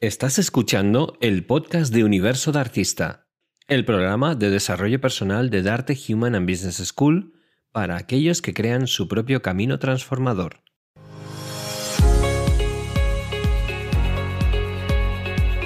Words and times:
Estás 0.00 0.38
escuchando 0.38 1.16
el 1.22 1.46
podcast 1.46 1.90
de 1.90 2.04
Universo 2.04 2.52
de 2.52 2.58
Artista, 2.58 3.28
el 3.66 3.86
programa 3.86 4.34
de 4.34 4.50
desarrollo 4.50 5.00
personal 5.00 5.48
de 5.48 5.62
Darte 5.62 5.96
Human 6.06 6.34
and 6.34 6.46
Business 6.46 6.86
School 6.86 7.32
para 7.72 7.96
aquellos 7.96 8.42
que 8.42 8.52
crean 8.52 8.88
su 8.88 9.08
propio 9.08 9.40
camino 9.40 9.78
transformador. 9.78 10.60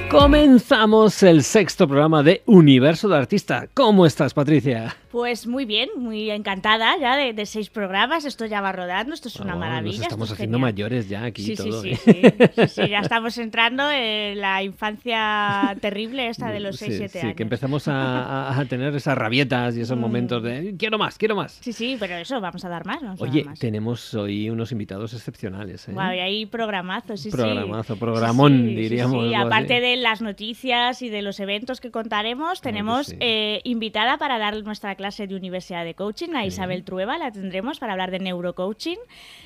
Comenzamos 0.09 1.25
el 1.25 1.43
sexto 1.43 1.89
programa 1.89 2.23
de 2.23 2.43
Universo 2.47 3.09
de 3.09 3.17
Artista. 3.17 3.69
¿Cómo 3.75 4.07
estás, 4.07 4.33
Patricia? 4.33 4.97
Pues 5.11 5.49
muy 5.49 5.65
bien, 5.65 5.89
muy 5.97 6.31
encantada 6.31 6.97
ya 7.01 7.17
de, 7.17 7.45
seis 7.47 7.69
programas. 7.69 8.25
Esto 8.25 8.47
ya 8.47 8.61
va 8.61 8.71
rodando, 8.71 9.13
esto 9.13 9.27
es 9.27 9.41
una 9.41 9.57
Oh, 9.57 9.59
maravilla. 9.59 9.97
Nos 9.97 10.03
estamos 10.07 10.29
es 10.29 10.35
haciendo 10.35 10.59
genial. 10.59 10.73
mayores 10.73 11.09
ya 11.09 11.25
aquí 11.25 11.43
Sí, 11.43 11.57
sí, 11.57 11.69
todo. 11.69 11.83
sí, 11.83 11.91
¿eh? 11.91 11.97
sí, 11.97 12.13
sí, 12.55 12.69
sí, 12.69 12.89
ya 12.89 13.01
estamos 13.03 13.37
entrando 13.39 13.91
en 13.91 14.41
la 14.41 14.63
infancia 14.63 15.77
terrible 15.81 16.29
esta 16.29 16.51
de 16.53 16.61
los 16.61 16.77
Sí, 16.77 16.87
6-7 16.87 17.09
sí, 17.09 17.19
años. 17.19 17.35
que 17.35 17.43
empezamos 17.43 17.85
a, 17.89 18.65
tener 18.69 18.95
esas 18.95 19.19
rabietas 19.19 19.77
y 19.77 19.81
esos 19.81 19.99
Mm. 19.99 20.01
momentos 20.01 20.43
de 20.45 20.77
quiero 20.79 20.97
más, 20.97 21.19
quiero 21.19 21.35
más. 21.35 21.59
Sí, 21.61 21.73
sí, 21.73 21.97
pero 21.99 22.15
eso, 22.17 22.41
vamos 22.41 22.65
a 22.65 22.69
dar 22.69 22.87
más. 22.87 23.03
Vamos 23.03 23.21
a 23.21 23.25
Oye, 23.25 23.41
dar 23.41 23.51
más. 23.51 23.59
tenemos 23.59 24.15
hoy 24.15 24.49
unos 24.49 24.71
invitados 24.71 25.13
excepcionales. 25.13 25.89
¿eh? 25.89 25.93
Guau, 25.93 26.15
y 26.15 26.19
hay 26.21 26.47
programazos, 26.47 27.21
sí, 27.21 27.31
sí. 27.33 27.37
Programazo, 27.37 27.95
Sí, 27.95 28.01
programón, 28.01 28.53
sí, 28.53 28.69
sí, 28.69 28.75
diríamos, 28.77 29.27
Sí, 29.29 29.35
aparte 29.35 29.75
así. 29.75 29.83
de 29.83 29.97
las 29.97 30.23
noticias 30.23 31.03
y 31.03 31.09
de 31.09 31.23
los 31.23 31.41
eventos 31.41 31.81
que 31.81 31.91
contaremos, 31.91 32.61
tenemos 32.61 33.09
sí. 33.09 33.17
eh, 33.19 33.61
invitada 33.65 34.17
para 34.19 34.39
dar 34.39 34.63
nuestra 34.63 34.95
clase 35.01 35.27
de 35.27 35.35
Universidad 35.35 35.83
de 35.83 35.95
Coaching, 35.95 36.35
a 36.35 36.45
Isabel 36.45 36.85
Trueba, 36.85 37.17
la 37.17 37.33
tendremos 37.33 37.79
para 37.79 37.93
hablar 37.93 38.11
de 38.11 38.19
neurocoaching. 38.19 38.99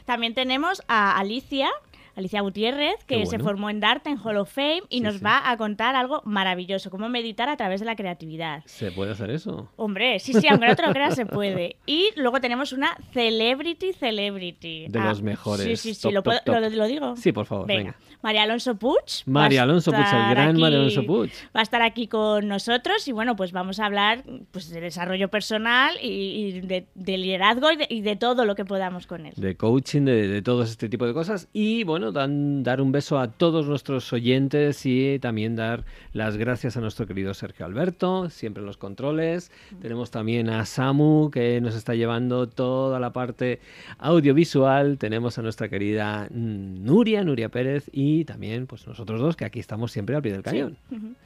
También 0.04 0.34
tenemos 0.34 0.82
a 0.88 1.16
Alicia. 1.16 1.70
Alicia 2.16 2.40
Gutiérrez, 2.42 3.04
que 3.06 3.26
se 3.26 3.38
formó 3.38 3.70
en 3.70 3.80
Dart 3.80 4.06
en 4.06 4.18
Hall 4.18 4.36
of 4.36 4.52
Fame 4.52 4.82
y 4.88 4.98
Sí, 4.98 5.00
nos 5.00 5.14
sí. 5.16 5.20
va 5.24 5.50
a 5.50 5.56
contar 5.56 5.96
algo 5.96 6.22
maravilloso, 6.24 6.90
cómo 6.90 7.08
meditar 7.08 7.48
a 7.48 7.56
través 7.56 7.80
de 7.80 7.86
la 7.86 7.96
creatividad. 7.96 8.62
¿Se 8.66 8.90
puede 8.92 9.12
hacer 9.12 9.30
eso? 9.30 9.70
Hombre, 9.76 10.18
sí, 10.20 10.32
sí, 10.34 10.46
aunque 10.48 10.66
no 10.68 10.76
te 10.76 10.86
lo 10.86 10.92
creas, 10.92 11.14
se 11.14 11.26
puede. 11.26 11.76
Y 11.86 12.10
luego 12.16 12.40
tenemos 12.40 12.72
una 12.72 12.96
celebrity 13.12 13.92
celebrity. 13.92 14.86
De 14.88 15.00
los 15.00 15.22
mejores. 15.22 15.66
Sí, 15.66 15.76
sí, 15.76 15.94
sí, 15.94 16.02
Top, 16.02 16.12
lo, 16.12 16.22
top, 16.22 16.32
puedo- 16.44 16.60
top. 16.60 16.70
Lo, 16.70 16.76
lo 16.76 16.86
digo. 16.86 17.16
Sí, 17.16 17.32
por 17.32 17.46
favor, 17.46 17.66
venga. 17.66 17.96
María 18.22 18.44
Alonso 18.44 18.76
Puig. 18.76 18.96
María 19.26 19.62
Alonso 19.64 19.90
Puig, 19.92 20.02
el 20.04 20.30
gran 20.30 20.50
aquí- 20.50 20.60
María 20.60 20.78
Alonso 20.78 21.04
Puig. 21.04 21.30
Va 21.54 21.60
a 21.60 21.62
estar 21.62 21.82
aquí 21.82 22.06
con 22.08 22.48
nosotros 22.48 23.06
y 23.08 23.12
bueno, 23.12 23.36
pues 23.36 23.52
vamos 23.52 23.80
a 23.80 23.86
hablar 23.86 24.24
pues, 24.50 24.70
de 24.70 24.80
desarrollo 24.80 25.28
personal 25.28 25.96
y, 26.02 26.06
y 26.08 26.60
de, 26.60 26.86
de 26.94 27.18
liderazgo 27.18 27.70
y 27.70 27.76
de, 27.76 27.86
y 27.90 28.00
de 28.00 28.16
todo 28.16 28.44
lo 28.44 28.54
que 28.54 28.64
podamos 28.64 29.06
con 29.06 29.26
él. 29.26 29.34
De 29.36 29.56
coaching, 29.56 30.02
de, 30.02 30.28
de 30.28 30.42
todo 30.42 30.62
este 30.62 30.88
tipo 30.88 31.06
de 31.06 31.12
cosas. 31.12 31.48
Y 31.52 31.84
bueno, 31.84 32.03
dan- 32.12 32.62
dar 32.62 32.80
un 32.80 32.92
beso 32.92 33.18
a 33.18 33.28
todos 33.30 33.66
nuestros 33.66 34.12
oyentes 34.12 34.84
y 34.86 35.18
también 35.20 35.56
dar 35.56 35.84
las 36.12 36.36
gracias 36.36 36.76
a 36.76 36.80
nuestro 36.80 37.06
querido 37.06 37.34
Sergio 37.34 37.66
Alberto, 37.66 38.30
siempre 38.30 38.60
en 38.60 38.66
los 38.66 38.76
controles. 38.76 39.50
Tenemos 39.80 40.10
también 40.10 40.48
a 40.50 40.64
Samu, 40.66 41.30
que 41.30 41.60
nos 41.60 41.74
está 41.74 41.94
llevando 41.94 42.48
toda 42.48 42.98
la 43.00 43.12
parte 43.12 43.60
audiovisual. 43.98 44.98
Tenemos 44.98 45.38
a 45.38 45.42
nuestra 45.42 45.68
querida 45.68 46.28
Nuria, 46.30 47.24
Nuria 47.24 47.48
Pérez, 47.48 47.88
y 47.92 48.24
también 48.24 48.66
pues 48.66 48.86
nosotros 48.86 49.20
dos, 49.20 49.36
que 49.36 49.44
aquí 49.44 49.60
estamos 49.60 49.92
siempre 49.92 50.14
al 50.16 50.22
pie 50.22 50.32
del 50.32 50.42
cañón. 50.42 50.76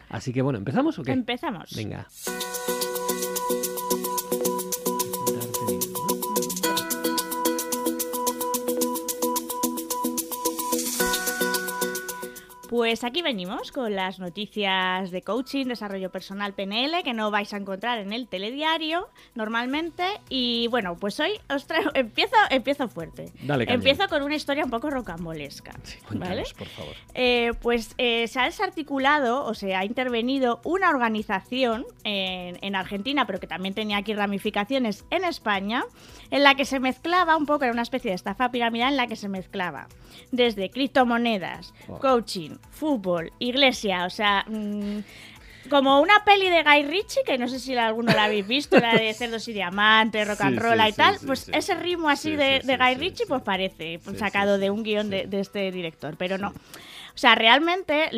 Así 0.08 0.32
que 0.32 0.42
bueno, 0.42 0.58
¿empezamos 0.58 0.98
o 0.98 1.02
qué? 1.02 1.12
Empezamos. 1.12 1.74
Venga. 1.76 2.06
Pues 12.68 13.02
aquí 13.02 13.22
venimos 13.22 13.72
con 13.72 13.94
las 13.96 14.18
noticias 14.18 15.10
de 15.10 15.22
coaching, 15.22 15.66
desarrollo 15.66 16.10
personal 16.10 16.52
PNL, 16.52 17.02
que 17.02 17.14
no 17.14 17.30
vais 17.30 17.54
a 17.54 17.56
encontrar 17.56 17.98
en 17.98 18.12
el 18.12 18.28
telediario 18.28 19.08
normalmente. 19.34 20.04
Y 20.28 20.66
bueno, 20.68 20.94
pues 20.96 21.18
hoy 21.18 21.30
os 21.48 21.66
traigo, 21.66 21.90
empiezo, 21.94 22.36
empiezo 22.50 22.86
fuerte. 22.88 23.32
Dale, 23.42 23.64
empiezo 23.72 24.06
con 24.08 24.22
una 24.22 24.34
historia 24.34 24.64
un 24.66 24.70
poco 24.70 24.90
rocambolesca. 24.90 25.72
Sí, 25.82 25.96
¿vale? 26.10 26.44
por 26.58 26.66
favor. 26.68 26.94
Eh, 27.14 27.52
pues 27.62 27.94
eh, 27.96 28.28
se 28.28 28.38
ha 28.38 28.44
desarticulado 28.44 29.46
o 29.46 29.54
se 29.54 29.74
ha 29.74 29.86
intervenido 29.86 30.60
una 30.64 30.90
organización 30.90 31.86
en, 32.04 32.58
en 32.60 32.76
Argentina, 32.76 33.26
pero 33.26 33.40
que 33.40 33.46
también 33.46 33.72
tenía 33.72 33.96
aquí 33.96 34.12
ramificaciones 34.12 35.06
en 35.08 35.24
España, 35.24 35.84
en 36.30 36.42
la 36.42 36.54
que 36.54 36.66
se 36.66 36.80
mezclaba 36.80 37.38
un 37.38 37.46
poco, 37.46 37.64
era 37.64 37.72
una 37.72 37.80
especie 37.80 38.10
de 38.10 38.14
estafa 38.16 38.50
piramidal 38.50 38.90
en 38.90 38.96
la 38.98 39.06
que 39.06 39.16
se 39.16 39.30
mezclaba 39.30 39.88
desde 40.32 40.68
criptomonedas, 40.68 41.72
Oh. 41.88 41.98
coaching, 41.98 42.57
fútbol, 42.70 43.32
iglesia, 43.38 44.04
o 44.04 44.10
sea... 44.10 44.44
mm, 44.48 45.00
como 45.68 46.00
una 46.00 46.24
peli 46.24 46.48
de 46.48 46.62
Guy 46.62 46.82
Ritchie, 46.84 47.24
que 47.26 47.36
no 47.36 47.46
sé 47.46 47.58
si 47.58 47.76
alguno 47.76 48.12
la 48.14 48.24
habéis 48.24 48.46
visto, 48.46 48.78
la 48.78 48.94
de 48.94 49.12
cerdos 49.18 49.46
y 49.48 49.52
diamantes, 49.52 50.26
rock 50.26 50.40
and 50.40 50.54
Sí, 50.54 50.60
roll 50.60 50.80
sí, 50.80 50.88
y 50.88 50.92
tal, 50.94 51.18
sí, 51.18 51.26
pues 51.26 51.50
ese 51.52 51.74
ritmo 51.74 52.08
así 52.08 52.30
Sí, 52.30 52.36
de, 52.36 52.60
de 52.64 52.76
Guy 52.78 52.94
Ritchie, 52.94 53.26
pues 53.26 53.42
parece 53.42 54.00
pues, 54.02 54.18
sacado 54.18 54.56
de 54.56 54.70
un 54.70 54.82
guion 54.82 55.10
de, 55.10 55.26
de 55.26 55.40
este 55.40 55.70
director, 55.70 56.16
pero 56.16 56.38
no. 56.38 56.54
O 57.18 57.20
sea, 57.20 57.34
realmente, 57.34 58.12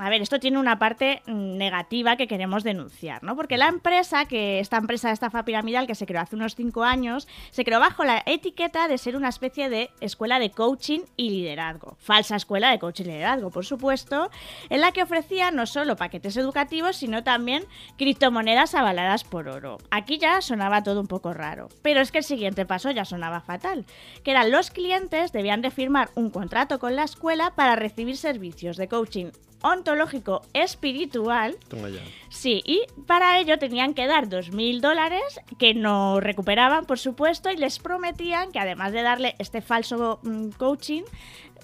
a 0.00 0.10
ver, 0.10 0.20
esto 0.20 0.40
tiene 0.40 0.58
una 0.58 0.80
parte 0.80 1.22
negativa 1.28 2.16
que 2.16 2.26
queremos 2.26 2.64
denunciar, 2.64 3.22
¿no? 3.22 3.36
Porque 3.36 3.56
la 3.56 3.68
empresa, 3.68 4.24
que 4.24 4.58
esta 4.58 4.76
empresa 4.76 5.06
de 5.06 5.14
estafa 5.14 5.44
piramidal 5.44 5.86
que 5.86 5.94
se 5.94 6.04
creó 6.04 6.20
hace 6.20 6.34
unos 6.34 6.56
cinco 6.56 6.82
años, 6.82 7.28
se 7.52 7.64
creó 7.64 7.78
bajo 7.78 8.02
la 8.02 8.24
etiqueta 8.26 8.88
de 8.88 8.98
ser 8.98 9.14
una 9.14 9.28
especie 9.28 9.68
de 9.68 9.90
escuela 10.00 10.40
de 10.40 10.50
coaching 10.50 11.02
y 11.16 11.30
liderazgo. 11.30 11.96
Falsa 12.00 12.34
escuela 12.34 12.72
de 12.72 12.80
coaching 12.80 13.04
y 13.04 13.12
liderazgo, 13.12 13.52
por 13.52 13.64
supuesto, 13.64 14.32
en 14.68 14.80
la 14.80 14.90
que 14.90 15.04
ofrecía 15.04 15.52
no 15.52 15.64
solo 15.64 15.94
paquetes 15.94 16.36
educativos, 16.36 16.96
sino 16.96 17.22
también 17.22 17.64
criptomonedas 17.98 18.74
avaladas 18.74 19.22
por 19.22 19.46
oro. 19.46 19.78
Aquí 19.92 20.18
ya 20.18 20.40
sonaba 20.40 20.82
todo 20.82 21.00
un 21.00 21.06
poco 21.06 21.34
raro, 21.34 21.68
pero 21.82 22.00
es 22.00 22.10
que 22.10 22.18
el 22.18 22.24
siguiente 22.24 22.66
paso 22.66 22.90
ya 22.90 23.04
sonaba 23.04 23.42
fatal, 23.42 23.86
que 24.24 24.32
eran 24.32 24.50
los 24.50 24.72
clientes 24.72 25.30
debían 25.30 25.62
de 25.62 25.70
firmar 25.70 26.10
un 26.16 26.30
contrato 26.30 26.80
con 26.80 26.96
la 26.96 27.04
escuela 27.04 27.52
para 27.54 27.76
recibir 27.76 28.23
servicios 28.24 28.78
de 28.78 28.88
coaching 28.88 29.26
ontológico 29.60 30.40
espiritual 30.54 31.56
Toma 31.68 31.90
ya. 31.90 32.00
Sí, 32.30 32.62
y 32.64 32.82
para 33.06 33.38
ello 33.38 33.58
tenían 33.58 33.92
que 33.92 34.06
dar 34.06 34.28
2.000 34.28 34.80
dólares 34.80 35.40
que 35.58 35.74
no 35.74 36.20
recuperaban, 36.20 36.86
por 36.86 36.98
supuesto, 36.98 37.50
y 37.50 37.56
les 37.56 37.78
prometían 37.78 38.50
que 38.50 38.58
además 38.58 38.92
de 38.92 39.02
darle 39.02 39.34
este 39.38 39.60
falso 39.60 40.20
mm, 40.22 40.50
coaching, 40.56 41.02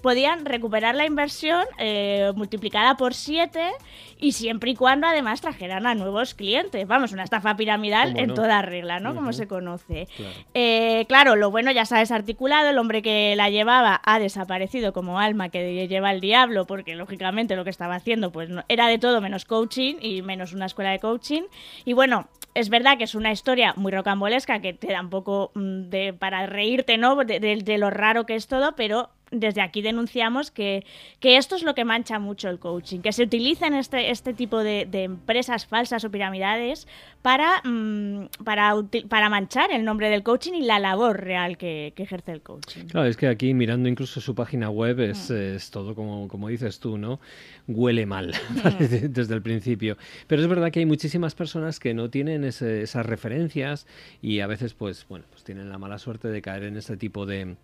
podían 0.01 0.45
recuperar 0.45 0.95
la 0.95 1.05
inversión 1.05 1.63
eh, 1.77 2.31
multiplicada 2.35 2.97
por 2.97 3.13
7 3.13 3.71
y 4.19 4.33
siempre 4.33 4.71
y 4.71 4.75
cuando 4.75 5.07
además 5.07 5.41
trajeran 5.41 5.85
a 5.87 5.95
nuevos 5.95 6.33
clientes. 6.33 6.87
Vamos, 6.87 7.11
una 7.11 7.23
estafa 7.23 7.55
piramidal 7.55 8.09
¿Cómo 8.09 8.19
en 8.19 8.27
no? 8.29 8.33
toda 8.33 8.61
regla, 8.61 8.99
¿no? 8.99 9.15
Como 9.15 9.33
se 9.33 9.47
conoce. 9.47 10.07
Claro. 10.15 10.33
Eh, 10.53 11.05
claro, 11.07 11.35
lo 11.35 11.49
bueno 11.51 11.71
ya 11.71 11.85
se 11.85 11.95
ha 11.95 11.99
desarticulado, 11.99 12.69
el 12.69 12.77
hombre 12.77 13.01
que 13.01 13.33
la 13.35 13.49
llevaba 13.49 14.01
ha 14.05 14.19
desaparecido 14.19 14.93
como 14.93 15.19
alma 15.19 15.49
que 15.49 15.87
lleva 15.87 16.11
el 16.11 16.21
diablo, 16.21 16.65
porque 16.65 16.95
lógicamente 16.95 17.55
lo 17.55 17.63
que 17.63 17.69
estaba 17.69 17.95
haciendo 17.95 18.31
pues 18.31 18.49
no- 18.49 18.63
era 18.67 18.87
de 18.87 18.97
todo 18.99 19.21
menos 19.21 19.45
coaching 19.45 19.95
y 20.01 20.21
menos 20.21 20.53
una 20.53 20.65
escuela 20.67 20.91
de 20.91 20.99
coaching. 20.99 21.43
Y 21.85 21.93
bueno, 21.93 22.27
es 22.53 22.69
verdad 22.69 22.97
que 22.97 23.05
es 23.05 23.15
una 23.15 23.31
historia 23.31 23.73
muy 23.77 23.91
rocambolesca 23.91 24.59
que 24.61 24.73
te 24.73 24.91
da 24.91 25.01
un 25.01 25.09
poco 25.09 25.51
mm, 25.55 25.89
de, 25.89 26.13
para 26.13 26.45
reírte, 26.45 26.97
¿no? 26.97 27.15
De, 27.15 27.39
de- 27.39 27.55
de 27.57 27.77
lo 27.77 27.89
raro 27.89 28.25
que 28.25 28.35
es 28.35 28.47
todo, 28.47 28.75
pero 28.75 29.09
desde 29.31 29.61
aquí 29.61 29.81
denunciamos 29.81 30.51
que, 30.51 30.85
que 31.19 31.37
esto 31.37 31.55
es 31.55 31.63
lo 31.63 31.73
que 31.73 31.85
mancha 31.85 32.19
mucho 32.19 32.49
el 32.49 32.59
coaching, 32.59 32.99
que 32.99 33.11
se 33.13 33.23
utilicen 33.23 33.73
este, 33.73 34.11
este 34.11 34.33
tipo 34.33 34.59
de, 34.59 34.85
de 34.85 35.03
empresas 35.03 35.65
falsas 35.65 36.03
o 36.03 36.11
piramidales 36.11 36.87
para, 37.21 37.61
mm, 37.63 38.25
para, 38.43 38.73
para 39.07 39.29
manchar 39.29 39.71
el 39.71 39.85
nombre 39.85 40.09
del 40.09 40.21
coaching 40.23 40.53
y 40.53 40.61
la 40.63 40.79
labor 40.79 41.21
real 41.21 41.57
que, 41.57 41.93
que 41.95 42.03
ejerce 42.03 42.31
el 42.33 42.41
coaching. 42.41 42.85
Claro, 42.87 43.07
es 43.07 43.15
que 43.17 43.27
aquí 43.27 43.53
mirando 43.53 43.87
incluso 43.87 44.19
su 44.21 44.35
página 44.35 44.69
web 44.69 44.97
Mm. 44.97 45.11
es, 45.11 45.31
es 45.31 45.71
todo 45.71 45.95
como, 45.95 46.27
como 46.27 46.49
dices 46.49 46.79
tú, 46.79 46.97
¿no? 46.97 47.19
Huele 47.67 48.05
mal 48.05 48.33
desde, 48.79 49.07
desde 49.07 49.33
el 49.33 49.41
principio. 49.41 49.97
Pero 50.27 50.41
es 50.41 50.47
verdad 50.49 50.71
que 50.71 50.79
hay 50.79 50.85
muchísimas 50.85 51.35
personas 51.35 51.79
que 51.79 51.93
no 51.93 52.09
tienen 52.09 52.43
ese- 52.43 52.81
esas 52.81 53.05
referencias 53.05 53.87
y 54.21 54.41
a 54.41 54.47
veces 54.47 54.73
pues, 54.73 55.05
bueno, 55.07 55.25
pues 55.29 55.43
tienen 55.43 55.69
la 55.69 55.77
mala 55.77 55.97
suerte 55.99 56.27
de 56.27 56.41
caer 56.41 56.63
en 56.63 56.75
este 56.75 56.97
tipo 56.97 57.25
de, 57.25 57.55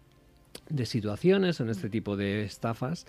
de 0.70 0.86
situaciones, 0.86 1.60
en 1.60 1.70
este 1.70 1.90
tipo 1.90 2.16
de 2.18 2.44
estafas. 2.44 3.06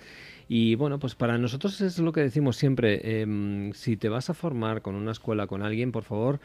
Y 0.49 0.75
bueno, 0.77 0.99
pues 0.99 1.15
para 1.15 1.39
nosotros 1.39 1.81
es 1.81 1.99
lo 1.99 2.13
que 2.13 2.21
decimos 2.23 2.57
siempre, 2.57 3.23
em, 3.23 3.73
si 3.73 3.97
te 3.97 4.09
vas 4.09 4.31
a 4.31 4.35
formar 4.35 4.83
con 4.83 4.95
una 4.95 5.13
escuela, 5.13 5.47
con 5.47 5.63
alguien, 5.63 5.93
por 5.93 6.05
favor, 6.05 6.41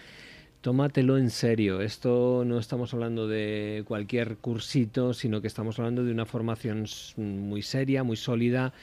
tómatelo 0.61 1.17
en 1.17 1.29
serio. 1.29 1.81
Esto 1.81 2.43
no 2.45 2.57
estamos 2.57 2.93
hablando 2.93 3.27
de 3.27 3.83
cualquier 3.85 4.37
cursito, 4.37 5.13
sino 5.13 5.41
que 5.41 5.47
estamos 5.47 5.77
hablando 5.79 6.03
de 6.03 6.11
una 6.11 6.25
formación 6.25 6.85
muy 7.17 7.61
seria, 7.61 8.03
muy 8.03 8.17
sólida 8.17 8.73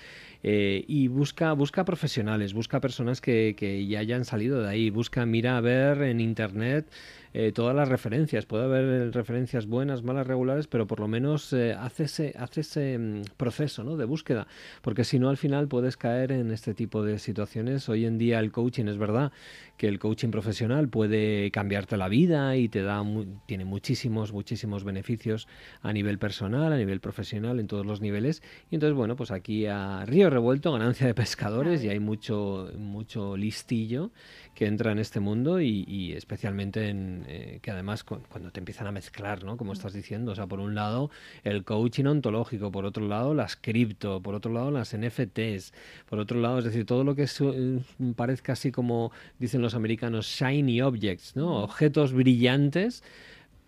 Eh, 0.42 0.84
y 0.88 1.08
busca, 1.08 1.52
busca 1.52 1.84
profesionales, 1.84 2.54
busca 2.54 2.80
personas 2.80 3.20
que, 3.20 3.54
que 3.58 3.86
ya 3.86 3.98
hayan 4.00 4.24
salido 4.24 4.62
de 4.62 4.70
ahí, 4.70 4.88
busca, 4.90 5.26
mira 5.26 5.58
a 5.58 5.60
ver 5.60 6.00
en 6.02 6.18
internet 6.20 6.86
eh, 7.32 7.52
todas 7.52 7.76
las 7.76 7.88
referencias. 7.88 8.46
Puede 8.46 8.64
haber 8.64 8.84
eh, 8.84 9.10
referencias 9.10 9.66
buenas, 9.66 10.02
malas, 10.02 10.26
regulares, 10.26 10.66
pero 10.66 10.86
por 10.86 10.98
lo 10.98 11.08
menos 11.08 11.52
eh, 11.52 11.74
hace 11.74 12.04
ese, 12.04 12.34
hace 12.38 12.62
ese 12.62 12.98
mm, 12.98 13.22
proceso 13.36 13.84
¿no? 13.84 13.96
de 13.96 14.04
búsqueda, 14.04 14.46
porque 14.82 15.04
si 15.04 15.18
no 15.18 15.28
al 15.28 15.36
final 15.36 15.68
puedes 15.68 15.96
caer 15.96 16.32
en 16.32 16.50
este 16.50 16.74
tipo 16.74 17.04
de 17.04 17.18
situaciones. 17.18 17.88
Hoy 17.88 18.04
en 18.04 18.18
día 18.18 18.40
el 18.40 18.50
coaching 18.50 18.86
es 18.86 18.98
verdad 18.98 19.32
que 19.76 19.88
el 19.88 19.98
coaching 19.98 20.30
profesional 20.30 20.88
puede 20.88 21.50
cambiarte 21.52 21.96
la 21.96 22.08
vida 22.08 22.56
y 22.56 22.68
te 22.68 22.82
da 22.82 23.02
tiene 23.46 23.64
muchísimos 23.64 24.32
muchísimos 24.32 24.84
beneficios 24.84 25.48
a 25.80 25.92
nivel 25.92 26.18
personal, 26.18 26.72
a 26.72 26.76
nivel 26.76 27.00
profesional, 27.00 27.60
en 27.60 27.66
todos 27.66 27.86
los 27.86 28.00
niveles. 28.00 28.42
Y 28.70 28.74
entonces 28.74 28.94
bueno, 28.94 29.16
pues 29.16 29.30
aquí 29.30 29.66
a 29.66 30.04
río 30.04 30.28
revuelto, 30.28 30.72
ganancia 30.72 31.06
de 31.06 31.14
pescadores 31.14 31.82
y 31.84 31.88
hay 31.88 32.00
mucho 32.00 32.70
mucho 32.76 33.36
listillo 33.36 34.10
que 34.54 34.66
entra 34.66 34.92
en 34.92 34.98
este 34.98 35.20
mundo 35.20 35.60
y, 35.60 36.12
especialmente 36.12 36.88
en 36.88 37.24
eh, 37.28 37.60
que 37.62 37.70
además 37.70 38.04
cuando 38.04 38.50
te 38.50 38.60
empiezan 38.60 38.86
a 38.86 38.92
mezclar, 38.92 39.44
¿no? 39.44 39.56
Como 39.56 39.72
estás 39.72 39.92
diciendo, 39.92 40.32
o 40.32 40.34
sea, 40.34 40.46
por 40.46 40.60
un 40.60 40.74
lado 40.74 41.10
el 41.44 41.64
coaching 41.64 42.04
ontológico, 42.04 42.70
por 42.70 42.84
otro 42.84 43.06
lado 43.06 43.34
las 43.34 43.56
cripto, 43.56 44.20
por 44.20 44.34
otro 44.34 44.52
lado 44.52 44.70
las 44.70 44.96
NFTs, 44.96 45.72
por 46.08 46.18
otro 46.18 46.40
lado, 46.40 46.58
es 46.58 46.64
decir, 46.64 46.84
todo 46.84 47.04
lo 47.04 47.14
que 47.14 47.24
eh, 47.24 47.78
parezca 48.16 48.52
así 48.52 48.70
como 48.70 49.12
dicen 49.38 49.62
los 49.62 49.74
americanos 49.74 50.26
shiny 50.26 50.82
objects, 50.82 51.36
¿no? 51.36 51.62
Objetos 51.62 52.12
brillantes 52.12 53.02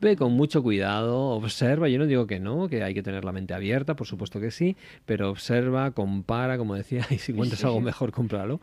Ve 0.03 0.17
con 0.17 0.33
mucho 0.33 0.65
cuidado, 0.65 1.29
observa, 1.29 1.89
yo 1.89 1.97
no 1.97 2.07
digo 2.07 2.27
que 2.27 2.41
no, 2.41 2.67
que 2.67 2.83
hay 2.83 2.93
que 2.93 3.05
tener 3.05 3.25
la 3.25 3.31
mente 3.31 3.55
abierta, 3.55 3.95
por 3.95 4.09
supuesto 4.09 4.41
que 4.41 4.51
sí, 4.51 4.77
pero 5.07 5.31
observa, 5.31 5.93
compara, 5.93 6.59
como 6.59 6.75
decía, 6.75 7.07
y 7.11 7.19
si 7.19 7.31
encuentras 7.31 7.65
algo 7.65 7.81
mejor, 7.81 8.11
cómpralo. 8.11 8.61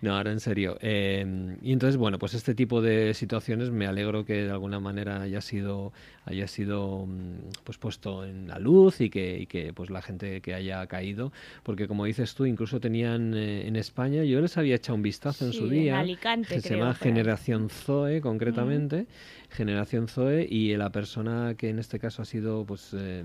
No, 0.00 0.16
ahora 0.16 0.32
en 0.32 0.40
serio. 0.40 0.78
Em, 0.80 1.58
y 1.60 1.74
entonces, 1.74 1.98
bueno, 1.98 2.18
pues 2.18 2.32
este 2.32 2.54
tipo 2.54 2.80
de 2.80 3.12
situaciones 3.12 3.70
me 3.70 3.86
alegro 3.86 4.24
que 4.24 4.44
de 4.44 4.50
alguna 4.50 4.80
manera 4.80 5.20
haya 5.20 5.42
sido, 5.42 5.92
haya 6.24 6.48
sido 6.48 7.04
mm, 7.04 7.50
pues 7.64 7.76
puesto 7.76 8.24
en 8.24 8.48
la 8.48 8.58
luz 8.58 9.02
y 9.02 9.10
que, 9.10 9.40
y 9.40 9.46
que 9.46 9.74
pues 9.74 9.90
la 9.90 10.00
gente 10.00 10.40
que 10.40 10.54
haya 10.54 10.86
caído, 10.86 11.34
porque 11.64 11.86
como 11.86 12.06
dices 12.06 12.34
tú, 12.34 12.46
incluso 12.46 12.80
tenían 12.80 13.34
eh, 13.34 13.66
en 13.66 13.76
España, 13.76 14.24
yo 14.24 14.40
les 14.40 14.56
había 14.56 14.76
echado 14.76 14.96
un 14.96 15.02
vistazo 15.02 15.44
en 15.44 15.52
su 15.52 15.68
día, 15.68 15.98
Alicante, 15.98 16.62
se 16.62 16.78
llama 16.78 16.94
Generación 16.94 17.68
Zoe 17.68 18.22
concretamente. 18.22 19.06
Generación 19.50 20.08
Zoe 20.08 20.46
y 20.48 20.76
la 20.76 20.90
persona 20.90 21.54
que 21.56 21.70
en 21.70 21.78
este 21.78 21.98
caso 21.98 22.22
ha 22.22 22.24
sido 22.24 22.64
pues 22.66 22.90
eh, 22.92 23.24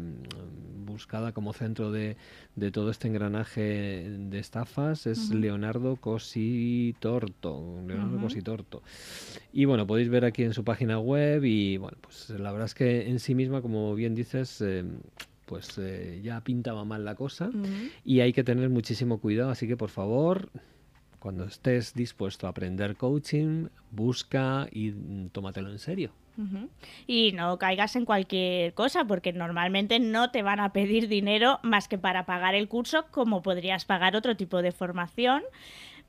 buscada 0.85 1.33
como 1.33 1.53
centro 1.53 1.91
de, 1.91 2.15
de, 2.55 2.71
todo 2.71 2.89
este 2.91 3.07
engranaje 3.07 3.61
de 4.09 4.39
estafas 4.39 5.05
es 5.05 5.29
Leonardo 5.29 5.97
Cositorto. 5.97 7.81
Leonardo 7.85 8.19
Cositorto. 8.19 8.83
Y 9.51 9.65
bueno, 9.65 9.85
podéis 9.85 10.09
ver 10.09 10.25
aquí 10.25 10.43
en 10.43 10.53
su 10.53 10.63
página 10.63 10.99
web 10.99 11.43
y 11.43 11.77
bueno, 11.77 11.97
pues 12.01 12.29
la 12.29 12.51
verdad 12.51 12.65
es 12.65 12.73
que 12.73 13.09
en 13.09 13.19
sí 13.19 13.35
misma, 13.35 13.61
como 13.61 13.93
bien 13.93 14.15
dices, 14.15 14.61
eh, 14.61 14.85
pues 15.45 15.77
eh, 15.77 16.21
ya 16.23 16.41
pintaba 16.41 16.85
mal 16.85 17.03
la 17.05 17.15
cosa 17.15 17.51
y 18.05 18.21
hay 18.21 18.33
que 18.33 18.43
tener 18.43 18.69
muchísimo 18.69 19.19
cuidado, 19.19 19.51
así 19.51 19.67
que 19.67 19.77
por 19.77 19.89
favor 19.89 20.49
cuando 21.23 21.45
estés 21.45 21.93
dispuesto 21.93 22.47
a 22.47 22.49
aprender 22.49 22.97
coaching, 22.97 23.69
busca 23.91 24.67
y 24.73 24.91
mm, 24.91 25.29
tómatelo 25.29 25.71
en 25.71 25.79
serio. 25.79 26.11
Y 27.07 27.31
no 27.31 27.57
caigas 27.57 27.95
en 27.95 28.03
cualquier 28.03 28.73
cosa, 28.73 29.05
porque 29.05 29.31
normalmente 29.31 30.01
no 30.01 30.31
te 30.31 30.41
van 30.41 30.59
a 30.59 30.73
pedir 30.73 31.07
dinero 31.07 31.61
más 31.63 31.87
que 31.87 31.97
para 31.97 32.25
pagar 32.25 32.55
el 32.55 32.67
curso, 32.67 33.05
como 33.11 33.41
podrías 33.41 33.85
pagar 33.85 34.17
otro 34.17 34.35
tipo 34.35 34.61
de 34.61 34.73
formación 34.73 35.43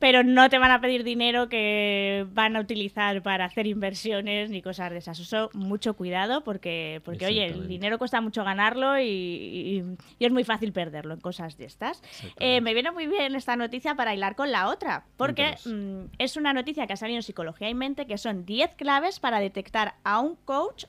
pero 0.05 0.23
no 0.23 0.51
te 0.51 0.59
van 0.59 0.71
a 0.71 0.83
pedir 0.83 1.03
dinero 1.03 1.49
que 1.49 2.27
van 2.31 2.57
a 2.57 2.61
utilizar 2.61 3.23
para 3.23 3.47
hacer 3.47 3.67
inversiones 3.67 4.51
ni 4.51 4.61
cosas 4.61 4.91
de 4.91 4.99
esas. 4.99 5.19
Eso, 5.19 5.49
mucho 5.55 5.95
cuidado 5.95 6.45
porque, 6.45 7.01
porque 7.07 7.25
oye, 7.25 7.47
el 7.47 7.69
dinero 7.69 7.97
cuesta 7.97 8.21
mucho 8.21 8.45
ganarlo 8.45 9.01
y, 9.01 9.83
es 10.21 10.31
muy 10.31 10.45
fácil 10.45 10.75
perderlo 10.75 11.15
en 11.15 11.21
cosas 11.21 11.57
de 11.57 11.65
estas. 11.65 12.03
Eh, 12.39 12.61
me 12.61 12.75
viene 12.75 12.91
muy 12.91 13.07
bien 13.07 13.35
esta 13.35 13.57
noticia 13.57 13.95
para 13.95 14.15
hilar 14.15 14.37
con 14.37 14.53
la 14.53 14.69
otra, 14.69 15.07
porque 15.17 15.55
mm, 15.65 16.13
es 16.19 16.37
una 16.37 16.53
noticia 16.53 16.87
que 16.87 16.93
ha 16.93 16.97
salido 16.97 17.17
en 17.17 17.23
Psicología 17.23 17.71
y 17.71 17.75
Mente, 17.75 18.07
que 18.07 18.19
son 18.19 18.45
10 18.45 18.75
claves 18.75 19.21
para 19.21 19.41
detectar 19.41 19.95
a 20.05 20.21
un 20.21 20.37
coach 20.37 20.85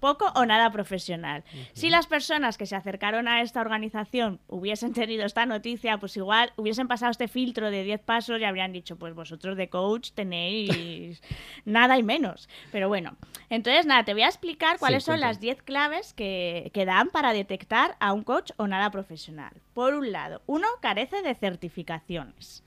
poco 0.00 0.32
o 0.34 0.46
nada 0.46 0.70
profesional. 0.72 1.44
Si 1.72 1.90
las 1.90 2.06
personas 2.06 2.58
que 2.58 2.66
se 2.66 2.74
acercaron 2.74 3.28
a 3.28 3.42
esta 3.42 3.60
organización 3.60 4.40
hubiesen 4.48 4.92
tenido 4.92 5.24
esta 5.24 5.46
noticia, 5.46 5.98
pues 5.98 6.16
igual 6.16 6.52
hubiesen 6.56 6.88
pasado 6.88 7.10
este 7.10 7.28
filtro 7.28 7.70
de 7.70 7.84
10 7.84 8.00
pasos 8.00 8.40
y 8.40 8.44
habrían 8.44 8.72
dicho, 8.72 8.96
pues 8.96 9.14
vosotros 9.14 9.56
de 9.56 9.68
coach 9.68 10.10
tenéis 10.12 11.22
nada 11.64 11.98
y 11.98 12.02
menos. 12.02 12.48
Pero 12.72 12.88
bueno, 12.88 13.16
entonces 13.50 13.86
nada, 13.86 14.04
te 14.04 14.14
voy 14.14 14.22
a 14.22 14.28
explicar 14.28 14.78
cuáles 14.78 15.04
son 15.04 15.20
las 15.20 15.40
10 15.40 15.62
claves 15.62 16.14
que, 16.14 16.70
que 16.74 16.84
dan 16.84 17.10
para 17.10 17.32
detectar 17.32 17.96
a 18.00 18.12
un 18.12 18.24
coach 18.24 18.50
o 18.56 18.66
nada 18.66 18.90
profesional. 18.90 19.52
Por 19.74 19.94
un 19.94 20.10
lado, 20.10 20.42
uno 20.46 20.66
carece 20.80 21.22
de 21.22 21.34
certificaciones. 21.34 22.64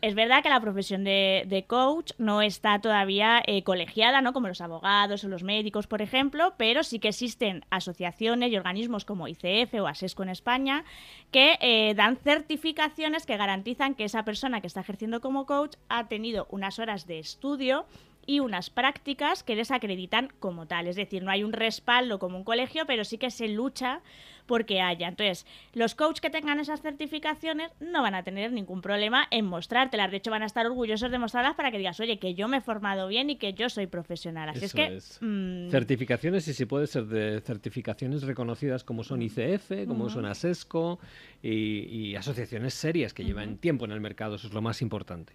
Es 0.00 0.14
verdad 0.14 0.42
que 0.42 0.48
la 0.48 0.60
profesión 0.60 1.04
de, 1.04 1.64
coach 1.66 2.12
no 2.18 2.42
está 2.42 2.80
todavía 2.80 3.42
eh, 3.46 3.62
colegiada, 3.62 4.20
¿no? 4.20 4.32
Como 4.32 4.48
los 4.48 4.60
abogados 4.60 5.24
o 5.24 5.28
los 5.28 5.42
médicos, 5.42 5.86
por 5.86 6.02
ejemplo, 6.02 6.54
pero 6.56 6.82
sí 6.82 6.98
que 6.98 7.08
existen 7.08 7.64
asociaciones 7.70 8.52
y 8.52 8.56
organismos 8.56 9.04
como 9.04 9.28
ICF 9.28 9.74
o 9.80 9.86
ASESCO 9.86 10.22
en 10.22 10.28
España 10.30 10.84
que 11.30 11.58
eh, 11.60 11.94
dan 11.94 12.16
certificaciones 12.16 13.26
que 13.26 13.36
garantizan 13.36 13.94
que 13.94 14.04
esa 14.04 14.24
persona 14.24 14.60
que 14.60 14.66
está 14.66 14.80
ejerciendo 14.80 15.20
como 15.20 15.46
coach 15.46 15.76
ha 15.88 16.08
tenido 16.08 16.46
unas 16.50 16.78
horas 16.78 17.06
de 17.06 17.18
estudio 17.18 17.86
y 18.26 18.40
unas 18.40 18.70
prácticas 18.70 19.42
que 19.42 19.56
les 19.56 19.70
acreditan 19.70 20.28
como 20.38 20.66
tal. 20.66 20.86
Es 20.86 20.96
decir, 20.96 21.22
no 21.22 21.30
hay 21.30 21.42
un 21.42 21.52
respaldo 21.52 22.18
como 22.18 22.36
un 22.36 22.44
colegio, 22.44 22.86
pero 22.86 23.04
sí 23.04 23.18
que 23.18 23.30
se 23.30 23.48
lucha 23.48 24.02
porque 24.50 24.80
haya. 24.80 25.06
Entonces, 25.06 25.46
los 25.74 25.94
coaches 25.94 26.20
que 26.20 26.28
tengan 26.28 26.58
esas 26.58 26.82
certificaciones 26.82 27.70
no 27.78 28.02
van 28.02 28.16
a 28.16 28.24
tener 28.24 28.50
ningún 28.50 28.82
problema 28.82 29.28
en 29.30 29.44
mostrártelas. 29.44 30.10
De 30.10 30.16
hecho, 30.16 30.32
van 30.32 30.42
a 30.42 30.46
estar 30.46 30.66
orgullosos 30.66 31.12
de 31.12 31.20
mostrarlas 31.20 31.54
para 31.54 31.70
que 31.70 31.78
digas, 31.78 32.00
oye, 32.00 32.18
que 32.18 32.34
yo 32.34 32.48
me 32.48 32.56
he 32.56 32.60
formado 32.60 33.06
bien 33.06 33.30
y 33.30 33.36
que 33.36 33.54
yo 33.54 33.70
soy 33.70 33.86
profesional. 33.86 34.48
Así 34.48 34.64
es 34.64 34.74
que. 34.74 34.98
Mm, 35.20 35.70
certificaciones, 35.70 36.48
y 36.48 36.54
si 36.54 36.66
puede 36.66 36.88
ser 36.88 37.06
de 37.06 37.40
certificaciones 37.42 38.24
reconocidas 38.24 38.82
como 38.82 39.04
son 39.04 39.22
ICF, 39.22 39.86
como 39.86 40.10
son 40.10 40.26
ASESCO 40.26 40.98
y, 41.44 42.16
asociaciones 42.16 42.74
serias 42.74 43.14
que 43.14 43.24
llevan 43.24 43.56
tiempo 43.56 43.84
en 43.84 43.92
el 43.92 44.00
mercado. 44.00 44.34
Eso 44.34 44.48
es 44.48 44.52
lo 44.52 44.62
más 44.62 44.82
importante. 44.82 45.32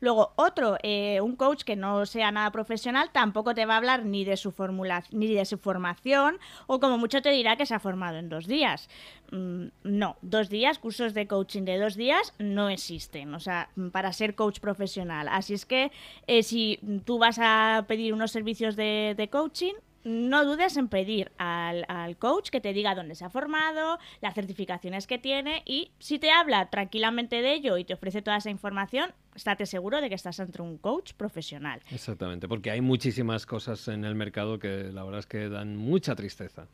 Luego, 0.00 0.32
otro, 0.36 0.78
eh, 0.82 1.20
un 1.20 1.36
coach 1.36 1.64
que 1.64 1.76
no 1.76 2.06
sea 2.06 2.32
nada 2.32 2.50
profesional 2.50 3.10
tampoco 3.12 3.54
te 3.54 3.66
va 3.66 3.74
a 3.74 3.76
hablar 3.76 4.06
ni 4.06 4.24
de 4.24 4.38
su 4.38 4.52
fórmula 4.52 5.04
ni 5.12 5.34
de 5.34 5.44
su 5.44 5.58
formación 5.58 6.38
o 6.66 6.80
como 6.80 6.96
mucho 6.96 7.20
te 7.20 7.30
dirá 7.30 7.56
que 7.56 7.66
se 7.66 7.74
ha 7.74 7.78
formado 7.78 8.16
en 8.16 8.30
dos 8.30 8.37
días. 8.46 8.88
Mm, 9.30 9.66
no, 9.84 10.16
dos 10.22 10.48
días, 10.48 10.78
cursos 10.78 11.14
de 11.14 11.26
coaching 11.26 11.62
de 11.62 11.78
dos 11.78 11.96
días 11.96 12.34
no 12.38 12.68
existen, 12.68 13.34
o 13.34 13.40
sea, 13.40 13.70
para 13.92 14.12
ser 14.12 14.34
coach 14.34 14.60
profesional. 14.60 15.28
Así 15.30 15.54
es 15.54 15.66
que 15.66 15.90
eh, 16.26 16.42
si 16.42 16.78
tú 17.04 17.18
vas 17.18 17.38
a 17.40 17.84
pedir 17.88 18.14
unos 18.14 18.30
servicios 18.30 18.76
de, 18.76 19.14
de 19.16 19.28
coaching, 19.28 19.74
no 20.04 20.44
dudes 20.44 20.76
en 20.76 20.88
pedir 20.88 21.30
al, 21.38 21.84
al, 21.88 22.16
coach 22.16 22.50
que 22.50 22.60
te 22.60 22.72
diga 22.72 22.94
dónde 22.94 23.14
se 23.14 23.24
ha 23.24 23.30
formado, 23.30 23.98
las 24.20 24.34
certificaciones 24.34 25.06
que 25.06 25.18
tiene 25.18 25.62
y 25.66 25.90
si 25.98 26.18
te 26.18 26.30
habla 26.30 26.70
tranquilamente 26.70 27.42
de 27.42 27.52
ello 27.52 27.76
y 27.76 27.84
te 27.84 27.94
ofrece 27.94 28.22
toda 28.22 28.38
esa 28.38 28.50
información, 28.50 29.12
estate 29.34 29.66
seguro 29.66 30.00
de 30.00 30.08
que 30.08 30.14
estás 30.14 30.38
entre 30.40 30.62
un 30.62 30.78
coach 30.78 31.12
profesional. 31.14 31.80
Exactamente, 31.90 32.48
porque 32.48 32.70
hay 32.70 32.80
muchísimas 32.80 33.46
cosas 33.46 33.88
en 33.88 34.04
el 34.04 34.14
mercado 34.14 34.58
que 34.58 34.90
la 34.92 35.04
verdad 35.04 35.20
es 35.20 35.26
que 35.26 35.48
dan 35.48 35.76
mucha 35.76 36.14
tristeza. 36.14 36.68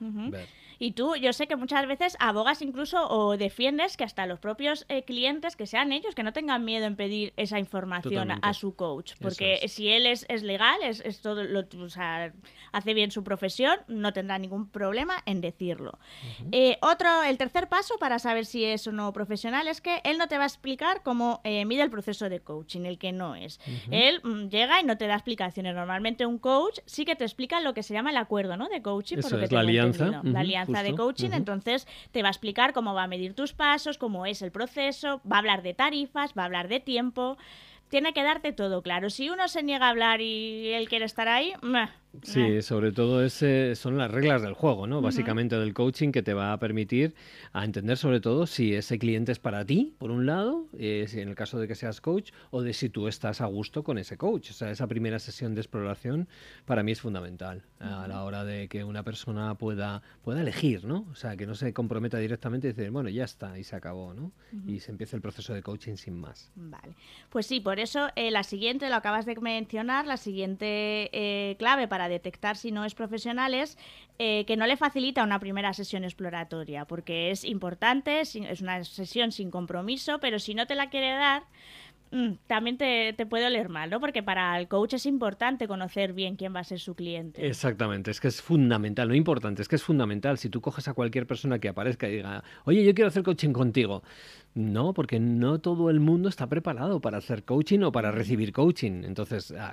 Y 0.79 0.93
tú, 0.93 1.17
yo 1.17 1.33
sé 1.33 1.47
que 1.47 1.57
muchas 1.57 1.87
veces 1.87 2.17
abogas 2.19 2.63
incluso 2.63 3.09
o 3.09 3.37
defiendes 3.37 3.97
que 3.97 4.05
hasta 4.05 4.27
los 4.27 4.39
propios 4.39 4.87
eh, 4.89 5.03
clientes, 5.05 5.57
que 5.57 5.67
sean 5.67 5.93
ellos, 5.93 6.15
que 6.15 6.23
no 6.23 6.33
tengan 6.33 6.65
miedo 6.65 6.87
en 6.87 6.97
pedir 6.97 7.33
esa 7.37 7.59
información 7.59 8.31
a 8.41 8.55
su 8.55 8.75
coach, 8.75 9.13
porque 9.21 9.67
si 9.69 9.91
él 9.91 10.07
es, 10.07 10.25
es 10.29 10.43
legal, 10.43 10.79
es, 10.83 11.01
es 11.01 11.21
todo 11.21 11.45
lo, 11.45 11.65
o 11.81 11.89
sea, 11.89 12.33
hace 12.73 12.95
bien 12.95 13.11
su 13.11 13.23
profesión, 13.23 13.79
no 13.89 14.13
tendrá 14.13 14.39
ningún 14.39 14.69
problema 14.69 15.17
en 15.27 15.41
decirlo. 15.41 15.99
Eh, 16.53 16.79
otro, 16.81 17.23
el 17.23 17.39
tercer 17.39 17.69
paso 17.69 17.97
para 17.99 18.19
saber 18.19 18.47
si 18.47 18.65
es 18.65 18.87
o 18.87 18.93
no 18.93 19.13
profesional 19.13 19.69
es 19.69 19.81
que 19.81 20.01
él 20.05 20.19
no 20.19 20.29
te 20.29 20.39
va 20.39 20.45
a 20.45 20.47
explicar 20.47 21.03
cómo 21.03 21.41
eh, 21.45 21.65
mide 21.65 21.83
el 21.83 21.91
proceso 21.91 22.29
de 22.29 22.41
coach 22.41 22.55
coaching, 22.55 22.85
el 22.85 22.99
que 22.99 23.13
no 23.13 23.35
es. 23.35 23.61
Él 23.91 24.21
mm, 24.23 24.49
llega 24.49 24.81
y 24.81 24.85
no 24.85 24.97
te 24.97 25.07
da 25.07 25.15
explicaciones. 25.15 25.75
Normalmente 25.75 26.27
un 26.27 26.39
coach 26.39 26.79
sí 26.87 27.05
que 27.05 27.17
te 27.17 27.25
explica 27.25 27.61
lo 27.61 27.75
que 27.75 27.83
se 27.83 27.95
llama 27.95 28.11
el 28.11 28.17
acuerdo 28.17 28.57
¿no? 28.57 28.69
de 28.69 28.81
coaching. 28.81 29.19
Eso 29.19 29.39
es 29.39 29.51
la 29.51 29.61
alianza. 29.61 30.21
la 30.23 30.41
alianza 30.41 30.64
de 30.67 30.95
coaching. 30.95 31.31
Entonces 31.33 31.87
te 32.13 32.23
va 32.23 32.29
a 32.29 32.31
explicar 32.31 32.73
cómo 32.73 32.95
va 32.95 33.05
a 33.05 33.09
medir 33.09 33.35
tus 33.35 33.53
pasos, 33.53 33.99
cómo 33.99 34.27
es 34.27 34.43
el 34.43 34.53
proceso, 34.53 35.21
va 35.31 35.37
a 35.37 35.39
hablar 35.41 35.63
de 35.63 35.75
tarifas, 35.75 36.33
va 36.37 36.43
a 36.43 36.47
hablar 36.47 36.69
de 36.69 36.81
tiempo. 36.81 37.37
Tiene 37.89 38.13
que 38.13 38.23
darte 38.23 38.53
todo 38.53 38.83
claro. 38.83 39.11
Si 39.11 39.31
uno 39.31 39.49
se 39.49 39.63
niega 39.63 39.87
a 39.87 39.91
hablar 39.91 40.21
y 40.21 40.69
él 40.73 40.89
quiere 40.89 41.05
estar 41.05 41.29
ahí, 41.29 41.53
Sí, 42.23 42.41
Eh. 42.41 42.63
sobre 42.63 42.93
todo 42.93 43.25
ese 43.25 43.75
son 43.77 43.99
las 43.99 44.11
reglas 44.11 44.43
del 44.43 44.55
juego, 44.55 44.87
¿no? 44.87 45.01
Básicamente 45.01 45.57
del 45.59 45.75
coaching 45.75 46.13
que 46.13 46.23
te 46.23 46.35
va 46.35 46.53
a 46.53 46.59
permitir 46.59 47.15
a 47.53 47.65
entender 47.65 47.97
sobre 47.97 48.21
todo 48.21 48.47
si 48.47 48.75
ese 48.75 48.99
cliente 48.99 49.33
es 49.33 49.39
para 49.39 49.65
ti, 49.65 49.95
por 49.99 50.11
un 50.11 50.27
lado, 50.27 50.67
eh, 50.79 51.07
si 51.09 51.21
en 51.21 51.29
el 51.29 51.35
caso 51.35 51.59
de 51.59 51.67
que 51.69 51.75
seas 51.75 52.01
coach, 52.01 52.31
o 52.51 52.63
de 52.63 52.73
si 52.73 52.89
tú 52.89 53.09
estás 53.09 53.41
a 53.41 53.47
gusto 53.47 53.83
con 53.83 53.99
ese 53.99 54.17
coach. 54.17 54.51
O 54.51 54.53
sea, 54.55 54.71
esa 54.71 54.87
primera 54.87 55.19
sesión 55.19 55.55
de 55.55 55.61
exploración 55.61 56.29
para 56.65 56.83
mí 56.83 56.93
es 56.93 57.01
fundamental 57.01 57.63
a 57.81 58.09
la 58.09 58.25
hora 58.25 58.45
de 58.45 58.69
que 58.69 58.83
una 58.83 59.03
persona 59.03 59.55
pueda, 59.57 60.03
pueda 60.23 60.41
elegir, 60.41 60.85
¿no? 60.87 61.07
O 61.11 61.15
sea, 61.15 61.37
que 61.37 61.47
no 61.47 61.55
se 61.55 61.73
comprometa 61.75 62.17
directamente 62.19 62.69
y 62.69 62.73
decir, 62.73 62.91
bueno, 62.91 63.11
ya 63.11 63.25
está, 63.25 63.59
y 63.59 63.65
se 63.65 63.77
acabó, 63.77 64.15
¿no? 64.15 64.33
Y 64.67 64.81
se 64.81 64.91
empieza 64.91 65.17
el 65.17 65.23
proceso 65.23 65.53
de 65.53 65.63
coaching 65.63 65.97
sin 65.97 66.19
más. 66.19 66.51
Vale. 66.55 66.95
Pues 67.29 67.47
sí, 67.47 67.61
por 67.61 67.81
eso 67.81 68.09
eh, 68.17 68.31
la 68.31 68.43
siguiente, 68.43 68.89
lo 68.89 68.95
acabas 68.97 69.27
de 69.27 69.35
mencionar, 69.37 70.07
la 70.07 70.17
siguiente 70.17 71.11
eh, 71.13 71.57
clave 71.59 71.89
para 71.89 72.04
detectar 72.09 72.57
si 72.57 72.73
no 72.73 72.85
es 72.85 72.95
profesional 72.95 73.55
es 73.55 73.79
eh, 74.19 74.45
que 74.47 74.57
no 74.57 74.67
le 74.67 74.77
facilita 74.77 75.25
una 75.25 75.39
primera 75.39 75.73
sesión 75.73 76.05
exploratoria, 76.05 76.85
porque 76.85 77.31
es 77.31 77.45
importante, 77.45 78.21
es 78.21 78.35
una 78.61 78.85
sesión 78.85 79.33
sin 79.33 79.51
compromiso, 79.51 80.19
pero 80.21 80.39
si 80.39 80.55
no 80.55 80.67
te 80.67 80.75
la 80.75 80.91
quiere 80.91 81.11
dar, 81.11 81.45
mm, 82.11 82.35
también 82.47 82.79
te, 82.79 83.13
te 83.13 83.27
puede 83.27 83.47
oler 83.47 83.69
mal, 83.69 83.91
¿no? 83.91 84.01
Porque 84.01 84.23
para 84.23 84.59
el 84.59 84.69
coach 84.69 84.95
es 84.95 85.07
importante 85.07 85.67
conocer 85.67 86.13
bien 86.13 86.37
quién 86.37 86.55
va 86.55 86.61
a 86.61 86.65
ser 86.65 86.79
su 86.79 86.95
cliente. 86.95 87.47
Exactamente, 87.47 88.11
es 88.11 88.21
que 88.21 88.29
es 88.29 88.41
fundamental, 88.41 89.09
no 89.09 89.15
importante, 89.15 89.63
es 89.63 89.69
que 89.69 89.77
es 89.77 89.83
fundamental. 89.83 90.39
Si 90.39 90.49
tú 90.49 90.61
coges 90.61 90.87
a 90.89 90.95
cualquier 90.95 91.27
persona 91.27 91.59
que 91.59 91.69
aparezca 91.69 92.09
y 92.09 92.17
diga, 92.17 92.45
oye, 92.65 92.85
yo 92.85 92.95
quiero 92.95 93.09
hacer 93.09 93.23
coaching 93.23 93.53
contigo. 93.53 94.03
No, 94.55 94.95
porque 94.95 95.19
no 95.19 95.59
todo 95.59 95.91
el 95.91 95.99
mundo 95.99 96.29
está 96.29 96.47
preparado 96.47 97.01
para 97.01 97.19
hacer 97.19 97.43
coaching 97.43 97.81
o 97.81 97.91
para 97.91 98.13
recibir 98.13 98.53
coaching. 98.53 99.03
Entonces, 99.03 99.53
ah, 99.59 99.73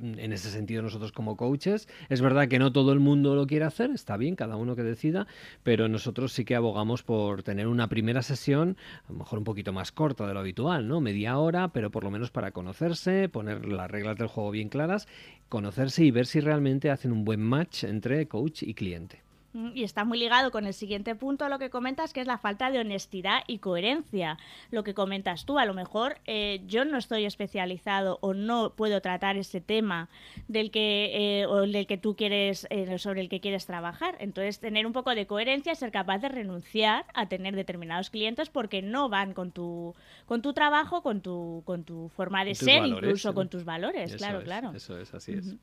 en 0.00 0.32
ese 0.32 0.50
sentido, 0.50 0.82
nosotros 0.82 1.12
como 1.12 1.36
coaches, 1.36 1.88
es 2.08 2.20
verdad 2.20 2.48
que 2.48 2.58
no 2.58 2.72
todo 2.72 2.92
el 2.92 2.98
mundo 2.98 3.36
lo 3.36 3.46
quiere 3.46 3.64
hacer, 3.64 3.92
está 3.92 4.16
bien, 4.16 4.34
cada 4.34 4.56
uno 4.56 4.74
que 4.74 4.82
decida, 4.82 5.28
pero 5.62 5.88
nosotros 5.88 6.32
sí 6.32 6.44
que 6.44 6.56
abogamos 6.56 7.04
por 7.04 7.44
tener 7.44 7.68
una 7.68 7.88
primera 7.88 8.22
sesión, 8.22 8.76
a 9.08 9.12
lo 9.12 9.18
mejor 9.18 9.38
un 9.38 9.44
poquito 9.44 9.72
más 9.72 9.92
corta 9.92 10.26
de 10.26 10.34
lo 10.34 10.40
habitual, 10.40 10.88
¿no? 10.88 11.00
Media 11.00 11.38
hora, 11.38 11.68
pero 11.68 11.92
por 11.92 12.02
lo 12.02 12.10
menos 12.10 12.32
para 12.32 12.50
conocerse, 12.50 13.28
poner 13.28 13.66
las 13.66 13.88
reglas 13.88 14.16
del 14.16 14.26
juego 14.26 14.50
bien 14.50 14.68
claras, 14.68 15.06
conocerse 15.48 16.04
y 16.04 16.10
ver 16.10 16.26
si 16.26 16.40
realmente 16.40 16.90
hacen 16.90 17.12
un 17.12 17.24
buen 17.24 17.40
match 17.40 17.84
entre 17.84 18.26
coach 18.26 18.64
y 18.64 18.74
cliente. 18.74 19.27
Mm, 19.52 19.70
Y 19.74 19.82
está 19.82 20.04
muy 20.04 20.18
ligado 20.18 20.50
con 20.50 20.66
el 20.66 20.74
siguiente 20.74 21.14
punto 21.14 21.44
a 21.44 21.48
lo 21.48 21.58
que 21.58 21.70
comentas, 21.70 22.12
que 22.12 22.20
es 22.20 22.26
la 22.26 22.38
falta 22.38 22.70
de 22.70 22.80
honestidad 22.80 23.40
y 23.46 23.58
coherencia. 23.58 24.38
Lo 24.70 24.84
que 24.84 24.94
comentas 24.94 25.46
tú, 25.46 25.58
a 25.58 25.64
lo 25.64 25.74
mejor 25.74 26.18
eh, 26.26 26.60
yo 26.66 26.84
no 26.84 26.98
estoy 26.98 27.24
especializado 27.24 28.18
o 28.20 28.34
no 28.34 28.74
puedo 28.74 29.00
tratar 29.00 29.36
ese 29.36 29.60
tema 29.60 30.08
del 30.48 30.70
que 30.70 31.40
eh, 31.40 31.46
o 31.46 31.62
del 31.62 31.86
que 31.86 31.96
tú 31.96 32.14
quieres 32.14 32.66
eh, 32.70 32.98
sobre 32.98 33.22
el 33.22 33.28
que 33.28 33.40
quieres 33.40 33.64
trabajar. 33.66 34.16
Entonces 34.20 34.60
tener 34.60 34.86
un 34.86 34.92
poco 34.92 35.14
de 35.14 35.26
coherencia 35.26 35.72
y 35.72 35.76
ser 35.76 35.92
capaz 35.92 36.18
de 36.18 36.28
renunciar 36.28 37.06
a 37.14 37.28
tener 37.28 37.56
determinados 37.56 38.10
clientes 38.10 38.50
porque 38.50 38.82
no 38.82 39.08
van 39.08 39.32
con 39.32 39.50
tu 39.50 39.94
con 40.26 40.42
tu 40.42 40.52
trabajo, 40.52 41.02
con 41.02 41.22
tu 41.22 41.62
con 41.64 41.84
tu 41.84 42.10
forma 42.10 42.44
de 42.44 42.54
ser, 42.54 42.80
valores, 42.80 42.98
incluso 42.98 43.34
con 43.34 43.48
tus 43.48 43.64
valores. 43.64 44.10
Eso 44.10 44.18
claro, 44.18 44.38
es, 44.38 44.44
claro. 44.44 44.72
Eso 44.74 44.98
es, 44.98 45.14
así 45.14 45.32
es. 45.32 45.56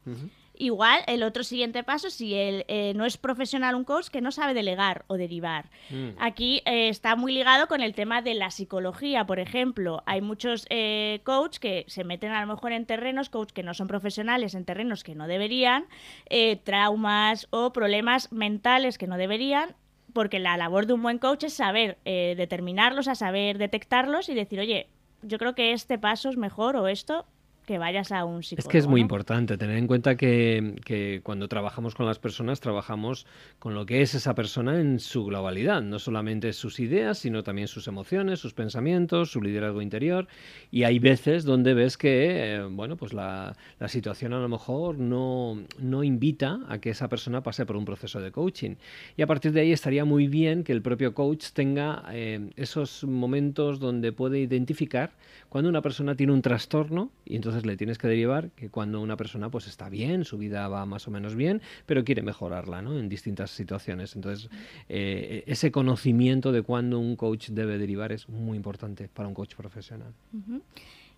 Igual, 0.57 1.01
el 1.07 1.23
otro 1.23 1.43
siguiente 1.43 1.83
paso, 1.83 2.09
si 2.09 2.33
él 2.33 2.65
eh, 2.67 2.93
no 2.95 3.05
es 3.05 3.17
profesional 3.17 3.75
un 3.75 3.83
coach 3.83 4.07
que 4.07 4.21
no 4.21 4.31
sabe 4.31 4.53
delegar 4.53 5.05
o 5.07 5.17
derivar. 5.17 5.69
Mm. 5.89 6.09
Aquí 6.19 6.61
eh, 6.65 6.89
está 6.89 7.15
muy 7.15 7.33
ligado 7.33 7.67
con 7.67 7.81
el 7.81 7.93
tema 7.93 8.21
de 8.21 8.33
la 8.33 8.51
psicología, 8.51 9.25
por 9.25 9.39
ejemplo. 9.39 10.03
Hay 10.05 10.21
muchos 10.21 10.65
eh, 10.69 11.21
coach 11.23 11.57
que 11.57 11.85
se 11.87 12.03
meten 12.03 12.31
a 12.31 12.41
lo 12.41 12.47
mejor 12.47 12.71
en 12.71 12.85
terrenos, 12.85 13.29
coach 13.29 13.51
que 13.51 13.63
no 13.63 13.73
son 13.73 13.87
profesionales, 13.87 14.55
en 14.55 14.65
terrenos 14.65 15.03
que 15.03 15.15
no 15.15 15.27
deberían, 15.27 15.85
eh, 16.29 16.57
traumas 16.57 17.47
o 17.49 17.73
problemas 17.73 18.31
mentales 18.31 18.97
que 18.97 19.07
no 19.07 19.17
deberían. 19.17 19.75
Porque 20.13 20.39
la 20.39 20.55
labor 20.55 20.85
de 20.85 20.93
un 20.93 21.03
buen 21.03 21.19
coach 21.19 21.43
es 21.43 21.53
saber 21.53 21.97
eh, 22.05 22.35
determinarlos, 22.37 23.09
a 23.09 23.15
saber 23.15 23.57
detectarlos 23.57 24.29
y 24.29 24.33
decir, 24.33 24.61
oye, 24.61 24.87
yo 25.23 25.37
creo 25.37 25.55
que 25.55 25.73
este 25.73 25.97
paso 25.97 26.29
es 26.29 26.37
mejor 26.37 26.77
o 26.77 26.87
esto, 26.87 27.25
que 27.65 27.77
vayas 27.77 28.11
a 28.11 28.25
un 28.25 28.43
psicólogo. 28.43 28.67
Es 28.67 28.71
que 28.71 28.77
es 28.77 28.87
muy 28.87 29.01
¿no? 29.01 29.05
importante 29.05 29.57
tener 29.57 29.77
en 29.77 29.87
cuenta 29.87 30.15
que, 30.15 30.75
que 30.85 31.21
cuando 31.23 31.47
trabajamos 31.47 31.95
con 31.95 32.05
las 32.05 32.19
personas, 32.19 32.59
trabajamos 32.59 33.25
con 33.59 33.73
lo 33.73 33.85
que 33.85 34.01
es 34.01 34.15
esa 34.15 34.35
persona 34.35 34.79
en 34.79 34.99
su 34.99 35.25
globalidad, 35.25 35.81
no 35.81 35.99
solamente 35.99 36.53
sus 36.53 36.79
ideas, 36.79 37.17
sino 37.17 37.43
también 37.43 37.67
sus 37.67 37.87
emociones, 37.87 38.39
sus 38.39 38.53
pensamientos, 38.53 39.31
su 39.31 39.41
liderazgo 39.41 39.81
interior. 39.81 40.27
Y 40.71 40.83
hay 40.83 40.99
veces 40.99 41.43
donde 41.43 41.73
ves 41.73 41.97
que, 41.97 42.55
eh, 42.55 42.63
bueno, 42.63 42.97
pues 42.97 43.13
la, 43.13 43.55
la 43.79 43.87
situación 43.87 44.33
a 44.33 44.39
lo 44.39 44.49
mejor 44.49 44.97
no, 44.97 45.63
no 45.79 46.03
invita 46.03 46.59
a 46.67 46.79
que 46.79 46.89
esa 46.91 47.09
persona 47.09 47.41
pase 47.41 47.65
por 47.65 47.75
un 47.75 47.85
proceso 47.85 48.19
de 48.19 48.31
coaching. 48.31 48.75
Y 49.17 49.21
a 49.21 49.27
partir 49.27 49.51
de 49.51 49.61
ahí 49.61 49.71
estaría 49.71 50.05
muy 50.05 50.27
bien 50.27 50.63
que 50.63 50.71
el 50.71 50.81
propio 50.81 51.13
coach 51.13 51.47
tenga 51.53 52.03
eh, 52.11 52.51
esos 52.55 53.03
momentos 53.03 53.79
donde 53.79 54.11
puede 54.11 54.39
identificar 54.39 55.11
cuando 55.55 55.69
una 55.69 55.81
persona 55.81 56.15
tiene 56.15 56.33
un 56.33 56.41
trastorno 56.41 57.11
y 57.23 57.37
entonces 57.37 57.65
le 57.65 57.77
tienes 57.77 57.97
que 57.97 58.09
derivar 58.09 58.51
que 58.57 58.69
cuando 58.69 58.99
una 58.99 59.15
persona 59.15 59.49
pues 59.49 59.67
está 59.67 59.87
bien, 59.87 60.25
su 60.25 60.37
vida 60.37 60.67
va 60.67 60.85
más 60.85 61.07
o 61.07 61.11
menos 61.11 61.33
bien, 61.33 61.61
pero 61.85 62.03
quiere 62.03 62.23
mejorarla 62.23 62.81
¿no? 62.81 62.99
en 62.99 63.07
distintas 63.07 63.51
situaciones. 63.51 64.17
Entonces, 64.17 64.49
eh, 64.89 65.45
ese 65.47 65.71
conocimiento 65.71 66.51
de 66.51 66.61
cuándo 66.61 66.99
un 66.99 67.15
coach 67.15 67.51
debe 67.51 67.77
derivar 67.77 68.11
es 68.11 68.27
muy 68.27 68.57
importante 68.57 69.07
para 69.07 69.29
un 69.29 69.33
coach 69.33 69.55
profesional. 69.55 70.11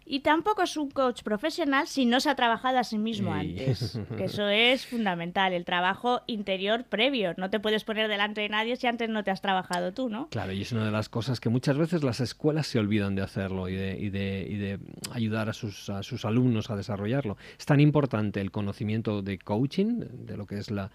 Y 0.09 0.21
tampoco 0.21 0.63
es 0.63 0.77
un 0.77 0.89
coach 0.89 1.21
profesional 1.21 1.85
si 1.85 2.05
no 2.05 2.21
se 2.21 2.29
ha 2.29 2.35
trabajado 2.35 2.79
a 2.79 2.85
sí 2.85 2.97
mismo 2.97 3.33
antes. 3.33 3.99
Que 4.15 4.23
eso 4.23 4.47
es 4.47 4.85
fundamental, 4.85 5.51
el 5.51 5.65
trabajo 5.65 6.21
interior 6.27 6.85
previo. 6.85 7.33
No 7.35 7.49
te 7.49 7.59
puedes 7.59 7.83
poner 7.83 8.07
delante 8.07 8.39
de 8.39 8.47
nadie 8.47 8.77
si 8.77 8.87
antes 8.87 9.09
no 9.09 9.25
te 9.25 9.31
has 9.31 9.41
trabajado 9.41 9.91
tú, 9.91 10.07
¿no? 10.07 10.29
Claro, 10.29 10.53
y 10.53 10.61
es 10.61 10.71
una 10.71 10.85
de 10.85 10.91
las 10.91 11.09
cosas 11.09 11.41
que 11.41 11.49
muchas 11.49 11.77
veces 11.77 12.03
las 12.03 12.21
escuelas 12.21 12.67
se 12.67 12.79
olvidan 12.79 13.15
de 13.15 13.21
hacerlo 13.21 13.67
y 13.67 13.75
de, 13.75 13.99
y 13.99 14.09
de, 14.09 14.47
y 14.49 14.55
de 14.55 14.79
ayudar 15.11 15.49
a 15.49 15.53
sus, 15.53 15.89
a 15.89 16.01
sus 16.03 16.23
alumnos 16.23 16.69
a 16.69 16.77
desarrollarlo. 16.77 17.35
Es 17.59 17.65
tan 17.65 17.81
importante 17.81 18.39
el 18.39 18.51
conocimiento 18.51 19.21
de 19.21 19.37
coaching, 19.37 20.05
de 20.25 20.37
lo 20.37 20.45
que 20.45 20.57
es 20.57 20.71
la, 20.71 20.89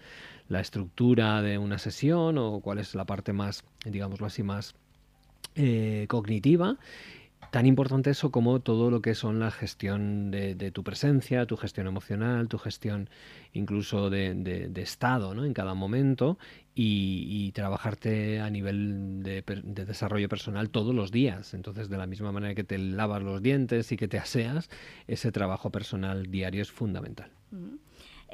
la 0.49 0.59
estructura 0.59 1.43
de 1.43 1.59
una 1.59 1.77
sesión 1.77 2.39
o 2.39 2.61
cuál 2.61 2.79
es 2.79 2.95
la 2.95 3.05
parte 3.05 3.31
más, 3.31 3.63
digámoslo 3.85 4.25
así, 4.25 4.41
más 4.41 4.73
eh, 5.55 6.07
cognitiva. 6.09 6.77
Tan 7.53 7.67
importante 7.67 8.09
eso 8.09 8.31
como 8.31 8.61
todo 8.61 8.89
lo 8.89 9.03
que 9.03 9.13
son 9.13 9.39
la 9.39 9.51
gestión 9.51 10.31
de, 10.31 10.71
tu 10.71 10.83
presencia, 10.83 11.45
tu 11.45 11.55
gestión 11.55 11.85
emocional, 11.85 12.47
tu 12.47 12.57
gestión 12.57 13.11
incluso 13.53 14.09
de, 14.09 14.71
estado 14.77 15.35
¿no? 15.35 15.45
en 15.45 15.53
cada 15.53 15.75
momento 15.75 16.39
y, 16.73 17.51
trabajarte 17.51 18.39
a 18.39 18.49
nivel 18.49 19.21
de 19.21 19.43
desarrollo 19.85 20.27
personal 20.27 20.71
todos 20.71 20.95
los 20.95 21.11
días. 21.11 21.53
Entonces, 21.53 21.89
de 21.89 21.97
la 21.97 22.07
misma 22.07 22.31
manera 22.31 22.55
que 22.55 22.63
te 22.63 22.79
lavas 22.79 23.21
los 23.21 23.39
dientes 23.39 23.91
y 23.91 23.97
que 23.97 24.07
te 24.07 24.17
aseas, 24.17 24.71
ese 25.05 25.31
trabajo 25.31 25.69
personal 25.69 26.31
diario 26.31 26.63
es 26.63 26.71
fundamental. 26.71 27.29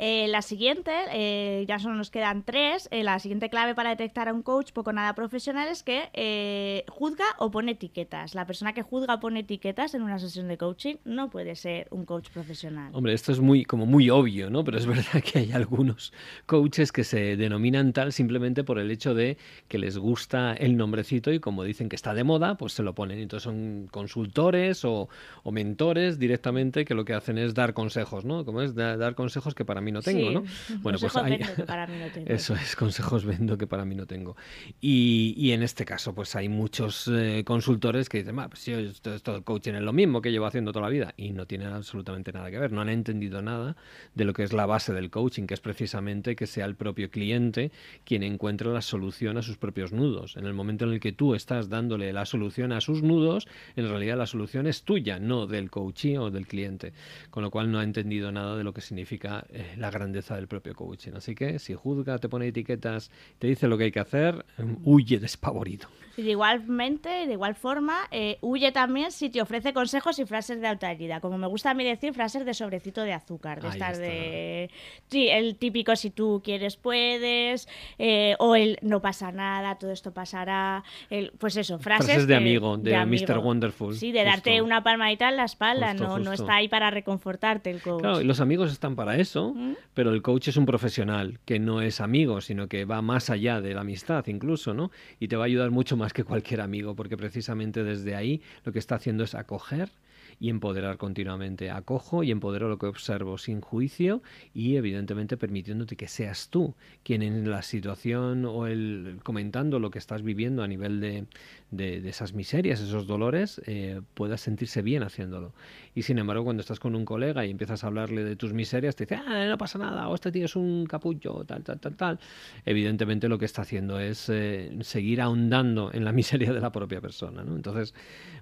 Eh, 0.01 0.29
la 0.29 0.41
siguiente, 0.41 0.91
eh, 1.11 1.65
ya 1.67 1.77
solo 1.77 1.95
nos 1.95 2.09
quedan 2.09 2.43
tres. 2.43 2.87
eh, 2.91 3.03
la 3.03 3.19
siguiente 3.19 3.49
clave 3.49 3.75
para 3.75 3.89
detectar 3.89 4.29
a 4.29 4.33
un 4.33 4.41
coach 4.43 4.71
poco 4.71 4.93
nada 4.93 5.13
profesional 5.13 5.67
es 5.67 5.83
que 5.83 6.85
juzga 6.89 7.25
o 7.37 7.51
pone 7.51 7.73
etiquetas. 7.73 8.33
La 8.33 8.45
persona 8.45 8.71
que 8.73 8.81
juzga 8.81 9.15
o 9.15 9.19
pone 9.19 9.41
etiquetas 9.41 9.93
en 9.95 10.01
una 10.03 10.17
sesión 10.17 10.47
de 10.47 10.57
coaching 10.57 10.95
no 11.03 11.29
puede 11.29 11.55
ser 11.55 11.87
un 11.91 12.05
coach 12.05 12.29
profesional. 12.29 12.91
Hombre, 12.93 13.13
esto 13.13 13.33
es 13.33 13.41
muy, 13.41 13.65
como 13.65 13.85
muy 13.85 14.09
obvio, 14.09 14.49
¿no? 14.49 14.63
Pero 14.63 14.77
es 14.77 14.85
verdad 14.87 15.21
que 15.21 15.39
hay 15.39 15.51
algunos 15.51 16.13
coaches 16.45 16.93
que 16.93 17.03
se 17.03 17.35
denominan 17.35 17.91
tal 17.91 18.13
simplemente 18.13 18.63
por 18.63 18.79
el 18.79 18.91
hecho 18.91 19.13
de 19.13 19.37
que 19.67 19.77
les 19.79 19.97
gusta 19.97 20.53
el 20.53 20.77
nombrecito 20.77 21.33
y 21.33 21.39
como 21.41 21.63
dicen 21.65 21.89
que 21.89 21.97
está 21.97 22.13
de 22.13 22.23
moda, 22.23 22.55
pues 22.55 22.71
se 22.71 22.83
lo 22.83 22.95
ponen. 22.95 23.19
Entonces 23.19 23.43
son 23.43 23.89
consultores 23.91 24.85
o, 24.85 25.09
o 25.43 25.51
mentores 25.51 26.19
directamente 26.19 26.85
que 26.85 26.93
lo 26.95 27.03
que 27.03 27.13
hacen 27.13 27.37
es 27.37 27.53
dar 27.53 27.73
consejos, 27.73 28.23
¿no? 28.23 28.45
Como 28.45 28.61
es 28.61 28.75
Da- 28.75 28.95
dar 28.95 29.15
consejos 29.15 29.53
que 29.55 29.65
para 29.65 29.81
mí 29.81 29.88
no 29.91 30.01
tengo, 30.01 30.29
Sí, 30.29 30.33
¿no? 30.33 30.43
Bueno, 30.81 30.99
pues 30.99 31.13
consejos 31.13 31.23
hay... 31.23 31.37
vendo 31.37 31.55
que 31.55 31.63
para 31.63 31.87
mí 31.87 31.97
no 31.99 32.07
tengo. 32.13 32.29
Eso 32.29 32.55
es, 32.55 32.75
consejos 32.75 33.25
vendo 33.25 33.57
que 33.57 33.67
para 33.67 33.85
mí 33.85 33.95
no 33.95 34.05
tengo. 34.05 34.35
Y, 34.81 35.33
y 35.37 35.51
en 35.51 35.63
este 35.63 35.85
caso, 35.85 36.13
pues 36.13 36.35
hay 36.35 36.49
muchos 36.49 37.09
eh, 37.11 37.43
consultores 37.45 38.09
que 38.09 38.19
dicen, 38.19 38.39
"Ah, 38.39 38.49
pues 38.49 38.65
yo 38.65 38.79
esto, 38.79 39.13
esto 39.13 39.33
del 39.33 39.43
coaching 39.43 39.73
es 39.73 39.81
lo 39.81 39.93
mismo 39.93 40.21
que 40.21 40.31
llevo 40.31 40.45
haciendo 40.45 40.71
toda 40.71 40.85
la 40.85 40.89
vida. 40.91 41.13
Y 41.17 41.31
no 41.31 41.45
tienen 41.45 41.69
absolutamente 41.69 42.31
nada 42.31 42.49
que 42.51 42.59
ver. 42.59 42.71
No 42.71 42.81
han 42.81 42.89
entendido 42.89 43.41
nada 43.41 43.75
de 44.15 44.25
lo 44.25 44.33
que 44.33 44.43
es 44.43 44.53
la 44.53 44.65
base 44.65 44.93
del 44.93 45.09
coaching, 45.09 45.45
que 45.47 45.53
es 45.53 45.59
precisamente 45.61 46.35
que 46.35 46.47
sea 46.47 46.65
el 46.65 46.75
propio 46.75 47.09
cliente 47.09 47.71
quien 48.05 48.23
encuentre 48.23 48.69
la 48.69 48.81
solución 48.81 49.37
a 49.37 49.41
sus 49.41 49.57
propios 49.57 49.91
nudos. 49.91 50.35
En 50.37 50.45
el 50.45 50.53
momento 50.53 50.85
en 50.85 50.91
el 50.93 50.99
que 50.99 51.11
tú 51.11 51.35
estás 51.35 51.69
dándole 51.69 52.11
la 52.13 52.25
solución 52.25 52.71
a 52.71 52.81
sus 52.81 53.01
nudos, 53.03 53.47
en 53.75 53.87
realidad 53.89 54.17
la 54.17 54.25
solución 54.25 54.67
es 54.67 54.83
tuya, 54.83 55.19
no 55.19 55.47
del 55.47 55.69
coachee 55.69 56.17
o 56.17 56.31
del 56.31 56.47
cliente. 56.47 56.93
Con 57.29 57.43
lo 57.43 57.51
cual 57.51 57.71
no 57.71 57.79
ha 57.79 57.83
entendido 57.83 58.31
nada 58.31 58.55
de 58.55 58.63
lo 58.63 58.73
que 58.73 58.81
significa 58.81 59.45
eh, 59.49 59.75
la 59.79 59.89
grandeza 59.91 60.35
del 60.35 60.47
propio 60.47 60.73
coaching. 60.75 61.13
Así 61.15 61.35
que 61.35 61.59
si 61.59 61.73
juzga, 61.73 62.17
te 62.19 62.29
pone 62.29 62.47
etiquetas, 62.47 63.11
te 63.39 63.47
dice 63.47 63.67
lo 63.67 63.77
que 63.77 63.85
hay 63.85 63.91
que 63.91 63.99
hacer, 63.99 64.45
huye 64.83 65.19
despavorido. 65.19 65.87
Y 66.17 66.23
de 66.23 66.31
igualmente, 66.31 67.09
de 67.09 67.33
igual 67.33 67.55
forma, 67.55 68.07
eh, 68.11 68.37
huye 68.41 68.71
también 68.71 69.11
si 69.11 69.29
te 69.29 69.41
ofrece 69.41 69.73
consejos 69.73 70.19
y 70.19 70.25
frases 70.25 70.61
de 70.61 70.67
autoayuda. 70.67 71.19
Como 71.21 71.37
me 71.37 71.47
gusta 71.47 71.71
a 71.71 71.73
mí 71.73 71.83
decir, 71.83 72.13
frases 72.13 72.45
de 72.45 72.53
sobrecito 72.53 73.01
de 73.01 73.13
azúcar, 73.13 73.61
de 73.61 73.69
estar 73.69 73.97
de... 73.97 74.69
Sí, 75.07 75.27
el 75.29 75.55
típico 75.55 75.95
si 75.95 76.09
tú 76.09 76.41
quieres 76.43 76.77
puedes, 76.77 77.67
eh, 77.97 78.35
o 78.39 78.55
el 78.55 78.77
no 78.81 79.01
pasa 79.01 79.31
nada, 79.31 79.75
todo 79.75 79.91
esto 79.91 80.11
pasará. 80.11 80.83
El, 81.09 81.31
pues 81.37 81.57
eso, 81.57 81.79
frases, 81.79 82.27
de, 82.27 82.35
amigo, 82.35 82.77
de, 82.77 83.05
Mr. 83.05 83.39
Wonderful. 83.39 83.95
Sí, 83.95 84.11
de 84.11 84.23
darte 84.23 84.61
una 84.61 84.83
palmadita 84.83 85.29
en 85.29 85.37
la 85.37 85.45
espalda, 85.45 85.93
no, 85.93 86.19
no 86.19 86.33
está 86.33 86.55
ahí 86.55 86.67
para 86.67 86.91
reconfortarte 86.91 87.69
el 87.69 87.81
coach. 87.81 88.01
Claro, 88.01 88.23
los 88.23 88.39
amigos 88.39 88.71
están 88.71 88.95
para 88.95 89.17
eso, 89.17 89.53
¿Mm? 89.55 89.73
pero 89.93 90.11
el 90.11 90.21
coach 90.21 90.49
es 90.49 90.57
un 90.57 90.65
profesional 90.65 91.39
que 91.45 91.59
no 91.59 91.81
es 91.81 92.01
amigo, 92.01 92.41
sino 92.41 92.67
que 92.67 92.85
va 92.85 93.01
más 93.01 93.29
allá 93.29 93.61
de 93.61 93.73
la 93.73 93.81
amistad 93.81 94.25
incluso, 94.27 94.73
¿no? 94.73 94.91
Y 95.19 95.27
te 95.27 95.35
va 95.35 95.43
a 95.43 95.47
ayudar 95.47 95.71
mucho 95.71 95.97
más 95.99 96.13
que 96.13 96.23
cualquier 96.23 96.61
amigo, 96.61 96.95
porque 96.95 97.17
precisamente 97.17 97.83
desde 97.83 98.15
ahí 98.15 98.41
lo 98.63 98.71
que 98.71 98.79
está 98.79 98.95
haciendo 98.95 99.23
es 99.23 99.35
acoger 99.35 99.91
y 100.39 100.49
empoderar 100.49 100.97
continuamente. 100.97 101.69
Acojo 101.69 102.23
y 102.23 102.31
empodero 102.31 102.69
lo 102.69 102.77
que 102.77 102.85
observo 102.85 103.37
sin 103.37 103.61
juicio 103.61 104.21
y 104.53 104.75
evidentemente 104.77 105.37
permitiéndote 105.37 105.95
que 105.95 106.07
seas 106.07 106.49
tú 106.49 106.75
quien 107.03 107.21
en 107.21 107.49
la 107.49 107.61
situación 107.61 108.45
o 108.45 108.67
el 108.67 109.19
comentando 109.23 109.79
lo 109.79 109.91
que 109.91 109.99
estás 109.99 110.23
viviendo 110.23 110.63
a 110.63 110.67
nivel 110.67 110.99
de, 110.99 111.25
de, 111.71 112.07
esas 112.09 112.33
miserias, 112.33 112.79
esos 112.79 113.07
dolores, 113.07 113.61
eh, 113.65 114.01
puedas 114.13 114.41
sentirse 114.41 114.81
bien 114.81 115.03
haciéndolo. 115.03 115.53
Y 115.95 116.03
sin 116.03 116.17
embargo, 116.17 116.43
cuando 116.43 116.61
estás 116.61 116.79
con 116.79 116.95
un 116.95 117.05
colega 117.05 117.45
y 117.45 117.51
empiezas 117.51 117.83
a 117.83 117.87
hablarle 117.87 118.23
de 118.23 118.35
tus 118.35 118.53
miserias, 118.53 118.95
te 118.95 119.05
dice, 119.05 119.15
ah, 119.15 119.45
no 119.47 119.57
pasa 119.57 119.77
nada, 119.77 120.07
o 120.07 120.15
este 120.15 120.31
tío 120.31 120.45
es 120.45 120.55
un 120.55 120.85
capullo, 120.85 121.43
tal, 121.45 121.63
tal, 121.63 121.79
tal, 121.79 121.95
tal. 121.95 122.19
Evidentemente 122.65 123.27
lo 123.27 123.37
que 123.37 123.45
está 123.45 123.63
haciendo 123.63 123.99
es 123.99 124.29
eh, 124.29 124.77
seguir 124.81 125.21
ahondando 125.21 125.91
en 125.93 126.05
la 126.05 126.11
miseria 126.19 126.53
de 126.53 126.59
la 126.59 126.71
propia 126.71 127.01
persona. 127.01 127.43
¿no? 127.43 127.55
Entonces, 127.55 127.93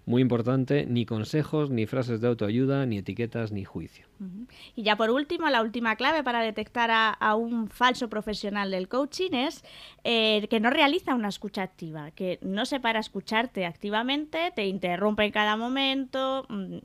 muy 0.06 0.22
importante, 0.22 0.86
ni 0.86 1.06
consejos, 1.06 1.70
ni 1.70 1.86
frases 1.86 2.22
de 2.22 2.28
autoayuda, 2.28 2.86
ni 2.86 3.00
etiquetas, 3.00 3.52
ni 3.52 3.66
juicio. 3.66 4.08
Y 4.76 4.84
ya 4.84 4.96
por 4.96 5.10
último, 5.10 5.50
la 5.50 5.62
última 5.62 5.96
clave 5.96 6.24
para 6.24 6.42
detectar 6.42 6.90
a, 6.92 7.36
un 7.36 7.68
falso 7.68 8.10
profesional 8.10 8.72
del 8.72 8.88
coaching 8.88 9.32
es 9.32 9.64
eh, 10.04 10.48
que 10.50 10.60
no 10.60 10.70
realiza 10.70 11.14
una 11.14 11.28
escucha 11.28 11.62
activa, 11.62 12.12
que 12.12 12.40
no 12.42 12.66
se 12.66 12.80
para 12.80 13.00
a 13.00 13.02
escucharte 13.18 13.66
activamente, 13.66 14.52
te 14.56 14.68
interrumpe 14.68 15.26
en 15.26 15.32
cada 15.32 15.58
momento. 15.58 16.46
Mm, 16.50 16.78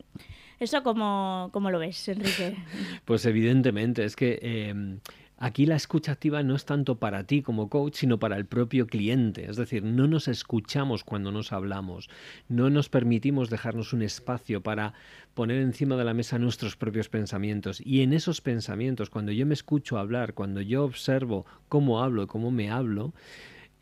¿Eso 0.58 0.82
cómo, 0.82 1.50
cómo 1.52 1.70
lo 1.70 1.78
ves, 1.78 2.08
Enrique? 2.08 2.56
Pues 3.04 3.26
evidentemente, 3.26 4.04
es 4.04 4.16
que... 4.16 4.38
Em, 4.40 5.00
Aquí 5.44 5.66
la 5.66 5.74
escucha 5.74 6.12
activa 6.12 6.44
no 6.44 6.54
es 6.54 6.64
tanto 6.66 7.00
para 7.00 7.24
ti 7.24 7.42
como 7.42 7.68
coach, 7.68 7.96
sino 7.96 8.20
para 8.20 8.36
el 8.36 8.46
propio 8.46 8.86
cliente. 8.86 9.50
Es 9.50 9.56
decir, 9.56 9.82
no 9.82 10.06
nos 10.06 10.28
escuchamos 10.28 11.02
cuando 11.02 11.32
nos 11.32 11.52
hablamos, 11.52 12.08
no 12.48 12.70
nos 12.70 12.88
permitimos 12.88 13.50
dejarnos 13.50 13.92
un 13.92 14.02
espacio 14.02 14.62
para 14.62 14.94
poner 15.34 15.60
encima 15.60 15.96
de 15.96 16.04
la 16.04 16.14
mesa 16.14 16.38
nuestros 16.38 16.76
propios 16.76 17.08
pensamientos. 17.08 17.82
Y 17.84 18.02
en 18.02 18.12
esos 18.12 18.40
pensamientos, 18.40 19.10
cuando 19.10 19.32
yo 19.32 19.44
me 19.44 19.54
escucho 19.54 19.98
hablar, 19.98 20.34
cuando 20.34 20.60
yo 20.60 20.84
observo 20.84 21.44
cómo 21.68 22.04
hablo 22.04 22.28
cómo 22.28 22.52
me 22.52 22.70
hablo, 22.70 23.12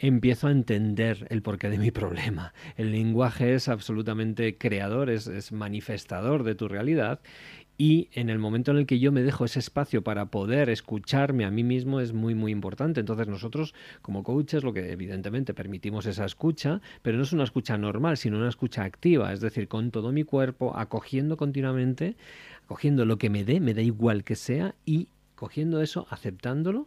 empiezo 0.00 0.48
a 0.48 0.50
entender 0.50 1.26
el 1.30 1.42
porqué 1.42 1.68
de 1.70 1.78
mi 1.78 1.90
problema. 1.90 2.54
El 2.76 2.90
lenguaje 2.90 3.54
es 3.54 3.68
absolutamente 3.68 4.56
creador, 4.56 5.10
es, 5.10 5.26
es 5.26 5.52
manifestador 5.52 6.42
de 6.42 6.54
tu 6.54 6.68
realidad 6.68 7.20
y 7.76 8.08
en 8.12 8.28
el 8.28 8.38
momento 8.38 8.72
en 8.72 8.78
el 8.78 8.86
que 8.86 8.98
yo 8.98 9.10
me 9.10 9.22
dejo 9.22 9.44
ese 9.44 9.58
espacio 9.58 10.02
para 10.02 10.26
poder 10.26 10.68
escucharme 10.68 11.44
a 11.44 11.50
mí 11.50 11.64
mismo 11.64 12.00
es 12.00 12.12
muy 12.12 12.34
muy 12.34 12.52
importante. 12.52 13.00
Entonces 13.00 13.26
nosotros 13.26 13.74
como 14.02 14.22
coaches 14.22 14.64
lo 14.64 14.72
que 14.72 14.92
evidentemente 14.92 15.54
permitimos 15.54 16.06
esa 16.06 16.24
escucha, 16.24 16.80
pero 17.02 17.16
no 17.16 17.22
es 17.22 17.32
una 17.32 17.44
escucha 17.44 17.78
normal, 17.78 18.16
sino 18.16 18.38
una 18.38 18.48
escucha 18.48 18.84
activa, 18.84 19.32
es 19.32 19.40
decir, 19.40 19.68
con 19.68 19.90
todo 19.90 20.12
mi 20.12 20.24
cuerpo, 20.24 20.76
acogiendo 20.76 21.36
continuamente, 21.36 22.16
acogiendo 22.64 23.04
lo 23.04 23.18
que 23.18 23.30
me 23.30 23.44
dé, 23.44 23.60
me 23.60 23.74
da 23.74 23.82
igual 23.82 24.24
que 24.24 24.36
sea 24.36 24.74
y 24.84 25.08
cogiendo 25.34 25.80
eso, 25.80 26.06
aceptándolo, 26.10 26.86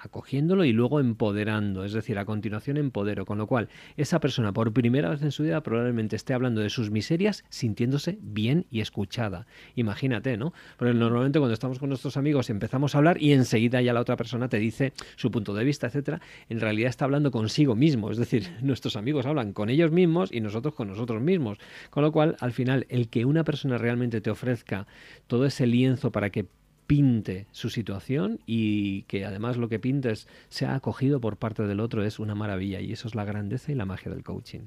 acogiéndolo 0.00 0.64
y 0.64 0.72
luego 0.72 1.00
empoderando, 1.00 1.84
es 1.84 1.92
decir, 1.92 2.18
a 2.18 2.24
continuación 2.24 2.76
empodero, 2.76 3.26
con 3.26 3.38
lo 3.38 3.46
cual 3.46 3.68
esa 3.96 4.20
persona 4.20 4.52
por 4.52 4.72
primera 4.72 5.10
vez 5.10 5.22
en 5.22 5.30
su 5.30 5.42
vida 5.42 5.62
probablemente 5.62 6.16
esté 6.16 6.34
hablando 6.34 6.60
de 6.60 6.70
sus 6.70 6.90
miserias 6.90 7.44
sintiéndose 7.48 8.18
bien 8.20 8.66
y 8.70 8.80
escuchada. 8.80 9.46
Imagínate, 9.74 10.36
¿no? 10.36 10.52
Porque 10.78 10.94
normalmente 10.94 11.38
cuando 11.38 11.54
estamos 11.54 11.78
con 11.78 11.88
nuestros 11.90 12.16
amigos 12.16 12.50
empezamos 12.50 12.94
a 12.94 12.98
hablar 12.98 13.20
y 13.22 13.32
enseguida 13.32 13.80
ya 13.82 13.92
la 13.92 14.00
otra 14.00 14.16
persona 14.16 14.48
te 14.48 14.58
dice 14.58 14.92
su 15.16 15.30
punto 15.30 15.54
de 15.54 15.64
vista, 15.64 15.86
etcétera, 15.86 16.20
en 16.48 16.60
realidad 16.60 16.88
está 16.88 17.04
hablando 17.04 17.30
consigo 17.30 17.74
mismo, 17.74 18.10
es 18.10 18.16
decir, 18.16 18.48
nuestros 18.62 18.96
amigos 18.96 19.26
hablan 19.26 19.52
con 19.52 19.70
ellos 19.70 19.90
mismos 19.90 20.32
y 20.32 20.40
nosotros 20.40 20.74
con 20.74 20.88
nosotros 20.88 21.22
mismos. 21.22 21.58
Con 21.90 22.02
lo 22.02 22.12
cual, 22.12 22.36
al 22.40 22.52
final, 22.52 22.86
el 22.88 23.08
que 23.08 23.24
una 23.24 23.44
persona 23.44 23.78
realmente 23.78 24.20
te 24.20 24.30
ofrezca 24.30 24.86
todo 25.26 25.46
ese 25.46 25.66
lienzo 25.66 26.10
para 26.10 26.30
que 26.30 26.46
pinte 26.90 27.46
su 27.52 27.70
situación 27.70 28.40
y 28.46 29.02
que 29.02 29.24
además 29.24 29.56
lo 29.56 29.68
que 29.68 29.78
pintes 29.78 30.26
sea 30.48 30.74
acogido 30.74 31.20
por 31.20 31.36
parte 31.36 31.62
del 31.62 31.78
otro 31.78 32.02
es 32.02 32.18
una 32.18 32.34
maravilla 32.34 32.80
y 32.80 32.90
eso 32.90 33.06
es 33.06 33.14
la 33.14 33.24
grandeza 33.24 33.70
y 33.70 33.76
la 33.76 33.86
magia 33.86 34.10
del 34.10 34.24
coaching. 34.24 34.62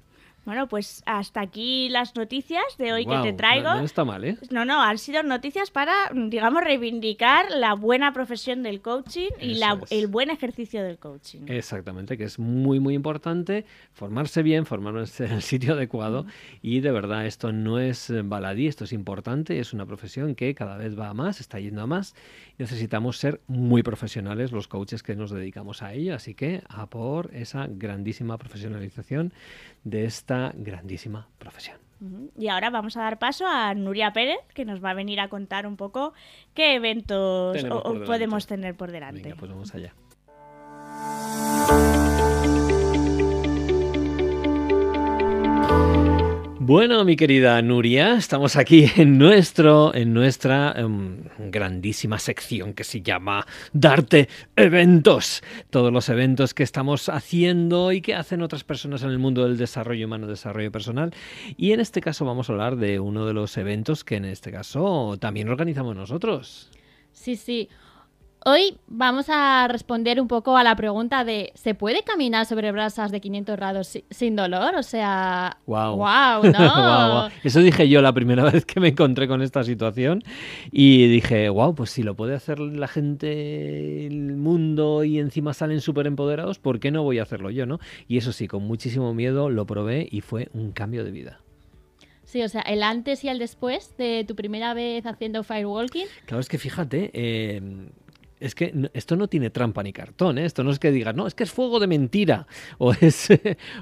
Bueno, 0.45 0.67
pues 0.67 1.03
hasta 1.06 1.39
aquí 1.41 1.88
las 1.89 2.15
noticias 2.15 2.63
de 2.77 2.91
hoy 2.91 3.06
que 3.06 3.17
te 3.23 3.34
traigo. 3.34 3.73
No, 3.75 3.79
está 3.79 4.03
mal, 4.03 4.25
¿eh? 4.25 4.38
No, 4.51 4.65
no, 4.65 4.82
han 4.82 4.97
sido 4.97 5.23
noticias 5.23 5.71
para, 5.71 5.93
digamos, 6.13 6.63
reivindicar 6.63 7.45
la 7.51 7.73
buena 7.75 8.12
profesión 8.12 8.62
del 8.62 8.82
coaching 8.82 9.29
y 9.39 9.56
la, 9.56 9.79
el 9.89 10.08
buen 10.08 10.29
ejercicio 10.29 10.84
del 10.84 10.97
coaching. 10.97 11.41
Exactamente, 11.47 12.17
que 12.17 12.25
es 12.25 12.39
muy, 12.39 12.79
muy 12.82 12.93
importante 12.93 13.65
formarse 13.93 14.43
bien, 14.43 14.65
formarse 14.65 15.25
en 15.25 15.32
el 15.32 15.41
sitio 15.41 15.73
adecuado 15.73 16.25
y 16.62 16.82
de 16.82 16.91
verdad 16.91 17.25
esto 17.25 17.53
no 17.53 17.79
es 17.79 18.12
baladí, 18.25 18.67
esto 18.67 18.84
es 18.84 18.91
importante, 18.91 19.60
es 19.60 19.71
una 19.73 19.86
profesión 19.86 20.36
que 20.36 20.53
cada 20.56 20.77
vez 20.77 20.99
va 20.99 21.10
a 21.10 21.13
más, 21.13 21.39
está 21.39 21.60
yendo 21.60 21.82
a 21.82 21.88
más. 21.88 22.15
Necesitamos 22.58 23.17
ser 23.17 23.41
muy 23.47 23.82
profesionales 23.82 24.51
los 24.51 24.67
coaches 24.67 25.03
que 25.03 25.15
nos 25.15 25.32
dedicamos 25.32 25.82
a 25.82 25.93
ello, 25.93 26.15
así 26.15 26.36
que 26.36 26.63
a 26.67 26.88
por 26.88 27.34
esa 27.34 27.67
grandísima 27.69 28.38
profesionalización 28.38 29.32
de 29.84 30.06
esta 30.06 30.52
grandísima 30.56 31.28
profesión. 31.38 31.78
Y 32.38 32.50
ahora 32.50 32.69
vamos 32.69 32.98
a 32.98 33.02
dar 33.02 33.17
paso 33.17 33.48
a 33.48 33.74
Nuria 33.76 34.12
Pérez, 34.12 34.39
que 34.54 34.65
nos 34.65 34.84
va 34.84 34.89
a 34.89 34.93
venir 34.93 35.22
a 35.22 35.30
contar 35.30 35.65
un 35.65 35.78
poco 35.78 36.13
qué 36.54 36.76
eventos 36.76 37.63
podemos 38.06 38.46
tener 38.46 38.76
por 38.76 38.91
delante. 38.91 39.24
Venga, 39.24 39.36
pues 39.38 39.52
vamos 39.52 39.74
allá. 39.74 39.93
Bueno, 46.65 47.04
mi 47.04 47.17
querida 47.17 47.62
Nuria, 47.62 48.15
estamos 48.15 48.56
aquí 48.56 48.86
en 48.95 49.17
nuestro, 49.17 49.93
en 49.93 50.13
nuestra 50.13 50.71
em, 50.78 51.26
grandísima 51.52 52.19
sección 52.19 52.73
que 52.73 52.86
se 52.86 53.02
llama 53.02 53.45
Darte 53.73 54.30
Eventos. 54.56 55.43
Todos 55.69 55.91
los 55.91 56.08
eventos 56.08 56.54
que 56.54 56.63
estamos 56.63 57.10
haciendo 57.10 57.91
y 57.91 57.99
que 57.99 58.15
hacen 58.15 58.41
otras 58.41 58.63
personas 58.63 59.04
en 59.04 59.10
el 59.10 59.19
mundo 59.19 59.43
del 59.43 59.58
desarrollo 59.58 60.06
humano, 60.06 60.26
desarrollo 60.26 60.71
personal. 60.71 61.13
Y 61.58 61.73
en 61.73 61.82
este 61.82 61.99
caso 61.99 62.23
vamos 62.23 62.49
a 62.49 62.54
hablar 62.54 62.78
de 62.78 62.97
uno 63.02 63.26
de 63.26 63.34
los 63.34 63.58
eventos 63.58 64.06
que 64.06 64.15
en 64.15 64.23
este 64.23 64.49
caso 64.49 65.17
también 65.19 65.49
organizamos 65.49 65.97
nosotros. 65.97 66.71
Sí, 67.12 67.36
sí. 67.36 67.67
Hoy 68.45 68.77
vamos 68.88 69.27
a 69.29 69.69
responder 69.69 70.19
un 70.19 70.27
poco 70.27 70.58
a 70.58 70.65
la 70.65 70.75
pregunta 70.75 71.23
de 71.23 71.53
¿se 71.56 71.75
puede 71.75 72.03
caminar 72.03 72.45
sobre 72.45 72.73
brasas 72.73 73.10
de 73.10 73.21
500 73.21 73.56
grados 73.56 73.99
sin 74.10 74.36
dolor? 74.36 74.75
O 74.75 74.84
sea, 74.84 75.60
wow, 75.65 75.95
wow, 75.95 76.43
¿no? 76.51 77.29
Eso 77.41 77.62
dije 77.62 77.88
yo 77.88 78.01
la 78.01 78.12
primera 78.12 78.43
vez 78.51 78.65
que 78.65 78.82
me 78.82 78.89
encontré 78.89 79.29
con 79.29 79.41
esta 79.41 79.63
situación 79.63 80.23
y 80.71 81.08
dije, 81.08 81.47
wow, 81.47 81.73
pues 81.73 81.91
si 81.91 82.03
lo 82.03 82.17
puede 82.17 82.36
hacer 82.36 82.60
la 82.60 82.89
gente, 82.89 84.08
el 84.08 84.36
mundo 84.36 85.06
y 85.06 85.19
encima 85.19 85.53
salen 85.53 85.79
súper 85.79 86.06
empoderados, 86.06 86.60
¿por 86.60 86.82
qué 86.82 86.91
no 86.91 87.01
voy 87.01 87.19
a 87.19 87.23
hacerlo 87.23 87.49
yo, 87.49 87.65
no? 87.65 87.79
Y 88.10 88.17
eso 88.17 88.34
sí, 88.34 88.49
con 88.49 88.63
muchísimo 88.63 89.13
miedo 89.13 89.49
lo 89.49 89.65
probé 89.65 90.06
y 90.12 90.19
fue 90.19 90.49
un 90.53 90.73
cambio 90.73 91.06
de 91.06 91.12
vida. 91.12 91.39
Sí, 92.25 92.41
o 92.41 92.49
sea, 92.49 92.62
el 92.62 92.84
antes 92.84 93.23
y 93.23 93.29
el 93.29 93.39
después 93.39 93.95
de 93.97 94.25
tu 94.27 94.36
primera 94.36 94.73
vez 94.73 95.06
haciendo 95.06 95.43
firewalking. 95.43 96.08
Claro, 96.25 96.41
es 96.41 96.49
que 96.49 96.58
fíjate, 96.58 97.12
eh, 97.13 97.62
es 98.43 98.56
que 98.56 98.89
esto 98.93 99.15
no 99.15 99.27
tiene 99.27 99.49
trampa 99.49 99.82
ni 99.84 99.93
cartón, 99.93 100.38
¿eh? 100.38 100.45
esto 100.45 100.63
no 100.63 100.71
es 100.71 100.79
que 100.79 100.91
digas, 100.91 101.15
no, 101.15 101.27
es 101.27 101.34
que 101.34 101.43
es 101.43 101.51
fuego 101.51 101.79
de 101.79 101.88
mentira, 101.88 102.45
o, 102.77 102.91
es, 102.91 103.29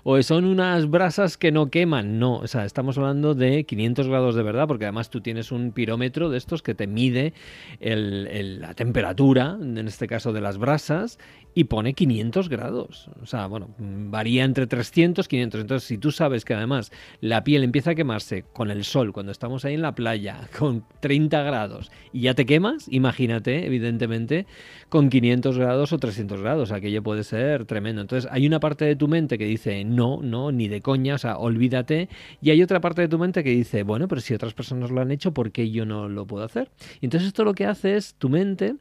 o 0.03 0.21
son 0.21 0.45
unas 0.45 0.89
brasas 0.89 1.37
que 1.37 1.51
no 1.51 1.69
queman, 1.69 2.19
no, 2.19 2.35
o 2.35 2.47
sea, 2.47 2.65
estamos 2.65 2.97
hablando 2.97 3.33
de 3.33 3.63
500 3.63 4.07
grados 4.07 4.35
de 4.35 4.43
verdad, 4.43 4.67
porque 4.67 4.85
además 4.85 5.09
tú 5.09 5.21
tienes 5.21 5.51
un 5.51 5.71
pirómetro 5.71 6.29
de 6.29 6.37
estos 6.37 6.61
que 6.61 6.75
te 6.75 6.85
mide 6.85 7.33
la 7.79 8.73
temperatura, 8.75 9.57
en 9.59 9.87
este 9.87 10.07
caso 10.07 10.31
de 10.31 10.41
las 10.41 10.59
brasas, 10.59 11.17
y 11.53 11.65
pone 11.65 11.93
500 11.93 12.49
grados. 12.49 13.09
O 13.21 13.25
sea, 13.25 13.47
bueno, 13.47 13.69
varía 13.77 14.43
entre 14.43 14.67
300 14.67 15.25
y 15.25 15.29
500. 15.29 15.61
Entonces, 15.61 15.87
si 15.87 15.97
tú 15.97 16.11
sabes 16.11 16.45
que 16.45 16.53
además 16.53 16.91
la 17.19 17.43
piel 17.43 17.63
empieza 17.63 17.91
a 17.91 17.95
quemarse 17.95 18.43
con 18.53 18.71
el 18.71 18.83
sol, 18.83 19.11
cuando 19.13 19.31
estamos 19.31 19.65
ahí 19.65 19.73
en 19.73 19.81
la 19.81 19.95
playa, 19.95 20.49
con 20.57 20.85
30 20.99 21.41
grados, 21.43 21.91
y 22.13 22.21
ya 22.21 22.33
te 22.33 22.45
quemas, 22.45 22.87
imagínate, 22.89 23.65
evidentemente, 23.65 24.45
con 24.89 25.09
500 25.09 25.57
grados 25.57 25.93
o 25.93 25.97
300 25.97 26.41
grados. 26.41 26.71
Aquello 26.71 27.03
puede 27.03 27.23
ser 27.23 27.65
tremendo. 27.65 28.01
Entonces 28.01 28.29
hay 28.31 28.47
una 28.47 28.59
parte 28.59 28.85
de 28.85 28.95
tu 28.95 29.07
mente 29.07 29.37
que 29.37 29.45
dice 29.45 29.83
no, 29.83 30.19
no, 30.21 30.51
ni 30.51 30.67
de 30.67 30.81
coña, 30.81 31.15
o 31.15 31.17
sea, 31.17 31.37
olvídate. 31.37 32.09
Y 32.41 32.51
hay 32.51 32.63
otra 32.63 32.81
parte 32.81 33.01
de 33.01 33.07
tu 33.07 33.17
mente 33.17 33.43
que 33.43 33.51
dice, 33.51 33.83
bueno, 33.83 34.07
pero 34.07 34.21
si 34.21 34.33
otras 34.33 34.53
personas 34.53 34.91
lo 34.91 35.01
han 35.01 35.11
hecho, 35.11 35.33
¿por 35.33 35.51
qué 35.51 35.69
yo 35.69 35.85
no 35.85 36.07
lo 36.07 36.25
puedo 36.25 36.43
hacer? 36.43 36.71
Y 36.99 37.05
entonces 37.05 37.27
esto 37.27 37.43
lo 37.43 37.53
que 37.53 37.65
hace 37.65 37.95
es, 37.97 38.15
tu 38.15 38.29
mente 38.29 38.75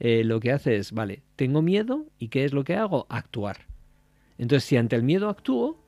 eh, 0.00 0.24
lo 0.24 0.40
que 0.40 0.52
hace 0.52 0.76
es, 0.76 0.92
vale, 0.92 1.22
tengo 1.36 1.62
miedo 1.62 2.06
y 2.18 2.28
¿qué 2.28 2.44
es 2.44 2.52
lo 2.52 2.64
que 2.64 2.76
hago? 2.76 3.06
Actuar. 3.08 3.66
Entonces 4.38 4.64
si 4.68 4.76
ante 4.76 4.96
el 4.96 5.02
miedo 5.02 5.28
actúo, 5.28 5.78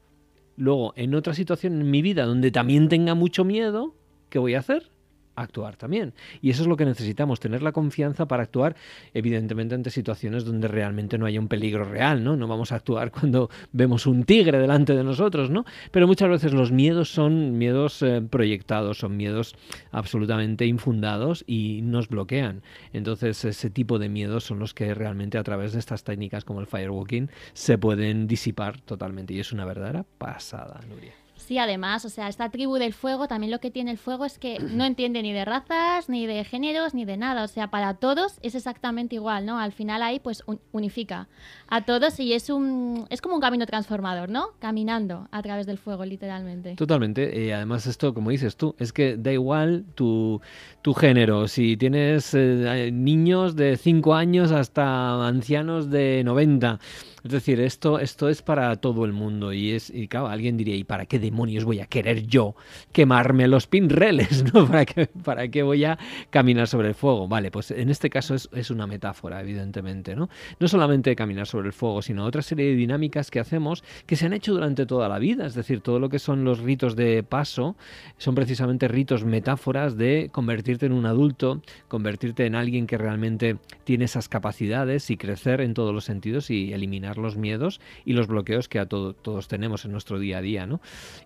luego 0.57 0.93
en 0.97 1.15
otra 1.15 1.35
situación 1.35 1.81
en 1.81 1.91
mi 1.91 2.03
vida 2.03 2.25
donde 2.25 2.51
también 2.51 2.89
tenga 2.89 3.15
mucho 3.15 3.45
miedo, 3.45 3.95
¿qué 4.31 4.39
voy 4.39 4.55
a 4.55 4.61
hacer? 4.61 4.91
Actuar 5.37 5.77
también. 5.77 6.15
Y 6.43 6.51
eso 6.51 6.63
es 6.63 6.69
lo 6.69 6.77
que 6.77 6.85
necesitamos, 6.85 7.41
tener 7.41 7.63
la 7.63 7.73
confianza 7.73 8.27
para 8.27 8.43
actuar, 8.43 8.77
evidentemente, 9.15 9.75
ante 9.75 9.91
situaciones 9.91 10.45
donde 10.45 10.69
realmente 10.69 11.19
no 11.19 11.27
haya 11.27 11.39
un 11.39 11.49
peligro 11.49 11.85
real, 11.85 12.25
¿no? 12.25 12.37
No 12.37 12.49
vamos 12.49 12.73
a 12.73 12.77
actuar 12.77 13.11
cuando 13.13 13.51
vemos 13.73 14.07
un 14.07 14.25
tigre 14.25 14.59
delante 14.59 14.95
de 14.95 15.05
nosotros, 15.05 15.51
¿no? 15.51 15.65
Pero 15.91 16.07
muchas 16.07 16.29
veces 16.29 16.53
los 16.53 16.73
miedos 16.73 17.11
son 17.11 17.59
miedos 17.59 18.03
eh, 18.03 18.23
proyectados, 18.29 18.99
son 18.99 19.17
miedos 19.17 19.55
absolutamente 19.93 20.67
infundados 20.67 21.45
y 21.47 21.81
nos 21.83 22.09
bloquean. 22.09 22.63
Entonces, 22.93 23.45
ese 23.45 23.71
tipo 23.71 23.99
de 23.99 24.09
miedos 24.09 24.45
son 24.45 24.59
los 24.59 24.75
que 24.75 24.95
realmente 24.95 25.39
a 25.39 25.43
través 25.43 25.73
de 25.73 25.79
estas 25.79 26.05
técnicas 26.05 26.45
como 26.45 26.61
el 26.61 26.67
firewalking 26.67 27.31
se 27.53 27.79
pueden 27.79 28.27
disipar 28.27 28.81
totalmente. 28.81 29.35
Y 29.35 29.41
es 29.41 29.53
una 29.53 29.65
verdadera 29.65 30.05
pasada, 30.19 30.81
Nuria. 30.89 31.26
Sí, 31.37 31.59
además, 31.59 32.05
o 32.05 32.09
sea, 32.09 32.29
esta 32.29 32.51
tribu 32.51 32.77
del 32.77 32.93
fuego, 32.93 33.29
también 33.29 33.51
lo 33.51 33.61
que 33.61 33.71
tiene 33.71 33.91
el 33.91 33.99
fuego 33.99 34.25
es 34.25 34.39
que 34.39 34.59
no 34.59 34.85
entiende 34.85 35.23
ni 35.23 35.33
de 35.33 35.45
razas, 35.45 36.09
ni 36.09 36.27
de 36.27 36.45
géneros, 36.45 36.95
ni 36.95 37.05
de 37.05 37.17
nada. 37.17 37.45
O 37.45 37.49
sea, 37.49 37.71
para 37.71 37.95
todos 37.95 38.39
es 38.43 38.55
exactamente 38.55 39.15
igual, 39.17 39.47
¿no? 39.47 39.59
Al 39.59 39.73
final 39.73 40.03
ahí 40.03 40.19
pues 40.19 40.43
unifica 40.73 41.29
a 41.69 41.85
todos 41.85 42.19
y 42.21 42.33
es 42.33 42.51
un 42.51 43.07
es 43.11 43.21
como 43.21 43.35
un 43.35 43.41
camino 43.41 43.67
transformador, 43.67 44.29
¿no? 44.29 44.49
Caminando 44.59 45.29
a 45.31 45.43
través 45.43 45.67
del 45.67 45.79
fuego, 45.79 46.05
literalmente. 46.05 46.75
Totalmente. 46.75 47.45
Y 47.45 47.51
además 47.51 47.87
esto, 47.87 48.15
como 48.15 48.31
dices 48.31 48.57
tú, 48.57 48.75
es 48.79 48.93
que 48.93 49.17
da 49.17 49.33
igual 49.33 49.85
tu, 49.95 50.41
tu 50.83 50.95
género. 50.95 51.49
Si 51.49 51.77
tienes 51.77 52.33
eh, 52.35 52.91
niños 52.93 53.57
de 53.57 53.77
5 53.77 54.15
años 54.15 54.53
hasta 54.53 55.27
ancianos 55.27 55.91
de 55.91 56.23
90 56.25 56.79
es 57.27 57.33
decir, 57.33 57.61
esto, 57.61 57.99
esto 57.99 58.29
es 58.29 58.41
para 58.41 58.77
todo 58.77 59.05
el 59.05 59.13
mundo 59.13 59.53
y 59.53 59.73
es, 59.73 59.91
y 59.91 60.07
claro, 60.07 60.29
alguien 60.29 60.57
diría, 60.57 60.77
¿y 60.77 60.85
para 60.85 61.07
qué 61.07 61.19
demonios 61.19 61.65
voy 61.65 61.81
a 61.81 61.87
querer 61.87 62.27
yo 62.27 62.55
quemarme 62.93 63.49
los 63.49 63.67
pinreles? 63.67 64.45
¿no? 64.55 64.67
¿Para 64.67 64.85
qué, 64.85 65.07
¿Para 65.07 65.49
qué 65.49 65.65
voy 65.65 65.85
a 65.85 65.99
caminar 66.31 66.69
sobre 66.69 66.89
el 66.89 66.95
fuego? 66.95 67.27
Vale, 67.27 67.51
pues 67.51 67.73
en 67.73 67.91
este 67.91 68.11
caso 68.11 68.35
es, 68.35 68.71
una 68.71 68.87
metáfora, 68.87 69.41
evidentemente, 69.41 70.15
¿no? 70.15 70.29
No 70.61 70.69
solamente 70.69 71.17
caminar 71.17 71.47
sobre 71.47 71.67
el 71.67 71.73
fuego, 71.73 72.01
sino 72.01 72.25
otra 72.25 72.43
serie 72.43 72.67
de 72.67 72.77
dinámicas 72.77 73.31
que 73.31 73.41
hacemos 73.41 73.83
que 74.07 74.15
se 74.15 74.27
han 74.27 74.33
hecho 74.33 74.53
durante 74.53 74.87
toda 74.87 75.09
la 75.09 75.19
vida, 75.19 75.47
es 75.47 75.55
decir, 75.55 75.81
todo 75.81 75.99
lo 75.99 76.09
que 76.09 76.19
son 76.19 76.45
los 76.45 76.61
ritos 76.61 76.95
de 76.95 77.25
paso 77.25 77.77
son 78.19 78.35
precisamente 78.37 78.87
ritos 78.87 79.25
metáforas 79.25 79.97
de 79.97 80.31
convertirte 80.33 80.87
en 80.87 80.93
un 80.93 81.07
adulto, 81.07 81.61
convertirte 81.89 82.47
en 82.47 82.55
alguien 82.55 82.87
que 82.87 82.99
realmente 82.99 83.57
tiene 83.85 84.05
esas 84.05 84.29
capacidades 84.29 85.11
y 85.11 85.17
crecer 85.17 85.61
en 85.61 85.75
todos 85.75 85.93
los 85.93 86.05
sentidos 86.05 86.51
y 86.51 86.73
eliminar 86.73 87.16
los 87.17 87.37
miedos 87.37 87.81
y 88.05 88.13
los 88.13 88.27
bloqueos 88.27 88.69
que 88.69 88.79
a 88.79 88.87
todos 88.87 89.49
tenemos 89.49 89.85
en 89.85 89.93
nuestro 89.93 90.19
día 90.19 90.39
a 90.39 90.43
día. 90.43 90.67
¿no? 90.67 90.81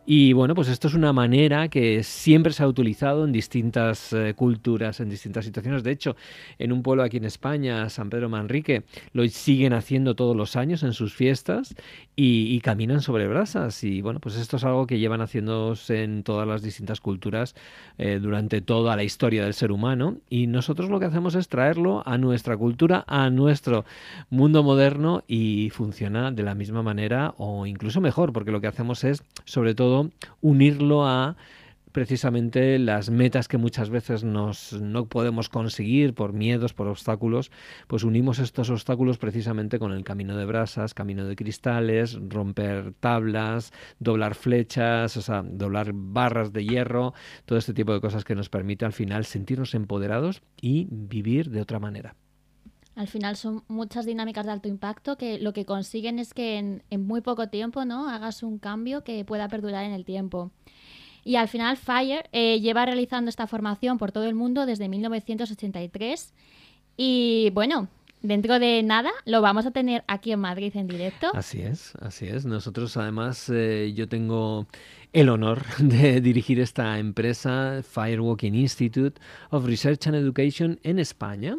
Y 0.07 0.33
bueno, 0.33 0.55
pues 0.55 0.69
esto 0.69 0.89
es 0.89 0.95
una 0.95 1.13
manera 1.13 1.69
que 1.69 2.03
siempre 2.03 2.53
se 2.53 2.63
ha 2.63 2.69
utilizado 2.69 3.25
en 3.25 3.33
distintas 3.33 4.13
eh, 4.13 4.35
culturas, 4.35 5.01
en 5.01 5.09
distintas 5.09 5.45
situaciones. 5.45 5.83
De 5.83 5.93
hecho, 5.93 6.17
en 6.59 6.73
un 6.73 6.83
pueblo 6.83 7.03
aquí 7.03 7.19
en 7.19 7.25
España, 7.25 7.89
San 7.89 8.11
Pedro 8.11 8.29
Manrique, 8.29 8.85
lo 9.13 9.27
siguen 9.29 9.73
haciendo 9.73 10.15
todos 10.15 10.37
los 10.37 10.57
años 10.57 10.83
en 10.83 10.93
sus 10.93 11.15
fiestas 11.15 11.75
y, 12.17 12.61
caminan 12.61 13.01
sobre 13.01 13.27
brasas. 13.27 13.83
Y 13.85 14.03
bueno, 14.03 14.21
pues 14.21 14.37
esto 14.37 14.59
es 14.59 14.65
algo 14.65 14.87
que 14.87 14.99
llevan 14.99 15.21
haciéndose 15.21 16.03
en 16.03 16.23
todas 16.23 16.47
las 16.47 16.63
distintas 16.63 17.01
culturas 17.01 17.55
eh, 17.97 18.19
durante 18.21 18.61
toda 18.61 18.97
la 18.97 19.03
historia 19.03 19.45
del 19.45 19.55
ser 19.55 19.73
humano. 19.73 20.19
Y 20.29 20.47
nosotros 20.47 20.91
lo 20.91 21.01
que 21.01 21.07
hacemos 21.07 21.35
es 21.35 21.49
traerlo 21.49 22.03
a 22.07 22.19
nuestra 22.19 22.57
cultura, 22.57 23.05
a 23.07 23.31
nuestro 23.31 23.87
mundo 24.29 24.63
moderno 24.63 25.25
y 25.27 25.71
funciona 25.81 26.31
de 26.31 26.43
la 26.43 26.55
misma 26.55 26.83
manera 26.83 27.33
o 27.39 27.65
incluso 27.65 28.03
mejor, 28.03 28.35
porque 28.35 28.51
lo 28.51 28.61
que 28.61 28.67
hacemos 28.67 29.03
es, 29.03 29.23
sobre 29.47 29.75
todo, 29.75 30.11
unirlo 30.43 31.07
a 31.07 31.39
precisamente 31.91 32.79
las 32.79 33.09
metas 33.09 33.49
que 33.49 33.57
muchas 33.57 33.89
veces 33.89 34.23
nos, 34.23 34.75
no 34.75 35.07
podemos 35.07 35.49
conseguir 35.49 36.13
por 36.13 36.35
miedos, 36.35 36.75
por 36.75 36.87
obstáculos, 36.87 37.51
pues 37.87 38.05
unimos 38.05 38.41
estos 38.41 38.69
obstáculos 38.69 39.17
precisamente 39.17 39.79
con 39.79 39.93
el 39.93 40.05
camino 40.05 40.37
de 40.37 40.45
brasas, 40.45 40.93
camino 40.93 41.25
de 41.25 41.35
cristales, 41.35 42.19
romper 42.29 42.93
tablas, 43.01 43.73
doblar 44.01 44.35
flechas, 44.35 45.17
o 45.17 45.23
sea, 45.23 45.43
doblar 45.43 45.93
barras 45.95 46.53
de 46.53 46.67
hierro, 46.67 47.15
todo 47.47 47.59
este 47.59 47.73
tipo 47.73 47.95
de 47.95 48.03
cosas 48.03 48.25
que 48.25 48.35
nos 48.35 48.51
permite 48.51 48.85
al 48.85 48.93
final 48.93 49.25
sentirnos 49.25 49.75
empoderados 49.75 50.43
y 50.61 50.89
vivir 50.91 51.49
de 51.49 51.63
otra 51.63 51.79
manera. 51.79 52.17
Al 53.01 53.09
final 53.09 53.35
son 53.37 53.65
muchas 53.67 54.05
dinámicas 54.05 54.45
de 54.45 54.53
alto 54.53 54.69
impacto 54.69 55.17
que 55.17 55.39
lo 55.39 55.55
que 55.55 55.65
consiguen 55.65 56.19
es 56.19 56.35
que 56.35 56.59
en, 56.59 57.07
muy 57.07 57.23
poco 57.23 57.49
tiempo 57.49 57.87
¿no? 57.87 58.11
hagas 58.11 58.43
un 58.43 58.59
cambio 58.59 59.05
que 59.05 59.25
pueda 59.25 59.49
perdurar 59.49 59.87
en 59.87 59.93
el 59.93 60.05
tiempo. 60.05 60.51
Y 61.25 61.37
al 61.37 61.49
final 61.49 61.79
Fire 61.79 62.29
eh, 62.33 62.61
lleva 62.61 62.85
realizando 62.85 63.31
esta 63.31 63.47
formación 63.47 63.97
por 63.97 64.13
todo 64.13 64.25
el 64.25 64.35
mundo 64.35 64.67
desde 64.67 64.91
1983. 64.91 66.35
Y 66.99 67.49
bueno, 67.55 67.89
dentro 68.21 68.59
de 68.59 68.83
nada 68.83 69.11
lo 69.25 69.41
vamos 69.41 69.65
a 69.65 69.71
tener 69.71 70.05
aquí 70.07 70.33
en 70.33 70.41
Madrid 70.41 70.77
en 70.77 70.87
directo. 70.87 71.31
Así 71.33 71.63
es, 71.63 71.95
así 72.03 72.27
es. 72.27 72.45
Nosotros 72.45 72.99
además 72.99 73.49
eh, 73.49 73.95
yo 73.95 74.09
tengo 74.09 74.67
el 75.13 75.29
honor 75.29 75.65
de 75.79 76.21
dirigir 76.21 76.61
esta 76.61 76.99
empresa, 76.99 77.83
Firewalking 77.83 78.55
Institute 78.55 79.21
of 79.51 79.65
Research 79.65 80.07
and 80.07 80.17
Education 80.17 80.79
en 80.83 80.99
España. 80.99 81.57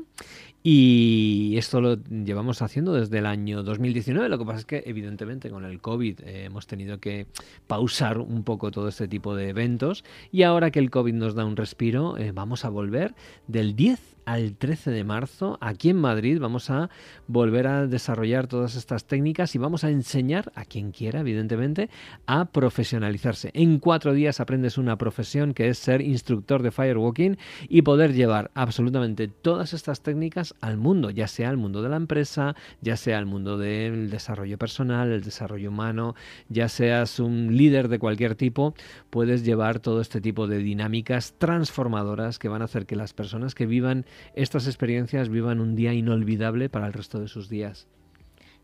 Y 0.64 1.56
esto 1.58 1.82
lo 1.82 1.96
llevamos 1.96 2.62
haciendo 2.62 2.94
desde 2.94 3.18
el 3.18 3.26
año 3.26 3.64
2019. 3.64 4.30
Lo 4.30 4.38
que 4.38 4.46
pasa 4.46 4.60
es 4.60 4.66
que, 4.66 4.84
evidentemente, 4.86 5.50
con 5.50 5.66
el 5.66 5.82
COVID 5.82 6.22
eh, 6.22 6.46
hemos 6.46 6.68
tenido 6.68 7.00
que 7.00 7.26
pausar 7.68 8.20
un 8.20 8.44
poco 8.44 8.70
todo 8.70 8.88
este 8.88 9.08
tipo 9.08 9.36
de 9.36 9.50
eventos. 9.50 10.04
Y 10.32 10.44
ahora 10.44 10.70
que 10.70 10.80
el 10.80 10.92
COVID 10.92 11.14
nos 11.14 11.34
da 11.34 11.46
un 11.46 11.56
respiro, 11.56 12.18
eh, 12.18 12.32
vamos 12.32 12.64
a 12.64 12.70
volver 12.70 13.16
del 13.48 13.76
10 13.76 14.11
al 14.26 14.56
13 14.56 14.92
de 14.92 15.04
marzo 15.04 15.58
aquí 15.62 15.90
en 15.90 15.98
Madrid. 15.98 16.40
Vamos 16.40 16.70
a 16.70 16.90
volver 17.28 17.68
a 17.68 17.88
desarrollar 17.88 18.48
todas 18.48 18.76
estas 18.76 19.06
técnicas 19.06 19.56
y 19.56 19.58
vamos 19.58 19.84
a 19.84 19.90
enseñar 19.90 20.52
a 20.56 20.66
quien 20.66 20.92
quiera, 20.92 21.22
evidentemente, 21.22 21.90
a 22.26 22.46
profesionalizarse. 22.46 23.52
En 23.54 23.80
cuatro 23.80 24.14
días 24.14 24.40
aprendes 24.40 24.78
una 24.78 24.98
profesión 24.98 25.54
que 25.54 25.70
es 25.70 25.78
ser 25.78 26.02
instructor 26.02 26.64
de 26.64 26.72
firewalking 26.72 27.38
y 27.70 27.82
poder 27.82 28.14
llevar 28.14 28.52
absolutamente 28.54 29.28
todas 29.28 29.74
estas 29.74 30.02
técnicas 30.02 30.56
al 30.62 30.78
mundo, 30.78 31.10
ya 31.10 31.28
sea 31.28 31.50
al 31.50 31.58
mundo 31.58 31.82
de 31.82 31.90
la 31.90 31.98
empresa, 31.98 32.56
ya 32.82 32.98
sea 32.98 33.18
al 33.18 33.26
mundo 33.26 33.58
del 33.58 34.10
desarrollo 34.10 34.58
personal, 34.58 35.12
el 35.12 35.24
desarrollo 35.24 35.70
humano, 35.70 36.16
ya 36.50 36.70
seas 36.70 37.20
un 37.20 37.56
líder 37.56 37.88
de 37.88 38.00
cualquier 38.00 38.36
tipo, 38.36 38.74
puedes 39.10 39.44
llevar 39.44 39.80
todo 39.80 40.02
este 40.02 40.22
tipo 40.22 40.48
de 40.48 40.60
dinámicas 40.60 41.34
transformadoras 41.38 42.40
que 42.40 42.50
van 42.50 42.62
a 42.62 42.66
hacer 42.66 42.86
que 42.86 42.96
las 42.96 43.14
personas 43.14 43.56
que 43.56 43.66
vivan 43.66 44.06
estas 44.36 44.68
experiencias 44.68 45.30
vivan 45.30 45.60
un 45.60 45.76
día 45.76 45.94
inolvidable 45.94 46.70
para 46.70 46.88
el 46.88 46.94
resto 46.94 47.20
de 47.20 47.28
sus 47.28 47.50
días. 47.50 47.88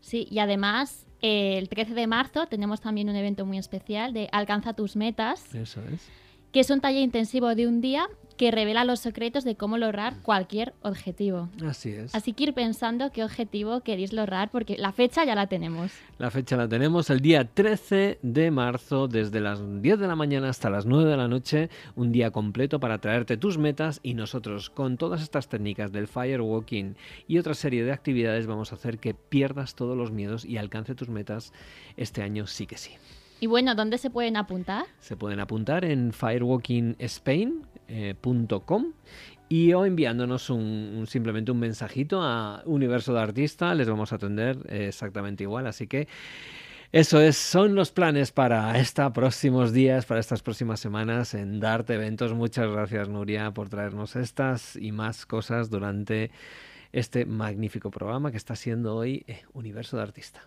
Sí, 0.00 0.26
y 0.30 0.38
además 0.38 1.06
el 1.20 1.68
13 1.68 1.94
de 1.94 2.06
marzo 2.06 2.46
tenemos 2.46 2.80
también 2.80 3.08
un 3.08 3.16
evento 3.16 3.44
muy 3.44 3.58
especial 3.58 4.12
de 4.12 4.28
Alcanza 4.32 4.72
tus 4.74 4.96
metas. 4.96 5.54
Eso 5.54 5.80
es. 5.92 6.08
Que 6.52 6.60
es 6.60 6.70
un 6.70 6.80
taller 6.80 7.02
intensivo 7.02 7.54
de 7.54 7.66
un 7.66 7.80
día 7.80 8.06
que 8.38 8.50
revela 8.50 8.84
los 8.84 9.00
secretos 9.00 9.44
de 9.44 9.56
cómo 9.56 9.76
lograr 9.76 10.14
cualquier 10.22 10.72
objetivo. 10.82 11.50
Así 11.66 11.90
es. 11.90 12.14
Así 12.14 12.32
que 12.32 12.44
ir 12.44 12.54
pensando 12.54 13.10
qué 13.12 13.24
objetivo 13.24 13.80
queréis 13.80 14.14
lograr, 14.14 14.50
porque 14.50 14.78
la 14.78 14.92
fecha 14.92 15.24
ya 15.24 15.34
la 15.34 15.48
tenemos. 15.48 15.92
La 16.18 16.30
fecha 16.30 16.56
la 16.56 16.68
tenemos 16.68 17.10
el 17.10 17.20
día 17.20 17.44
13 17.44 18.20
de 18.22 18.50
marzo, 18.50 19.08
desde 19.08 19.40
las 19.40 19.60
10 19.82 19.98
de 19.98 20.06
la 20.06 20.14
mañana 20.16 20.48
hasta 20.48 20.70
las 20.70 20.86
9 20.86 21.10
de 21.10 21.16
la 21.16 21.28
noche, 21.28 21.68
un 21.96 22.12
día 22.12 22.30
completo 22.30 22.80
para 22.80 22.98
traerte 22.98 23.36
tus 23.36 23.58
metas 23.58 23.98
y 24.02 24.14
nosotros 24.14 24.70
con 24.70 24.96
todas 24.96 25.20
estas 25.20 25.48
técnicas 25.48 25.90
del 25.90 26.06
firewalking 26.06 26.96
y 27.26 27.38
otra 27.38 27.54
serie 27.54 27.84
de 27.84 27.92
actividades 27.92 28.46
vamos 28.46 28.70
a 28.72 28.76
hacer 28.76 28.98
que 28.98 29.14
pierdas 29.14 29.74
todos 29.74 29.96
los 29.96 30.12
miedos 30.12 30.44
y 30.44 30.56
alcance 30.56 30.94
tus 30.94 31.08
metas 31.08 31.52
este 31.96 32.22
año 32.22 32.46
sí 32.46 32.66
que 32.66 32.78
sí. 32.78 32.92
Y 33.40 33.46
bueno, 33.46 33.74
¿dónde 33.74 33.98
se 33.98 34.10
pueden 34.10 34.36
apuntar? 34.36 34.86
Se 35.00 35.16
pueden 35.16 35.40
apuntar 35.40 35.84
en 35.84 36.12
firewalkingspain.com 36.12 37.77
eh, 37.88 38.14
y 39.50 39.72
o 39.72 39.84
enviándonos 39.86 40.50
un, 40.50 41.06
simplemente 41.08 41.50
un 41.50 41.58
mensajito 41.58 42.22
a 42.22 42.62
Universo 42.66 43.14
de 43.14 43.20
Artista, 43.20 43.74
les 43.74 43.88
vamos 43.88 44.12
a 44.12 44.16
atender 44.16 44.58
exactamente 44.68 45.44
igual. 45.44 45.66
Así 45.66 45.86
que 45.86 46.06
eso 46.90 47.20
es, 47.20 47.36
son 47.36 47.74
los 47.74 47.90
planes 47.90 48.32
para 48.32 48.78
estos 48.78 49.12
próximos 49.12 49.74
días, 49.74 50.06
para 50.06 50.20
estas 50.20 50.42
próximas 50.42 50.80
semanas 50.80 51.34
en 51.34 51.60
Darte 51.60 51.94
Eventos. 51.94 52.32
Muchas 52.32 52.70
gracias, 52.70 53.10
Nuria, 53.10 53.50
por 53.50 53.68
traernos 53.68 54.16
estas 54.16 54.74
y 54.76 54.90
más 54.92 55.26
cosas 55.26 55.68
durante 55.68 56.30
este 56.92 57.26
magnífico 57.26 57.90
programa 57.90 58.30
que 58.30 58.38
está 58.38 58.56
siendo 58.56 58.96
hoy 58.96 59.24
eh, 59.26 59.42
Universo 59.52 59.98
de 59.98 60.02
Artista. 60.04 60.40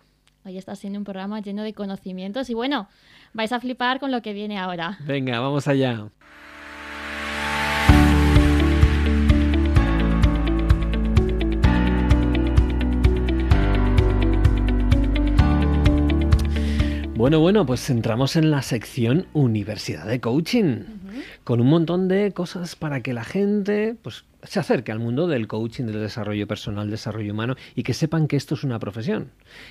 Hoy 0.44 0.58
está 0.58 0.74
siendo 0.74 0.98
un 0.98 1.04
programa 1.04 1.40
lleno 1.40 1.62
de 1.62 1.72
conocimientos 1.72 2.50
y 2.50 2.54
bueno, 2.54 2.88
vais 3.32 3.52
a 3.52 3.60
flipar 3.60 4.00
con 4.00 4.10
lo 4.10 4.22
que 4.22 4.32
viene 4.32 4.58
ahora. 4.58 4.98
Venga, 5.06 5.38
vamos 5.38 5.68
allá. 5.68 6.08
Bueno, 17.22 17.38
bueno, 17.38 17.64
pues 17.64 17.88
entramos 17.88 18.34
en 18.34 18.50
la 18.50 18.62
sección 18.62 19.26
Universidad 19.32 20.06
de 20.06 20.20
Coaching, 20.20 20.82
con 21.44 21.60
un 21.60 21.68
montón 21.68 22.08
de 22.08 22.32
cosas 22.32 22.74
para 22.74 23.00
que 23.00 23.12
la 23.12 23.22
gente 23.22 23.94
pues, 24.02 24.24
se 24.42 24.58
acerque 24.58 24.90
al 24.90 24.98
mundo 24.98 25.28
del 25.28 25.46
coaching, 25.46 25.84
del 25.84 26.00
desarrollo 26.00 26.48
personal, 26.48 26.90
desarrollo 26.90 27.32
humano 27.32 27.54
y 27.76 27.84
que 27.84 27.94
sepan 27.94 28.26
que 28.26 28.34
esto 28.34 28.56
es 28.56 28.64
una 28.64 28.80
profesión 28.80 29.30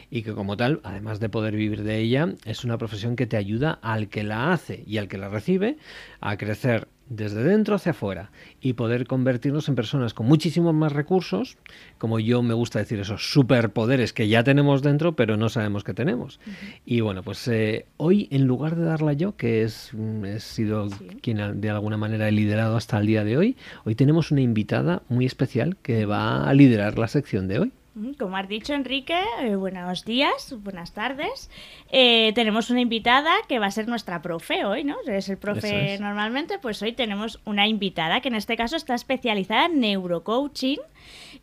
y 0.10 0.22
que 0.22 0.32
como 0.32 0.56
tal, 0.56 0.80
además 0.86 1.20
de 1.20 1.28
poder 1.28 1.58
vivir 1.58 1.84
de 1.84 1.98
ella, 1.98 2.36
es 2.46 2.64
una 2.64 2.78
profesión 2.78 3.18
que 3.18 3.28
te 3.28 3.36
ayuda 3.36 3.80
al 3.82 4.08
que 4.08 4.24
la 4.24 4.54
hace 4.54 4.86
y 4.88 4.98
al 4.98 5.10
que 5.10 5.18
la 5.18 5.28
recibe 5.28 5.76
a 6.22 6.38
crecer 6.38 6.88
desde 7.10 7.44
dentro 7.44 7.76
hacia 7.76 7.92
afuera 7.92 8.32
y 8.62 8.74
poder 8.74 9.06
convertirnos 9.06 9.68
en 9.68 9.76
personas 9.76 10.14
con 10.14 10.28
muchísimos 10.28 10.74
más 10.74 10.92
recursos, 10.94 11.58
como 11.98 12.20
yo 12.20 12.42
me 12.42 12.54
gusta 12.54 12.80
decir 12.80 13.00
esos 13.00 13.32
superpoderes 13.32 14.14
que 14.14 14.28
ya 14.28 14.44
tenemos 14.44 14.82
dentro, 14.82 15.16
pero 15.16 15.38
no 15.38 15.50
sabemos 15.50 15.84
que 15.84 15.94
tenemos. 15.94 16.40
Y 16.86 17.02
bueno, 17.02 17.24
pues 17.24 17.48
eh, 17.48 17.86
hoy 17.98 18.28
en 18.32 18.46
lugar 18.46 18.76
de 18.76 18.86
darla 18.86 19.14
yo, 19.14 19.36
que 19.36 19.64
es, 19.64 19.92
mm, 19.94 20.26
he 20.26 20.40
sido 20.40 20.90
quien 21.22 21.60
de 21.60 21.70
alguna 21.70 21.98
manera 21.98 22.28
he 22.28 22.32
liderado 22.32 22.78
hasta 22.78 22.98
el 22.98 23.08
día 23.08 23.24
de 23.24 23.38
hoy, 23.38 23.58
hoy 23.84 23.96
tenemos 23.96 24.32
una 24.32 24.42
invitada 24.42 25.04
muy 25.10 25.26
especial 25.26 25.78
que 25.82 26.06
va 26.06 26.48
a 26.48 26.54
liderar 26.54 26.98
la 26.98 27.08
sección 27.08 27.48
de 27.48 27.60
hoy. 27.60 27.72
Como 28.18 28.38
has 28.38 28.48
dicho, 28.48 28.74
Enrique, 28.74 29.20
eh, 29.42 29.56
buenos 29.58 30.06
días, 30.06 30.56
buenas 30.60 30.94
tardes. 30.94 31.50
Eh, 31.90 32.32
tenemos 32.36 32.70
una 32.70 32.80
invitada 32.80 33.34
que 33.50 33.60
va 33.60 33.66
a 33.66 33.72
ser 33.72 33.90
nuestra 33.90 34.22
profe 34.22 34.64
hoy, 34.64 34.86
¿no? 34.86 34.96
Es 35.06 35.28
el 35.28 35.38
profe 35.38 35.98
normalmente, 36.00 36.58
pues 36.58 36.82
hoy 36.82 36.94
tenemos 36.94 37.42
una 37.44 37.68
invitada 37.68 38.22
que 38.22 38.30
en 38.30 38.36
este 38.36 38.56
caso 38.56 38.78
está 38.78 38.96
especializada 38.96 39.66
en 39.66 39.82
neurocoaching 39.82 40.80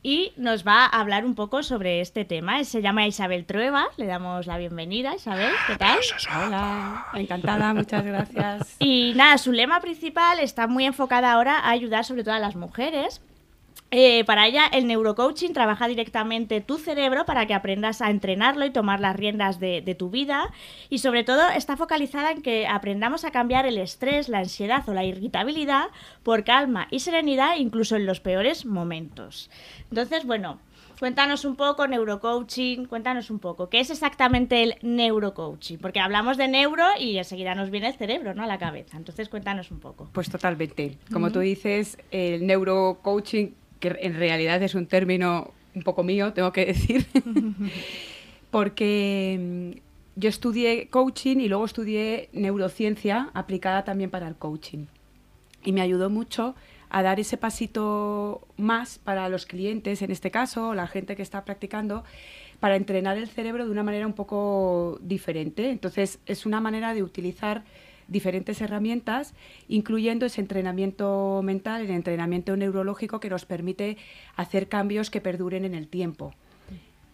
y 0.02 0.32
nos 0.38 0.66
va 0.66 0.86
a 0.86 1.00
hablar 1.00 1.26
un 1.26 1.34
poco 1.34 1.62
sobre 1.62 2.00
este 2.00 2.24
tema. 2.24 2.64
Se 2.64 2.80
llama 2.80 3.06
Isabel 3.06 3.44
Trueba, 3.44 3.88
le 3.98 4.06
damos 4.06 4.46
la 4.46 4.56
bienvenida. 4.56 5.14
Isabel, 5.14 5.52
¿qué 5.66 5.76
tal? 5.76 5.98
Hola, 6.46 7.08
encantada, 7.12 7.74
muchas 7.74 8.02
gracias. 8.06 8.76
Y 8.78 9.12
nada, 9.16 9.36
su 9.36 9.52
lema 9.52 9.82
principal 9.82 10.40
está 10.40 10.66
muy 10.66 10.86
enfocada 10.86 11.32
ahora 11.32 11.58
a 11.58 11.68
ayudar 11.68 12.06
sobre 12.06 12.24
todo 12.24 12.34
a 12.34 12.38
las 12.38 12.56
mujeres 12.56 13.20
eh, 13.90 14.22
para 14.24 14.46
ella, 14.46 14.66
el 14.66 14.86
neurocoaching 14.86 15.54
trabaja 15.54 15.88
directamente 15.88 16.60
tu 16.60 16.76
cerebro 16.76 17.24
para 17.24 17.46
que 17.46 17.54
aprendas 17.54 18.02
a 18.02 18.10
entrenarlo 18.10 18.66
y 18.66 18.70
tomar 18.70 19.00
las 19.00 19.16
riendas 19.16 19.58
de, 19.60 19.96
tu 19.98 20.10
vida. 20.10 20.52
Y 20.90 20.98
sobre 20.98 21.24
todo 21.24 21.48
está 21.48 21.76
focalizada 21.76 22.30
en 22.30 22.42
que 22.42 22.66
aprendamos 22.66 23.24
a 23.24 23.30
cambiar 23.30 23.64
el 23.64 23.78
estrés, 23.78 24.28
la 24.28 24.40
ansiedad 24.40 24.86
o 24.88 24.92
la 24.92 25.04
irritabilidad 25.04 25.86
por 26.22 26.44
calma 26.44 26.86
y 26.90 27.00
serenidad, 27.00 27.56
incluso 27.56 27.96
en 27.96 28.04
los 28.04 28.20
peores 28.20 28.66
momentos. 28.66 29.48
Entonces, 29.90 30.26
bueno, 30.26 30.60
cuéntanos 30.98 31.46
un 31.46 31.56
poco 31.56 31.88
neurocoaching, 31.88 32.84
cuéntanos 32.84 33.30
un 33.30 33.38
poco, 33.38 33.70
¿qué 33.70 33.80
es 33.80 33.88
exactamente 33.88 34.62
el 34.62 34.74
neurocoaching? 34.82 35.78
Porque 35.78 36.00
hablamos 36.00 36.36
de 36.36 36.48
neuro 36.48 36.84
y 37.00 37.16
enseguida 37.16 37.54
nos 37.54 37.70
viene 37.70 37.88
el 37.88 37.94
cerebro, 37.94 38.34
¿no? 38.34 38.42
A 38.42 38.46
la 38.46 38.58
cabeza. 38.58 38.98
Entonces, 38.98 39.30
cuéntanos 39.30 39.70
un 39.70 39.80
poco. 39.80 40.10
Pues 40.12 40.28
totalmente. 40.28 40.98
Como 41.10 41.32
tú 41.32 41.40
dices, 41.40 41.96
el 42.10 42.46
neurocoaching 42.46 43.54
que 43.80 43.96
en 44.00 44.14
realidad 44.14 44.62
es 44.62 44.74
un 44.74 44.86
término 44.86 45.52
un 45.74 45.82
poco 45.82 46.02
mío, 46.02 46.32
tengo 46.32 46.52
que 46.52 46.66
decir, 46.66 47.06
porque 48.50 49.74
mm, 49.76 49.78
yo 50.16 50.28
estudié 50.28 50.88
coaching 50.88 51.36
y 51.38 51.48
luego 51.48 51.64
estudié 51.64 52.28
neurociencia 52.32 53.30
aplicada 53.34 53.84
también 53.84 54.10
para 54.10 54.26
el 54.26 54.34
coaching. 54.34 54.86
Y 55.64 55.72
me 55.72 55.80
ayudó 55.80 56.10
mucho 56.10 56.54
a 56.90 57.02
dar 57.02 57.20
ese 57.20 57.36
pasito 57.36 58.40
más 58.56 58.98
para 58.98 59.28
los 59.28 59.46
clientes, 59.46 60.02
en 60.02 60.10
este 60.10 60.30
caso, 60.30 60.74
la 60.74 60.86
gente 60.86 61.16
que 61.16 61.22
está 61.22 61.44
practicando, 61.44 62.04
para 62.60 62.76
entrenar 62.76 63.18
el 63.18 63.28
cerebro 63.28 63.64
de 63.64 63.70
una 63.70 63.82
manera 63.82 64.06
un 64.06 64.14
poco 64.14 64.98
diferente. 65.02 65.70
Entonces, 65.70 66.18
es 66.26 66.46
una 66.46 66.60
manera 66.60 66.94
de 66.94 67.02
utilizar 67.02 67.62
diferentes 68.08 68.60
herramientas, 68.60 69.34
incluyendo 69.68 70.26
ese 70.26 70.40
entrenamiento 70.40 71.40
mental, 71.44 71.82
el 71.82 71.90
entrenamiento 71.90 72.56
neurológico 72.56 73.20
que 73.20 73.30
nos 73.30 73.44
permite 73.44 73.96
hacer 74.34 74.68
cambios 74.68 75.10
que 75.10 75.20
perduren 75.20 75.64
en 75.64 75.74
el 75.74 75.88
tiempo 75.88 76.34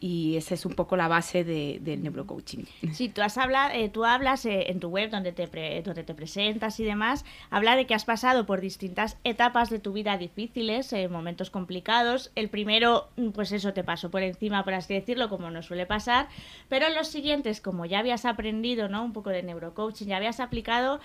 y 0.05 0.37
esa 0.37 0.53
es 0.53 0.67
un 0.67 0.75
poco 0.75 0.99
la 0.99 1.09
base 1.09 1.45
del 1.45 2.03
neurocoaching. 2.03 2.67
Sí, 2.93 3.09
tú, 3.09 3.23
has 3.23 3.39
hablado, 3.39 3.73
eh, 3.73 3.89
tú 3.89 4.05
hablas 4.05 4.45
eh, 4.45 4.71
en 4.71 4.79
tu 4.79 4.91
web 4.91 5.09
donde 5.09 5.33
te, 5.33 5.47
donde 5.81 6.05
te 6.05 6.13
presentas 6.13 6.79
y 6.79 6.85
demás, 6.85 7.25
habla 7.49 7.75
de 7.75 7.87
que 7.87 7.95
has 7.95 8.05
pasado 8.05 8.45
por 8.45 8.61
distintas 8.61 9.17
etapas 9.25 9.71
de 9.71 9.79
tu 9.79 9.95
vida 9.95 10.19
difíciles, 10.19 10.93
eh, 10.93 11.09
momentos 11.09 11.49
complicados. 11.49 12.33
El 12.35 12.51
primero, 12.51 13.09
mm, 13.17 13.31
pues 13.31 13.51
eso 13.53 13.73
te 13.73 13.83
pasó 13.83 14.11
por 14.11 14.23
encima, 14.23 14.63
por 14.63 14.75
así 14.75 14.93
decirlo, 14.93 15.31
como 15.31 15.51
nos 15.51 15.65
suele 15.65 15.87
pasar, 15.87 16.29
pero 16.69 16.87
en 16.87 16.95
los 16.95 17.09
siguientes, 17.09 17.63
como 17.63 17.87
ya 17.87 18.01
habías 18.01 18.27
aprendido 18.27 18.91
¿no? 18.91 19.03
un 19.03 19.15
poco 19.15 19.31
de 19.31 19.43
neurocoaching, 19.43 20.09
ya 20.09 20.19
habías 20.19 20.39
aplicado, 20.39 21.01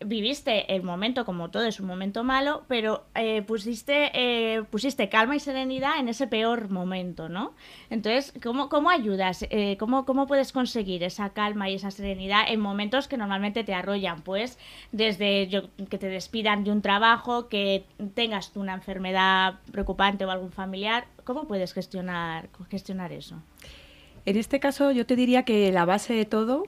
viviste 0.00 0.74
el 0.74 0.82
momento 0.82 1.24
como 1.24 1.50
todo 1.50 1.64
es 1.64 1.80
un 1.80 1.86
momento 1.86 2.24
malo, 2.24 2.64
pero 2.68 3.04
eh, 3.14 3.42
pusiste, 3.42 4.10
eh, 4.14 4.62
pusiste 4.64 5.08
calma 5.08 5.36
y 5.36 5.40
serenidad 5.40 5.98
en 5.98 6.08
ese 6.08 6.26
peor 6.26 6.68
momento, 6.70 7.28
¿no? 7.28 7.54
Entonces, 7.90 8.34
¿cómo, 8.42 8.68
cómo 8.68 8.90
ayudas? 8.90 9.46
Eh, 9.50 9.76
¿cómo, 9.78 10.04
¿Cómo 10.04 10.26
puedes 10.26 10.52
conseguir 10.52 11.02
esa 11.04 11.30
calma 11.30 11.70
y 11.70 11.74
esa 11.74 11.90
serenidad 11.90 12.42
en 12.48 12.60
momentos 12.60 13.08
que 13.08 13.16
normalmente 13.16 13.64
te 13.64 13.74
arrollan? 13.74 14.22
Pues 14.22 14.58
desde 14.92 15.48
que 15.88 15.98
te 15.98 16.08
despidan 16.08 16.64
de 16.64 16.72
un 16.72 16.82
trabajo, 16.82 17.48
que 17.48 17.84
tengas 18.14 18.52
una 18.56 18.74
enfermedad 18.74 19.60
preocupante 19.72 20.24
o 20.24 20.30
algún 20.30 20.52
familiar, 20.52 21.06
¿cómo 21.24 21.46
puedes 21.46 21.72
gestionar, 21.72 22.48
gestionar 22.70 23.12
eso? 23.12 23.40
En 24.26 24.36
este 24.36 24.58
caso, 24.58 24.90
yo 24.90 25.06
te 25.06 25.16
diría 25.16 25.44
que 25.44 25.70
la 25.70 25.84
base 25.84 26.14
de 26.14 26.24
todo 26.24 26.64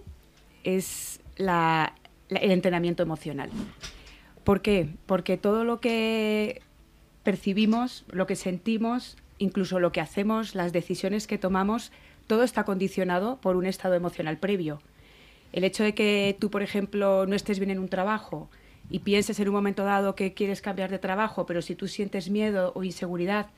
es 0.62 1.20
la, 1.36 1.94
el 2.28 2.50
entrenamiento 2.50 3.02
emocional. 3.02 3.50
¿Por 4.44 4.62
qué? 4.62 4.88
Porque 5.06 5.36
todo 5.36 5.64
lo 5.64 5.80
que 5.80 6.62
percibimos, 7.22 8.04
lo 8.08 8.26
que 8.26 8.36
sentimos, 8.36 9.16
incluso 9.38 9.80
lo 9.80 9.92
que 9.92 10.00
hacemos, 10.00 10.54
las 10.54 10.72
decisiones 10.72 11.26
que 11.26 11.38
tomamos, 11.38 11.92
todo 12.26 12.42
está 12.42 12.64
condicionado 12.64 13.38
por 13.40 13.56
un 13.56 13.66
estado 13.66 13.94
emocional 13.94 14.38
previo. 14.38 14.80
El 15.52 15.64
hecho 15.64 15.82
de 15.82 15.94
que 15.94 16.36
tú, 16.38 16.50
por 16.50 16.62
ejemplo, 16.62 17.26
no 17.26 17.34
estés 17.34 17.58
bien 17.58 17.70
en 17.70 17.78
un 17.78 17.88
trabajo 17.88 18.48
y 18.90 19.00
pienses 19.00 19.40
en 19.40 19.48
un 19.48 19.54
momento 19.54 19.84
dado 19.84 20.14
que 20.14 20.34
quieres 20.34 20.60
cambiar 20.60 20.90
de 20.90 20.98
trabajo, 20.98 21.46
pero 21.46 21.62
si 21.62 21.74
tú 21.74 21.88
sientes 21.88 22.30
miedo 22.30 22.72
o 22.74 22.84
inseguridad 22.84 23.48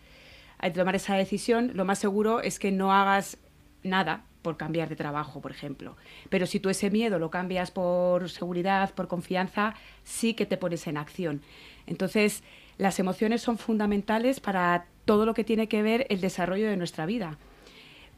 al 0.58 0.72
tomar 0.72 0.96
esa 0.96 1.16
decisión, 1.16 1.72
lo 1.74 1.84
más 1.84 1.98
seguro 1.98 2.40
es 2.40 2.58
que 2.58 2.72
no 2.72 2.92
hagas 2.92 3.38
nada 3.82 4.24
por 4.48 4.56
cambiar 4.56 4.88
de 4.88 4.96
trabajo, 4.96 5.42
por 5.42 5.50
ejemplo. 5.50 5.94
Pero 6.30 6.46
si 6.46 6.58
tú 6.58 6.70
ese 6.70 6.90
miedo 6.90 7.18
lo 7.18 7.28
cambias 7.28 7.70
por 7.70 8.30
seguridad, 8.30 8.94
por 8.94 9.06
confianza, 9.06 9.74
sí 10.04 10.32
que 10.32 10.46
te 10.46 10.56
pones 10.56 10.86
en 10.86 10.96
acción. 10.96 11.42
Entonces, 11.86 12.42
las 12.78 12.98
emociones 12.98 13.42
son 13.42 13.58
fundamentales 13.58 14.40
para 14.40 14.86
todo 15.04 15.26
lo 15.26 15.34
que 15.34 15.44
tiene 15.44 15.68
que 15.68 15.82
ver 15.82 16.06
el 16.08 16.22
desarrollo 16.22 16.66
de 16.66 16.78
nuestra 16.78 17.04
vida. 17.04 17.36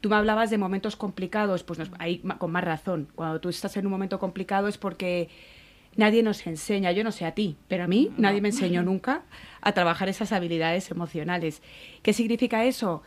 Tú 0.01 0.09
me 0.09 0.15
hablabas 0.15 0.51
de 0.51 0.59
momentos 0.59 0.95
complicados, 0.95 1.65
pues 1.65 1.81
ahí 1.99 2.23
con 2.39 2.53
más 2.53 2.63
razón. 2.63 3.09
Cuando 3.17 3.41
tú 3.41 3.49
estás 3.49 3.77
en 3.77 3.87
un 3.87 3.91
momento 3.91 4.21
complicado 4.21 4.69
es 4.69 4.79
porque 4.79 5.29
nadie 5.97 6.23
nos 6.23 6.47
enseña, 6.47 6.93
yo 6.93 7.03
no 7.03 7.11
sé 7.11 7.25
a 7.25 7.35
ti, 7.35 7.57
pero 7.67 7.83
a 7.83 7.89
mí 7.89 8.13
nadie 8.17 8.41
me 8.41 8.51
enseñó 8.51 8.85
nunca 8.85 9.25
a 9.63 9.73
trabajar 9.73 10.09
esas 10.09 10.31
habilidades 10.31 10.93
emocionales. 10.93 11.61
¿Qué 12.05 12.13
significa 12.13 12.65
eso? 12.65 13.03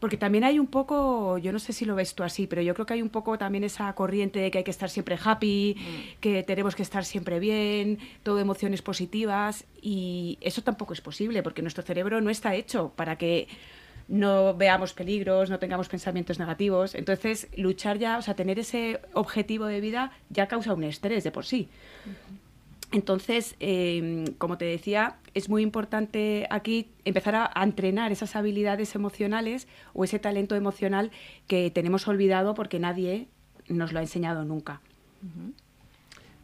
Porque 0.00 0.16
también 0.16 0.44
hay 0.44 0.58
un 0.58 0.66
poco, 0.66 1.38
yo 1.38 1.52
no 1.52 1.58
sé 1.58 1.72
si 1.72 1.84
lo 1.86 1.94
ves 1.94 2.14
tú 2.14 2.22
así, 2.22 2.46
pero 2.46 2.60
yo 2.60 2.74
creo 2.74 2.84
que 2.84 2.94
hay 2.94 3.02
un 3.02 3.08
poco 3.08 3.38
también 3.38 3.64
esa 3.64 3.92
corriente 3.94 4.40
de 4.40 4.50
que 4.50 4.58
hay 4.58 4.64
que 4.64 4.70
estar 4.70 4.90
siempre 4.90 5.18
happy, 5.22 5.74
mm. 5.78 6.20
que 6.20 6.42
tenemos 6.42 6.74
que 6.74 6.82
estar 6.82 7.04
siempre 7.04 7.40
bien, 7.40 7.98
todo 8.22 8.38
emociones 8.38 8.82
positivas, 8.82 9.64
y 9.80 10.36
eso 10.42 10.62
tampoco 10.62 10.92
es 10.92 11.00
posible, 11.00 11.42
porque 11.42 11.62
nuestro 11.62 11.82
cerebro 11.82 12.20
no 12.20 12.28
está 12.28 12.54
hecho 12.54 12.92
para 12.94 13.16
que 13.16 13.48
no 14.08 14.54
veamos 14.54 14.92
peligros, 14.92 15.50
no 15.50 15.58
tengamos 15.58 15.88
pensamientos 15.88 16.38
negativos. 16.38 16.94
Entonces, 16.94 17.48
luchar 17.56 17.98
ya, 17.98 18.18
o 18.18 18.22
sea, 18.22 18.34
tener 18.34 18.58
ese 18.58 19.00
objetivo 19.14 19.66
de 19.66 19.80
vida 19.80 20.12
ya 20.30 20.46
causa 20.46 20.74
un 20.74 20.84
estrés 20.84 21.24
de 21.24 21.32
por 21.32 21.44
sí. 21.44 21.68
Entonces, 22.96 23.56
em, 23.60 24.24
como 24.38 24.56
te 24.56 24.64
decía, 24.64 25.18
es 25.34 25.50
muy 25.50 25.62
importante 25.62 26.46
aquí 26.48 26.88
empezar 27.04 27.34
a, 27.34 27.62
entrenar 27.62 28.10
esas 28.10 28.34
habilidades 28.36 28.94
emocionales 28.94 29.68
o 29.92 30.04
ese 30.04 30.18
talento 30.18 30.54
emocional 30.54 31.10
que 31.46 31.70
tenemos 31.70 32.08
olvidado 32.08 32.54
porque 32.54 32.78
nadie 32.78 33.28
nos 33.68 33.92
lo 33.92 33.98
ha 33.98 34.02
enseñado 34.02 34.46
nunca. 34.46 34.80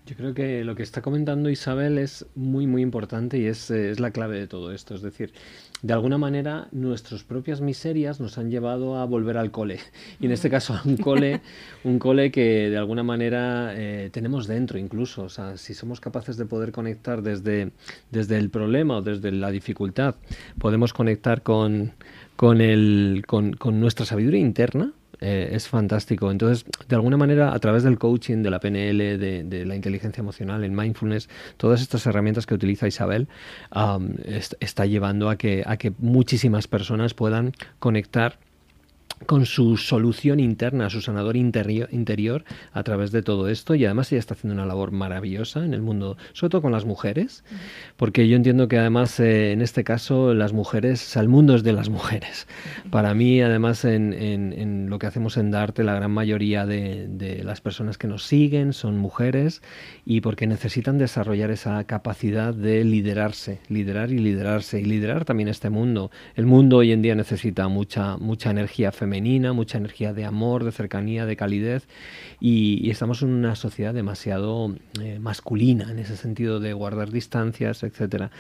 Yo 0.05 0.17
creo 0.17 0.35
que 0.35 0.65
lo 0.65 0.75
que 0.75 0.83
está 0.83 1.01
comentando 1.01 1.49
Isabel 1.49 1.97
es 1.97 2.27
muy, 2.35 2.67
muy 2.67 2.83
importante 2.83 3.39
y 3.39 3.47
es, 3.47 3.71
eh, 3.71 3.91
es, 3.91 4.01
la 4.01 4.11
clave 4.11 4.37
de 4.37 4.49
todo 4.49 4.73
esto. 4.73 4.97
Es 4.97 5.03
decir, 5.03 5.33
de 5.81 5.93
alguna 5.93 6.19
manera 6.19 6.67
nuestras 6.73 7.23
propias 7.23 7.61
miserias 7.61 8.19
nos 8.19 8.37
han 8.37 8.51
llevado 8.51 8.97
a 8.99 9.05
volver 9.05 9.37
al 9.37 9.53
cole. 9.53 9.79
Y 10.19 10.27
en 10.27 10.33
este 10.33 10.51
caso 10.51 10.75
a 10.75 10.83
un 10.85 10.97
cole, 10.97 11.41
un 11.85 12.01
cole 12.01 12.33
que 12.33 12.69
de 12.69 12.77
alguna 12.77 13.05
manera 13.05 13.75
eh, 13.77 14.11
tenemos 14.13 14.49
dentro 14.49 14.77
incluso. 14.77 15.23
O 15.23 15.29
sea, 15.29 15.57
si 15.57 15.73
somos 15.73 16.01
capaces 16.01 16.37
de 16.37 16.47
poder 16.47 16.73
conectar 16.73 17.23
desde, 17.23 17.71
desde 18.11 18.39
el 18.39 18.51
problema 18.51 18.97
o 18.97 19.03
desde 19.03 19.31
la 19.31 19.53
dificultad, 19.53 20.17
podemos 20.59 20.93
conectar 20.93 21.43
con, 21.43 21.93
con, 22.35 22.61
el, 22.61 23.23
con, 23.29 23.53
con 23.53 23.79
nuestra 23.79 24.05
sabiduría 24.05 24.41
interna, 24.41 24.95
eh, 25.23 25.51
es 25.53 25.69
fantástico. 25.69 26.31
Entonces, 26.31 26.65
de 26.89 26.97
alguna 26.97 27.17
manera, 27.17 27.55
a 27.55 27.59
través 27.59 27.83
del 27.83 27.99
coaching, 27.99 28.43
de 28.43 28.51
la 28.51 28.61
PNL, 28.61 29.19
de, 29.19 29.65
la 29.65 29.77
inteligencia 29.77 30.21
emocional, 30.21 30.65
el 30.65 30.73
mindfulness, 30.73 31.29
todas 31.57 31.81
estas 31.81 32.05
herramientas 32.07 32.45
que 32.45 32.55
utiliza 32.55 32.89
Isabel, 32.89 33.29
está 34.61 34.87
llevando 34.87 35.31
a 35.31 35.37
que, 35.37 35.63
a 35.67 35.77
que 35.77 35.93
muchísimas 35.99 36.67
personas 36.67 37.15
puedan 37.15 37.53
conectar 37.79 38.39
con 39.27 39.47
su 39.47 39.77
solución 39.77 40.41
interna, 40.41 40.91
su 40.91 41.01
sanador 41.01 41.37
interior, 41.37 41.89
interior 41.93 42.45
a 42.73 42.83
través 42.83 43.13
de 43.13 43.23
todo 43.23 43.49
esto 43.49 43.75
y 43.75 43.85
además 43.85 44.11
ella 44.13 44.19
está 44.19 44.35
haciendo 44.35 44.55
una 44.55 44.67
labor 44.67 44.91
maravillosa 44.91 45.65
en 45.65 45.75
el 45.75 45.83
mundo, 45.83 46.17
sobre 46.33 46.51
todo 46.51 46.63
con 46.63 46.73
las 46.73 46.85
mujeres, 46.85 47.45
porque 47.97 48.29
yo 48.29 48.37
entiendo 48.37 48.69
que 48.69 48.79
además 48.79 49.19
eh, 49.21 49.53
en 49.53 49.63
este 49.63 49.85
caso 49.85 50.35
las 50.35 50.53
mujeres, 50.53 51.17
el 51.17 51.29
mundo 51.29 51.55
es 51.55 51.63
de 51.63 51.73
las 51.73 51.89
mujeres. 51.89 52.47
Para 52.91 53.15
mí 53.15 53.41
además 53.41 53.85
en, 53.85 54.13
en, 54.13 54.91
lo 54.91 54.99
que 54.99 55.07
hacemos 55.07 55.37
en 55.37 55.51
Darte 55.51 55.85
la 55.85 55.95
gran 55.95 56.11
mayoría 56.11 56.67
de, 56.67 57.07
de, 57.09 57.45
las 57.45 57.61
personas 57.61 57.99
que 57.99 58.09
nos 58.09 58.25
siguen 58.25 58.73
son 58.73 58.99
mujeres 58.99 59.63
y 60.05 60.21
porque 60.21 60.47
necesitan 60.47 60.99
desarrollar 60.99 61.51
esa 61.51 61.83
capacidad 61.85 62.55
de 62.55 62.85
liderarse, 62.85 63.61
liderar 63.69 64.11
y 64.11 64.19
liderarse 64.19 64.81
y 64.81 64.85
liderar 64.85 65.25
también 65.25 65.49
este 65.49 65.71
mundo. 65.71 66.11
El 66.35 66.47
mundo 66.47 66.79
hoy 66.79 66.93
en 66.93 67.03
día 67.03 67.15
necesita 67.15 67.69
mucha, 67.69 68.17
mucha 68.17 68.51
energía 68.51 68.93
femenina 68.93 69.12
mucha 69.53 69.79
energía 69.79 70.13
de 70.13 70.25
amor, 70.25 70.65
de 70.65 70.73
cercanía, 70.73 71.27
de 71.27 71.37
calidez, 71.37 71.87
y, 72.41 72.91
estamos 72.91 73.23
en 73.23 73.31
una 73.31 73.55
sociedad 73.55 73.95
demasiado 73.95 74.75
eh, 75.01 75.19
masculina 75.19 75.91
en 75.91 75.99
ese 75.99 76.17
sentido 76.17 76.61
de 76.61 76.73
guardar 76.73 77.11
distancias, 77.11 77.83
etcétera. 77.83 78.31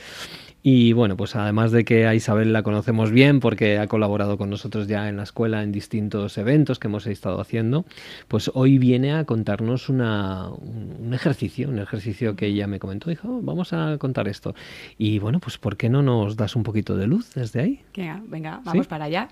Y 0.62 0.92
bueno, 0.92 1.16
pues 1.16 1.34
además 1.34 1.72
de 1.72 1.84
que 1.84 2.06
a 2.06 2.14
Isabel 2.14 2.52
la 2.52 2.62
conocemos 2.62 3.10
bien 3.10 3.40
porque 3.40 3.78
ha 3.78 3.88
colaborado 3.88 4.38
con 4.38 4.48
nosotros 4.48 4.86
ya 4.86 5.08
en 5.08 5.16
la 5.16 5.24
escuela 5.24 5.62
en 5.62 5.72
distintos 5.72 6.38
eventos 6.38 6.78
que 6.78 6.86
hemos 6.86 7.06
estado 7.06 7.40
haciendo, 7.40 7.84
pues 8.28 8.50
hoy 8.54 8.78
viene 8.78 9.12
a 9.12 9.24
contarnos 9.24 9.88
una, 9.88 10.50
un 10.50 11.12
ejercicio, 11.14 11.68
un 11.68 11.80
ejercicio 11.80 12.36
que 12.36 12.46
ella 12.46 12.68
me 12.68 12.78
comentó, 12.78 13.10
dijo, 13.10 13.28
oh, 13.28 13.40
vamos 13.42 13.72
a 13.72 13.98
contar 13.98 14.28
esto. 14.28 14.54
Y 14.98 15.18
bueno, 15.18 15.40
pues 15.40 15.58
¿por 15.58 15.76
qué 15.76 15.88
no 15.88 16.02
nos 16.02 16.36
das 16.36 16.54
un 16.54 16.62
poquito 16.62 16.96
de 16.96 17.08
luz 17.08 17.34
desde 17.34 17.60
ahí? 17.60 17.80
Venga, 17.96 18.22
venga 18.28 18.60
vamos 18.64 18.86
para 18.86 19.06
allá. 19.06 19.28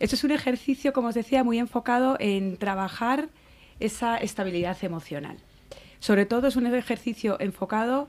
Esto 0.00 0.14
es 0.14 0.24
un 0.24 0.30
ejercicio, 0.30 0.92
como 0.92 1.08
os 1.08 1.14
decía, 1.14 1.42
muy 1.42 1.58
enfocado 1.58 2.16
en 2.20 2.56
trabajar 2.56 3.28
esa 3.80 4.16
estabilidad 4.16 4.76
emocional. 4.82 5.38
Sobre 5.98 6.24
todo 6.24 6.46
es 6.46 6.56
un 6.56 6.66
ejercicio 6.66 7.36
enfocado 7.40 8.08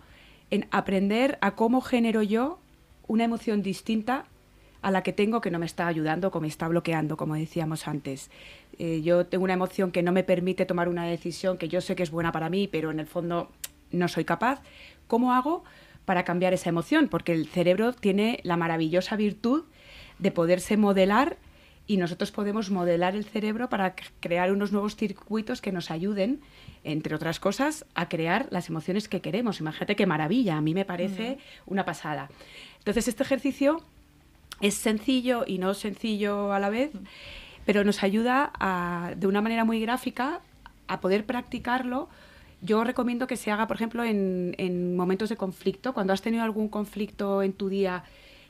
en 0.52 0.68
aprender 0.72 1.40
a 1.42 1.56
cómo 1.56 1.82
genero 1.82 2.22
yo 2.22 2.60
una 3.08 3.24
emoción 3.24 3.64
distinta 3.64 4.26
a 4.82 4.92
la 4.92 5.02
que 5.04 5.14
tengo 5.14 5.42
que 5.42 5.52
no 5.52 5.60
me 5.60 5.66
está 5.66 5.88
ayudando, 5.88 6.32
que 6.32 6.40
me 6.40 6.48
está 6.48 6.68
bloqueando, 6.68 7.18
como 7.18 7.36
decíamos 7.36 7.88
antes. 7.88 8.30
Eh, 8.78 9.02
yo 9.02 9.26
tengo 9.26 9.44
una 9.44 9.54
emoción 9.54 9.92
que 9.92 10.04
no 10.04 10.12
me 10.12 10.24
permite 10.24 10.66
tomar 10.66 10.88
una 10.88 11.06
decisión 11.06 11.58
que 11.58 11.68
yo 11.68 11.82
sé 11.82 11.96
que 11.96 12.04
es 12.04 12.12
buena 12.12 12.32
para 12.32 12.50
mí, 12.50 12.68
pero 12.68 12.92
en 12.92 13.00
el 13.00 13.08
fondo 13.08 13.50
no 13.92 14.08
soy 14.08 14.26
capaz. 14.26 14.62
¿Cómo 15.08 15.34
hago 15.34 15.64
para 16.06 16.24
cambiar 16.24 16.54
esa 16.54 16.70
emoción? 16.70 17.10
Porque 17.10 17.34
el 17.34 17.48
cerebro 17.48 17.94
tiene 17.94 18.40
la 18.44 18.58
maravillosa 18.58 19.16
virtud 19.16 19.64
de 20.20 20.32
poderse 20.32 20.78
modelar 20.78 21.38
y 21.90 21.98
nosotros 21.98 22.32
podemos 22.32 22.70
modelar 22.70 23.16
el 23.16 23.26
cerebro 23.26 23.68
para 23.68 23.96
crear 24.20 24.52
unos 24.52 24.72
nuevos 24.72 24.96
circuitos 24.96 25.60
que 25.60 25.72
nos 25.72 25.90
ayuden, 25.90 26.40
entre 26.84 27.16
otras 27.16 27.40
cosas, 27.40 27.84
a 27.96 28.08
crear 28.08 28.46
las 28.52 28.70
emociones 28.70 29.10
que 29.10 29.22
queremos. 29.22 29.60
Imagínate 29.60 29.96
qué 29.96 30.06
maravilla, 30.06 30.56
a 30.56 30.62
mí 30.62 30.76
me 30.76 30.86
parece 30.86 31.40
una 31.66 31.86
pasada. 31.86 32.30
Entonces, 32.78 33.08
este 33.08 33.24
ejercicio 33.24 33.82
es 34.62 34.76
sencillo 34.76 35.46
y 35.48 35.58
no 35.58 35.74
sencillo 35.74 36.54
a 36.54 36.60
la 36.60 36.70
vez, 36.70 36.92
pero 37.66 37.84
nos 37.84 38.04
ayuda 38.04 38.52
de 39.18 39.26
una 39.26 39.42
manera 39.42 39.66
muy 39.66 39.82
gráfica 39.82 40.42
a 40.88 41.02
poder 41.02 41.26
practicarlo. 41.26 42.08
Yo 42.62 42.84
recomiendo 42.84 43.26
que 43.26 43.36
se 43.36 43.50
haga, 43.50 43.66
por 43.66 43.78
ejemplo, 43.78 44.04
en, 44.04 44.54
en 44.60 44.96
momentos 44.96 45.30
de 45.30 45.38
conflicto, 45.38 45.96
cuando 45.96 46.14
has 46.14 46.22
tenido 46.22 46.44
algún 46.44 46.70
conflicto 46.70 47.42
en 47.42 47.54
tu 47.54 47.68
día 47.68 48.04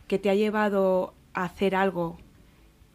que 0.10 0.19
te 0.19 0.30
ha 0.30 0.36
llevado 0.36 1.13
a 1.34 1.45
hacer 1.45 1.73
algo 1.73 2.17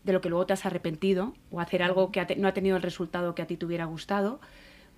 de 0.05 0.13
lo 0.13 0.21
que 0.21 0.29
luego 0.29 0.47
te 0.47 0.53
has 0.53 0.67
arrepentido 0.67 1.35
o 1.51 1.61
hacer 1.61 1.83
algo 1.83 2.13
que 2.13 2.37
no 2.37 2.49
ha 2.49 2.53
tenido 2.53 2.77
el 2.77 2.83
resultado 2.83 3.35
que 3.35 3.43
a 3.43 3.47
ti 3.47 3.57
te 3.57 3.67
hubiera 3.67 3.87
gustado, 3.87 4.41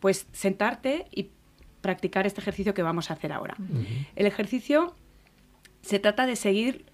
pues 0.01 0.27
sentarte 0.33 1.07
y 1.11 1.31
practicar 1.81 2.27
este 2.27 2.41
ejercicio 2.41 2.75
que 2.75 2.83
vamos 2.83 3.11
a 3.11 3.15
hacer 3.15 3.33
ahora. 3.33 3.57
El 4.17 4.27
ejercicio 4.27 4.95
se 5.83 5.99
trata 6.01 6.27
de 6.27 6.37
seguir 6.37 6.85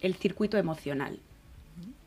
el 0.00 0.14
circuito 0.14 0.56
emocional, 0.56 1.18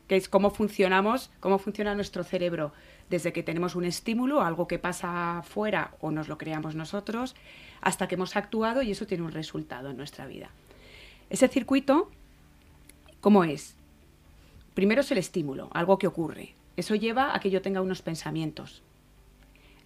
que 0.08 0.16
es 0.16 0.28
cómo 0.28 0.50
funcionamos, 0.50 1.30
cómo 1.40 1.58
funciona 1.58 1.94
nuestro 1.94 2.24
cerebro 2.24 2.72
desde 3.10 3.32
que 3.32 3.42
tenemos 3.42 3.74
un 3.74 3.84
estímulo, 3.84 4.40
algo 4.40 4.66
que 4.66 4.78
pasa 4.78 5.42
fuera 5.46 5.94
o 6.00 6.10
nos 6.10 6.28
lo 6.28 6.38
creamos 6.38 6.74
nosotros, 6.74 7.36
hasta 7.80 8.08
que 8.08 8.14
hemos 8.14 8.36
actuado 8.36 8.82
y 8.82 8.90
eso 8.90 9.06
tiene 9.06 9.24
un 9.24 9.32
resultado 9.32 9.90
en 9.90 9.96
nuestra 9.96 10.26
vida. 10.26 10.50
Ese 11.28 11.48
circuito, 11.48 12.10
¿cómo 13.20 13.44
es? 13.44 13.75
Primero 14.76 15.00
es 15.00 15.10
el 15.10 15.16
estímulo, 15.16 15.70
algo 15.72 15.96
que 15.96 16.06
ocurre. 16.06 16.54
Eso 16.76 16.94
lleva 16.94 17.34
a 17.34 17.40
que 17.40 17.48
yo 17.48 17.62
tenga 17.62 17.80
unos 17.80 18.02
pensamientos. 18.02 18.82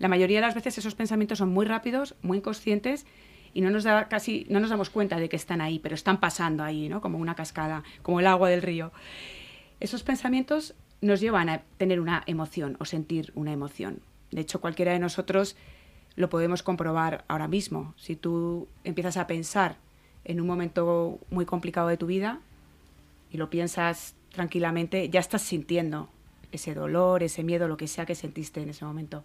La 0.01 0.09
mayoría 0.09 0.39
de 0.39 0.47
las 0.47 0.57
veces 0.57 0.79
esos 0.79 0.97
pensamientos 0.97 1.39
son 1.39 1.51
muy 1.51 1.65
rápidos, 1.65 2.17
muy 2.23 2.39
inconscientes 2.39 3.07
y 3.55 3.61
no 3.61 3.71
nos 3.71 3.85
da 3.85 4.09
casi 4.09 4.49
no 4.51 4.59
nos 4.59 4.69
damos 4.69 4.91
cuenta 4.91 5.21
de 5.21 5.29
que 5.29 5.37
están 5.37 5.61
ahí, 5.61 5.79
pero 5.79 5.95
están 5.95 6.19
pasando 6.19 6.65
ahí, 6.65 6.89
¿no? 6.89 7.01
Como 7.01 7.19
una 7.19 7.37
cascada, 7.37 7.85
como 8.03 8.19
el 8.19 8.27
agua 8.27 8.49
del 8.49 8.63
río. 8.63 8.91
Esos 9.79 10.03
pensamientos 10.03 10.75
nos 11.01 11.21
llevan 11.21 11.49
a 11.51 11.63
tener 11.79 12.01
una 12.01 12.25
emoción 12.27 12.77
o 12.81 12.85
sentir 12.85 13.31
una 13.37 13.53
emoción. 13.53 14.01
De 14.33 14.41
hecho, 14.41 14.61
cualquiera 14.61 14.91
de 14.91 14.99
nosotros 14.99 15.55
lo 16.17 16.29
podemos 16.31 16.65
comprobar 16.65 17.25
ahora 17.29 17.47
mismo. 17.47 17.95
Si 17.97 18.17
tú 18.17 18.67
empiezas 18.83 19.19
a 19.19 19.29
pensar 19.29 19.77
en 20.25 20.41
un 20.41 20.49
momento 20.49 21.21
muy 21.31 21.47
complicado 21.47 21.87
de 21.87 21.97
tu 21.97 22.07
vida 22.07 22.41
y 23.31 23.37
lo 23.37 23.51
piensas 23.51 24.17
tranquilamente, 24.33 25.09
ya 25.09 25.21
estás 25.21 25.43
sintiendo 25.43 26.09
ese 26.53 26.75
dolor, 26.75 27.23
ese 27.23 27.43
miedo, 27.45 27.69
lo 27.69 27.77
que 27.77 27.87
sea 27.87 28.07
que 28.07 28.15
sentiste 28.15 28.61
en 28.61 28.71
ese 28.71 28.85
momento. 28.85 29.25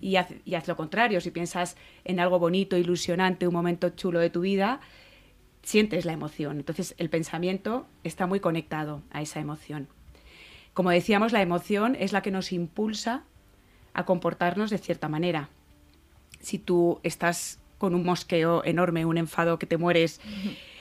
Y 0.00 0.16
haz, 0.16 0.28
lo 0.66 0.76
contrario, 0.76 1.20
si 1.20 1.30
piensas 1.30 1.76
en 2.04 2.20
algo 2.20 2.38
bonito, 2.38 2.76
ilusionante, 2.76 3.46
un 3.46 3.54
momento 3.54 3.90
chulo 3.90 4.20
de 4.20 4.30
tu 4.30 4.40
vida, 4.40 4.80
sientes 5.62 6.04
la 6.04 6.12
emoción. 6.12 6.58
Entonces 6.58 6.94
el 6.98 7.10
pensamiento 7.10 7.86
está 8.04 8.26
muy 8.26 8.40
conectado 8.40 9.02
a 9.10 9.22
esa 9.22 9.40
emoción. 9.40 9.88
Como 10.74 10.90
decíamos, 10.90 11.32
la 11.32 11.42
emoción 11.42 11.96
es 11.98 12.12
la 12.12 12.22
que 12.22 12.30
nos 12.30 12.52
impulsa 12.52 13.24
a 13.92 14.04
comportarnos 14.04 14.70
de 14.70 14.78
cierta 14.78 15.08
manera. 15.08 15.50
Si 16.40 16.58
tú 16.58 16.98
estás 17.02 17.58
con 17.76 17.94
un 17.94 18.04
mosqueo 18.04 18.64
enorme, 18.64 19.04
un 19.04 19.18
enfado 19.18 19.58
que 19.58 19.66
te 19.66 19.76
mueres, 19.76 20.20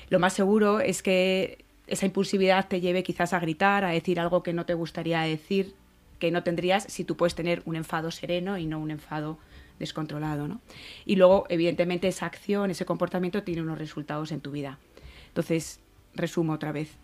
lo 0.10 0.20
más 0.20 0.34
seguro 0.34 0.80
es 0.80 1.04
que 1.04 1.66
esa 1.88 2.06
impulsividad 2.06 2.68
te 2.68 2.82
lleve 2.82 3.04
quizás 3.04 3.34
a 3.34 3.40
gritar, 3.40 3.84
a 3.84 3.90
decir 3.90 4.20
algo 4.20 4.44
que 4.44 4.54
no 4.54 4.66
te 4.66 4.74
gustaría 4.74 5.22
decir, 5.22 5.76
que 6.20 6.32
no 6.32 6.44
tendrías 6.44 6.84
si 6.84 7.04
tú 7.04 7.18
puedes 7.18 7.36
tener 7.36 7.64
un 7.66 7.76
enfado 7.76 8.12
sereno 8.12 8.58
y 8.58 8.66
no 8.66 8.80
un 8.80 8.92
enfado 8.92 9.40
descontrolado. 9.80 10.48
¿no? 10.48 10.62
Y 11.06 11.16
luego, 11.16 11.46
evidentemente, 11.50 12.08
esa 12.08 12.28
acción, 12.28 12.72
ese 12.72 12.86
comportamiento 12.86 13.44
tiene 13.44 13.62
unos 13.62 13.80
resultados 13.80 14.32
en 14.32 14.40
tu 14.40 14.52
vida. 14.52 14.80
Entonces, 15.28 15.80
resumo 16.14 16.54
otra 16.54 16.72
vez. 16.72 16.98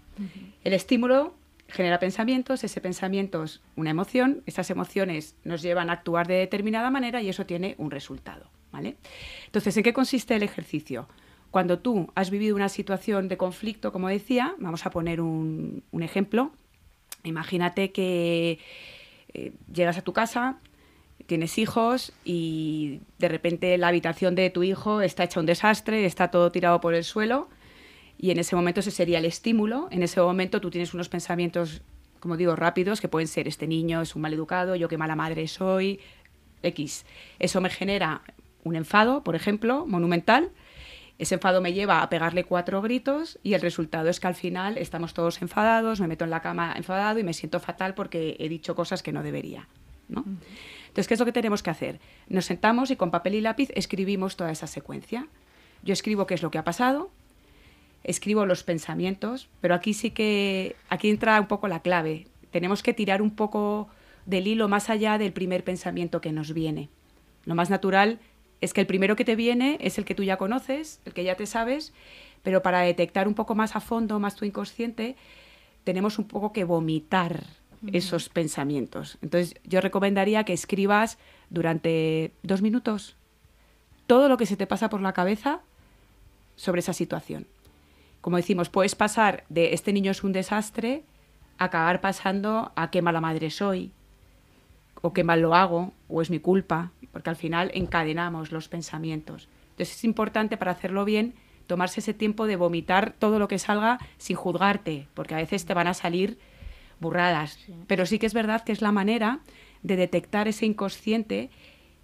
El 0.64 0.74
estímulo 0.74 1.36
genera 1.68 2.00
pensamientos, 2.00 2.64
ese 2.64 2.82
pensamiento 2.82 3.44
es 3.44 3.62
una 3.76 3.92
emoción, 3.92 4.42
esas 4.46 4.70
emociones 4.70 5.36
nos 5.44 5.62
llevan 5.62 5.90
a 5.90 5.94
actuar 5.94 6.28
de 6.28 6.36
determinada 6.36 6.90
manera 6.90 7.22
y 7.22 7.30
eso 7.30 7.46
tiene 7.46 7.76
un 7.78 7.92
resultado. 7.92 8.50
¿vale? 8.72 8.98
Entonces, 9.46 9.76
¿en 9.78 9.84
qué 9.84 9.94
consiste 9.94 10.36
el 10.36 10.44
ejercicio? 10.44 11.08
Cuando 11.52 11.80
tú 11.80 12.12
has 12.16 12.30
vivido 12.30 12.56
una 12.56 12.70
situación 12.70 13.28
de 13.28 13.38
conflicto, 13.38 13.92
como 13.92 14.10
decía, 14.10 14.56
vamos 14.60 14.86
a 14.86 14.92
poner 14.92 15.22
un, 15.22 15.84
ejemplo. 16.00 16.52
Imagínate 17.24 17.92
que 17.92 18.60
eh, 19.34 19.54
llegas 19.74 19.98
a 19.98 20.02
tu 20.02 20.14
casa, 20.14 20.60
tienes 21.26 21.58
hijos 21.58 22.14
y 22.24 23.02
de 23.18 23.28
repente 23.28 23.78
la 23.78 23.88
habitación 23.90 24.36
de 24.36 24.50
tu 24.50 24.64
hijo 24.64 25.02
está 25.02 25.24
hecha 25.24 25.40
un 25.40 25.46
desastre, 25.46 26.06
está 26.06 26.30
todo 26.30 26.52
tirado 26.52 26.80
por 26.80 26.94
el 26.94 27.04
suelo 27.04 27.50
y 28.18 28.32
en 28.32 28.40
ese 28.40 28.56
momento 28.56 28.80
ese 28.80 28.92
sería 28.92 29.20
el 29.20 29.26
estímulo. 29.26 29.88
En 29.92 30.04
ese 30.04 30.20
momento 30.22 30.60
tú 30.60 30.72
tienes 30.72 30.94
unos 30.94 31.10
pensamientos, 31.10 31.82
como 32.20 32.36
digo, 32.36 32.56
rápidos, 32.56 33.00
que 33.00 33.08
pueden 33.08 33.28
ser 33.28 33.48
este 33.48 33.68
niño 33.68 34.02
es 34.02 34.16
un 34.16 34.24
mal 34.24 34.34
educado, 34.34 34.76
yo 34.76 34.88
qué 34.88 34.98
mala 34.98 35.16
madre 35.16 35.48
soy, 35.48 36.00
X. 36.64 37.06
Eso 37.40 37.62
me 37.62 37.70
genera 37.70 38.22
un 38.64 38.76
enfado, 38.76 39.24
por 39.24 39.36
ejemplo, 39.36 39.86
monumental. 39.86 40.50
Ese 41.20 41.36
enfado 41.36 41.62
me 41.62 41.74
lleva 41.74 42.04
a 42.04 42.10
pegarle 42.10 42.44
cuatro 42.44 42.82
gritos 42.82 43.40
y 43.44 43.54
el 43.54 43.62
resultado 43.62 44.10
es 44.10 44.20
que 44.20 44.28
al 44.28 44.36
final 44.36 44.78
estamos 44.78 45.14
todos 45.14 45.42
enfadados, 45.42 46.00
me 46.00 46.08
meto 46.08 46.26
en 46.26 46.30
la 46.30 46.42
cama 46.42 46.74
enfadado 46.76 47.18
y 47.20 47.24
me 47.24 47.34
siento 47.34 47.60
fatal 47.60 47.96
porque 47.96 48.36
he 48.40 48.50
dicho 48.50 48.76
cosas 48.76 49.02
que 49.02 49.12
no 49.12 49.24
debería. 49.24 49.68
¿no? 50.10 50.24
Entonces, 50.88 51.08
¿qué 51.08 51.14
es 51.16 51.20
lo 51.20 51.26
que 51.26 51.32
tenemos 51.32 51.64
que 51.64 51.70
hacer? 51.70 52.00
Nos 52.28 52.46
sentamos 52.46 52.92
y 52.92 52.96
con 52.96 53.12
papel 53.12 53.36
y 53.36 53.42
lápiz 53.42 53.70
escribimos 53.74 54.38
toda 54.38 54.52
esa 54.52 54.68
secuencia. 54.68 55.28
Yo 55.84 55.94
escribo 55.94 56.28
qué 56.28 56.36
es 56.36 56.44
lo 56.44 56.52
que 56.52 56.60
ha 56.60 56.64
pasado, 56.64 57.10
escribo 58.04 58.46
los 58.46 58.64
pensamientos, 58.64 59.50
pero 59.60 59.74
aquí 59.74 59.94
sí 59.94 60.12
que, 60.12 60.76
aquí 60.90 61.10
entra 61.10 61.40
un 61.40 61.48
poco 61.48 61.68
la 61.68 61.82
clave. 61.82 62.28
Tenemos 62.52 62.84
que 62.84 62.94
tirar 62.94 63.22
un 63.22 63.32
poco 63.32 63.90
del 64.26 64.48
hilo 64.48 64.68
más 64.68 64.90
allá 64.90 65.18
del 65.18 65.34
primer 65.34 65.64
pensamiento 65.64 66.22
que 66.22 66.32
nos 66.32 66.54
viene. 66.54 66.90
Lo 67.46 67.56
más 67.56 67.70
natural 67.70 68.20
es 68.62 68.74
que 68.74 68.82
el 68.82 68.88
primero 68.88 69.16
que 69.16 69.26
te 69.26 69.36
viene 69.36 69.78
es 69.82 69.98
el 69.98 70.06
que 70.06 70.16
tú 70.16 70.24
ya 70.24 70.38
conoces, 70.38 71.00
el 71.06 71.14
que 71.14 71.24
ya 71.24 71.36
te 71.36 71.46
sabes, 71.46 71.94
pero 72.44 72.62
para 72.62 72.82
detectar 72.82 73.28
un 73.28 73.34
poco 73.34 73.56
más 73.56 73.76
a 73.76 73.80
fondo, 73.80 74.20
más 74.20 74.36
tu 74.36 74.46
inconsciente, 74.46 75.16
tenemos 75.84 76.20
un 76.20 76.28
poco 76.28 76.54
que 76.54 76.64
vomitar 76.64 77.44
esos 77.92 78.30
pensamientos. 78.30 79.18
Entonces 79.22 79.56
yo 79.64 79.82
recomendaría 79.82 80.44
que 80.44 80.54
escribas 80.54 81.18
durante 81.50 82.32
dos 82.42 82.62
minutos 82.62 83.16
todo 84.08 84.30
lo 84.30 84.38
que 84.38 84.46
se 84.46 84.58
te 84.58 84.68
pasa 84.68 84.90
por 84.90 85.02
la 85.02 85.14
cabeza 85.14 85.60
sobre 86.56 86.80
esa 86.80 86.94
situación. 86.94 87.46
Como 88.22 88.38
decimos, 88.38 88.70
puedes 88.70 88.96
pasar 88.96 89.44
de 89.50 89.74
este 89.74 89.94
niño 89.94 90.12
es 90.12 90.24
un 90.24 90.32
desastre 90.32 91.04
a 91.58 91.66
acabar 91.66 92.02
pasando 92.02 92.72
a 92.76 92.90
qué 92.90 93.02
mala 93.02 93.22
madre 93.22 93.52
soy, 93.52 93.92
o 95.08 95.14
qué 95.14 95.24
mal 95.24 95.42
lo 95.42 95.56
hago, 95.56 95.94
o 96.10 96.22
es 96.22 96.30
mi 96.30 96.40
culpa, 96.40 96.92
porque 97.14 97.30
al 97.30 97.38
final 97.38 97.72
encadenamos 97.74 98.52
los 98.52 98.68
pensamientos. 98.68 99.48
Entonces 99.70 99.96
es 99.96 100.04
importante 100.04 100.58
para 100.58 100.72
hacerlo 100.72 101.06
bien 101.06 101.34
tomarse 101.66 102.02
ese 102.02 102.14
tiempo 102.14 102.46
de 102.46 102.58
vomitar 102.58 103.14
todo 103.18 103.40
lo 103.40 103.48
que 103.48 103.58
salga 103.58 104.00
sin 104.18 104.36
juzgarte, 104.36 105.08
porque 105.14 105.34
a 105.34 105.38
veces 105.38 105.66
te 105.66 105.74
van 105.74 105.88
a 105.88 105.94
salir 105.94 106.38
burradas. 107.00 107.58
Pero 107.88 108.06
sí 108.06 108.20
que 108.20 108.26
es 108.26 108.34
verdad 108.34 108.66
que 108.66 108.74
es 108.74 108.82
la 108.82 108.92
manera 108.92 109.40
de 109.82 109.96
detectar 109.96 110.50
ese 110.50 110.66
inconsciente 110.66 111.52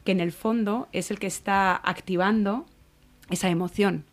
que 0.05 0.13
en 0.13 0.21
el 0.21 0.31
fondo 0.31 0.87
es 0.93 1.11
el 1.11 1.19
que 1.19 1.27
está 1.27 1.75
activando 1.75 2.65
esa 3.29 3.49
emoción. 3.49 4.05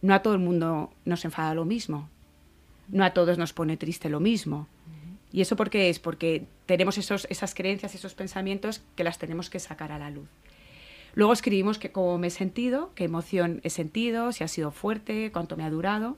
No 0.00 0.14
a 0.14 0.22
todo 0.22 0.34
el 0.34 0.40
mundo 0.40 0.92
nos 1.04 1.24
enfada 1.24 1.54
lo 1.54 1.64
mismo, 1.64 2.08
no 2.88 3.04
a 3.04 3.10
todos 3.14 3.36
nos 3.36 3.52
pone 3.52 3.76
triste 3.76 4.08
lo 4.08 4.20
mismo. 4.20 4.68
¿Y 5.32 5.40
eso 5.40 5.56
por 5.56 5.70
qué 5.70 5.88
es? 5.88 5.98
Porque 5.98 6.46
tenemos 6.66 6.98
esos, 6.98 7.26
esas 7.30 7.54
creencias, 7.54 7.94
esos 7.94 8.14
pensamientos 8.14 8.82
que 8.96 9.04
las 9.04 9.18
tenemos 9.18 9.48
que 9.48 9.58
sacar 9.58 9.90
a 9.90 9.98
la 9.98 10.10
luz. 10.10 10.28
Luego 11.14 11.32
escribimos 11.32 11.78
que 11.78 11.90
cómo 11.92 12.18
me 12.18 12.28
he 12.28 12.30
sentido, 12.30 12.92
qué 12.94 13.04
emoción 13.04 13.60
he 13.64 13.70
sentido, 13.70 14.32
si 14.32 14.44
ha 14.44 14.48
sido 14.48 14.70
fuerte, 14.70 15.30
cuánto 15.32 15.56
me 15.56 15.64
ha 15.64 15.70
durado. 15.70 16.16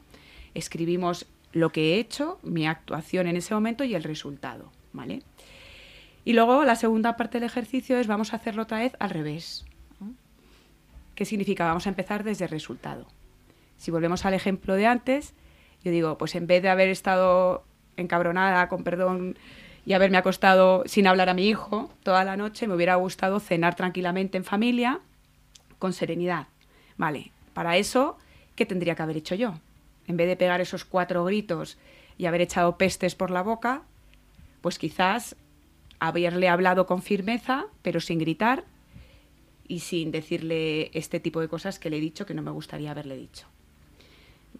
Escribimos 0.55 1.27
lo 1.53 1.71
que 1.71 1.95
he 1.95 2.01
hecho, 2.01 2.39
mi 2.43 2.67
actuación 2.67 3.27
en 3.29 3.37
ese 3.37 3.55
momento 3.55 3.85
y 3.85 3.95
el 3.95 4.03
resultado, 4.03 4.73
¿vale? 4.93 5.23
Y 6.25 6.33
luego 6.33 6.65
la 6.65 6.77
segunda 6.77 7.17
parte 7.17 7.39
del 7.39 7.47
ejercicio 7.47 7.99
es 7.99 8.07
vamos 8.07 8.33
a 8.33 8.37
hacerlo 8.37 8.63
otra 8.63 8.79
vez 8.79 8.95
al 8.99 9.11
revés. 9.11 9.65
¿Qué 11.15 11.25
significa? 11.25 11.67
Vamos 11.67 11.87
a 11.87 11.91
empezar 11.91 12.25
desde 12.25 12.49
resultado. 12.49 13.07
Si 13.77 13.91
volvemos 13.91 14.25
al 14.25 14.35
ejemplo 14.35 14.75
de 14.75 14.87
antes, 14.87 15.35
yo 15.85 15.93
digo, 15.93 16.19
pues 16.19 16.35
en 16.35 16.47
vez 16.47 16.63
de 16.63 16.71
haber 16.71 16.89
estado 16.89 17.65
encabronada, 17.97 18.69
con 18.69 18.85
perdón, 18.85 19.37
y 19.87 19.93
haberme 19.93 20.19
acostado 20.19 20.83
sin 20.87 21.07
hablar 21.07 21.29
a 21.29 21.35
mi 21.35 21.49
hijo 21.49 21.91
toda 22.03 22.25
la 22.25 22.37
noche, 22.37 22.67
me 22.67 22.75
hubiera 22.75 22.95
gustado 22.97 23.41
cenar 23.41 23.75
tranquilamente 23.75 24.39
en 24.39 24.45
familia, 24.45 25.01
con 25.79 25.93
serenidad. 25.93 26.47
Vale, 26.97 27.33
para 27.53 27.77
eso, 27.77 28.17
¿qué 28.55 28.67
tendría 28.67 28.95
que 28.95 29.03
haber 29.03 29.17
hecho 29.17 29.35
yo? 29.35 29.55
en 30.07 30.17
vez 30.17 30.29
de 30.29 30.37
pegar 30.37 30.61
esos 30.61 30.85
cuatro 30.85 31.25
gritos 31.25 31.79
y 32.19 32.27
haber 32.27 32.43
echado 32.43 32.77
pestes 32.77 33.15
por 33.15 33.31
la 33.31 33.43
boca, 33.43 33.83
pues 34.61 34.79
quizás 34.79 35.37
haberle 35.99 36.49
hablado 36.49 36.87
con 36.87 37.03
firmeza, 37.03 37.67
pero 37.83 38.01
sin 38.01 38.19
gritar 38.19 38.65
y 39.67 39.81
sin 39.81 40.11
decirle 40.11 40.91
este 40.95 41.21
tipo 41.21 41.41
de 41.41 41.49
cosas 41.49 41.79
que 41.79 41.91
le 41.91 41.97
he 41.97 42.01
dicho 42.01 42.27
que 42.27 42.35
no 42.35 42.43
me 42.43 42.51
gustaría 42.51 42.91
haberle 42.91 43.17
dicho. 43.17 43.47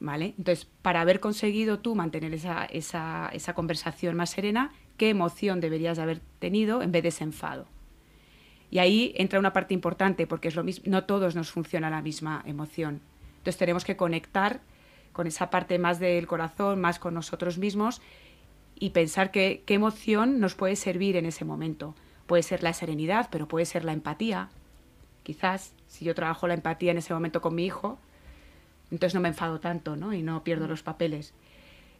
¿Vale? 0.01 0.35
Entonces, 0.37 0.67
para 0.83 1.01
haber 1.01 1.21
conseguido 1.21 1.79
tú 1.79 1.95
mantener 1.95 2.35
esa, 2.35 2.65
esa, 2.65 3.31
esa 3.33 3.55
conversación 3.55 4.17
más 4.17 4.31
serena, 4.31 4.73
¿qué 4.97 5.09
emoción 5.09 5.61
deberías 5.61 5.99
haber 5.99 6.21
tenido 6.41 6.83
en 6.83 6.93
vez 6.93 7.03
de 7.03 7.09
ese 7.11 7.25
enfado? 7.25 7.67
Y 8.71 8.81
ahí 8.81 9.15
entra 9.17 9.39
una 9.39 9.53
parte 9.53 9.73
importante, 9.73 10.27
porque 10.27 10.49
es 10.49 10.57
lo 10.57 10.65
mismo, 10.65 10.85
no 10.89 11.05
todos 11.05 11.37
nos 11.37 11.51
funciona 11.51 11.91
la 11.91 12.03
misma 12.03 12.43
emoción. 12.45 13.01
Entonces 13.39 13.57
tenemos 13.57 13.85
que 13.85 13.97
conectar 13.97 14.63
con 15.13 15.27
esa 15.27 15.49
parte 15.49 15.79
más 15.79 16.01
del 16.01 16.27
corazón, 16.27 16.81
más 16.81 16.99
con 16.99 17.15
nosotros 17.15 17.57
mismos 17.57 18.03
y 18.75 18.91
pensar 18.91 19.31
qué 19.31 19.63
emoción 19.69 20.41
nos 20.41 20.55
puede 20.55 20.75
servir 20.75 21.17
en 21.17 21.27
ese 21.27 21.45
momento. 21.45 21.95
Puede 22.27 22.43
ser 22.43 22.63
la 22.63 22.73
serenidad, 22.73 23.29
pero 23.31 23.47
puede 23.47 23.67
ser 23.67 23.85
la 23.85 23.93
empatía. 23.93 24.49
Quizás 25.23 25.73
si 25.87 26.05
yo 26.05 26.15
trabajo 26.15 26.49
la 26.49 26.55
empatía 26.55 26.91
en 26.91 26.99
ese 26.99 27.15
momento 27.15 27.41
con 27.41 27.55
mi 27.55 27.65
hijo, 27.65 27.99
entonces 28.91 29.15
no 29.15 29.21
me 29.21 29.29
enfado 29.29 29.61
tanto 29.61 29.97
¿no? 29.97 30.13
y 30.13 30.23
no 30.23 30.45
pierdo 30.45 30.69
los 30.69 30.83
papeles. 30.83 31.35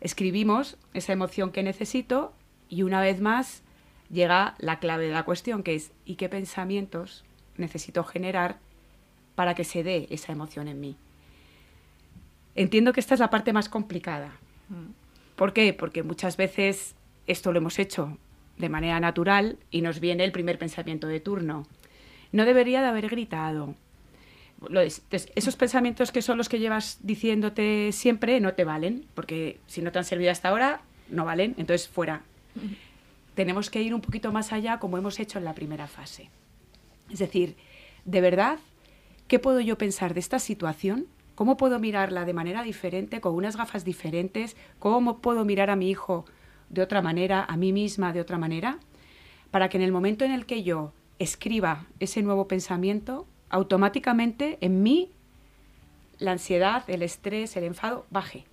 Escribimos 0.01 0.77
esa 0.93 1.13
emoción 1.13 1.51
que 1.51 1.63
necesito 1.63 2.33
y 2.69 2.83
una 2.83 3.01
vez 3.01 3.21
más 3.21 3.63
llega 4.11 4.55
la 4.59 4.79
clave 4.79 5.07
de 5.07 5.13
la 5.13 5.25
cuestión, 5.25 5.63
que 5.63 5.75
es 5.75 5.93
¿y 6.05 6.17
qué 6.17 6.29
pensamientos 6.29 7.25
necesito 7.57 8.05
generar 8.05 8.59
para 9.35 9.55
que 9.55 9.65
se 9.65 9.83
dé 9.83 10.07
esa 10.11 10.33
emoción 10.33 10.69
en 10.69 10.81
mí? 10.81 10.97
Entiendo 12.55 12.93
que 12.93 13.01
esta 13.01 13.15
es 13.15 13.21
la 13.21 13.31
parte 13.31 13.53
más 13.53 13.69
complicada. 13.69 14.33
Mm. 14.69 14.93
¿Por 15.37 15.53
qué? 15.53 15.73
Porque 15.73 16.03
muchas 16.03 16.37
veces 16.37 16.95
esto 17.27 17.53
lo 17.53 17.59
hemos 17.59 17.79
hecho 17.79 18.19
de 18.59 18.69
manera 18.69 19.01
natural 19.01 19.59
y 19.71 19.83
nos 19.83 19.99
viene 19.99 20.25
el 20.25 20.33
primer 20.33 20.59
pensamiento 20.59 21.09
de 21.09 21.21
turno. 21.21 21.67
No 22.31 22.45
debería 22.45 22.81
de 22.83 22.89
haber 22.89 23.09
gritado. 23.09 23.75
Esos 25.11 25.57
pensamientos 25.57 26.13
que 26.13 26.23
son 26.23 26.39
los 26.39 26.49
que 26.49 26.59
llevas 26.59 26.99
diciéndote 27.03 27.93
siempre 27.93 28.41
no 28.41 28.55
te 28.55 28.65
valen, 28.65 29.07
porque 29.15 29.61
si 29.67 29.83
no 29.83 29.93
te 29.93 29.99
han 29.99 30.05
servido 30.05 30.31
hasta 30.31 30.49
ahora, 30.49 30.83
no 31.09 31.25
valen, 31.25 31.55
entonces 31.59 31.89
fuera. 31.89 32.23
Tenemos 33.35 33.71
que 33.71 33.83
ir 33.83 33.95
un 33.95 34.01
poquito 34.01 34.33
más 34.33 34.53
allá 34.53 34.79
como 34.79 34.99
hemos 34.99 35.19
hecho 35.19 35.39
en 35.39 35.45
la 35.45 35.55
primera 35.55 35.87
fase. 35.87 36.31
Es 37.11 37.19
decir, 37.19 37.57
de 38.05 38.21
verdad, 38.21 38.59
¿qué 39.29 39.39
puedo 39.39 39.61
yo 39.61 39.77
pensar 39.77 40.15
de 40.15 40.21
esta 40.21 40.39
situación 40.39 41.07
¿Cómo 41.35 41.57
puedo 41.57 41.81
mirarla 41.81 42.25
de 42.25 42.33
manera 42.33 42.63
diferente, 42.63 43.21
con 43.21 43.35
unas 43.35 43.57
gafas 43.57 43.85
diferentes? 43.85 44.57
¿Cómo 44.79 45.19
puedo 45.19 45.45
mirar 45.45 45.69
a 45.69 45.77
mi 45.77 45.91
hijo 45.91 46.25
de 46.69 46.83
otra 46.83 47.03
manera, 47.03 47.45
a 47.45 47.57
mí 47.57 47.73
misma 47.73 48.13
de 48.13 48.21
otra 48.21 48.39
manera? 48.39 48.79
Para 49.51 49.69
que 49.69 49.77
en 49.77 49.83
el 49.83 49.91
momento 49.91 50.25
en 50.25 50.31
el 50.31 50.47
que 50.47 50.63
yo 50.63 50.93
escriba 51.19 51.87
ese 51.99 52.23
nuevo 52.23 52.47
pensamiento, 52.47 53.27
automáticamente 53.49 54.59
en 54.61 54.83
mí 54.83 55.11
la 56.19 56.33
ansiedad, 56.33 56.85
el 56.89 57.03
estrés, 57.03 57.57
el 57.57 57.65
enfado 57.65 58.07
baje. 58.11 58.45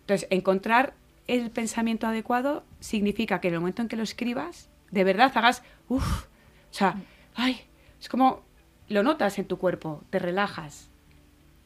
Entonces, 0.00 0.26
encontrar 0.30 0.94
el 1.26 1.50
pensamiento 1.50 2.06
adecuado 2.06 2.64
significa 2.80 3.40
que 3.40 3.48
en 3.48 3.54
el 3.54 3.60
momento 3.60 3.82
en 3.82 3.88
que 3.88 3.96
lo 3.96 4.02
escribas, 4.02 4.68
de 4.90 5.04
verdad 5.04 5.32
hagas, 5.34 5.62
uff, 5.88 6.24
o 6.24 6.74
sea, 6.74 6.96
ay, 7.34 7.60
es 8.00 8.08
como 8.08 8.42
lo 8.88 9.02
notas 9.02 9.38
en 9.38 9.46
tu 9.46 9.58
cuerpo, 9.58 10.02
te 10.10 10.18
relajas, 10.18 10.90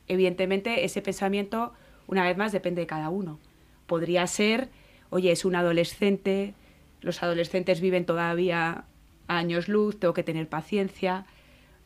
Evidentemente, 0.09 0.85
ese 0.85 1.03
pensamiento, 1.03 1.73
una 2.07 2.25
vez 2.25 2.37
más, 2.37 2.53
depende 2.53 2.83
de 2.83 2.87
cada 2.87 3.11
uno. 3.11 3.39
Podría 3.87 4.27
ser, 4.27 4.69
oye, 5.11 5.33
es 5.33 5.45
un 5.45 5.57
adolescente, 5.57 6.55
los 7.01 7.23
adolescentes 7.23 7.81
viven 7.81 8.07
todavía 8.07 8.85
años 9.29 9.69
luz, 9.69 9.99
tengo 9.99 10.15
que 10.15 10.23
tener 10.23 10.49
paciencia, 10.49 11.27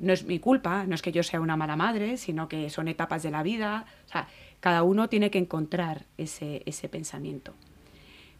no 0.01 0.13
es 0.13 0.25
mi 0.25 0.41
culpa, 0.41 0.87
no 0.87 0.95
es 0.95 1.03
que 1.03 1.13
yo 1.13 1.23
sea 1.23 1.41
una 1.41 1.57
mala 1.57 1.77
madre, 1.77 2.17
sino 2.17 2.49
que 2.49 2.71
son 2.71 2.89
etapas 2.89 3.23
de 3.23 3.31
la 3.31 3.43
vida. 3.43 3.85
O 4.07 4.09
sea, 4.09 4.29
cada 4.59 4.83
uno 4.83 5.09
tiene 5.09 5.31
que 5.31 5.39
encontrar 5.39 6.07
ese, 6.17 6.63
ese 6.67 6.89
pensamiento. 6.89 7.55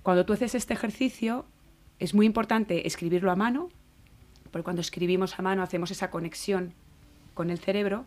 Cuando 0.03 0.25
tú 0.25 0.33
haces 0.33 0.55
este 0.55 0.73
ejercicio, 0.73 1.45
es 1.99 2.15
muy 2.15 2.25
importante 2.27 2.87
escribirlo 2.87 3.31
a 3.31 3.37
mano, 3.37 3.69
porque 4.51 4.65
cuando 4.65 4.81
escribimos 4.81 5.39
a 5.39 5.43
mano 5.43 5.63
hacemos 5.63 5.91
esa 5.91 6.11
conexión 6.11 6.73
con 7.35 7.51
el 7.51 7.59
cerebro 7.59 8.07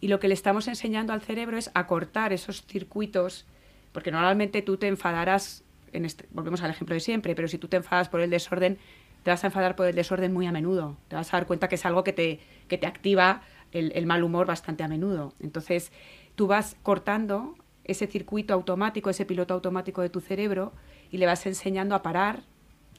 y 0.00 0.08
lo 0.08 0.20
que 0.20 0.28
le 0.28 0.34
estamos 0.34 0.68
enseñando 0.68 1.12
al 1.12 1.20
cerebro 1.20 1.58
es 1.58 1.70
acortar 1.74 2.32
esos 2.32 2.64
circuitos, 2.66 3.46
porque 3.92 4.10
normalmente 4.10 4.62
tú 4.62 4.78
te 4.78 4.88
enfadarás, 4.88 5.64
en 5.92 6.04
este, 6.04 6.26
volvemos 6.30 6.62
al 6.62 6.70
ejemplo 6.70 6.94
de 6.94 7.00
siempre, 7.00 7.34
pero 7.34 7.46
si 7.46 7.58
tú 7.58 7.68
te 7.68 7.76
enfadas 7.76 8.08
por 8.08 8.20
el 8.20 8.30
desorden, 8.30 8.78
te 9.22 9.30
vas 9.30 9.44
a 9.44 9.48
enfadar 9.48 9.76
por 9.76 9.86
el 9.86 9.94
desorden 9.94 10.32
muy 10.32 10.46
a 10.46 10.52
menudo. 10.52 10.96
Te 11.08 11.16
vas 11.16 11.32
a 11.32 11.36
dar 11.36 11.46
cuenta 11.46 11.68
que 11.68 11.74
es 11.74 11.84
algo 11.86 12.04
que 12.04 12.12
te, 12.12 12.40
que 12.68 12.78
te 12.78 12.86
activa 12.86 13.42
el, 13.72 13.92
el 13.94 14.06
mal 14.06 14.24
humor 14.24 14.46
bastante 14.46 14.82
a 14.82 14.88
menudo. 14.88 15.34
Entonces, 15.40 15.92
tú 16.36 16.46
vas 16.46 16.76
cortando 16.82 17.54
ese 17.84 18.06
circuito 18.06 18.54
automático, 18.54 19.10
ese 19.10 19.26
piloto 19.26 19.54
automático 19.54 20.02
de 20.02 20.10
tu 20.10 20.20
cerebro 20.20 20.72
y 21.10 21.18
le 21.18 21.26
vas 21.26 21.44
enseñando 21.46 21.94
a 21.94 22.02
parar, 22.02 22.42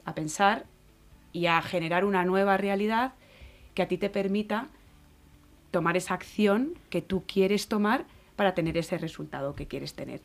a 0.06 0.14
pensar 0.14 0.66
y 1.34 1.46
a 1.46 1.62
generar 1.62 2.06
una 2.06 2.26
nueva 2.26 2.58
realidad 2.58 3.14
que 3.74 3.82
a 3.82 3.88
ti 3.88 3.98
te 3.98 4.10
permita 4.10 4.68
tomar 5.72 5.96
esa 5.96 6.14
acción 6.14 6.74
que 6.90 7.02
tú 7.02 7.24
quieres 7.26 7.68
tomar 7.68 8.06
para 8.36 8.54
tener 8.54 8.78
ese 8.78 8.98
resultado 8.98 9.56
que 9.56 9.68
quieres 9.68 9.94
tener. 9.94 10.20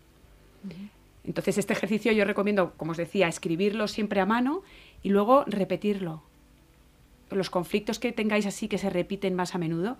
Entonces, 1.26 1.58
este 1.58 1.72
ejercicio 1.72 2.12
yo 2.12 2.24
recomiendo, 2.24 2.72
como 2.76 2.92
os 2.92 2.96
decía, 2.96 3.28
escribirlo 3.28 3.88
siempre 3.88 4.20
a 4.20 4.26
mano 4.26 4.62
y 5.02 5.10
luego 5.10 5.44
repetirlo. 5.46 6.22
Los 7.30 7.50
conflictos 7.50 7.98
que 7.98 8.12
tengáis 8.12 8.46
así 8.46 8.68
que 8.68 8.78
se 8.78 8.88
repiten 8.88 9.34
más 9.34 9.54
a 9.54 9.58
menudo, 9.58 9.98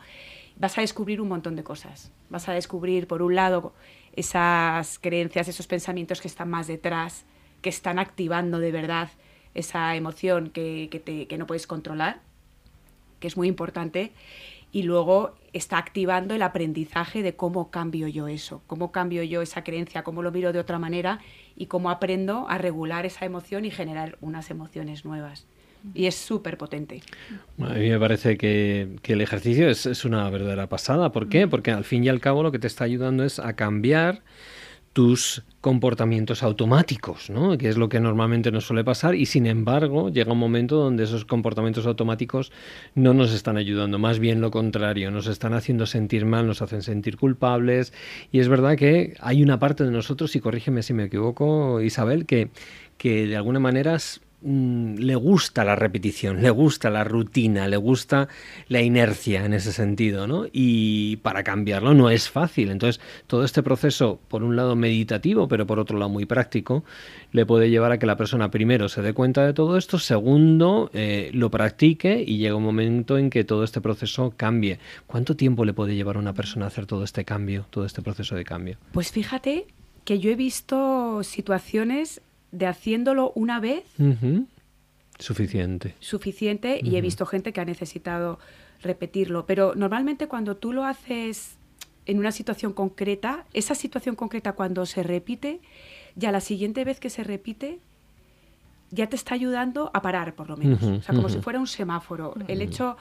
vas 0.56 0.78
a 0.78 0.82
descubrir 0.82 1.20
un 1.20 1.28
montón 1.28 1.56
de 1.56 1.64
cosas. 1.64 2.12
Vas 2.30 2.48
a 2.48 2.52
descubrir, 2.52 3.08
por 3.08 3.22
un 3.22 3.34
lado, 3.34 3.74
esas 4.14 5.00
creencias, 5.00 5.48
esos 5.48 5.66
pensamientos 5.66 6.20
que 6.20 6.28
están 6.28 6.48
más 6.48 6.68
detrás, 6.68 7.24
que 7.60 7.68
están 7.68 7.98
activando 7.98 8.60
de 8.60 8.70
verdad 8.70 9.10
esa 9.54 9.96
emoción 9.96 10.50
que, 10.50 10.88
que 11.28 11.38
no 11.38 11.46
puedes 11.46 11.66
controlar, 11.66 12.20
que 13.18 13.26
es 13.26 13.36
muy 13.36 13.48
importante 13.48 14.12
y 14.70 14.82
luego 14.82 15.34
está 15.56 15.78
activando 15.78 16.34
el 16.34 16.42
aprendizaje 16.42 17.22
de 17.22 17.34
cómo 17.34 17.70
cambio 17.70 18.08
yo 18.08 18.28
eso, 18.28 18.62
cómo 18.66 18.92
cambio 18.92 19.22
yo 19.22 19.42
esa 19.42 19.64
creencia, 19.64 20.02
cómo 20.02 20.22
lo 20.22 20.30
miro 20.30 20.52
de 20.52 20.58
otra 20.58 20.78
manera 20.78 21.20
y 21.56 21.66
cómo 21.66 21.90
aprendo 21.90 22.46
a 22.48 22.58
regular 22.58 23.06
esa 23.06 23.24
emoción 23.24 23.64
y 23.64 23.70
generar 23.70 24.18
unas 24.20 24.50
emociones 24.50 25.04
nuevas. 25.04 25.46
Y 25.94 26.06
es 26.06 26.16
súper 26.16 26.58
potente. 26.58 27.02
a 27.60 27.74
mí 27.74 27.88
me 27.88 27.98
parece 27.98 28.36
que, 28.36 28.96
el 29.04 29.20
ejercicio 29.20 29.68
es, 29.70 29.86
es, 29.86 30.04
una 30.04 30.28
verdadera 30.30 30.68
pasada. 30.68 31.12
¿Por 31.12 31.28
qué? 31.28 31.46
Porque 31.46 31.70
al 31.70 31.84
fin 31.84 32.02
y 32.02 32.08
al 32.08 32.20
cabo 32.20 32.42
lo 32.42 32.50
que 32.50 32.58
te 32.58 32.66
está 32.66 32.84
ayudando 32.84 33.24
es 33.24 33.38
a 33.38 33.54
cambiar 33.54 34.22
tus 34.96 35.42
comportamientos 35.60 36.42
automáticos, 36.42 37.28
¿no? 37.28 37.58
que 37.58 37.68
es 37.68 37.76
lo 37.76 37.90
que 37.90 38.00
normalmente 38.00 38.50
nos 38.50 38.64
suele 38.64 38.82
pasar 38.82 39.14
y 39.14 39.26
sin 39.26 39.46
embargo 39.46 40.08
llega 40.08 40.32
un 40.32 40.38
momento 40.38 40.76
donde 40.76 41.04
esos 41.04 41.26
comportamientos 41.26 41.84
automáticos 41.84 42.50
no 42.94 43.12
nos 43.12 43.34
están 43.34 43.58
ayudando, 43.58 43.98
más 43.98 44.18
bien 44.18 44.40
lo 44.40 44.50
contrario, 44.50 45.10
nos 45.10 45.26
están 45.26 45.52
haciendo 45.52 45.84
sentir 45.84 46.24
mal, 46.24 46.46
nos 46.46 46.62
hacen 46.62 46.80
sentir 46.80 47.18
culpables 47.18 47.92
y 48.32 48.38
es 48.38 48.48
verdad 48.48 48.74
que 48.78 49.12
hay 49.20 49.42
una 49.42 49.58
parte 49.58 49.84
de 49.84 49.90
nosotros, 49.90 50.34
y 50.34 50.40
corrígeme 50.40 50.82
si 50.82 50.94
me 50.94 51.04
equivoco 51.04 51.82
Isabel, 51.82 52.24
que, 52.24 52.48
que 52.96 53.26
de 53.26 53.36
alguna 53.36 53.60
manera 53.60 53.98
Mm, 54.42 54.96
le 54.96 55.14
gusta 55.14 55.64
la 55.64 55.76
repetición, 55.76 56.42
le 56.42 56.50
gusta 56.50 56.90
la 56.90 57.04
rutina, 57.04 57.66
le 57.68 57.78
gusta 57.78 58.28
la 58.68 58.82
inercia 58.82 59.44
en 59.46 59.54
ese 59.54 59.72
sentido, 59.72 60.26
¿no? 60.26 60.44
Y 60.52 61.16
para 61.16 61.42
cambiarlo 61.42 61.94
no 61.94 62.10
es 62.10 62.28
fácil. 62.28 62.70
Entonces, 62.70 63.00
todo 63.26 63.44
este 63.44 63.62
proceso, 63.62 64.20
por 64.28 64.42
un 64.42 64.54
lado 64.54 64.76
meditativo, 64.76 65.48
pero 65.48 65.66
por 65.66 65.78
otro 65.78 65.98
lado 65.98 66.10
muy 66.10 66.26
práctico, 66.26 66.84
le 67.32 67.46
puede 67.46 67.70
llevar 67.70 67.92
a 67.92 67.98
que 67.98 68.04
la 68.04 68.16
persona 68.16 68.50
primero 68.50 68.90
se 68.90 69.00
dé 69.00 69.14
cuenta 69.14 69.44
de 69.46 69.54
todo 69.54 69.78
esto, 69.78 69.98
segundo, 69.98 70.90
eh, 70.92 71.30
lo 71.32 71.50
practique 71.50 72.22
y 72.24 72.36
llega 72.36 72.56
un 72.56 72.62
momento 72.62 73.16
en 73.16 73.30
que 73.30 73.42
todo 73.42 73.64
este 73.64 73.80
proceso 73.80 74.34
cambie. 74.36 74.78
¿Cuánto 75.06 75.34
tiempo 75.34 75.64
le 75.64 75.72
puede 75.72 75.94
llevar 75.94 76.16
a 76.16 76.20
una 76.20 76.34
persona 76.34 76.66
a 76.66 76.68
hacer 76.68 76.84
todo 76.84 77.04
este 77.04 77.24
cambio, 77.24 77.66
todo 77.70 77.86
este 77.86 78.02
proceso 78.02 78.36
de 78.36 78.44
cambio? 78.44 78.76
Pues 78.92 79.10
fíjate 79.10 79.66
que 80.04 80.20
yo 80.20 80.30
he 80.30 80.36
visto 80.36 81.22
situaciones 81.24 82.20
de 82.52 82.66
haciéndolo 82.66 83.32
una 83.34 83.60
vez. 83.60 83.84
Suficiente. 85.18 85.94
Suficiente 86.00 86.80
y 86.82 86.96
he 86.96 87.00
visto 87.00 87.26
gente 87.26 87.52
que 87.52 87.60
ha 87.60 87.64
necesitado 87.64 88.38
repetirlo. 88.82 89.46
Pero 89.46 89.74
normalmente 89.74 90.28
cuando 90.28 90.56
tú 90.56 90.72
lo 90.72 90.84
haces 90.84 91.56
en 92.06 92.18
una 92.18 92.32
situación 92.32 92.72
concreta, 92.72 93.44
esa 93.52 93.74
situación 93.74 94.14
concreta 94.14 94.52
cuando 94.52 94.86
se 94.86 95.02
repite, 95.02 95.60
ya 96.14 96.32
la 96.32 96.40
siguiente 96.40 96.84
vez 96.84 97.00
que 97.00 97.10
se 97.10 97.24
repite, 97.24 97.80
ya 98.90 99.08
te 99.08 99.16
está 99.16 99.34
ayudando 99.34 99.90
a 99.92 100.02
parar, 100.02 100.34
por 100.34 100.48
lo 100.48 100.56
menos. 100.56 100.82
o 100.82 101.02
sea, 101.02 101.14
como 101.14 101.28
si 101.28 101.38
fuera 101.40 101.58
un 101.58 101.66
semáforo. 101.66 102.34
El 102.46 102.62
hecho, 102.62 102.96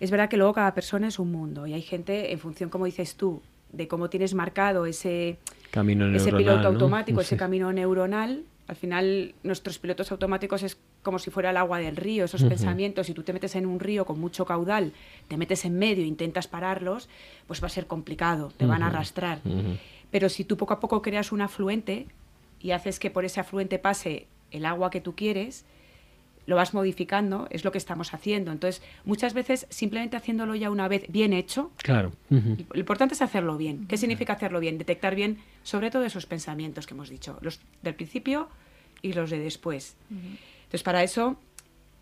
es 0.00 0.10
verdad 0.10 0.28
que 0.28 0.36
luego 0.36 0.52
cada 0.52 0.74
persona 0.74 1.08
es 1.08 1.18
un 1.18 1.30
mundo 1.30 1.66
y 1.66 1.74
hay 1.74 1.82
gente, 1.82 2.32
en 2.32 2.38
función, 2.38 2.70
como 2.70 2.86
dices 2.86 3.14
tú, 3.14 3.40
de 3.72 3.88
cómo 3.88 4.10
tienes 4.10 4.34
marcado 4.34 4.84
ese, 4.86 5.38
camino 5.70 6.06
ese 6.14 6.32
piloto 6.32 6.68
automático, 6.68 7.20
ese 7.20 7.36
camino 7.36 7.72
neuronal, 7.72 8.44
al 8.68 8.76
final, 8.76 9.34
nuestros 9.42 9.78
pilotos 9.78 10.12
automáticos 10.12 10.62
es 10.62 10.78
como 11.02 11.18
si 11.18 11.30
fuera 11.30 11.50
el 11.50 11.56
agua 11.56 11.78
del 11.78 11.96
río, 11.96 12.24
esos 12.24 12.44
pensamientos. 12.44 13.06
Si 13.06 13.14
tú 13.14 13.22
te 13.22 13.32
metes 13.32 13.56
en 13.56 13.66
un 13.66 13.80
río 13.80 14.04
con 14.06 14.20
mucho 14.20 14.44
caudal, 14.44 14.92
te 15.28 15.36
metes 15.36 15.64
en 15.64 15.78
medio 15.78 16.04
e 16.04 16.06
intentas 16.06 16.46
pararlos, 16.46 17.08
pues 17.46 17.62
va 17.62 17.66
a 17.66 17.70
ser 17.70 17.86
complicado, 17.86 18.52
te 18.56 18.66
van 18.66 18.82
a 18.82 18.86
arrastrar. 18.86 19.40
Pero 20.10 20.28
si 20.28 20.44
tú 20.44 20.56
poco 20.56 20.74
a 20.74 20.80
poco 20.80 21.02
creas 21.02 21.32
un 21.32 21.40
afluente 21.40 22.06
y 22.60 22.70
haces 22.70 23.00
que 23.00 23.10
por 23.10 23.24
ese 23.24 23.40
afluente 23.40 23.78
pase 23.78 24.26
el 24.52 24.64
agua 24.64 24.90
que 24.90 25.00
tú 25.00 25.16
quieres, 25.16 25.64
lo 26.46 26.56
vas 26.56 26.74
modificando, 26.74 27.46
es 27.50 27.64
lo 27.64 27.72
que 27.72 27.78
estamos 27.78 28.14
haciendo. 28.14 28.52
Entonces, 28.52 28.82
muchas 29.04 29.34
veces 29.34 29.66
simplemente 29.70 30.16
haciéndolo 30.16 30.54
ya 30.54 30.70
una 30.70 30.88
vez 30.88 31.04
bien 31.08 31.32
hecho, 31.32 31.70
claro. 31.76 32.12
lo 32.30 32.78
importante 32.78 33.14
es 33.14 33.22
hacerlo 33.22 33.56
bien. 33.56 33.86
¿Qué 33.86 33.96
significa 33.96 34.34
hacerlo 34.34 34.60
bien? 34.60 34.78
Detectar 34.78 35.14
bien 35.14 35.38
sobre 35.62 35.90
todo 35.90 36.04
esos 36.04 36.26
pensamientos 36.26 36.86
que 36.86 36.94
hemos 36.94 37.08
dicho, 37.08 37.38
los 37.42 37.60
del 37.82 37.94
principio 37.94 38.48
y 39.02 39.12
los 39.12 39.30
de 39.30 39.38
después. 39.38 39.96
Entonces, 40.10 40.82
para 40.82 41.02
eso 41.02 41.38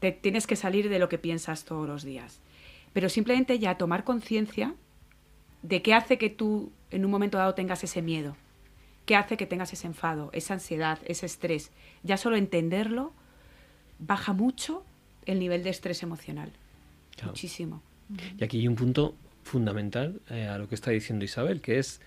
te 0.01 0.13
tienes 0.13 0.47
que 0.47 0.57
salir 0.57 0.89
de 0.89 0.99
lo 0.99 1.09
que 1.09 1.19
piensas 1.19 1.65
todos 1.65 1.87
los 1.87 2.03
días. 2.03 2.41
Pero 2.93 3.09
simplemente 3.09 3.59
ya 3.59 3.77
tomar 3.77 4.05
conciencia 4.05 4.75
de 5.63 5.83
qué 5.83 5.95
hace 5.95 6.19
que 6.19 6.31
tú 6.31 6.73
en 6.91 7.05
un 7.05 7.11
momento 7.11 7.39
dado 7.39 7.55
tengas 7.55 7.85
ese 7.85 8.03
miedo, 8.03 8.37
qué 9.05 9.15
hace 9.17 9.37
que 9.37 9.47
tengas 9.47 9.73
ese 9.73 9.87
enfado, 9.87 10.31
esa 10.33 10.55
ansiedad, 10.55 10.99
ese 11.05 11.27
estrés. 11.27 11.71
Ya 12.03 12.17
solo 12.17 12.37
entenderlo 12.37 13.13
baja 14.01 14.33
mucho 14.33 14.85
el 15.27 15.39
nivel 15.39 15.63
de 15.63 15.71
estrés 15.71 16.03
emocional. 16.03 16.51
Muchísimo. 17.25 17.83
Y 18.39 18.45
aquí 18.45 18.59
hay 18.59 18.69
un 18.69 18.75
punto 18.75 19.15
fundamental 19.43 20.21
eh, 20.31 20.47
a 20.47 20.59
lo 20.59 20.69
que 20.69 20.75
está 20.75 20.91
diciendo 20.91 21.25
Isabel, 21.25 21.61
que 21.61 21.79
es 21.79 22.01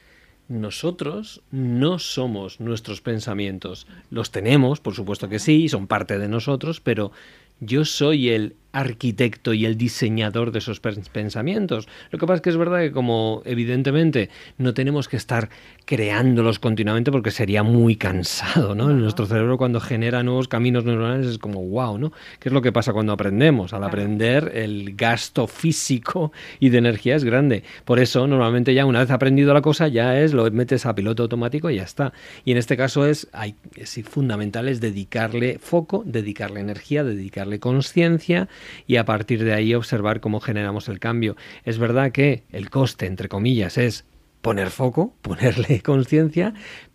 nosotros 0.50 1.42
no 1.52 2.00
somos 2.00 2.60
nuestros 2.60 3.02
pensamientos. 3.02 3.88
Los 4.10 4.32
tenemos, 4.32 4.82
por 4.82 4.94
supuesto 4.94 5.30
que 5.30 5.40
sí, 5.40 5.70
son 5.70 5.88
parte 5.88 6.18
de 6.18 6.28
nosotros, 6.28 6.82
pero 6.82 7.12
yo 7.60 7.86
soy 7.86 8.30
el 8.30 8.56
arquitecto 8.74 9.54
y 9.54 9.66
el 9.66 9.78
diseñador 9.78 10.52
de 10.52 10.60
esos 10.60 10.80
pensamientos. 10.80 11.88
Lo 12.12 12.20
que 12.20 12.26
pasa 12.26 12.36
es 12.38 12.42
que 12.42 12.50
es 12.50 12.58
verdad 12.58 12.80
que 12.80 12.92
como 12.92 13.42
evidentemente 13.46 14.30
no 14.58 14.74
tenemos 14.74 15.08
que 15.08 15.16
estar 15.16 15.50
creándolos 15.86 16.60
continuamente 16.60 17.12
porque 17.12 17.32
sería 17.32 17.64
muy 17.64 17.96
cansado, 17.96 18.76
¿no? 18.76 18.90
En 18.90 19.00
nuestro 19.00 19.26
cerebro 19.26 19.58
cuando 19.58 19.80
genera 19.80 20.24
nuevos 20.24 20.48
caminos 20.48 20.86
neuronales 20.86 21.28
es 21.28 21.38
como 21.38 21.64
wow, 21.64 21.98
¿no? 21.98 22.12
¿Qué 22.40 22.50
es 22.50 22.54
lo 22.54 22.62
que 22.62 22.72
pasa 22.72 22.94
cuando 22.94 23.14
aprendemos? 23.14 23.74
Al 23.74 23.84
aprender 23.84 24.52
el 24.56 24.96
gasto 24.96 25.48
físico 25.48 26.32
y 26.60 26.70
de 26.70 26.80
energía 26.80 27.16
es 27.16 27.24
grande. 27.24 27.64
Por 27.86 28.00
eso 28.00 28.26
normalmente 28.28 28.74
ya 28.74 28.86
una 28.86 29.00
vez 29.00 29.12
aprendido 29.12 29.54
la 29.54 29.62
cosa 29.62 29.88
ya 29.88 30.20
es 30.20 30.34
lo 30.34 30.50
metes 30.52 30.86
a 30.86 30.96
piloto 30.96 31.24
automático 31.24 31.70
y 31.70 31.76
ya 31.76 31.84
está. 31.84 32.12
Y 32.44 32.52
en 32.52 32.58
este 32.58 32.76
caso 32.76 33.06
es, 33.06 33.28
hay, 33.34 33.56
es 33.76 33.94
fundamental 34.04 34.68
es 34.68 34.82
dedicarle 34.82 35.60
foco, 35.60 36.04
dedicarle 36.06 36.60
energía, 36.60 37.04
dedicarle 37.04 37.60
conciencia 37.60 38.50
y 38.88 38.98
a 38.98 39.06
partir 39.06 39.44
de 39.44 39.54
ahí 39.54 39.74
observar 39.74 40.20
cómo 40.20 40.40
generamos 40.40 40.90
el 40.90 41.00
cambio. 41.00 41.36
Es 41.64 41.78
verdad 41.78 42.12
que 42.12 42.44
el 42.52 42.70
coste, 42.70 43.06
entre 43.06 43.30
comillas, 43.30 43.78
es 43.78 44.06
poner 44.42 44.70
foco, 44.70 45.16
ponerle 45.22 45.82
conciencia, 45.82 46.54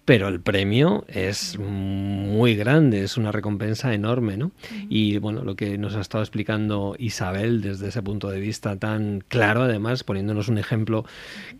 pero 0.08 0.28
el 0.28 0.40
premio 0.40 1.04
es 1.06 1.58
muy 1.58 2.56
grande, 2.56 3.04
es 3.04 3.18
una 3.18 3.30
recompensa 3.30 3.92
enorme, 3.92 4.38
¿no? 4.38 4.52
Y 4.88 5.18
bueno, 5.18 5.44
lo 5.44 5.54
que 5.54 5.76
nos 5.76 5.96
ha 5.96 6.00
estado 6.00 6.24
explicando 6.24 6.96
Isabel 6.98 7.60
desde 7.60 7.88
ese 7.88 8.02
punto 8.02 8.30
de 8.30 8.40
vista 8.40 8.78
tan 8.78 9.22
claro, 9.28 9.64
además, 9.64 10.04
poniéndonos 10.04 10.48
un 10.48 10.56
ejemplo 10.56 11.04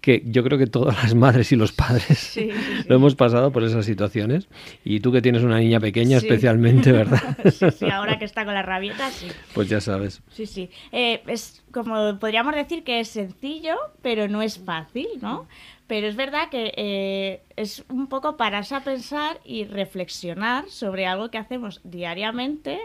que 0.01 0.23
yo 0.25 0.43
creo 0.45 0.57
que 0.57 0.67
todas 0.67 0.97
las 1.03 1.15
madres 1.15 1.53
y 1.53 1.57
los 1.57 1.73
padres 1.73 2.41
lo 2.87 2.97
hemos 2.97 3.17
pasado 3.17 3.53
por 3.53 3.65
esas 3.65 3.85
situaciones. 3.85 4.49
Y 4.83 5.01
tú 5.01 5.13
que 5.13 5.21
tienes 5.21 5.43
una 5.43 5.59
niña 5.59 5.79
pequeña 5.79 6.17
especialmente, 6.17 6.91
¿verdad? 6.91 7.37
sí, 7.53 7.67
sí, 7.71 7.91
ahora 7.91 8.19
que 8.19 8.25
está 8.25 8.47
con 8.47 8.55
la 8.55 8.63
rabieta, 8.63 9.11
sí. 9.11 9.27
Pues 9.53 9.69
ya 9.69 9.83
sabes. 9.83 10.23
Sí, 10.31 10.47
sí. 10.47 10.71
Eh, 10.91 11.21
es 11.27 11.63
como 11.71 12.19
podríamos 12.19 12.55
decir 12.55 12.83
que 12.83 13.01
es 13.01 13.09
sencillo, 13.09 13.77
pero 14.01 14.27
no 14.27 14.41
es 14.41 14.59
fácil, 14.59 15.07
¿no? 15.21 15.47
Pero 15.89 16.07
es 16.07 16.17
verdad 16.17 16.51
que 16.51 16.73
eh, 16.77 17.43
es 17.57 17.85
un 17.89 18.07
poco 18.07 18.37
pararse 18.37 18.75
a 18.75 18.85
pensar 18.85 19.41
y 19.45 19.65
reflexionar 19.65 20.69
sobre 20.69 21.07
algo 21.07 21.31
que 21.31 21.39
hacemos 21.39 21.81
diariamente. 21.83 22.79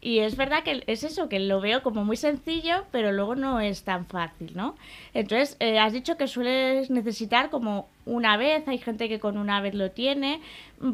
Y 0.00 0.20
es 0.20 0.36
verdad 0.36 0.62
que 0.62 0.84
es 0.86 1.02
eso, 1.02 1.28
que 1.28 1.40
lo 1.40 1.60
veo 1.60 1.82
como 1.82 2.04
muy 2.04 2.16
sencillo, 2.16 2.84
pero 2.92 3.12
luego 3.12 3.34
no 3.34 3.60
es 3.60 3.82
tan 3.82 4.06
fácil, 4.06 4.52
¿no? 4.54 4.76
Entonces, 5.12 5.56
eh, 5.58 5.78
has 5.78 5.92
dicho 5.92 6.16
que 6.16 6.28
sueles 6.28 6.88
necesitar 6.88 7.50
como 7.50 7.88
una 8.06 8.36
vez, 8.36 8.66
hay 8.68 8.78
gente 8.78 9.08
que 9.08 9.18
con 9.18 9.36
una 9.36 9.60
vez 9.60 9.74
lo 9.74 9.90
tiene. 9.90 10.40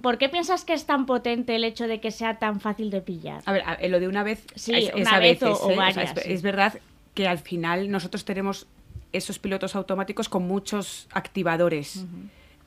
¿Por 0.03 0.17
qué 0.17 0.31
piensas 0.31 0.65
que 0.65 0.73
es 0.73 0.87
tan 0.87 1.05
potente 1.05 1.55
el 1.55 1.65
hecho 1.65 1.87
de 1.87 2.01
que 2.01 2.11
sea 2.11 2.39
tan 2.39 2.61
fácil 2.61 2.91
de 2.91 3.03
pillar? 3.03 3.43
A 3.45 3.53
ver, 3.53 3.65
lo 3.91 4.01
de 4.01 4.09
una 4.09 4.23
vez 4.23 4.45
sí, 4.55 4.73
es, 4.75 4.95
una 4.95 5.19
vez 5.19 5.43
o, 5.43 5.71
¿eh? 5.71 5.77
varias. 5.77 6.17
es, 6.25 6.43
verdad 6.43 6.73
que 7.13 7.29
al 7.29 7.39
final 7.39 7.91
nosotros 7.91 8.25
tenemos 8.25 8.67
esos 9.15 9.39
pilotos 9.39 9.75
automáticos 9.77 10.29
con 10.29 10.47
muchos 10.47 11.09
activadores, 11.13 12.05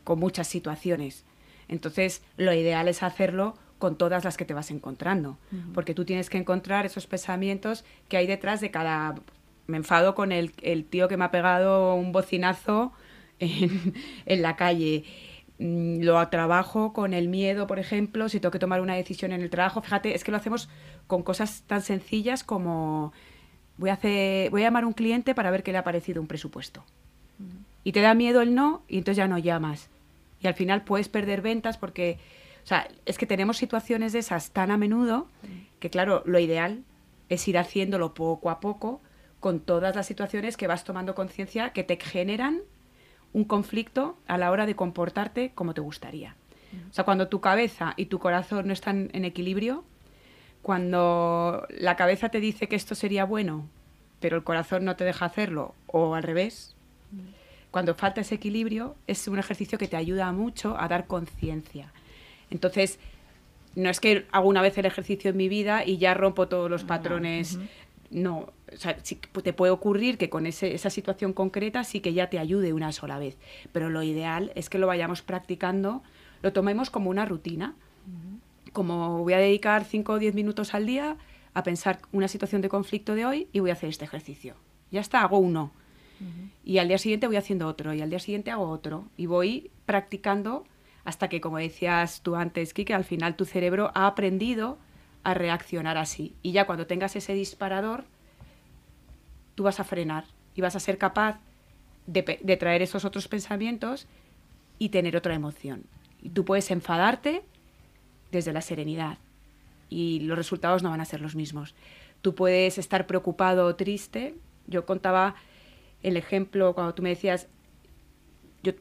con 0.03 0.19
muchas 0.19 0.47
situaciones. 0.47 1.25
Entonces, 1.67 2.23
lo 2.37 2.53
ideal 2.53 2.87
es 2.87 3.03
hacerlo 3.03 3.55
con 3.77 3.97
todas 3.97 4.23
las 4.23 4.37
que 4.37 4.45
te 4.45 4.53
vas 4.53 4.71
encontrando, 4.71 5.37
porque 5.73 5.93
tú 5.93 6.03
tienes 6.05 6.29
que 6.29 6.37
encontrar 6.37 6.85
esos 6.85 7.05
pensamientos 7.05 7.85
que 8.07 8.17
hay 8.17 8.25
detrás 8.25 8.61
de 8.61 8.71
cada 8.71 9.15
me 9.67 9.77
enfado 9.77 10.15
con 10.15 10.31
el, 10.31 10.53
el 10.61 10.85
tío 10.85 11.09
que 11.09 11.17
me 11.17 11.25
ha 11.25 11.31
pegado 11.31 11.93
un 11.93 12.13
bocinazo 12.13 12.93
en, 13.39 13.93
en 14.25 14.41
la 14.41 14.55
calle. 14.55 15.03
Mm, 15.59 16.01
Lo 16.03 16.25
trabajo 16.29 16.93
con 16.93 17.13
el 17.13 17.27
miedo, 17.27 17.67
por 17.67 17.77
ejemplo, 17.77 18.29
si 18.29 18.39
tengo 18.39 18.51
que 18.51 18.59
tomar 18.59 18.79
una 18.81 18.95
decisión 18.95 19.33
en 19.33 19.41
el 19.41 19.49
trabajo. 19.49 19.81
Fíjate, 19.81 20.15
es 20.15 20.23
que 20.23 20.31
lo 20.31 20.37
hacemos 20.37 20.69
con 21.05 21.21
cosas 21.21 21.63
tan 21.67 21.81
sencillas 21.81 22.43
como 22.45 23.11
voy 23.77 23.89
a, 23.89 23.93
hacer, 23.93 24.49
voy 24.49 24.61
a 24.61 24.65
llamar 24.65 24.83
a 24.83 24.87
un 24.87 24.93
cliente 24.93 25.35
para 25.35 25.51
ver 25.51 25.63
qué 25.63 25.71
le 25.71 25.77
ha 25.77 25.83
parecido 25.83 26.21
un 26.21 26.27
presupuesto. 26.27 26.83
Y 27.83 27.91
te 27.91 28.01
da 28.01 28.13
miedo 28.13 28.41
el 28.41 28.53
no 28.53 28.83
y 28.87 28.97
entonces 28.97 29.17
ya 29.17 29.27
no 29.27 29.37
llamas. 29.37 29.89
Y 30.41 30.47
al 30.47 30.53
final 30.53 30.83
puedes 30.83 31.09
perder 31.09 31.41
ventas 31.41 31.77
porque, 31.77 32.19
o 32.63 32.67
sea, 32.67 32.87
es 33.05 33.17
que 33.17 33.25
tenemos 33.25 33.57
situaciones 33.57 34.13
de 34.13 34.19
esas 34.19 34.51
tan 34.51 34.71
a 34.71 34.77
menudo 34.77 35.27
que, 35.79 35.89
claro, 35.89 36.23
lo 36.25 36.39
ideal 36.39 36.83
es 37.29 37.47
ir 37.47 37.57
haciéndolo 37.57 38.13
poco 38.13 38.49
a 38.49 38.59
poco 38.59 39.01
con 39.39 39.59
todas 39.59 39.95
las 39.95 40.05
situaciones 40.05 40.57
que 40.57 40.67
vas 40.67 40.83
tomando 40.83 41.15
conciencia 41.15 41.71
que 41.71 41.83
te 41.83 41.97
generan 41.97 42.61
un 43.33 43.43
conflicto 43.43 44.17
a 44.27 44.37
la 44.37 44.51
hora 44.51 44.65
de 44.65 44.75
comportarte 44.75 45.51
como 45.53 45.73
te 45.73 45.81
gustaría. 45.81 46.35
O 46.89 46.93
sea, 46.93 47.05
cuando 47.05 47.27
tu 47.27 47.39
cabeza 47.39 47.93
y 47.95 48.07
tu 48.07 48.19
corazón 48.19 48.67
no 48.67 48.73
están 48.73 49.09
en 49.13 49.25
equilibrio, 49.25 49.83
cuando 50.67 51.65
la 51.69 51.95
cabeza 51.95 52.27
te 52.27 52.41
dice 52.41 52.67
que 52.67 52.75
esto 52.75 52.93
sería 52.93 53.23
bueno, 53.23 53.69
pero 54.19 54.35
el 54.35 54.43
corazón 54.43 54.83
no 54.83 54.97
te 54.97 55.05
deja 55.05 55.23
hacerlo, 55.23 55.73
o 55.87 56.13
al 56.13 56.23
revés, 56.23 56.75
cuando 57.71 57.95
falta 57.95 58.19
ese 58.19 58.35
equilibrio, 58.35 58.95
es 59.07 59.25
un 59.29 59.39
ejercicio 59.39 59.77
que 59.77 59.87
te 59.87 59.95
ayuda 59.95 60.29
mucho 60.33 60.75
a 60.77 60.89
dar 60.89 61.07
conciencia. 61.07 61.93
Entonces, 62.51 62.99
no 63.75 63.89
es 63.89 64.01
que 64.01 64.25
hago 64.33 64.49
una 64.49 64.61
vez 64.61 64.77
el 64.77 64.85
ejercicio 64.85 65.29
en 65.31 65.37
mi 65.37 65.47
vida 65.47 65.85
y 65.85 65.99
ya 65.99 66.13
rompo 66.13 66.49
todos 66.49 66.69
los 66.69 66.83
patrones. 66.83 67.57
No, 68.09 68.37
o 68.73 68.77
sea, 68.77 68.97
sí 69.03 69.15
te 69.43 69.53
puede 69.53 69.71
ocurrir 69.71 70.17
que 70.17 70.29
con 70.29 70.45
ese- 70.47 70.73
esa 70.73 70.89
situación 70.89 71.31
concreta 71.31 71.85
sí 71.85 72.01
que 72.01 72.11
ya 72.13 72.29
te 72.29 72.39
ayude 72.39 72.73
una 72.73 72.91
sola 72.91 73.19
vez. 73.19 73.37
Pero 73.71 73.89
lo 73.89 74.03
ideal 74.03 74.51
es 74.55 74.69
que 74.69 74.79
lo 74.79 74.87
vayamos 74.87 75.21
practicando, 75.21 76.03
lo 76.41 76.51
tomemos 76.51 76.89
como 76.89 77.09
una 77.09 77.25
rutina. 77.25 77.73
Como 78.73 79.19
voy 79.19 79.33
a 79.33 79.37
dedicar 79.37 79.85
5 79.85 80.13
o 80.13 80.19
10 80.19 80.35
minutos 80.35 80.73
al 80.73 80.85
día 80.85 81.17
a 81.53 81.63
pensar 81.63 81.99
una 82.11 82.27
situación 82.27 82.61
de 82.61 82.69
conflicto 82.69 83.15
de 83.15 83.25
hoy 83.25 83.47
y 83.51 83.59
voy 83.59 83.71
a 83.71 83.73
hacer 83.73 83.89
este 83.89 84.05
ejercicio. 84.05 84.55
Ya 84.91 85.01
está, 85.01 85.21
hago 85.21 85.39
uno. 85.39 85.71
Y 86.63 86.79
al 86.79 86.87
día 86.87 86.97
siguiente 86.97 87.27
voy 87.27 87.35
haciendo 87.35 87.67
otro, 87.67 87.93
y 87.93 88.01
al 88.01 88.09
día 88.09 88.19
siguiente 88.19 88.51
hago 88.51 88.69
otro. 88.69 89.05
Y 89.17 89.27
voy 89.27 89.69
practicando 89.85 90.65
hasta 91.03 91.29
que, 91.29 91.41
como 91.41 91.57
decías 91.57 92.21
tú 92.21 92.35
antes, 92.35 92.73
Kike, 92.73 92.93
al 92.93 93.03
final 93.03 93.35
tu 93.35 93.45
cerebro 93.45 93.91
ha 93.93 94.07
aprendido 94.07 94.77
a 95.23 95.33
reaccionar 95.33 95.97
así. 95.97 96.35
Y 96.41 96.51
ya 96.51 96.65
cuando 96.65 96.87
tengas 96.87 97.15
ese 97.15 97.33
disparador, 97.33 98.05
tú 99.55 99.63
vas 99.63 99.79
a 99.79 99.83
frenar 99.83 100.25
y 100.55 100.61
vas 100.61 100.75
a 100.75 100.79
ser 100.79 100.97
capaz 100.97 101.39
de, 102.07 102.39
de 102.41 102.57
traer 102.57 102.81
esos 102.81 103.05
otros 103.05 103.27
pensamientos 103.27 104.07
y 104.79 104.89
tener 104.89 105.15
otra 105.15 105.33
emoción. 105.33 105.83
Y 106.21 106.29
tú 106.29 106.45
puedes 106.45 106.71
enfadarte 106.71 107.43
desde 108.31 108.53
la 108.53 108.61
serenidad 108.61 109.17
y 109.89 110.19
los 110.21 110.37
resultados 110.37 110.83
no 110.83 110.89
van 110.89 111.01
a 111.01 111.05
ser 111.05 111.21
los 111.21 111.35
mismos. 111.35 111.75
Tú 112.21 112.35
puedes 112.35 112.77
estar 112.77 113.07
preocupado 113.07 113.65
o 113.65 113.75
triste. 113.75 114.35
Yo 114.67 114.85
contaba 114.85 115.35
el 116.03 116.17
ejemplo 116.17 116.73
cuando 116.73 116.93
tú 116.93 117.01
me 117.01 117.09
decías, 117.09 117.47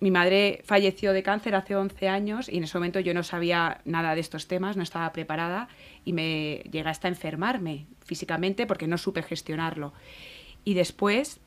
mi 0.00 0.10
madre 0.10 0.62
falleció 0.64 1.12
de 1.12 1.22
cáncer 1.22 1.54
hace 1.54 1.76
11 1.76 2.08
años 2.08 2.48
y 2.48 2.56
en 2.56 2.64
ese 2.64 2.76
momento 2.76 2.98
yo 3.00 3.14
no 3.14 3.22
sabía 3.22 3.80
nada 3.84 4.14
de 4.14 4.20
estos 4.20 4.48
temas, 4.48 4.76
no 4.76 4.82
estaba 4.82 5.12
preparada 5.12 5.68
y 6.04 6.12
me 6.12 6.62
llegué 6.70 6.88
hasta 6.88 7.08
enfermarme 7.08 7.86
físicamente 8.04 8.66
porque 8.66 8.88
no 8.88 8.98
supe 8.98 9.22
gestionarlo. 9.22 9.92
Y 10.64 10.74
después, 10.74 11.40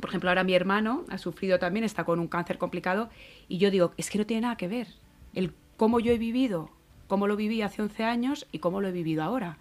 por 0.00 0.10
ejemplo, 0.10 0.30
ahora 0.30 0.44
mi 0.44 0.54
hermano 0.54 1.04
ha 1.08 1.18
sufrido 1.18 1.58
también, 1.58 1.84
está 1.84 2.04
con 2.04 2.18
un 2.18 2.26
cáncer 2.26 2.58
complicado 2.58 3.10
y 3.48 3.58
yo 3.58 3.70
digo, 3.70 3.92
es 3.96 4.10
que 4.10 4.18
no 4.18 4.26
tiene 4.26 4.42
nada 4.42 4.56
que 4.56 4.66
ver 4.66 4.88
el 5.34 5.52
cómo 5.76 6.00
yo 6.00 6.12
he 6.12 6.18
vivido, 6.18 6.70
cómo 7.08 7.26
lo 7.26 7.36
viví 7.36 7.62
hace 7.62 7.82
11 7.82 8.04
años 8.04 8.46
y 8.52 8.60
cómo 8.60 8.80
lo 8.80 8.88
he 8.88 8.92
vivido 8.92 9.24
ahora. 9.24 9.58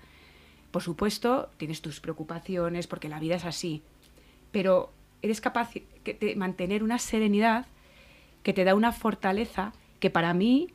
Por 0.71 0.83
supuesto, 0.83 1.49
tienes 1.57 1.81
tus 1.81 1.99
preocupaciones 1.99 2.85
porque 2.85 3.09
la 3.09 3.19
vida 3.19 3.35
es 3.35 3.45
así, 3.45 3.81
pero 4.51 4.91
eres 5.21 5.41
capaz 5.41 5.71
de 5.73 6.35
mantener 6.35 6.83
una 6.83 6.99
serenidad 6.99 7.65
que 8.43 8.53
te 8.53 8.63
da 8.63 8.75
una 8.75 8.91
fortaleza 8.91 9.73
que 9.99 10.09
para 10.09 10.33
mí 10.33 10.69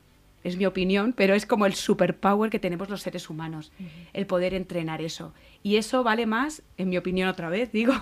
es 0.45 0.57
mi 0.57 0.67
opinión, 0.67 1.13
pero 1.13 1.35
es 1.35 1.47
como 1.47 1.67
el 1.67 1.75
superpower 1.75 2.51
que 2.51 2.59
tenemos 2.59 2.89
los 2.89 3.03
seres 3.03 3.31
humanos, 3.31 3.73
el 4.13 4.27
poder 4.27 4.55
entrenar 4.55 5.01
eso. 5.01 5.33
Y 5.63 5.77
eso 5.77 6.03
vale 6.03 6.27
más, 6.27 6.63
en 6.77 6.89
mi 6.89 6.97
opinión 6.97 7.29
otra 7.29 7.49
vez, 7.49 7.71
digo, 7.73 7.95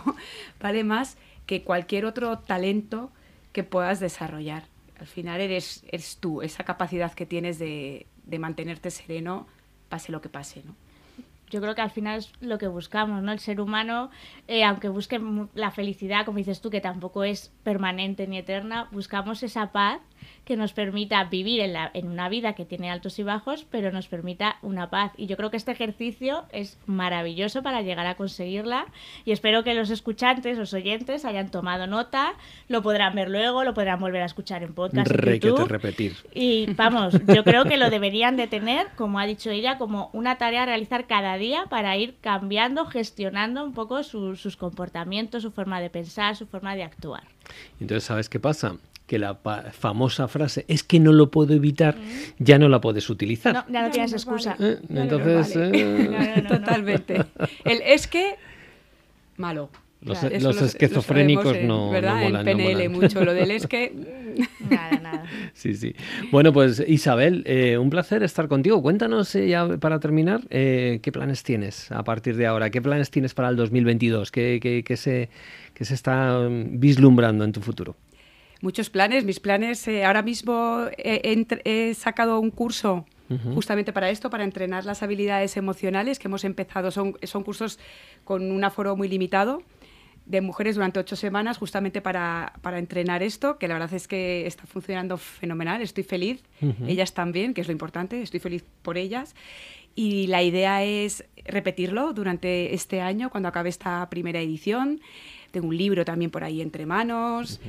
vale 0.61 0.85
más 0.85 1.19
que 1.47 1.63
cualquier 1.63 2.05
otro 2.05 2.39
talento 2.39 3.11
que 3.53 3.65
puedas 3.65 4.01
desarrollar. 4.01 4.65
Al 4.99 5.07
final 5.07 5.41
eres, 5.41 5.85
eres 5.89 6.19
tú, 6.19 6.43
esa 6.43 6.65
capacidad 6.65 7.13
que 7.13 7.27
tienes 7.27 7.59
de, 7.59 8.07
de 8.25 8.39
mantenerte 8.39 8.91
sereno, 8.91 9.47
pase 9.89 10.13
lo 10.13 10.21
que 10.21 10.29
pase, 10.29 10.63
¿no? 10.65 10.75
yo 11.51 11.61
creo 11.61 11.75
que 11.75 11.83
al 11.83 11.91
final 11.91 12.19
es 12.19 12.33
lo 12.41 12.59
que 12.59 12.69
buscamos, 12.69 13.23
¿no? 13.23 13.33
El 13.33 13.41
ser 13.41 13.61
humano, 13.61 14.11
eh, 14.47 14.65
aunque 14.65 14.89
busque 14.89 15.21
la 15.55 15.71
felicidad, 15.71 16.25
como 16.25 16.39
dices 16.39 16.61
tú, 16.61 16.71
que 16.71 16.81
tampoco 16.81 17.25
es 17.25 17.53
permanente 17.65 18.27
ni 18.27 18.39
eterna, 18.39 18.89
buscamos 18.93 19.43
esa 19.43 19.73
paz 19.73 20.01
que 20.45 20.57
nos 20.57 20.73
permita 20.73 21.23
vivir 21.25 21.61
en, 21.61 21.73
la, 21.73 21.91
en 21.95 22.09
una 22.09 22.29
vida 22.29 22.55
que 22.55 22.65
tiene 22.65 22.91
altos 22.91 23.19
y 23.19 23.23
bajos, 23.23 23.67
pero 23.71 23.93
nos 23.93 24.09
permita 24.09 24.57
una 24.63 24.91
paz. 24.91 25.13
Y 25.17 25.27
yo 25.27 25.37
creo 25.37 25.51
que 25.51 25.57
este 25.57 25.71
ejercicio 25.73 26.45
es 26.53 26.79
maravilloso 26.87 27.63
para 27.63 27.83
llegar 27.83 28.07
a 28.07 28.17
conseguirla 28.17 28.87
y 29.25 29.33
espero 29.33 29.63
que 29.65 29.75
los 29.75 29.91
escuchantes, 29.91 30.59
los 30.59 30.75
oyentes, 30.75 31.25
hayan 31.25 31.51
tomado 31.51 31.87
nota, 31.87 32.33
lo 32.69 32.83
podrán 32.83 33.15
ver 33.15 33.29
luego, 33.31 33.63
lo 33.65 33.75
podrán 33.75 34.01
volver 34.01 34.23
a 34.23 34.27
escuchar 34.27 34.63
en 34.63 34.75
podcast. 34.75 35.11
en 35.11 35.41
YouTube. 35.41 35.69
repetir. 35.69 36.17
Y 36.35 36.67
vamos, 36.75 37.15
yo 37.27 37.45
creo 37.45 37.65
que 37.65 37.77
lo 37.77 37.89
deberían 37.91 38.37
de 38.37 38.47
tener, 38.47 38.89
como 38.97 39.19
ha 39.19 39.27
dicho 39.27 39.51
ella, 39.51 39.79
como 39.79 40.11
una 40.13 40.37
tarea 40.39 40.63
a 40.65 40.67
realizar 40.67 41.07
cada 41.07 41.37
día 41.37 41.65
para 41.71 41.97
ir 41.97 42.17
cambiando, 42.21 42.87
gestionando 42.87 43.65
un 43.65 43.73
poco 43.73 44.03
su- 44.03 44.37
sus 44.37 44.57
comportamientos, 44.57 45.43
su 45.43 45.51
forma 45.53 45.81
de 45.81 45.91
pensar, 45.91 46.35
su 46.37 46.47
forma 46.47 46.75
de 46.75 46.83
actuar. 46.83 47.23
Entonces, 47.81 48.05
¿sabes 48.05 48.29
qué 48.29 48.41
pasa? 48.41 48.77
Que 49.11 49.19
la 49.19 49.35
famosa 49.73 50.29
frase 50.29 50.65
es 50.69 50.85
que 50.85 51.01
no 51.01 51.11
lo 51.13 51.33
puedo 51.33 51.53
evitar, 51.53 51.97
ya 52.39 52.61
no 52.61 52.69
la 52.69 52.81
puedes 52.81 53.11
utilizar. 53.11 53.53
No, 53.53 53.65
ya 53.69 53.83
no 53.83 53.91
tienes 53.91 54.13
excusa. 54.13 54.55
¿Eh? 54.61 54.77
No 54.89 55.01
Entonces, 55.03 55.57
vale. 55.57 55.71
eh. 56.39 56.45
Totalmente. 56.47 57.17
El 57.65 57.83
es 57.85 58.07
que, 58.07 58.37
malo. 59.37 59.69
Los- 60.03 60.19
Claro, 60.21 60.33
los 60.35 60.43
eso 60.45 60.53
lo- 60.53 60.61
lo 60.61 60.67
esquizofrénicos 60.67 61.45
sabemos 61.45 61.63
en- 61.63 61.69
no- 61.69 61.87
no 61.87 61.91
¿verdad? 61.91 62.15
molan, 62.23 62.33
no 62.33 62.39
En 62.53 62.57
PNL 62.57 62.89
molan. 62.89 62.93
mucho. 63.03 63.25
Lo 63.25 63.35
del 63.35 63.51
es 63.51 63.67
que... 63.73 63.93
Nada, 64.71 65.01
nada. 65.03 65.25
Sí, 65.55 65.75
sí. 65.75 65.93
Bueno, 66.31 66.53
pues 66.53 66.81
Isabel, 66.87 67.43
eh, 67.47 67.79
un 67.79 67.91
placer 67.91 68.23
estar 68.23 68.47
contigo. 68.47 68.81
Cuéntanos 68.81 69.35
eh, 69.35 69.49
ya 69.49 69.67
para 69.79 69.99
terminar, 69.99 70.43
eh, 70.51 71.01
¿qué 71.03 71.11
planes 71.11 71.43
tienes 71.43 71.91
a 71.91 72.05
partir 72.05 72.37
de 72.37 72.47
ahora? 72.47 72.71
¿Qué 72.71 72.81
planes 72.81 73.11
tienes 73.11 73.35
para 73.35 73.49
el 73.49 73.57
2022? 73.57 74.31
¿Qué, 74.31 74.61
qué- 74.63 74.85
qué 74.85 74.97
se, 74.97 75.29
qué 75.75 75.85
se 75.85 75.95
está 75.95 76.39
mm, 76.49 76.79
vislumbrando 76.79 77.43
en 77.45 77.51
tu 77.51 77.61
futuro? 77.61 77.97
Muchos 78.61 78.91
planes. 78.91 79.25
Mis 79.25 79.41
planes, 79.41 79.87
eh, 79.89 80.05
ahora 80.05 80.23
mismo 80.23 80.85
he, 80.99 81.47
he 81.65 81.95
sacado 81.95 82.41
un 82.41 82.51
curso 82.51 83.07
justamente 83.55 83.93
para 83.93 84.11
esto, 84.11 84.29
para 84.29 84.43
entrenar 84.43 84.85
las 84.85 85.05
habilidades 85.05 85.57
emocionales 85.57 86.19
que 86.19 86.27
hemos 86.27 86.43
empezado. 86.43 86.91
Son, 86.91 87.17
son 87.23 87.45
cursos 87.45 87.79
con 88.25 88.51
un 88.51 88.65
aforo 88.65 88.97
muy 88.97 89.07
limitado 89.09 89.63
de 90.27 90.41
mujeres 90.41 90.75
durante 90.75 91.01
ocho 91.01 91.17
semanas 91.17 91.59
justamente 91.59 92.01
para, 92.01 92.53
para 92.61 92.79
entrenar 92.79 93.23
esto, 93.23 93.59
que 93.59 93.69
la 93.69 93.75
verdad 93.75 93.95
es 93.95 94.07
que 94.07 94.47
está 94.47 94.65
funcionando 94.67 95.17
fenomenal, 95.17 95.81
estoy 95.81 96.05
feliz, 96.05 96.43
Ujú. 96.61 96.87
ellas 96.87 97.15
también, 97.15 97.55
que 97.55 97.61
es 97.61 97.67
lo 97.67 97.73
importante, 97.73 98.21
estoy 98.23 98.41
feliz 98.41 98.65
por 98.83 98.99
ellas. 98.99 99.35
Y 99.95 100.29
la 100.29 100.43
idea 100.43 100.85
es 100.85 101.25
repetirlo 101.45 102.13
durante 102.13 102.75
este 102.75 103.01
año, 103.01 103.31
cuando 103.31 103.49
acabe 103.49 103.69
esta 103.69 104.09
primera 104.09 104.41
edición. 104.41 105.01
Tengo 105.51 105.67
un 105.67 105.77
libro 105.77 106.05
también 106.05 106.31
por 106.31 106.45
ahí 106.45 106.61
entre 106.63 106.87
manos, 106.87 107.61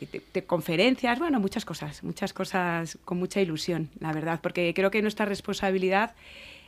de, 0.00 0.22
de 0.32 0.44
conferencias, 0.44 1.18
bueno, 1.18 1.40
muchas 1.40 1.64
cosas, 1.64 2.02
muchas 2.04 2.32
cosas 2.32 2.98
con 3.04 3.18
mucha 3.18 3.40
ilusión, 3.40 3.88
la 4.00 4.12
verdad, 4.12 4.40
porque 4.42 4.72
creo 4.74 4.90
que 4.90 5.00
nuestra 5.02 5.24
responsabilidad 5.26 6.14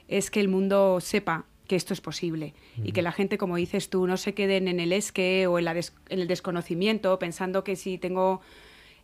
es 0.09 0.31
que 0.31 0.41
el 0.41 0.49
mundo 0.49 1.01
sepa 1.01 1.45
que 1.67 1.77
esto 1.77 1.93
es 1.93 2.01
posible 2.01 2.55
y 2.83 2.93
que 2.93 3.03
la 3.03 3.13
gente, 3.13 3.37
como 3.37 3.57
dices 3.57 3.91
tú, 3.91 4.07
no 4.07 4.17
se 4.17 4.33
queden 4.33 4.69
en 4.69 4.81
el 4.81 4.93
esque 4.95 5.47
o 5.47 5.59
en, 5.59 5.67
la 5.67 5.75
des- 5.75 5.93
en 6.09 6.21
el 6.21 6.27
desconocimiento, 6.29 7.19
pensando 7.19 7.63
que 7.63 7.77
si 7.77 7.99
tengo 7.99 8.41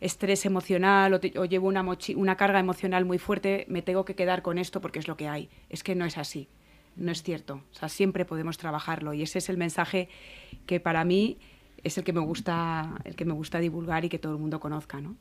estrés 0.01 0.45
emocional 0.47 1.13
o, 1.13 1.19
te- 1.19 1.37
o 1.37 1.45
llevo 1.45 1.67
una, 1.67 1.83
mochi- 1.83 2.15
una 2.15 2.35
carga 2.37 2.59
emocional 2.59 3.05
muy 3.05 3.19
fuerte, 3.19 3.65
me 3.69 3.83
tengo 3.83 4.03
que 4.03 4.15
quedar 4.15 4.41
con 4.41 4.57
esto 4.57 4.81
porque 4.81 4.97
es 4.97 5.07
lo 5.07 5.15
que 5.15 5.27
hay. 5.27 5.47
Es 5.69 5.83
que 5.83 5.93
no 5.93 6.05
es 6.05 6.17
así, 6.17 6.47
no 6.95 7.11
es 7.11 7.21
cierto. 7.21 7.61
O 7.71 7.75
sea, 7.75 7.87
siempre 7.87 8.25
podemos 8.25 8.57
trabajarlo 8.57 9.13
y 9.13 9.21
ese 9.21 9.37
es 9.37 9.47
el 9.49 9.57
mensaje 9.57 10.09
que 10.65 10.79
para 10.79 11.05
mí 11.05 11.37
es 11.85 11.97
el 11.97 12.03
que 12.03 12.11
me 12.13 12.19
gusta, 12.19 12.89
el 13.05 13.15
que 13.15 13.23
me 13.25 13.33
gusta 13.33 13.59
divulgar 13.59 14.03
y 14.05 14.09
que 14.09 14.17
todo 14.19 14.33
el 14.33 14.39
mundo 14.39 14.59
conozca, 14.59 14.99
¿no? 14.99 15.15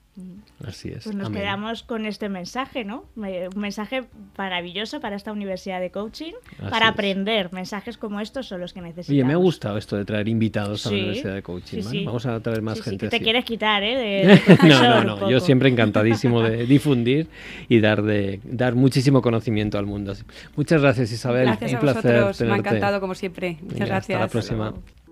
Así 0.66 0.88
es. 0.88 1.04
Pues 1.04 1.14
nos 1.14 1.26
Amén. 1.26 1.40
quedamos 1.42 1.82
con 1.82 2.06
este 2.06 2.28
mensaje, 2.28 2.84
¿no? 2.84 3.04
Un 3.16 3.60
mensaje 3.60 4.04
maravilloso 4.38 5.00
para 5.00 5.14
esta 5.16 5.30
universidad 5.30 5.80
de 5.80 5.90
coaching, 5.90 6.32
Así 6.58 6.70
para 6.70 6.86
es. 6.86 6.92
aprender. 6.92 7.52
Mensajes 7.52 7.98
como 7.98 8.20
estos 8.20 8.46
son 8.46 8.60
los 8.60 8.72
que 8.72 8.80
necesitamos. 8.80 9.10
Oye, 9.10 9.24
me 9.24 9.34
ha 9.34 9.36
gustado 9.36 9.76
esto 9.76 9.96
de 9.96 10.04
traer 10.04 10.26
invitados 10.28 10.86
a 10.86 10.90
la 10.90 10.96
Universidad 10.96 11.34
de 11.34 11.42
Coaching. 11.42 11.78
sí, 11.80 11.84
¿vale? 11.84 11.98
sí. 12.00 12.04
Vamos 12.06 12.26
a 12.26 12.40
traer 12.40 12.62
más 12.62 12.78
Sí, 12.78 12.84
sí, 12.84 12.90
gente 12.90 13.06
que 13.06 13.10
te 13.10 13.16
así. 13.16 13.24
quieres 13.24 13.44
quitar, 13.44 13.82
¿eh? 13.82 13.96
De, 13.96 14.56
de 14.62 14.68
No, 14.68 15.04
no, 15.04 15.16
no. 15.20 15.30
Yo 15.30 15.40
siempre 15.40 15.68
encantadísimo 15.68 16.42
de 16.42 16.64
difundir 16.66 17.28
y 17.68 17.80
dar 17.80 18.02
de 18.02 18.40
dar 18.44 18.74
muchísimo 18.74 19.20
conocimiento 19.20 19.78
al 19.78 19.84
mundo. 19.86 20.14
Muchas 20.56 20.80
gracias, 20.80 21.12
Isabel. 21.12 21.44
Gracias 21.46 21.72
Un 21.72 21.76
a 21.76 21.80
placer 21.80 22.14
vosotros, 22.24 22.40
me 22.48 22.54
ha 22.54 22.56
encantado 22.56 23.00
como 23.00 23.14
siempre. 23.14 23.58
Muchas 23.60 23.72
Venga, 23.74 23.86
gracias. 23.86 24.20
Hasta 24.20 24.24
la 24.24 24.28
próxima. 24.30 25.03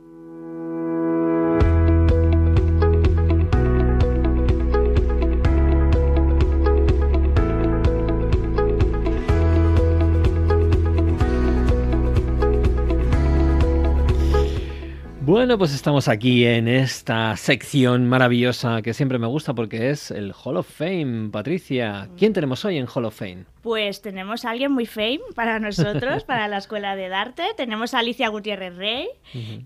Bueno, 15.32 15.56
pues 15.56 15.72
estamos 15.72 16.08
aquí 16.08 16.44
en 16.44 16.68
esta 16.68 17.34
sección 17.38 18.06
maravillosa 18.06 18.82
que 18.82 18.92
siempre 18.92 19.18
me 19.18 19.26
gusta 19.26 19.54
porque 19.54 19.88
es 19.88 20.10
el 20.10 20.34
Hall 20.34 20.58
of 20.58 20.68
Fame. 20.68 21.30
Patricia, 21.30 22.10
¿quién 22.18 22.34
tenemos 22.34 22.66
hoy 22.66 22.76
en 22.76 22.86
Hall 22.86 23.06
of 23.06 23.18
Fame? 23.18 23.46
Pues 23.62 24.02
tenemos 24.02 24.44
a 24.44 24.50
alguien 24.50 24.72
muy 24.72 24.84
fame 24.84 25.22
para 25.34 25.58
nosotros, 25.58 26.24
para 26.26 26.48
la 26.48 26.58
Escuela 26.58 26.96
de 26.96 27.08
Darte. 27.08 27.44
Tenemos 27.56 27.94
a 27.94 28.00
Alicia 28.00 28.28
Gutiérrez 28.28 28.76
Rey, 28.76 29.08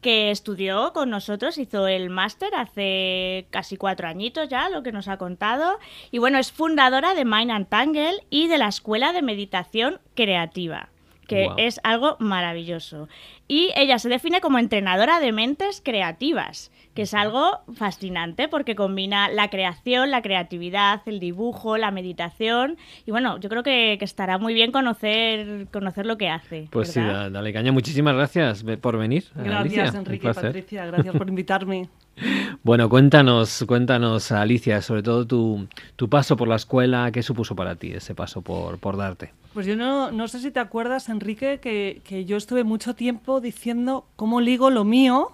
que 0.03 0.31
estudió 0.31 0.93
con 0.93 1.11
nosotros, 1.11 1.59
hizo 1.59 1.89
el 1.89 2.11
máster 2.11 2.55
hace 2.55 3.49
casi 3.51 3.77
cuatro 3.77 4.07
añitos 4.07 4.49
ya, 4.49 4.69
lo 4.69 4.85
que 4.85 4.93
nos 4.93 5.09
ha 5.09 5.17
contado. 5.17 5.81
Y 6.13 6.19
bueno, 6.19 6.39
es 6.39 6.53
fundadora 6.53 7.13
de 7.15 7.25
Mind 7.25 7.51
and 7.51 7.69
Tangle 7.69 8.25
y 8.31 8.47
de 8.47 8.59
la 8.59 8.69
Escuela 8.69 9.13
de 9.13 9.23
Meditación 9.23 9.99
Creativa 10.15 10.91
que 11.27 11.49
es 11.57 11.81
algo 11.83 12.17
maravilloso. 12.19 13.09
Y 13.49 13.73
ella 13.77 13.99
se 13.99 14.09
define 14.09 14.41
como 14.41 14.59
entrenadora 14.59 15.21
de 15.21 15.33
mentes 15.33 15.81
creativas, 15.85 16.71
que 16.97 17.03
es 17.03 17.13
algo 17.13 17.61
fascinante 17.75 18.49
porque 18.49 18.75
combina 18.75 19.29
la 19.29 19.51
creación, 19.51 20.11
la 20.11 20.23
creatividad, 20.23 21.03
el 21.05 21.21
dibujo, 21.21 21.77
la 21.77 21.91
meditación. 21.91 22.79
Y 23.05 23.11
bueno, 23.11 23.39
yo 23.39 23.51
creo 23.51 23.63
que, 23.63 23.97
que 23.99 24.05
estará 24.07 24.39
muy 24.39 24.55
bien 24.55 24.73
conocer, 24.73 25.69
conocer 25.71 26.07
lo 26.07 26.17
que 26.17 26.31
hace. 26.31 26.69
Pues 26.71 26.89
sí, 26.89 27.01
dale 27.01 27.53
caña. 27.53 27.71
Muchísimas 27.71 28.15
gracias 28.15 28.65
por 28.81 28.97
venir. 28.97 29.25
Gracias, 29.35 29.61
Alicia. 29.61 29.99
Enrique 29.99 30.29
y. 30.31 30.33
Patricia. 30.33 30.87
Gracias 30.87 31.15
por 31.15 31.29
invitarme. 31.29 31.89
Bueno, 32.63 32.89
cuéntanos, 32.89 33.63
cuéntanos, 33.69 34.33
Alicia, 34.33 34.81
sobre 34.81 35.03
todo 35.03 35.27
tu, 35.27 35.69
tu 35.97 36.09
paso 36.09 36.35
por 36.35 36.49
la 36.49 36.57
escuela, 36.57 37.11
¿qué 37.13 37.23
supuso 37.23 37.55
para 37.55 37.77
ti 37.77 37.93
ese 37.93 38.15
paso 38.15 38.41
por, 38.41 38.79
por 38.79 38.97
darte? 38.97 39.35
Pues 39.53 39.67
yo 39.67 39.77
no, 39.77 40.11
no 40.11 40.27
sé 40.27 40.41
si 40.41 40.51
te 40.51 40.59
acuerdas, 40.59 41.11
Enrique, 41.11 41.61
que, 41.61 42.01
que 42.05 42.25
yo 42.25 42.39
estuve 42.39 42.65
mucho 42.65 42.95
tiempo 42.95 43.43
diciendo 43.43 44.07
cómo 44.17 44.41
ligo 44.41 44.71
lo 44.71 44.85
mío 44.85 45.31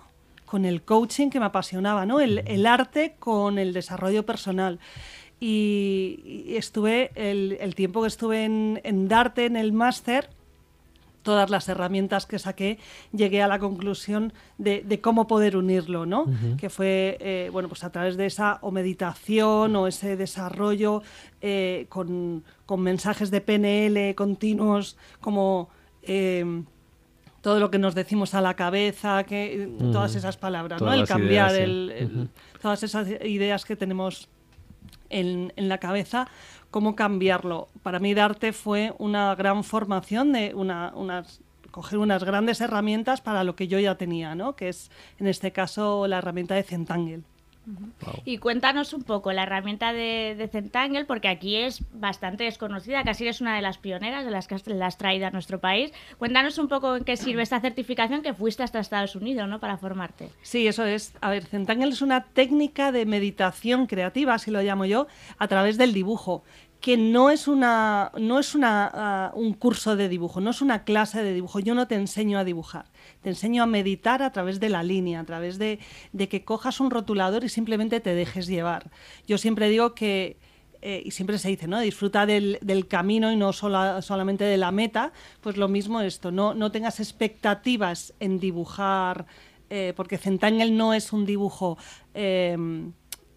con 0.53 0.67
el 0.67 0.83
coaching 0.83 1.31
que 1.31 1.41
me 1.41 1.47
apasionaba, 1.47 2.05
¿no? 2.05 2.21
El, 2.21 2.43
el 2.47 2.67
arte 2.67 3.15
con 3.19 3.59
el 3.59 3.73
desarrollo 3.73 4.27
personal. 4.27 4.81
Y, 5.41 6.45
y 6.47 6.57
estuve, 6.57 7.11
el, 7.15 7.57
el 7.59 7.75
tiempo 7.75 8.03
que 8.03 8.09
estuve 8.09 8.45
en, 8.45 8.79
en 8.85 9.09
Darte, 9.09 9.47
en 9.47 9.57
el 9.57 9.73
máster, 9.73 10.29
todas 11.23 11.49
las 11.49 11.71
herramientas 11.71 12.27
que 12.27 12.39
saqué, 12.39 12.79
llegué 13.13 13.41
a 13.41 13.49
la 13.49 13.59
conclusión 13.59 14.35
de, 14.59 14.83
de 14.83 15.01
cómo 15.01 15.27
poder 15.27 15.57
unirlo, 15.57 16.05
¿no? 16.05 16.27
Que 16.59 16.69
fue, 16.69 17.17
eh, 17.21 17.49
bueno, 17.51 17.71
pues 17.71 17.83
a 17.83 17.91
través 17.91 18.19
de 18.19 18.27
esa 18.27 18.59
o 18.61 18.71
meditación 18.71 19.75
o 19.75 19.87
ese 19.87 20.19
desarrollo 20.19 21.03
eh, 21.41 21.87
con, 21.89 22.45
con 22.67 22.83
mensajes 22.83 23.31
de 23.31 23.41
PNL 23.41 24.15
continuos, 24.15 24.99
como 25.19 25.71
eh, 26.03 26.45
todo 27.43 27.61
lo 27.61 27.71
que 27.71 27.79
nos 27.79 27.95
decimos 27.95 28.35
a 28.35 28.41
la 28.41 28.55
cabeza, 28.55 29.25
que 29.25 29.69
todas 29.93 30.15
esas 30.15 30.37
palabras, 30.39 30.79
Todas 30.79 30.97
¿no? 30.97 31.03
El 31.03 31.07
cambiar, 31.09 31.51
ideas, 31.51 31.53
sí. 31.53 31.63
el- 31.63 31.91
el- 31.91 32.29
todas 32.63 32.83
esas 32.83 33.09
ideas 33.25 33.65
que 33.67 33.77
tenemos 33.77 34.29
en, 35.11 35.53
en 35.57 35.69
la 35.69 35.79
cabeza, 35.79 36.27
cómo 36.71 36.97
cambiarlo. 36.97 37.69
Para 37.83 37.99
mí 37.99 38.15
Darte 38.15 38.53
fue 38.53 38.95
una 38.99 39.35
gran 39.35 39.63
formación 39.65 40.33
de 40.33 40.55
una, 40.55 40.93
unas 40.95 41.41
coger 41.71 41.99
unas 41.99 42.23
grandes 42.25 42.61
herramientas 42.61 43.21
para 43.23 43.45
lo 43.45 43.57
que 43.57 43.67
yo 43.67 43.79
ya 43.79 43.97
tenía, 43.97 44.35
¿no? 44.35 44.55
Que 44.57 44.69
es 44.69 44.91
en 45.19 45.27
este 45.27 45.53
caso 45.53 46.07
la 46.07 46.19
herramienta 46.19 46.55
de 46.55 46.63
Centangle. 46.63 47.23
Y 48.25 48.39
cuéntanos 48.39 48.93
un 48.93 49.03
poco 49.03 49.33
la 49.33 49.45
herramienta 49.45 49.93
de, 49.93 50.35
de 50.37 50.49
Centangle, 50.49 51.05
porque 51.05 51.29
aquí 51.29 51.57
es 51.57 51.85
bastante 51.93 52.45
desconocida, 52.45 53.05
casi 53.05 53.25
eres 53.25 53.41
una 53.41 53.55
de 53.55 53.63
las 53.63 53.79
pioneras 53.79 54.25
de 54.25 54.31
las 54.31 54.49
que 54.49 54.55
has 54.55 54.99
traído 54.99 55.27
a 55.27 55.31
nuestro 55.31 55.61
país. 55.61 55.93
Cuéntanos 56.19 56.59
un 56.59 56.69
poco 56.69 56.97
en 56.97 57.05
qué 57.05 57.17
sirve 57.17 57.43
esta 57.43 57.61
certificación 57.61 58.23
que 58.23 58.35
fuiste 58.35 58.63
hasta 58.63 58.81
Estados 58.81 59.15
Unidos, 59.17 59.49
¿no? 59.49 59.61
Para 59.61 59.77
formarte. 59.77 60.31
Sí, 60.43 60.67
eso 60.67 60.85
es. 60.85 61.15
A 61.21 61.31
ver, 61.31 61.45
Centangle 61.45 61.91
es 61.91 62.03
una 62.03 62.25
técnica 62.25 62.93
de 62.93 63.07
meditación 63.07 63.87
creativa, 63.87 64.35
así 64.35 64.51
lo 64.51 64.63
llamo 64.63 64.85
yo, 64.85 65.07
a 65.39 65.49
través 65.49 65.79
del 65.79 65.93
dibujo, 65.93 66.43
que 66.83 66.97
no 66.99 67.31
es 67.31 67.49
una 67.49 68.11
no 68.19 68.39
es 68.39 68.55
una 68.55 68.91
ah, 68.93 69.33
un 69.35 69.55
curso 69.55 69.97
de 69.97 70.09
dibujo, 70.09 70.41
no 70.41 70.51
es 70.51 70.61
una 70.61 70.85
clase 70.85 71.23
de 71.23 71.33
dibujo. 71.33 71.61
Yo 71.61 71.75
no 71.75 71.87
te 71.87 71.95
enseño 71.95 72.39
a 72.39 72.45
dibujar, 72.45 72.87
te 73.23 73.31
enseño 73.31 73.63
a 73.63 73.67
meditar 73.67 74.21
a 74.23 74.33
través 74.33 74.61
de 74.61 74.69
la 74.69 74.83
línea, 74.83 75.21
a 75.21 75.25
través 75.25 75.59
de, 75.59 75.79
de 76.13 76.29
que 76.29 76.45
cojas 76.45 76.81
un 76.81 76.91
rotulador 76.91 77.45
y 77.45 77.49
simplemente 77.49 78.01
te 78.01 78.15
dejes 78.15 78.47
llevar. 78.49 78.91
Yo 79.27 79.39
siempre 79.39 79.71
digo 79.71 79.95
que 79.95 80.37
eh, 80.83 81.01
y 81.05 81.13
siempre 81.13 81.39
se 81.39 81.49
dice, 81.49 81.69
¿no? 81.69 81.79
Disfruta 81.79 82.27
del, 82.27 82.59
del 82.61 82.89
camino 82.89 83.31
y 83.31 83.37
no 83.37 83.53
sola- 83.53 84.03
solamente 84.03 84.43
de 84.43 84.57
la 84.57 84.73
meta. 84.73 85.13
Pues 85.41 85.57
lo 85.57 85.69
mismo 85.69 86.01
esto, 86.01 86.33
no, 86.33 86.53
no 86.55 86.73
tengas 86.73 86.99
expectativas 86.99 88.13
en 88.19 88.41
dibujar, 88.41 89.27
eh, 89.71 89.93
porque 89.97 90.19
Centangle 90.19 90.73
no 90.73 90.93
es 90.93 91.13
un 91.13 91.25
dibujo 91.25 91.79
eh, 92.15 92.57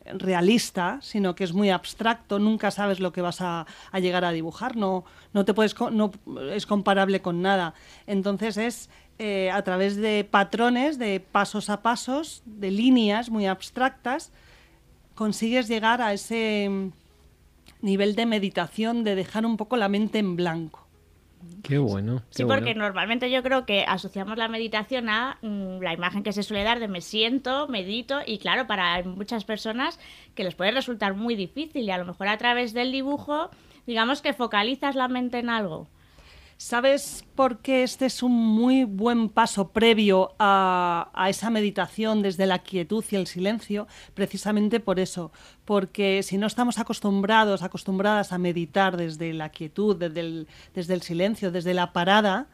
realista, 0.05 0.99
sino 1.01 1.35
que 1.35 1.43
es 1.43 1.53
muy 1.53 1.69
abstracto, 1.69 2.39
nunca 2.39 2.71
sabes 2.71 2.99
lo 2.99 3.11
que 3.11 3.21
vas 3.21 3.41
a, 3.41 3.65
llegar 3.93 4.23
a 4.25 4.31
dibujar, 4.31 4.75
no, 4.75 5.03
no 5.33 5.45
te 5.45 5.53
puedes 5.53 5.75
no 5.91 6.11
es 6.51 6.65
comparable 6.65 7.21
con 7.21 7.41
nada. 7.41 7.73
Entonces 8.07 8.57
es 8.57 8.89
eh, 9.17 9.49
a 9.49 9.61
través 9.63 9.95
de 9.95 10.27
patrones, 10.29 10.99
de 10.99 11.21
pasos 11.21 11.69
a 11.69 11.81
pasos, 11.81 12.43
de 12.45 12.69
líneas 12.69 13.29
muy 13.29 13.45
abstractas, 13.45 14.31
consigues 15.15 15.69
llegar 15.69 16.01
a 16.01 16.11
ese 16.11 16.67
mm, 16.69 16.91
nivel 17.81 18.15
de 18.15 18.25
meditación, 18.25 19.05
de 19.05 19.15
dejar 19.15 19.45
un 19.45 19.55
poco 19.55 19.77
la 19.77 19.87
mente 19.87 20.19
en 20.19 20.35
blanco. 20.35 20.84
Qué 21.63 21.77
bueno. 21.77 22.21
Sí, 22.29 22.43
porque 22.43 22.73
bueno. 22.73 22.83
normalmente 22.83 23.31
yo 23.31 23.41
creo 23.41 23.65
que 23.65 23.85
asociamos 23.87 24.37
la 24.37 24.47
meditación 24.47 25.09
a 25.09 25.37
mm, 25.41 25.81
la 25.81 25.93
imagen 25.93 26.23
que 26.23 26.31
se 26.31 26.43
suele 26.43 26.63
dar 26.63 26.79
de 26.79 26.87
me 26.87 27.01
siento, 27.01 27.67
medito, 27.67 28.19
y 28.25 28.37
claro, 28.37 28.67
para 28.67 29.01
muchas 29.03 29.45
personas 29.45 29.99
que 30.35 30.43
les 30.43 30.55
puede 30.55 30.71
resultar 30.71 31.15
muy 31.15 31.35
difícil 31.35 31.83
y 31.83 31.91
a 31.91 31.97
lo 31.97 32.05
mejor 32.05 32.27
a 32.27 32.37
través 32.37 32.73
del 32.73 32.91
dibujo, 32.91 33.49
digamos 33.87 34.21
que 34.21 34.33
focalizas 34.33 34.95
la 34.95 35.07
mente 35.07 35.39
en 35.39 35.49
algo. 35.49 35.87
¿Sabes 36.57 37.25
por 37.35 37.59
qué 37.59 37.83
este 37.83 38.05
es 38.05 38.23
un 38.23 38.31
muy 38.33 38.85
buen 38.85 39.27
paso 39.27 39.69
previo 39.71 40.33
a, 40.39 41.11
a 41.13 41.29
esa 41.29 41.49
meditación 41.49 42.21
desde 42.21 42.45
la 42.45 42.59
quietud 42.59 43.03
y 43.11 43.17
el 43.17 43.27
silencio? 43.27 43.87
Precisamente 44.13 44.79
por 44.79 44.99
eso, 45.01 45.33
porque 45.65 46.23
si 46.23 46.37
no 46.37 46.47
estamos 46.47 46.79
acostumbrados, 46.79 47.61
acostumbradas 47.61 48.31
a 48.31 48.37
meditar 48.37 48.95
desde 48.95 49.33
la 49.33 49.49
quietud, 49.49 49.97
desde 49.97 50.21
el, 50.21 50.47
desde 50.73 50.93
el 50.93 51.01
silencio, 51.01 51.51
desde 51.51 51.73
la 51.73 51.91
parada, 51.91 52.47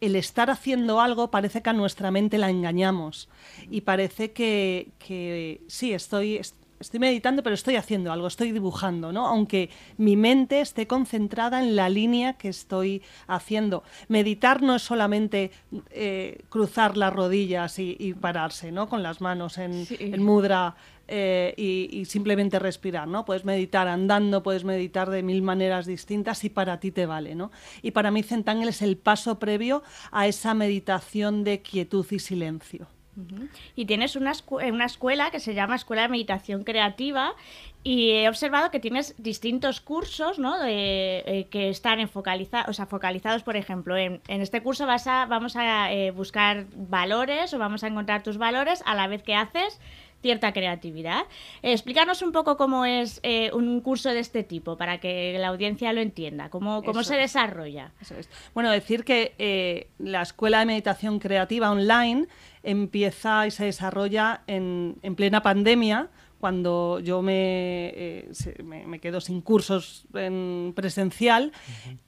el 0.00 0.16
estar 0.16 0.48
haciendo 0.48 1.00
algo 1.02 1.30
parece 1.30 1.62
que 1.62 1.70
a 1.70 1.74
nuestra 1.74 2.10
mente 2.10 2.38
la 2.38 2.48
engañamos 2.50 3.28
y 3.70 3.82
parece 3.82 4.32
que, 4.32 4.88
que 4.98 5.60
sí, 5.68 5.92
estoy, 5.92 6.36
est- 6.36 6.56
estoy 6.82 7.00
meditando, 7.00 7.42
pero 7.42 7.54
estoy 7.54 7.76
haciendo 7.76 8.12
algo, 8.12 8.26
estoy 8.26 8.52
dibujando, 8.52 9.10
¿no? 9.12 9.26
Aunque 9.26 9.70
mi 9.96 10.16
mente 10.16 10.60
esté 10.60 10.86
concentrada 10.86 11.60
en 11.62 11.74
la 11.74 11.88
línea 11.88 12.34
que 12.34 12.48
estoy 12.48 13.02
haciendo. 13.26 13.82
Meditar 14.08 14.60
no 14.62 14.76
es 14.76 14.82
solamente 14.82 15.50
eh, 15.90 16.42
cruzar 16.50 16.96
las 16.96 17.12
rodillas 17.12 17.78
y, 17.78 17.96
y 17.98 18.12
pararse, 18.14 18.70
¿no? 18.70 18.88
Con 18.88 19.02
las 19.02 19.20
manos 19.20 19.56
en, 19.58 19.86
Sí. 19.86 19.96
en 19.98 20.22
mudra 20.22 20.76
eh, 21.08 21.54
y, 21.56 21.88
y 21.92 22.04
simplemente 22.04 22.58
respirar, 22.58 23.08
¿no? 23.08 23.24
Puedes 23.24 23.44
meditar 23.44 23.88
andando, 23.88 24.42
puedes 24.42 24.64
meditar 24.64 25.10
de 25.10 25.22
mil 25.22 25.42
maneras 25.42 25.86
distintas 25.86 26.44
y 26.44 26.50
para 26.50 26.78
ti 26.80 26.90
te 26.90 27.06
vale, 27.06 27.34
¿no? 27.34 27.50
Y 27.82 27.90
para 27.90 28.10
mí 28.10 28.22
Centangle 28.22 28.70
es 28.70 28.82
el 28.82 28.96
paso 28.96 29.38
previo 29.38 29.82
a 30.10 30.26
esa 30.26 30.54
meditación 30.54 31.44
de 31.44 31.60
quietud 31.62 32.06
y 32.10 32.18
silencio. 32.18 32.86
Y 33.76 33.84
tienes 33.84 34.16
una, 34.16 34.32
escu- 34.32 34.62
eh, 34.62 34.72
una 34.72 34.86
escuela 34.86 35.30
que 35.30 35.38
se 35.40 35.54
llama 35.54 35.76
Escuela 35.76 36.02
de 36.02 36.08
Meditación 36.08 36.64
Creativa 36.64 37.34
Y 37.84 38.10
he 38.12 38.28
observado 38.28 38.70
que 38.70 38.78
tienes 38.80 39.14
distintos 39.18 39.80
cursos, 39.80 40.38
¿no? 40.38 40.58
De, 40.58 41.22
eh, 41.26 41.46
que 41.50 41.68
están 41.68 41.98
en 42.00 42.08
focaliza- 42.08 42.64
o 42.68 42.72
sea, 42.72 42.86
focalizados, 42.86 43.42
por 43.42 43.56
ejemplo, 43.56 43.96
en, 43.96 44.20
en 44.28 44.40
este 44.40 44.62
curso 44.62 44.86
vas 44.86 45.06
a, 45.08 45.26
vamos 45.26 45.56
a 45.56 45.92
eh, 45.92 46.10
buscar 46.12 46.66
valores 46.74 47.52
o 47.54 47.58
vamos 47.58 47.82
a 47.84 47.88
encontrar 47.88 48.22
tus 48.22 48.38
valores 48.38 48.82
a 48.86 48.94
la 48.94 49.08
vez 49.08 49.22
que 49.22 49.34
haces 49.34 49.80
cierta 50.22 50.52
creatividad. 50.52 51.22
Eh, 51.62 51.72
explícanos 51.72 52.22
un 52.22 52.30
poco 52.30 52.56
cómo 52.56 52.84
es 52.86 53.18
eh, 53.24 53.50
un 53.52 53.80
curso 53.80 54.10
de 54.10 54.20
este 54.20 54.44
tipo 54.44 54.76
para 54.76 54.98
que 55.00 55.36
la 55.40 55.48
audiencia 55.48 55.92
lo 55.92 56.00
entienda, 56.00 56.48
cómo, 56.48 56.84
cómo 56.84 57.02
se 57.02 57.16
es. 57.16 57.22
desarrolla. 57.22 57.90
Eso 58.00 58.14
es. 58.14 58.28
Bueno, 58.54 58.70
decir 58.70 59.02
que 59.04 59.34
eh, 59.38 59.88
la 59.98 60.22
Escuela 60.22 60.60
de 60.60 60.66
Meditación 60.66 61.18
Creativa 61.18 61.72
Online 61.72 62.28
empieza 62.62 63.46
y 63.46 63.50
se 63.50 63.64
desarrolla 63.64 64.42
en, 64.46 64.96
en 65.02 65.14
plena 65.14 65.42
pandemia, 65.42 66.08
cuando 66.38 66.98
yo 67.00 67.22
me, 67.22 67.92
eh, 67.94 68.32
me, 68.64 68.84
me 68.86 68.98
quedo 68.98 69.20
sin 69.20 69.40
cursos 69.42 70.06
en 70.14 70.72
presencial 70.74 71.52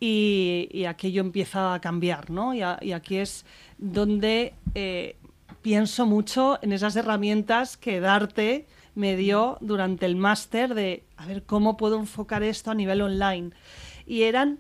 y, 0.01 0.69
y 0.73 0.87
aquello 0.87 1.21
empieza 1.21 1.75
a 1.75 1.81
cambiar, 1.81 2.31
¿no? 2.31 2.53
Y, 2.55 2.63
a- 2.63 2.79
y 2.81 2.93
aquí 2.93 3.17
es 3.19 3.45
donde 3.79 4.55
eh, 4.75 5.17
pienso 5.63 6.05
mucho 6.07 6.59
en 6.63 6.73
esas 6.73 6.97
herramientas 6.97 7.77
que 7.77 8.01
Darte 8.01 8.67
me 8.97 9.17
dio 9.17 9.57
durante 9.61 10.07
el 10.07 10.17
máster 10.17 10.75
de 10.75 11.05
a 11.17 11.27
ver 11.27 11.45
cómo 11.45 11.77
puedo 11.77 11.99
enfocar 11.99 12.43
esto 12.43 12.71
a 12.71 12.75
nivel 12.75 13.03
online. 13.03 13.51
Y 14.07 14.23
eran 14.23 14.59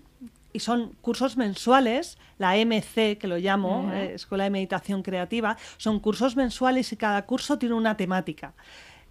y 0.54 0.60
son 0.60 0.94
cursos 1.00 1.36
mensuales, 1.36 2.16
la 2.38 2.56
MC 2.56 3.18
que 3.18 3.26
lo 3.26 3.36
llamo, 3.36 3.90
eh, 3.92 4.12
Escuela 4.14 4.44
de 4.44 4.50
Meditación 4.50 5.02
Creativa, 5.02 5.58
son 5.76 5.98
cursos 5.98 6.36
mensuales 6.36 6.92
y 6.92 6.96
cada 6.96 7.26
curso 7.26 7.58
tiene 7.58 7.74
una 7.74 7.96
temática. 7.96 8.54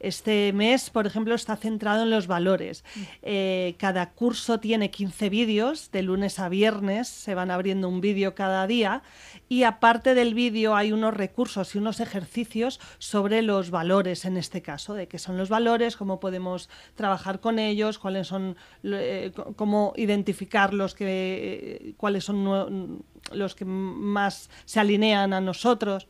Este 0.03 0.51
mes, 0.51 0.89
por 0.89 1.07
ejemplo, 1.07 1.33
está 1.33 1.55
centrado 1.55 2.03
en 2.03 2.09
los 2.09 2.27
valores. 2.27 2.83
Eh, 3.21 3.75
cada 3.77 4.11
curso 4.11 4.59
tiene 4.59 4.91
15 4.91 5.29
vídeos, 5.29 5.91
de 5.91 6.03
lunes 6.03 6.39
a 6.39 6.49
viernes, 6.49 7.07
se 7.07 7.35
van 7.35 7.49
abriendo 7.49 7.87
un 7.87 8.01
vídeo 8.01 8.35
cada 8.35 8.67
día 8.67 9.01
y 9.47 9.63
aparte 9.63 10.13
del 10.13 10.33
vídeo 10.33 10.75
hay 10.75 10.91
unos 10.91 11.13
recursos 11.13 11.73
y 11.73 11.77
unos 11.77 12.01
ejercicios 12.01 12.81
sobre 12.97 13.41
los 13.41 13.71
valores 13.71 14.25
en 14.25 14.35
este 14.35 14.61
caso, 14.61 14.93
de 14.93 15.07
qué 15.07 15.19
son 15.19 15.37
los 15.37 15.47
valores, 15.47 15.95
cómo 15.95 16.19
podemos 16.19 16.69
trabajar 16.95 17.39
con 17.39 17.57
ellos, 17.57 17.97
cuáles 17.97 18.27
son, 18.27 18.57
eh, 18.83 19.31
cómo 19.55 19.93
identificar 19.95 20.73
los 20.73 20.95
que, 20.95 21.05
eh, 21.07 21.93
cuáles 21.95 22.25
son 22.25 23.05
los 23.31 23.55
que 23.55 23.63
más 23.63 24.49
se 24.65 24.81
alinean 24.81 25.31
a 25.31 25.39
nosotros. 25.39 26.09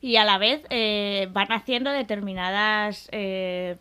Y 0.00 0.16
a 0.16 0.24
la 0.24 0.38
vez 0.38 0.62
eh, 0.70 1.28
van 1.32 1.52
haciendo 1.52 1.90
determinadas, 1.90 3.08
eh, 3.12 3.76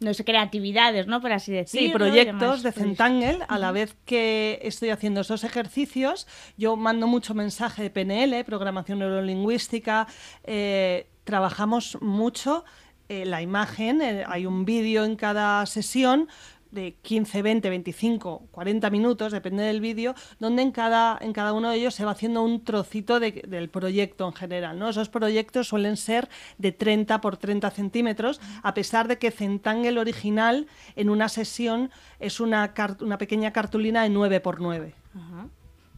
no 0.00 0.14
sé, 0.14 0.24
creatividades, 0.24 1.06
¿no? 1.06 1.20
Por 1.20 1.32
así 1.32 1.52
decirlo. 1.52 1.88
Sí, 1.88 1.92
proyectos 1.92 2.62
de 2.62 2.72
Centangle. 2.72 3.38
A 3.48 3.58
la 3.58 3.72
vez 3.72 3.96
que 4.04 4.60
estoy 4.62 4.90
haciendo 4.90 5.22
esos 5.22 5.42
ejercicios, 5.44 6.26
yo 6.56 6.76
mando 6.76 7.06
mucho 7.06 7.34
mensaje 7.34 7.82
de 7.82 7.90
PNL, 7.90 8.44
programación 8.44 9.00
neurolingüística. 9.00 10.06
eh, 10.44 11.06
trabajamos 11.24 11.98
mucho 12.00 12.64
eh, 13.10 13.24
la 13.26 13.42
imagen. 13.42 14.00
eh, 14.00 14.24
hay 14.26 14.46
un 14.46 14.64
vídeo 14.64 15.04
en 15.04 15.16
cada 15.16 15.64
sesión 15.66 16.28
de 16.70 16.94
15, 17.02 17.42
20, 17.42 17.70
25, 17.70 18.42
40 18.50 18.90
minutos, 18.90 19.32
depende 19.32 19.62
del 19.64 19.80
vídeo, 19.80 20.14
donde 20.38 20.62
en 20.62 20.70
cada, 20.70 21.18
en 21.20 21.32
cada 21.32 21.52
uno 21.52 21.70
de 21.70 21.76
ellos 21.78 21.94
se 21.94 22.04
va 22.04 22.10
haciendo 22.12 22.42
un 22.42 22.62
trocito 22.64 23.20
de- 23.20 23.44
del 23.48 23.68
proyecto 23.68 24.26
en 24.26 24.32
general. 24.34 24.78
¿no? 24.78 24.88
Esos 24.88 25.08
proyectos 25.08 25.68
suelen 25.68 25.96
ser 25.96 26.28
de 26.58 26.72
30 26.72 27.20
por 27.20 27.36
30 27.36 27.70
centímetros, 27.70 28.40
a 28.62 28.74
pesar 28.74 29.08
de 29.08 29.18
que 29.18 29.30
Centangle 29.30 29.98
original 29.98 30.66
en 30.96 31.10
una 31.10 31.28
sesión 31.28 31.90
es 32.20 32.40
una, 32.40 32.74
una 33.00 33.18
pequeña 33.18 33.52
cartulina 33.52 34.02
de 34.02 34.10
9 34.10 34.40
por 34.40 34.60
9. 34.60 34.94
Ajá. 35.14 35.48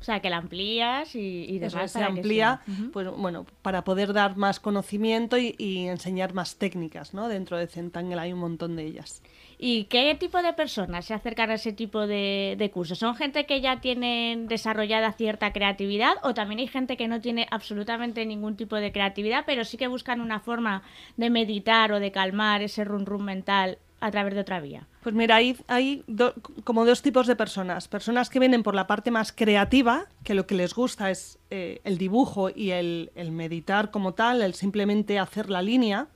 O 0.00 0.02
sea, 0.02 0.20
que 0.20 0.30
la 0.30 0.38
amplías 0.38 1.14
y, 1.14 1.44
y 1.44 1.56
Eso 1.62 1.76
demás. 1.76 1.92
se 1.92 1.98
para 1.98 2.10
que 2.12 2.18
amplía, 2.20 2.62
sea. 2.64 2.86
Pues, 2.90 3.10
bueno, 3.10 3.44
para 3.60 3.84
poder 3.84 4.14
dar 4.14 4.34
más 4.38 4.58
conocimiento 4.58 5.36
y, 5.36 5.54
y 5.58 5.88
enseñar 5.88 6.32
más 6.32 6.56
técnicas. 6.56 7.12
¿no? 7.12 7.28
Dentro 7.28 7.58
de 7.58 7.66
Centangle 7.66 8.18
hay 8.18 8.32
un 8.32 8.38
montón 8.38 8.76
de 8.76 8.84
ellas. 8.86 9.22
¿Y 9.62 9.84
qué 9.84 10.14
tipo 10.14 10.40
de 10.40 10.54
personas 10.54 11.04
se 11.04 11.12
acercan 11.12 11.50
a 11.50 11.54
ese 11.54 11.74
tipo 11.74 12.06
de, 12.06 12.70
cursos? 12.72 12.98
¿Son 12.98 13.14
gente 13.14 13.44
que 13.44 13.60
ya 13.60 13.82
tienen 13.82 14.48
desarrollada 14.48 15.12
cierta 15.12 15.52
creatividad 15.52 16.14
o 16.22 16.32
también 16.32 16.60
hay 16.60 16.66
gente 16.66 16.96
que 16.96 17.08
no 17.08 17.20
tiene 17.20 17.46
absolutamente 17.50 18.24
ningún 18.24 18.56
tipo 18.56 18.76
de 18.76 18.90
creatividad, 18.90 19.44
pero 19.44 19.66
sí 19.66 19.76
que 19.76 19.86
buscan 19.86 20.22
una 20.22 20.40
forma 20.40 20.82
de 21.18 21.28
meditar 21.28 21.92
o 21.92 22.00
de 22.00 22.10
calmar 22.10 22.62
ese 22.62 22.84
run 22.84 23.04
run 23.04 23.22
mental 23.26 23.76
a 24.00 24.10
través 24.10 24.32
de 24.32 24.40
otra 24.40 24.60
vía? 24.60 24.86
Pues 25.02 25.14
mira, 25.14 25.36
hay, 25.36 25.54
hay 25.68 26.04
do- 26.06 26.32
como 26.64 26.86
dos 26.86 27.02
tipos 27.02 27.26
de 27.26 27.36
personas. 27.36 27.86
Personas 27.86 28.30
que 28.30 28.38
vienen 28.40 28.62
por 28.62 28.74
la 28.74 28.86
parte 28.86 29.10
más 29.10 29.30
creativa, 29.30 30.06
que 30.24 30.32
lo 30.32 30.46
que 30.46 30.54
les 30.54 30.72
gusta 30.72 31.10
es 31.10 31.38
eh, 31.50 31.82
el 31.84 31.98
dibujo 31.98 32.48
y 32.48 32.70
el, 32.70 33.12
el 33.14 33.30
meditar 33.30 33.90
como 33.90 34.14
tal, 34.14 34.40
el 34.40 34.54
simplemente 34.54 35.18
hacer 35.18 35.50
la 35.50 35.60
línea. 35.60 36.08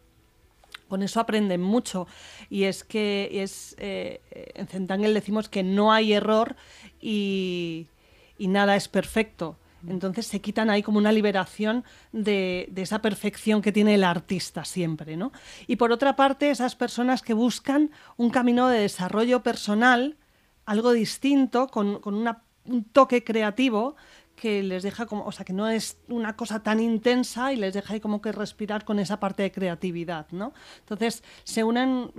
Con 0.94 1.02
eso 1.02 1.18
aprenden 1.18 1.60
mucho. 1.60 2.06
Y 2.48 2.64
es 2.64 2.84
que 2.84 3.28
es, 3.42 3.74
eh, 3.80 4.20
en 4.54 4.68
Centangle 4.68 5.12
decimos 5.12 5.48
que 5.48 5.64
no 5.64 5.90
hay 5.92 6.12
error 6.12 6.54
y, 7.00 7.88
y 8.38 8.46
nada 8.46 8.76
es 8.76 8.86
perfecto. 8.86 9.58
Entonces 9.88 10.28
se 10.28 10.40
quitan 10.40 10.70
ahí 10.70 10.84
como 10.84 10.98
una 10.98 11.10
liberación 11.10 11.82
de, 12.12 12.68
de 12.70 12.82
esa 12.82 13.02
perfección 13.02 13.60
que 13.60 13.72
tiene 13.72 13.96
el 13.96 14.04
artista 14.04 14.64
siempre, 14.64 15.16
¿no? 15.16 15.32
Y 15.66 15.74
por 15.74 15.90
otra 15.90 16.14
parte, 16.14 16.50
esas 16.50 16.76
personas 16.76 17.22
que 17.22 17.34
buscan 17.34 17.90
un 18.16 18.30
camino 18.30 18.68
de 18.68 18.78
desarrollo 18.78 19.42
personal, 19.42 20.16
algo 20.64 20.92
distinto, 20.92 21.66
con, 21.66 21.98
con 21.98 22.14
una- 22.14 22.44
un 22.66 22.84
toque 22.84 23.24
creativo 23.24 23.96
que 24.44 24.62
les 24.62 24.82
deja 24.82 25.06
como, 25.06 25.24
o 25.24 25.32
sea, 25.32 25.46
que 25.46 25.54
no 25.54 25.66
es 25.70 25.96
una 26.08 26.36
cosa 26.36 26.62
tan 26.62 26.78
intensa 26.78 27.50
y 27.54 27.56
les 27.56 27.72
deja 27.72 27.94
ahí 27.94 28.00
como 28.00 28.20
que 28.20 28.30
respirar 28.30 28.84
con 28.84 28.98
esa 28.98 29.18
parte 29.18 29.42
de 29.42 29.50
creatividad, 29.50 30.26
¿no? 30.32 30.52
Entonces 30.80 31.24
se 31.44 31.64
unen 31.64 32.10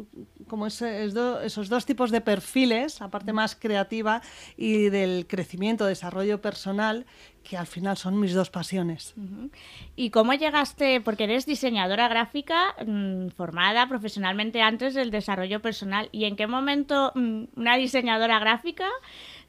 como 0.47 0.65
ese- 0.65 1.05
esos 1.45 1.69
dos 1.69 1.85
tipos 1.85 2.09
de 2.09 2.21
perfiles, 2.21 2.99
la 2.99 3.09
parte 3.09 3.31
más 3.31 3.55
creativa 3.55 4.21
y 4.57 4.89
del 4.89 5.27
crecimiento, 5.27 5.85
desarrollo 5.85 6.41
personal, 6.41 7.05
que 7.43 7.57
al 7.57 7.67
final 7.67 7.95
son 7.95 8.19
mis 8.19 8.33
dos 8.33 8.49
pasiones. 8.49 9.13
¿Y 9.95 10.09
cómo 10.09 10.33
llegaste? 10.33 10.99
Porque 11.01 11.25
eres 11.25 11.45
diseñadora 11.45 12.07
gráfica 12.07 12.73
mm, 12.83 13.27
formada 13.37 13.87
profesionalmente 13.87 14.63
antes 14.63 14.95
del 14.95 15.11
desarrollo 15.11 15.61
personal. 15.61 16.09
¿Y 16.11 16.25
en 16.25 16.35
qué 16.37 16.47
momento 16.47 17.11
mm, 17.13 17.43
una 17.55 17.75
diseñadora 17.77 18.39
gráfica 18.39 18.87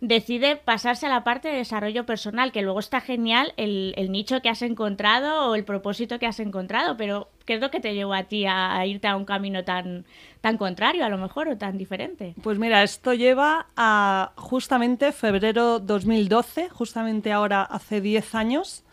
decide 0.01 0.57
pasarse 0.57 1.07
a 1.07 1.09
la 1.09 1.25
parte 1.25 1.49
de 1.49 1.57
desarrollo 1.57 2.07
personal? 2.07 2.53
Que 2.53 2.63
luego 2.63 2.81
está 2.81 3.01
genial 3.01 3.53
el, 3.57 3.95
nicho 4.11 4.41
que 4.43 4.49
has 4.49 4.63
encontrado 4.63 5.51
o 5.51 5.55
el 5.55 5.65
propósito 5.65 6.19
que 6.19 6.27
has 6.27 6.41
encontrado, 6.41 6.97
pero 6.97 7.29
¿qué 7.45 7.55
es 7.55 7.61
lo 7.61 7.71
que 7.71 7.81
te 7.81 7.95
llevó 7.95 8.15
a 8.15 8.25
ti 8.25 8.47
a, 8.47 8.77
a 8.77 8.87
irte 8.87 9.09
a 9.09 9.17
un 9.17 9.25
camino 9.25 9.65
tan, 9.65 10.05
tan 10.41 10.57
contrario 10.59 11.05
a 11.05 11.09
lo 11.09 11.19
mejor 11.19 11.49
o 11.49 11.57
tan 11.57 11.79
diferente? 11.79 12.35
Pues 12.43 12.59
mira, 12.59 12.83
esto 12.83 13.15
lleva 13.15 13.67
a 13.77 14.33
justamente 14.37 15.13
febrero 15.13 15.81
2012, 15.81 16.69
justamente 16.69 17.33
ahora 17.33 17.63
hace 17.63 18.01
10 18.01 18.35
años, 18.35 18.85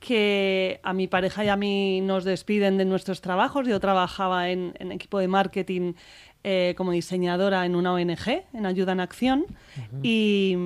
que 0.00 0.80
a 0.82 0.92
mi 0.92 1.06
pareja 1.06 1.44
y 1.44 1.48
a 1.48 1.56
mí 1.56 2.00
nos 2.00 2.24
despiden 2.24 2.76
de 2.76 2.84
nuestros 2.84 3.20
trabajos. 3.20 3.66
Yo 3.68 3.78
trabajaba 3.78 4.50
en, 4.50 4.74
en 4.80 4.90
equipo 4.90 5.18
de 5.20 5.28
marketing 5.28 5.94
eh, 6.44 6.74
como 6.76 6.92
diseñadora 6.92 7.64
en 7.66 7.74
una 7.76 7.92
ONG, 7.92 8.44
en 8.52 8.66
Ayuda 8.66 8.92
en 8.92 9.00
Acción, 9.00 9.46
y, 10.02 10.56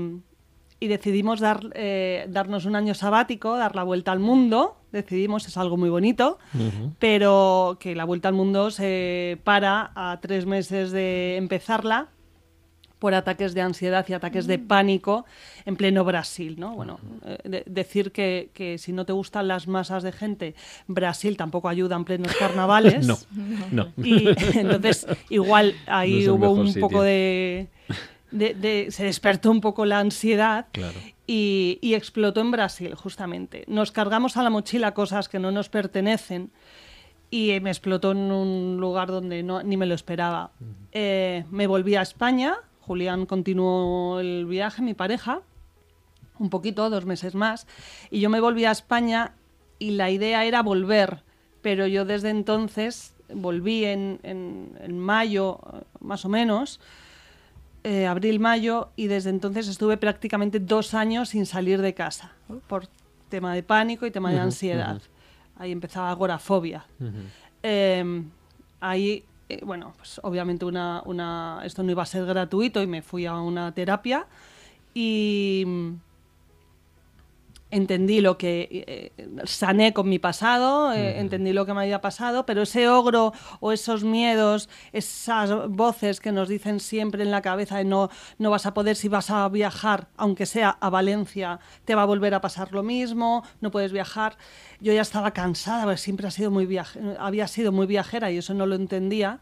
y 0.80 0.86
decidimos 0.88 1.40
dar, 1.40 1.60
eh, 1.74 2.26
darnos 2.28 2.64
un 2.64 2.76
año 2.76 2.94
sabático, 2.94 3.56
dar 3.56 3.74
la 3.76 3.82
vuelta 3.82 4.12
al 4.12 4.20
mundo. 4.20 4.76
Decidimos, 4.92 5.46
es 5.46 5.56
algo 5.56 5.76
muy 5.76 5.90
bonito, 5.90 6.38
pero 6.98 7.76
que 7.80 7.94
la 7.94 8.04
vuelta 8.04 8.28
al 8.28 8.34
mundo 8.34 8.70
se 8.70 9.38
para 9.44 9.92
a 9.94 10.18
tres 10.22 10.46
meses 10.46 10.90
de 10.90 11.36
empezarla 11.36 12.08
por 12.98 13.12
ataques 13.14 13.52
de 13.52 13.60
ansiedad 13.60 14.06
y 14.08 14.14
ataques 14.14 14.46
de 14.46 14.58
pánico 14.58 15.26
en 15.66 15.76
pleno 15.76 16.02
Brasil, 16.04 16.56
¿no? 16.58 16.74
Bueno, 16.74 16.98
eh, 17.26 17.38
de- 17.44 17.62
decir 17.66 18.10
que, 18.10 18.48
que 18.54 18.78
si 18.78 18.92
no 18.92 19.04
te 19.04 19.12
gustan 19.12 19.48
las 19.48 19.68
masas 19.68 20.02
de 20.02 20.12
gente, 20.12 20.54
Brasil 20.86 21.36
tampoco 21.36 21.68
ayuda 21.68 21.96
en 21.96 22.04
plenos 22.04 22.34
carnavales. 22.38 23.06
No, 23.06 23.18
no. 23.70 23.92
Y 24.02 24.28
entonces 24.58 25.06
igual 25.28 25.74
ahí 25.86 26.24
No 26.26 26.34
hubo 26.34 26.50
un 26.52 26.68
sitio. 26.68 26.80
poco 26.82 27.02
de, 27.02 27.68
de- 28.30 28.54
de- 28.54 28.90
Se 28.90 29.04
despertó 29.04 29.50
un 29.50 29.60
poco 29.60 29.84
la 29.84 29.98
ansiedad 29.98 30.66
Claro. 30.72 30.98
y, 31.26 31.78
y 31.82 31.94
explotó 31.94 32.40
en 32.40 32.50
Brasil, 32.50 32.94
justamente. 32.94 33.64
Nos 33.68 33.92
cargamos 33.92 34.38
a 34.38 34.42
la 34.42 34.48
mochila 34.50 34.94
cosas 34.94 35.28
que 35.28 35.38
no 35.38 35.50
nos 35.50 35.68
pertenecen 35.68 36.50
y 37.30 37.58
me 37.60 37.70
explotó 37.70 38.12
en 38.12 38.32
un 38.32 38.78
lugar 38.80 39.08
donde 39.08 39.42
no, 39.42 39.62
ni 39.62 39.76
me 39.76 39.84
lo 39.84 39.94
esperaba. 39.94 40.50
Eh, 40.92 41.44
me 41.50 41.66
volví 41.66 41.94
a 41.96 42.02
España, 42.02 42.54
Julián 42.86 43.26
continuó 43.26 44.20
el 44.20 44.46
viaje, 44.46 44.82
mi 44.82 44.94
pareja, 44.94 45.42
un 46.38 46.50
poquito, 46.50 46.88
dos 46.90 47.04
meses 47.06 47.34
más, 47.34 47.66
y 48.10 48.20
yo 48.20 48.30
me 48.30 48.40
volví 48.40 48.64
a 48.64 48.70
España 48.70 49.32
y 49.78 49.92
la 49.92 50.10
idea 50.10 50.44
era 50.44 50.62
volver, 50.62 51.22
pero 51.62 51.86
yo 51.86 52.04
desde 52.04 52.30
entonces 52.30 53.14
volví 53.34 53.84
en, 53.84 54.20
en- 54.22 54.78
en 54.80 54.98
mayo, 54.98 55.58
más 56.00 56.24
o 56.24 56.28
menos, 56.28 56.80
eh, 57.84 58.06
abril-mayo, 58.06 58.90
y 58.96 59.06
desde 59.06 59.30
entonces 59.30 59.68
estuve 59.68 59.96
prácticamente 59.96 60.58
dos 60.60 60.94
años 60.94 61.30
sin 61.30 61.46
salir 61.46 61.80
de 61.80 61.94
casa, 61.94 62.32
por 62.68 62.88
tema 63.28 63.54
de 63.54 63.62
pánico 63.62 64.06
y 64.06 64.10
tema 64.10 64.30
de 64.30 64.36
ansiedad. 64.44 65.00
Ahí 65.58 65.72
empezaba 65.72 66.10
agorafobia. 66.10 66.84
Eh, 67.62 68.22
ahí, 68.80 69.24
eh, 69.48 69.60
bueno, 69.64 69.94
pues 69.96 70.20
obviamente 70.22 70.64
una, 70.64 71.02
una, 71.06 71.60
esto 71.64 71.82
no 71.82 71.90
iba 71.90 72.02
a 72.02 72.06
ser 72.06 72.26
gratuito 72.26 72.82
y 72.82 72.86
me 72.86 73.02
fui 73.02 73.26
a 73.26 73.34
una 73.34 73.72
terapia 73.72 74.26
y 74.94 75.64
entendí 77.70 78.20
lo 78.20 78.38
que 78.38 78.68
eh, 79.18 79.26
sané 79.44 79.92
con 79.92 80.08
mi 80.08 80.18
pasado, 80.18 80.92
eh, 80.92 81.18
entendí 81.18 81.52
lo 81.52 81.66
que 81.66 81.74
me 81.74 81.82
había 81.82 82.00
pasado, 82.00 82.46
pero 82.46 82.62
ese 82.62 82.88
ogro 82.88 83.32
o 83.60 83.72
esos 83.72 84.04
miedos, 84.04 84.68
esas 84.92 85.68
voces 85.68 86.20
que 86.20 86.30
nos 86.30 86.48
dicen 86.48 86.78
siempre 86.78 87.24
en 87.24 87.30
la 87.32 87.42
cabeza 87.42 87.78
de 87.78 87.84
no, 87.84 88.08
no 88.38 88.50
vas 88.50 88.66
a 88.66 88.74
poder 88.74 88.94
si 88.94 89.08
vas 89.08 89.30
a 89.30 89.48
viajar, 89.48 90.08
aunque 90.16 90.46
sea 90.46 90.70
a 90.80 90.90
Valencia, 90.90 91.58
te 91.84 91.94
va 91.96 92.02
a 92.02 92.06
volver 92.06 92.34
a 92.34 92.40
pasar 92.40 92.72
lo 92.72 92.82
mismo, 92.84 93.42
no 93.60 93.70
puedes 93.72 93.92
viajar. 93.92 94.36
Yo 94.80 94.92
ya 94.92 95.02
estaba 95.02 95.32
cansada, 95.32 95.84
porque 95.84 95.98
siempre 95.98 96.28
ha 96.28 96.30
sido 96.30 96.50
muy 96.52 96.66
viaje- 96.66 97.00
había 97.18 97.48
sido 97.48 97.72
muy 97.72 97.86
viajera 97.86 98.30
y 98.30 98.38
eso 98.38 98.54
no 98.54 98.66
lo 98.66 98.76
entendía. 98.76 99.40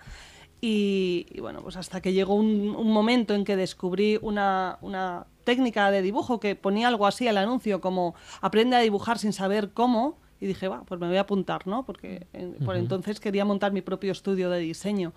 Y, 0.60 1.26
y 1.30 1.40
bueno, 1.40 1.60
pues 1.62 1.76
hasta 1.76 2.00
que 2.00 2.14
llegó 2.14 2.34
un, 2.34 2.74
un 2.74 2.90
momento 2.90 3.34
en 3.34 3.44
que 3.44 3.54
descubrí 3.54 4.18
una, 4.22 4.78
una 4.80 5.26
técnica 5.45 5.90
de 5.90 6.03
dibujo 6.03 6.40
que 6.40 6.57
ponía 6.57 6.88
algo 6.88 7.07
así 7.07 7.28
al 7.28 7.38
anuncio, 7.38 7.80
como 7.80 8.14
aprende 8.40 8.76
a 8.76 8.80
dibujar 8.80 9.18
sin 9.18 9.32
saber 9.32 9.70
cómo. 9.72 10.18
Y 10.40 10.47
dije, 10.47 10.68
va, 10.68 10.82
pues 10.84 11.01
me 11.01 11.07
voy 11.07 11.16
a 11.16 11.20
apuntar, 11.22 11.66
¿no? 11.66 11.86
Porque 11.86 12.26
en- 12.32 12.55
por 12.64 12.74
entonces 12.76 13.20
quería 13.20 13.45
montar 13.45 13.72
mi 13.72 13.80
propio 13.82 14.12
estudio 14.12 14.51
de 14.51 14.59
diseño. 14.59 15.12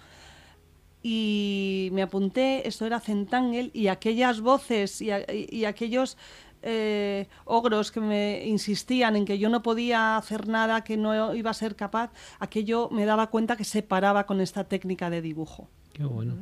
Y 1.04 1.90
me 1.94 2.02
apunté, 2.02 2.68
esto 2.68 2.86
era 2.86 3.00
Centangle, 3.00 3.70
y 3.74 3.88
aquellas 3.88 4.42
voces 4.42 5.02
y, 5.02 5.12
a- 5.12 5.20
y- 5.32 5.48
y 5.52 5.66
aquellos 5.66 6.18
eh, 6.64 7.28
ogros 7.46 7.92
que 7.92 8.00
me 8.02 8.44
insistían 8.48 9.16
en 9.16 9.26
que 9.26 9.38
yo 9.38 9.48
no 9.48 9.62
podía 9.62 10.18
hacer 10.18 10.48
nada, 10.48 10.84
que 10.84 10.98
no 10.98 11.36
iba 11.36 11.52
a 11.52 11.54
ser 11.54 11.76
capaz, 11.76 12.12
aquello 12.40 12.90
me 12.92 13.06
daba 13.06 13.28
cuenta 13.28 13.56
que 13.56 13.64
se 13.64 13.84
paraba 13.84 14.26
con 14.26 14.42
esta 14.42 14.64
técnica 14.64 15.10
de 15.12 15.22
dibujo. 15.22 15.70
Qué 15.94 16.04
bueno. 16.04 16.34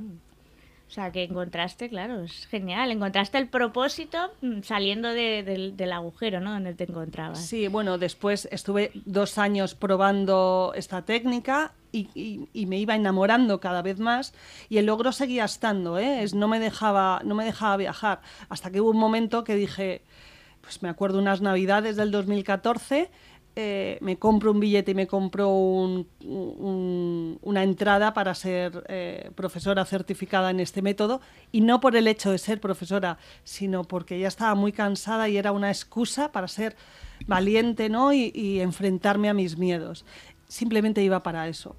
O 0.88 0.92
sea, 0.96 1.12
que 1.12 1.24
encontraste, 1.24 1.90
claro, 1.90 2.22
es 2.24 2.46
genial. 2.48 2.92
Encontraste 2.92 3.38
el 3.40 3.48
propósito 3.50 4.32
mm, 4.42 4.62
saliendo 4.62 5.10
de- 5.10 5.42
del, 5.44 5.76
del 5.76 5.92
agujero, 5.92 6.40
¿no? 6.40 6.52
Donde 6.54 6.74
te 6.76 6.84
encontrabas. 6.84 7.44
Sí, 7.44 7.68
bueno, 7.68 7.98
después 7.98 8.48
estuve 8.52 8.92
dos 9.06 9.38
años 9.40 9.74
probando 9.74 10.74
esta 10.76 11.02
técnica 11.04 11.74
y, 11.92 12.10
y- 12.14 12.48
y 12.54 12.66
me 12.68 12.78
iba 12.78 12.96
enamorando 12.96 13.60
cada 13.60 13.82
vez 13.82 14.00
más 14.00 14.34
y 14.70 14.78
el 14.78 14.86
logro 14.86 15.12
seguía 15.12 15.46
estando, 15.46 15.98
¿eh? 15.98 16.22
Es- 16.24 16.36
no, 16.36 16.48
me 16.48 16.60
dejaba, 16.60 17.20
no 17.26 17.34
me 17.34 17.46
dejaba 17.46 17.78
viajar, 17.78 18.22
hasta 18.50 18.70
que 18.70 18.80
hubo 18.80 18.92
un 18.92 18.98
momento 19.00 19.44
que 19.44 19.56
dije, 19.56 20.04
pues 20.62 20.82
me 20.84 20.90
acuerdo 20.90 21.18
unas 21.20 21.42
navidades 21.42 21.96
del 21.96 22.12
2014, 22.12 23.10
eh, 23.58 23.97
me 24.01 24.18
compro 24.18 24.51
un 24.51 24.60
billete 24.60 24.91
y 24.91 24.95
me 24.95 25.08
compro 25.08 25.49
un- 25.49 26.08
un- 26.26 27.39
una 27.41 27.64
entrada 27.64 28.14
para 28.14 28.36
ser 28.36 28.84
eh, 28.89 29.32
profesora 29.36 29.86
certificada 29.86 30.51
en 30.51 30.60
este 30.60 30.82
método 30.82 31.22
y 31.51 31.62
no 31.62 31.80
por 31.80 31.95
el 31.95 32.08
hecho 32.08 32.32
de 32.32 32.38
ser 32.38 32.60
profesora, 32.60 33.18
sino 33.43 33.84
porque 33.84 34.20
ya 34.20 34.28
estaba 34.28 34.56
muy 34.56 34.72
cansada 34.72 35.30
y 35.30 35.38
era 35.38 35.51
una 35.51 35.70
excusa 35.70 36.32
para 36.32 36.47
ser 36.47 36.76
valiente 37.28 37.88
¿no? 37.89 38.12
y, 38.14 38.60
enfrentarme 38.60 39.30
a 39.30 39.34
mis 39.34 39.58
miedos. 39.58 40.06
Simplemente 40.47 41.01
iba 41.01 41.24
para 41.24 41.47
eso. 41.47 41.76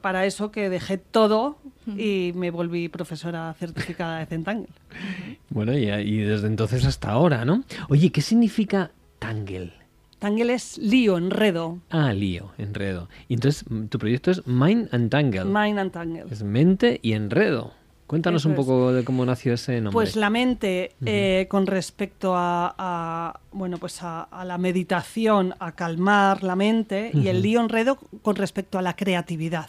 Para 0.00 0.26
eso 0.26 0.52
que 0.52 0.68
dejé 0.68 0.98
todo 0.98 1.58
y 1.96 2.32
me 2.36 2.50
volví 2.52 2.88
profesora 2.88 3.52
certificada 3.58 4.18
de 4.20 4.26
Centangle. 4.26 4.68
Bueno, 5.48 5.72
y 5.72 6.18
desde 6.18 6.48
entonces 6.48 6.84
hasta 6.84 7.10
ahora, 7.10 7.44
¿no? 7.44 7.62
Oye, 7.88 8.10
¿qué 8.10 8.20
significa 8.20 8.90
Tangle? 9.20 9.72
Tangle 10.18 10.54
es 10.54 10.78
lío, 10.78 11.18
enredo. 11.18 11.78
Ah, 11.90 12.12
lío, 12.12 12.52
enredo. 12.56 13.08
Y 13.28 13.34
entonces 13.34 13.64
mm, 13.68 13.86
tu 13.86 13.98
proyecto 13.98 14.30
es 14.30 14.46
Mind 14.46 14.88
and 14.92 15.10
Tangle. 15.10 15.44
Mind 15.44 15.78
and 15.78 15.92
Tangle. 15.92 16.24
Es 16.30 16.42
mente 16.42 17.00
y 17.02 17.12
enredo. 17.12 17.72
Cuéntanos 18.06 18.42
Eso 18.42 18.48
un 18.50 18.54
es. 18.54 18.56
poco 18.58 18.92
de 18.92 19.02
cómo 19.04 19.24
nació 19.26 19.54
ese 19.54 19.74
nombre. 19.80 19.92
Pues 19.92 20.14
la 20.14 20.30
mente, 20.30 20.92
eh, 21.04 21.46
con 21.50 21.66
respecto 21.66 22.36
a, 22.36 22.72
a, 22.78 23.40
bueno, 23.50 23.78
pues 23.78 24.00
a, 24.04 24.22
a 24.22 24.44
la 24.44 24.58
meditación, 24.58 25.54
a 25.58 25.72
calmar 25.72 26.44
la 26.44 26.54
mente, 26.54 27.10
y 27.12 27.26
el 27.26 27.42
lío 27.42 27.60
enredo 27.60 27.98
con 28.22 28.36
respecto 28.36 28.78
a 28.78 28.82
la 28.82 28.94
creatividad. 28.94 29.66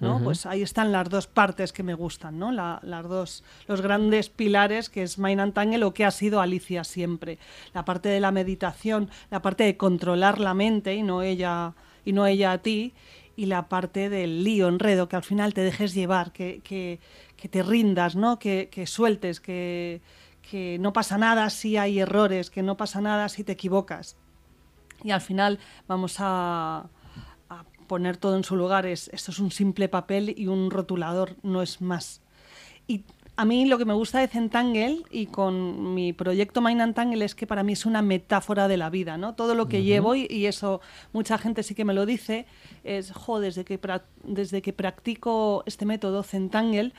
¿no? 0.00 0.20
Pues 0.22 0.44
ahí 0.44 0.60
están 0.60 0.92
las 0.92 1.08
dos 1.08 1.26
partes 1.26 1.72
que 1.72 1.82
me 1.82 1.94
gustan, 1.94 2.38
¿no? 2.38 2.52
La- 2.52 2.78
las 2.82 3.08
dos, 3.08 3.42
los 3.66 3.80
grandes 3.80 4.28
pilares 4.28 4.90
que 4.90 5.02
es 5.02 5.18
Mind 5.18 5.40
and 5.40 5.54
Tangle 5.54 5.84
o 5.84 5.94
que 5.94 6.04
ha 6.04 6.10
sido 6.10 6.42
Alicia 6.42 6.84
siempre. 6.84 7.38
La 7.72 7.86
parte 7.86 8.10
de 8.10 8.20
la 8.20 8.32
meditación, 8.32 9.08
la 9.30 9.40
parte 9.40 9.64
de 9.64 9.78
controlar 9.78 10.40
la 10.40 10.52
mente 10.52 10.94
y 10.94 11.02
no 11.02 11.22
ella, 11.22 11.72
y 12.04 12.12
no 12.12 12.26
ella 12.26 12.52
a 12.52 12.58
ti, 12.58 12.92
y 13.34 13.46
la 13.46 13.66
parte 13.68 14.10
del 14.10 14.44
lío, 14.44 14.68
enredo, 14.68 15.08
que 15.08 15.16
al 15.16 15.22
final 15.22 15.54
te 15.54 15.62
dejes 15.62 15.94
llevar, 15.94 16.32
que, 16.32 16.60
que, 16.62 17.00
que 17.42 17.48
te 17.48 17.64
rindas, 17.64 18.14
¿no? 18.14 18.38
Que, 18.38 18.68
que 18.70 18.86
sueltes, 18.86 19.40
que, 19.40 20.00
que 20.48 20.78
no 20.78 20.92
pasa 20.92 21.18
nada 21.18 21.50
si 21.50 21.76
hay 21.76 21.98
errores, 21.98 22.50
que 22.50 22.62
no 22.62 22.76
pasa 22.76 23.00
nada 23.00 23.28
si 23.28 23.42
te 23.42 23.50
equivocas. 23.50 24.16
Y 25.02 25.10
al 25.10 25.20
final 25.20 25.58
vamos 25.88 26.18
a, 26.20 26.86
a 27.48 27.64
poner 27.88 28.16
todo 28.16 28.36
en 28.36 28.44
su 28.44 28.54
lugar. 28.54 28.86
Es, 28.86 29.08
esto 29.12 29.32
es 29.32 29.40
un 29.40 29.50
simple 29.50 29.88
papel 29.88 30.32
y 30.38 30.46
un 30.46 30.70
rotulador, 30.70 31.34
no 31.42 31.62
es 31.62 31.80
más. 31.80 32.22
Y 32.86 33.02
a 33.34 33.44
mí 33.44 33.66
lo 33.66 33.76
que 33.76 33.86
me 33.86 33.94
gusta 33.94 34.20
de 34.20 34.28
Centangle 34.28 35.02
y 35.10 35.26
con 35.26 35.94
mi 35.94 36.12
proyecto 36.12 36.60
Mind 36.60 36.80
and 36.80 36.94
Tangle 36.94 37.24
es 37.24 37.34
que 37.34 37.48
para 37.48 37.64
mí 37.64 37.72
es 37.72 37.86
una 37.86 38.02
metáfora 38.02 38.68
de 38.68 38.76
la 38.76 38.88
vida, 38.88 39.16
¿no? 39.16 39.34
Todo 39.34 39.56
lo 39.56 39.66
que 39.66 39.82
llevo, 39.82 40.14
y, 40.14 40.28
y 40.30 40.46
eso 40.46 40.80
mucha 41.12 41.38
gente 41.38 41.64
sí 41.64 41.74
que 41.74 41.84
me 41.84 41.94
lo 41.94 42.06
dice, 42.06 42.46
es, 42.84 43.10
jo, 43.10 43.40
desde 43.40 43.64
que, 43.64 43.80
desde 44.22 44.62
que 44.62 44.72
practico 44.72 45.64
este 45.66 45.86
método 45.86 46.22
Centangle 46.22 46.92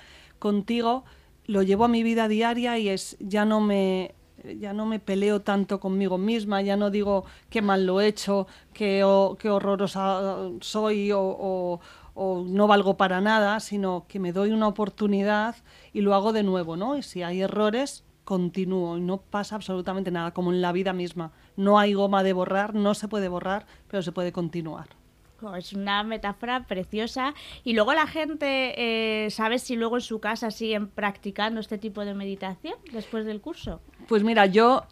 contigo, 0.48 1.04
lo 1.48 1.62
llevo 1.64 1.86
a 1.86 1.88
mi 1.96 2.04
vida 2.04 2.28
diaria 2.28 2.78
y 2.78 2.90
es, 2.90 3.16
ya 3.20 3.46
no 3.46 3.60
me 3.62 4.14
ya 4.60 4.74
no 4.74 4.86
me 4.86 5.00
peleo 5.00 5.40
tanto 5.40 5.80
conmigo 5.80 6.18
misma, 6.18 6.62
ya 6.62 6.76
no 6.76 6.90
digo 6.90 7.24
qué 7.50 7.62
mal 7.62 7.86
lo 7.86 8.02
he 8.02 8.08
hecho, 8.08 8.46
qué, 8.74 9.02
ho- 9.06 9.38
qué 9.40 9.50
horrorosa 9.50 10.50
soy 10.60 11.14
o, 11.14 11.22
o- 11.22 11.80
o 12.14 12.44
no 12.46 12.68
valgo 12.68 12.98
para 12.98 13.22
nada, 13.22 13.60
sino 13.62 14.06
que 14.10 14.20
me 14.20 14.34
doy 14.34 14.52
una 14.52 14.68
oportunidad 14.68 15.56
y 15.94 16.02
lo 16.02 16.14
hago 16.14 16.34
de 16.34 16.44
nuevo, 16.44 16.76
¿no? 16.76 16.98
Y 16.98 17.04
si 17.04 17.24
hay 17.24 17.42
errores, 17.42 18.04
continúo 18.26 18.98
y 18.98 19.02
no 19.02 19.18
pasa 19.22 19.56
absolutamente 19.56 20.12
nada, 20.12 20.32
como 20.34 20.52
en 20.52 20.62
la 20.62 20.74
vida 20.74 20.92
misma. 20.94 21.32
No 21.56 21.80
hay 21.80 21.94
goma 21.94 22.22
de 22.24 22.34
borrar, 22.34 22.76
no 22.76 22.94
se 22.96 23.08
puede 23.08 23.30
borrar, 23.30 23.66
pero 23.88 24.04
se 24.04 24.12
puede 24.12 24.32
continuar. 24.34 24.88
Es 25.58 25.74
una 25.74 26.04
metáfora 26.04 26.66
preciosa. 26.66 27.34
Y 27.64 27.74
luego 27.74 27.94
la 27.94 28.08
gente, 28.08 29.26
eh, 29.26 29.30
¿sabe 29.30 29.60
si 29.60 29.76
luego 29.76 29.98
en 29.98 30.02
su 30.02 30.20
casa 30.20 30.52
siguen 30.52 30.88
practicando 30.88 31.60
este 31.60 31.78
tipo 31.78 32.06
de 32.06 32.14
meditación 32.14 32.76
después 32.92 33.26
del 33.26 33.42
curso? 33.42 33.82
Pues 34.08 34.24
mira, 34.24 34.46
yo 34.46 34.84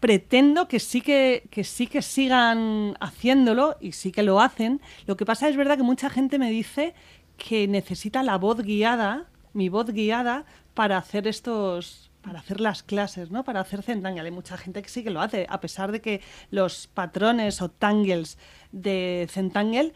pretendo 0.00 0.68
que 0.68 0.80
sí 0.80 1.00
que, 1.00 1.44
que 1.50 1.64
sí 1.64 1.86
que 1.86 2.02
sigan 2.02 2.96
haciéndolo 3.00 3.76
y 3.80 3.92
sí 3.92 4.12
que 4.12 4.22
lo 4.22 4.40
hacen. 4.40 4.80
Lo 5.06 5.16
que 5.16 5.26
pasa 5.26 5.48
es 5.48 5.56
verdad 5.56 5.76
que 5.76 5.82
mucha 5.82 6.10
gente 6.10 6.38
me 6.38 6.50
dice 6.50 6.94
que 7.36 7.68
necesita 7.68 8.22
la 8.22 8.36
voz 8.36 8.62
guiada, 8.62 9.26
mi 9.52 9.68
voz 9.68 9.90
guiada, 9.90 10.44
para 10.74 10.98
hacer 10.98 11.26
estos 11.26 12.09
para 12.22 12.40
hacer 12.40 12.60
las 12.60 12.82
clases, 12.82 13.30
¿no? 13.30 13.44
Para 13.44 13.60
hacer 13.60 13.82
Zentangle. 13.82 14.22
Hay 14.22 14.30
mucha 14.30 14.56
gente 14.56 14.82
que 14.82 14.88
sí 14.88 15.02
que 15.02 15.10
lo 15.10 15.20
hace, 15.20 15.46
a 15.48 15.60
pesar 15.60 15.92
de 15.92 16.00
que 16.00 16.20
los 16.50 16.86
patrones 16.86 17.62
o 17.62 17.70
tangles 17.70 18.38
de 18.72 19.26
Zentangle 19.30 19.92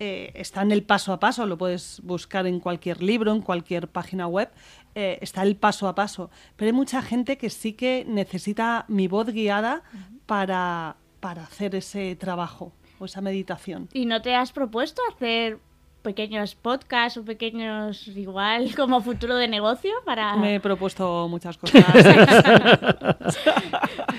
eh, 0.00 0.32
están 0.34 0.72
el 0.72 0.82
paso 0.82 1.12
a 1.12 1.20
paso, 1.20 1.46
lo 1.46 1.56
puedes 1.56 2.00
buscar 2.02 2.46
en 2.46 2.60
cualquier 2.60 3.02
libro, 3.02 3.32
en 3.32 3.42
cualquier 3.42 3.88
página 3.88 4.26
web, 4.26 4.50
eh, 4.94 5.18
está 5.20 5.42
el 5.42 5.56
paso 5.56 5.88
a 5.88 5.94
paso. 5.94 6.30
Pero 6.56 6.68
hay 6.68 6.72
mucha 6.72 7.00
gente 7.00 7.38
que 7.38 7.50
sí 7.50 7.74
que 7.74 8.04
necesita 8.06 8.84
mi 8.88 9.08
voz 9.08 9.28
guiada 9.28 9.82
para, 10.26 10.96
para 11.20 11.44
hacer 11.44 11.74
ese 11.74 12.16
trabajo 12.16 12.72
o 12.98 13.04
esa 13.04 13.20
meditación. 13.20 13.88
¿Y 13.92 14.06
no 14.06 14.20
te 14.20 14.34
has 14.34 14.52
propuesto 14.52 15.00
hacer 15.12 15.58
pequeños 16.04 16.54
podcasts 16.54 17.16
o 17.18 17.24
pequeños 17.24 18.06
igual 18.08 18.72
como 18.76 19.00
futuro 19.00 19.34
de 19.36 19.48
negocio 19.48 19.90
para 20.04 20.36
Me 20.36 20.56
he 20.56 20.60
propuesto 20.60 21.26
muchas 21.28 21.56
cosas, 21.58 21.82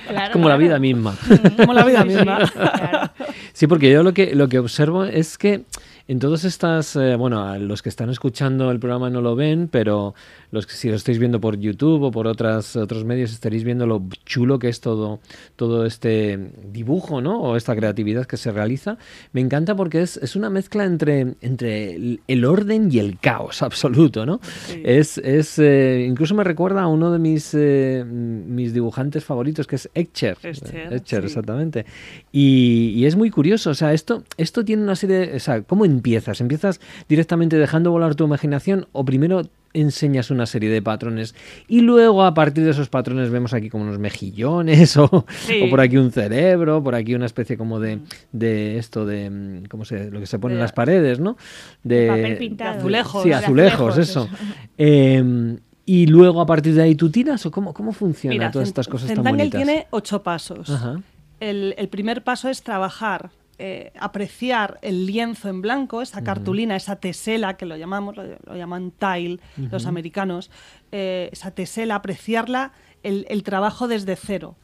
Claro, 0.08 0.34
Como 0.34 0.50
la 0.50 0.58
vida 0.58 0.80
misma. 0.80 1.16
como 1.58 1.74
la 1.74 1.84
vida 1.86 2.02
Sí, 2.04 2.10
sí, 2.10 2.16
misma. 2.16 2.38
claro. 2.54 3.12
Sí, 3.54 3.68
porque 3.68 3.92
yo 3.92 4.04
lo 4.04 4.14
que, 4.14 4.36
lo 4.36 4.50
que 4.50 4.60
observo 4.60 5.06
es 5.06 5.38
que 5.38 5.64
en 6.08 6.20
todas 6.20 6.44
estas, 6.44 6.96
eh, 6.96 7.16
bueno, 7.16 7.44
a 7.44 7.58
los 7.58 7.82
que 7.82 7.90
están 7.90 8.12
escuchando 8.12 8.70
el 8.70 8.80
programa 8.80 9.10
no 9.10 9.22
lo 9.22 9.36
ven, 9.36 9.68
pero 9.68 10.14
los 10.52 10.68
que 10.68 10.74
si 10.74 10.90
lo 10.90 10.96
estáis 10.96 11.18
viendo 11.18 11.42
por 11.42 11.58
YouTube 11.58 12.04
o 12.04 12.12
por 12.12 12.28
otras, 12.28 12.76
otros 12.76 13.04
medios 13.06 13.32
estaréis 13.32 13.64
viendo 13.64 13.88
lo 13.88 14.04
chulo 14.24 14.60
que 14.60 14.70
es 14.70 14.82
todo, 14.82 15.20
todo 15.56 15.86
este 15.86 16.52
dibujo, 16.72 17.22
¿no? 17.22 17.42
O 17.42 17.56
esta 17.56 17.76
creatividad 17.76 18.28
que 18.28 18.38
se 18.38 18.52
realiza. 18.52 18.98
Me 19.34 19.42
encanta 19.42 19.76
porque 19.76 20.04
es, 20.04 20.18
es 20.18 20.36
una 20.36 20.52
mezcla 20.52 20.86
entre, 20.86 21.36
entre 21.42 22.20
el 22.28 22.46
orden 22.46 22.90
y 22.92 23.00
el 23.00 23.18
caos 23.20 23.64
absoluto, 23.64 24.28
¿no? 24.28 24.40
Es, 24.84 25.18
es 25.18 25.58
eh, 25.58 26.06
incluso 26.08 26.36
me 26.36 26.44
recuerda 26.44 26.84
a 26.84 26.88
uno 26.88 27.12
de 27.12 27.18
mis, 27.18 27.52
eh, 27.56 28.04
mis 28.06 28.74
dibujantes 28.74 29.24
favoritos, 29.24 29.66
que 29.66 29.78
es 29.78 29.90
Etcher. 29.96 30.38
Etcher, 30.44 31.26
exactamente. 31.26 31.86
Y, 32.32 32.94
y, 32.96 33.06
es 33.06 33.16
muy 33.16 33.32
curioso, 33.32 33.72
o 33.72 33.74
sea, 33.76 33.94
esto, 33.94 34.24
esto 34.38 34.64
tiene 34.64 34.84
una 34.84 34.96
serie 34.96 35.18
de... 35.18 35.36
O 35.36 35.40
sea, 35.40 35.64
¿cómo 35.64 35.86
empiezas? 35.96 36.42
¿Empiezas 36.42 36.80
directamente 37.10 37.58
dejando 37.58 37.92
volar 37.92 38.16
tu 38.16 38.26
imaginación 38.26 38.88
o 38.92 39.06
primero 39.06 39.42
enseñas 39.76 40.32
una 40.32 40.46
serie 40.46 40.70
de 40.70 40.82
patrones 40.82 41.36
y 41.68 41.82
luego 41.82 42.24
a 42.24 42.34
partir 42.34 42.64
de 42.64 42.72
esos 42.72 42.90
patrones 42.90 43.30
vemos 43.30 43.54
aquí 43.54 43.70
como 43.70 43.84
unos 43.84 44.00
mejillones 44.00 44.96
o, 44.98 45.06
o 45.06 45.70
por 45.70 45.82
aquí 45.82 45.98
un 45.98 46.12
cerebro, 46.12 46.82
por 46.82 46.96
aquí 46.96 47.14
una 47.14 47.26
especie 47.26 47.58
como 47.58 47.80
de, 47.80 48.00
de 48.32 48.78
esto 48.78 49.06
de 49.06 49.30
mm, 49.30 49.66
¿cómo 49.66 49.86
se 49.86 50.10
lo 50.10 50.20
que 50.20 50.28
se 50.28 50.40
pone 50.40 50.56
en 50.56 50.62
las 50.62 50.72
paredes, 50.72 51.20
¿no? 51.20 51.38
De, 51.84 52.08
papel 52.08 52.38
pintado. 52.38 52.78
azulejos. 52.80 53.24
Sí, 53.24 53.32
azulejos, 53.32 53.98
eso. 53.98 54.30
Eh, 54.78 55.58
y 55.86 56.08
luego 56.08 56.42
a 56.42 56.46
partir 56.46 56.74
de 56.74 56.84
ahí 56.84 56.96
tú 56.96 57.10
tiras 57.12 57.46
o 57.46 57.52
cómo, 57.52 57.74
cómo 57.74 57.92
funciona 57.92 58.34
Mira, 58.34 58.52
todas 58.52 58.68
estas 58.68 58.88
cosas 58.88 59.14
tan 59.14 59.24
bonitas. 59.24 59.52
tiene 59.52 59.88
ocho 59.92 60.24
pasos. 60.24 60.70
Ajá. 60.70 61.02
El, 61.40 61.76
el 61.78 61.90
primer 61.90 62.24
paso 62.24 62.50
es 62.50 62.64
trabajar 62.64 63.30
eh, 63.58 63.94
apreciar 64.00 64.80
el 64.82 65.06
lienzo 65.06 65.48
en 65.50 65.62
blanco, 65.62 66.02
esa 66.02 66.24
cartulina, 66.24 66.76
esa 66.76 66.98
tesela 66.98 67.56
que 67.56 67.66
lo 67.66 67.78
llamamos, 67.78 68.18
lo, 68.18 68.24
lo 68.24 68.56
llaman 68.56 68.92
tile 68.92 69.40
los 69.72 69.86
americanos, 69.86 70.52
eh, 70.92 71.30
esa 71.32 71.52
tesela, 71.52 71.96
apreciarla, 71.96 72.74
el, 73.04 73.26
el 73.30 73.44
trabajo 73.44 73.88
desde 73.88 74.16
cero. 74.16 74.56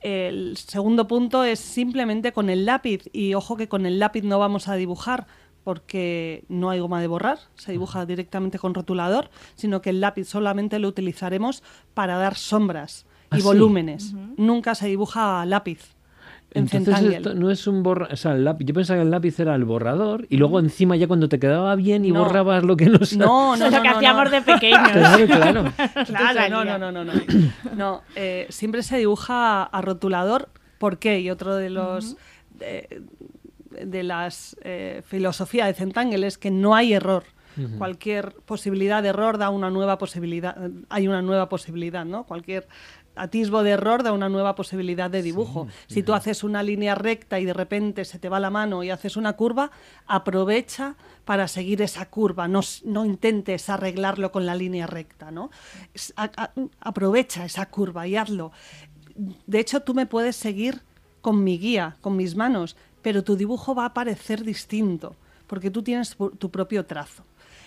El 0.00 0.56
segundo 0.56 1.06
punto 1.06 1.44
es 1.44 1.60
simplemente 1.60 2.32
con 2.32 2.50
el 2.50 2.66
lápiz, 2.66 3.08
y 3.12 3.34
ojo 3.34 3.56
que 3.56 3.68
con 3.68 3.86
el 3.86 3.98
lápiz 3.98 4.22
no 4.22 4.38
vamos 4.38 4.68
a 4.68 4.74
dibujar 4.74 5.26
porque 5.62 6.44
no 6.48 6.68
hay 6.70 6.80
goma 6.80 7.00
de 7.00 7.06
borrar, 7.06 7.38
se 7.54 7.72
dibuja 7.72 8.04
directamente 8.04 8.58
con 8.58 8.74
rotulador, 8.74 9.30
sino 9.54 9.80
que 9.80 9.90
el 9.90 10.00
lápiz 10.00 10.26
solamente 10.26 10.78
lo 10.78 10.88
utilizaremos 10.88 11.62
para 11.94 12.18
dar 12.18 12.34
sombras 12.34 13.06
¿Ah, 13.30 13.38
y 13.38 13.40
sí? 13.40 13.46
volúmenes. 13.46 14.14
Nunca 14.36 14.74
se 14.74 14.88
dibuja 14.88 15.40
a 15.40 15.46
lápiz. 15.46 15.93
En 16.54 16.68
Entonces 16.70 17.14
esto 17.14 17.34
no 17.34 17.50
es 17.50 17.66
un 17.66 17.82
borra, 17.82 18.08
o 18.12 18.16
sea, 18.16 18.32
el 18.32 18.44
lápiz, 18.44 18.64
yo 18.64 18.74
pensaba 18.74 18.98
que 18.98 19.02
el 19.02 19.10
lápiz 19.10 19.40
era 19.40 19.56
el 19.56 19.64
borrador 19.64 20.24
y 20.30 20.36
luego 20.36 20.60
encima 20.60 20.94
ya 20.94 21.08
cuando 21.08 21.28
te 21.28 21.40
quedaba 21.40 21.74
bien 21.74 22.04
y 22.04 22.12
No. 22.12 22.20
borrabas 22.24 22.62
lo 22.62 22.76
que 22.76 22.86
no 22.86 22.98
sabes. 22.98 23.16
No, 23.16 23.56
no, 23.56 23.68
no, 23.68 23.76
lo 23.76 23.82
que 23.82 23.88
no, 23.88 23.96
hacíamos 23.96 24.24
no. 24.26 24.30
de 24.30 24.42
pequeños. 24.42 24.88
Claro, 24.92 25.26
claro. 25.26 25.72
Claro, 26.06 26.64
no, 26.64 26.64
no, 26.64 26.78
no, 26.78 26.92
no, 26.92 27.04
no. 27.04 27.20
No, 27.76 28.02
eh, 28.14 28.46
siempre 28.50 28.84
se 28.84 28.98
dibuja 28.98 29.64
a 29.64 29.80
rotulador. 29.80 30.48
¿Por 30.78 30.98
qué? 30.98 31.18
Y 31.20 31.30
otro 31.30 31.56
de 31.56 31.70
los 31.70 32.16
de, 32.58 33.02
de 33.70 34.02
las 34.04 34.56
eh, 34.62 35.02
filosofía 35.06 35.66
de 35.66 35.74
Zentangle 35.74 36.24
es 36.26 36.38
que 36.38 36.50
no 36.52 36.74
hay 36.76 36.92
error. 36.94 37.24
Cualquier 37.78 38.32
posibilidad 38.44 39.00
de 39.00 39.10
error 39.10 39.38
da 39.38 39.48
una 39.50 39.70
nueva 39.70 39.96
posibilidad, 39.96 40.56
hay 40.88 41.06
una 41.06 41.22
nueva 41.22 41.48
posibilidad, 41.48 42.04
¿no? 42.04 42.24
Cualquier 42.24 42.66
atisbo 43.16 43.62
de 43.62 43.70
error 43.70 44.02
da 44.02 44.12
una 44.12 44.28
nueva 44.28 44.54
posibilidad 44.54 45.10
de 45.10 45.22
dibujo. 45.22 45.68
si 45.86 46.02
tú 46.02 46.14
haces 46.14 46.42
una 46.44 46.62
línea 46.62 46.94
recta 46.94 47.38
y 47.40 47.44
de 47.44 47.52
repente 47.52 48.04
se 48.04 48.18
te 48.18 48.28
va 48.28 48.40
la 48.40 48.50
mano 48.50 48.82
y 48.82 48.90
haces 48.90 49.16
una 49.16 49.34
curva, 49.34 49.70
aprovecha 50.06 50.96
para 51.24 51.48
seguir 51.48 51.82
esa 51.82 52.06
curva, 52.10 52.48
no, 52.48 52.60
no 52.84 53.04
intentes 53.04 53.68
arreglarlo 53.68 54.30
con 54.32 54.46
la 54.46 54.54
línea 54.54 54.86
recta, 54.86 55.30
¿no? 55.30 55.50
Es- 55.92 56.12
a- 56.16 56.30
a- 56.36 56.50
aprovecha 56.80 57.44
esa 57.44 57.66
curva 57.66 58.06
y 58.06 58.16
hazlo. 58.16 58.52
De 59.46 59.60
hecho, 59.60 59.80
tú 59.80 59.94
me 59.94 60.06
puedes 60.06 60.36
seguir 60.36 60.82
con 61.20 61.42
mi 61.44 61.58
guía, 61.58 61.96
con 62.00 62.16
mis 62.16 62.36
manos, 62.36 62.76
pero 63.02 63.22
tu 63.22 63.36
dibujo 63.36 63.74
va 63.74 63.86
a 63.86 63.94
parecer 63.94 64.44
distinto, 64.44 65.14
porque 65.46 65.70
tú 65.70 65.82
tienes 65.82 66.16
tu 66.38 66.50
propio 66.50 66.84
trazo. 66.86 67.24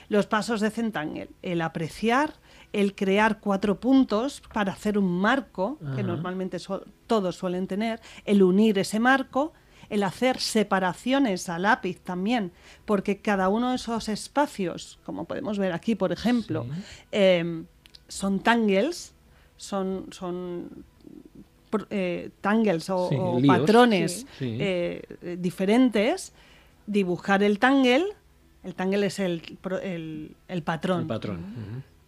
Los 0.10 0.26
pasos 0.26 0.62
de 0.62 0.70
Zentangle, 0.72 1.30
el 1.42 1.62
apreciar, 1.62 2.34
el 2.74 2.94
crear 2.96 3.40
cuatro 3.40 3.80
puntos 3.80 4.42
para 4.54 4.74
hacer 4.74 4.98
un 4.98 5.20
marco, 5.22 5.78
que 5.96 6.04
normalmente 6.04 6.60
su- 6.60 6.82
todos 7.08 7.36
suelen 7.36 7.68
tener, 7.68 8.00
el 8.26 8.44
unir 8.44 8.78
ese 8.80 9.00
marco, 9.00 9.54
el 9.90 10.04
hacer 10.04 10.40
separaciones 10.40 11.48
a 11.50 11.58
lápiz 11.60 12.02
también, 12.02 12.52
porque 12.86 13.20
cada 13.22 13.48
uno 13.48 13.70
de 13.70 13.78
esos 13.78 14.10
espacios, 14.10 15.00
como 15.06 15.24
podemos 15.26 15.58
ver 15.58 15.72
aquí, 15.72 15.96
por 15.96 16.12
ejemplo, 16.12 16.66
em, 17.12 17.66
son 18.10 18.40
tangles, 18.42 19.14
son, 19.56 20.08
son 20.12 20.70
eh, 21.90 22.30
tangles 22.42 22.90
o, 22.90 23.10
Sí, 23.10 23.16
o 23.20 23.40
líos. 23.40 23.58
patrones 23.60 24.26
Sí. 24.38 24.58
eh, 24.60 25.02
eh, 25.22 25.38
diferentes, 25.40 26.34
dibujar 26.86 27.44
el 27.44 27.60
tangle, 27.60 28.06
el 28.64 28.76
tangle 28.76 29.08
es 29.08 29.20
el, 29.20 29.42
el, 29.84 30.36
el 30.48 30.64
patrón, 30.64 31.02
El 31.02 31.08
patrón. 31.08 31.46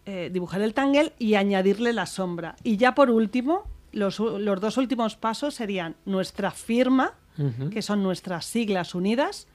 Eh, 0.06 0.30
dibujar 0.32 0.60
el 0.62 0.74
tangle 0.74 1.12
y 1.18 1.34
añadirle 1.34 1.92
la 1.92 2.06
sombra. 2.06 2.56
Y 2.62 2.76
ya 2.76 2.94
por 2.94 3.10
último, 3.10 3.64
los, 3.92 4.18
u- 4.20 4.38
los 4.38 4.60
dos 4.60 4.76
últimos 4.76 5.16
pasos 5.16 5.54
serían 5.54 5.96
nuestra 6.04 6.50
firma, 6.50 7.14
que 7.70 7.80
son 7.80 8.02
nuestras 8.02 8.44
siglas 8.44 8.94
unidas, 8.94 9.46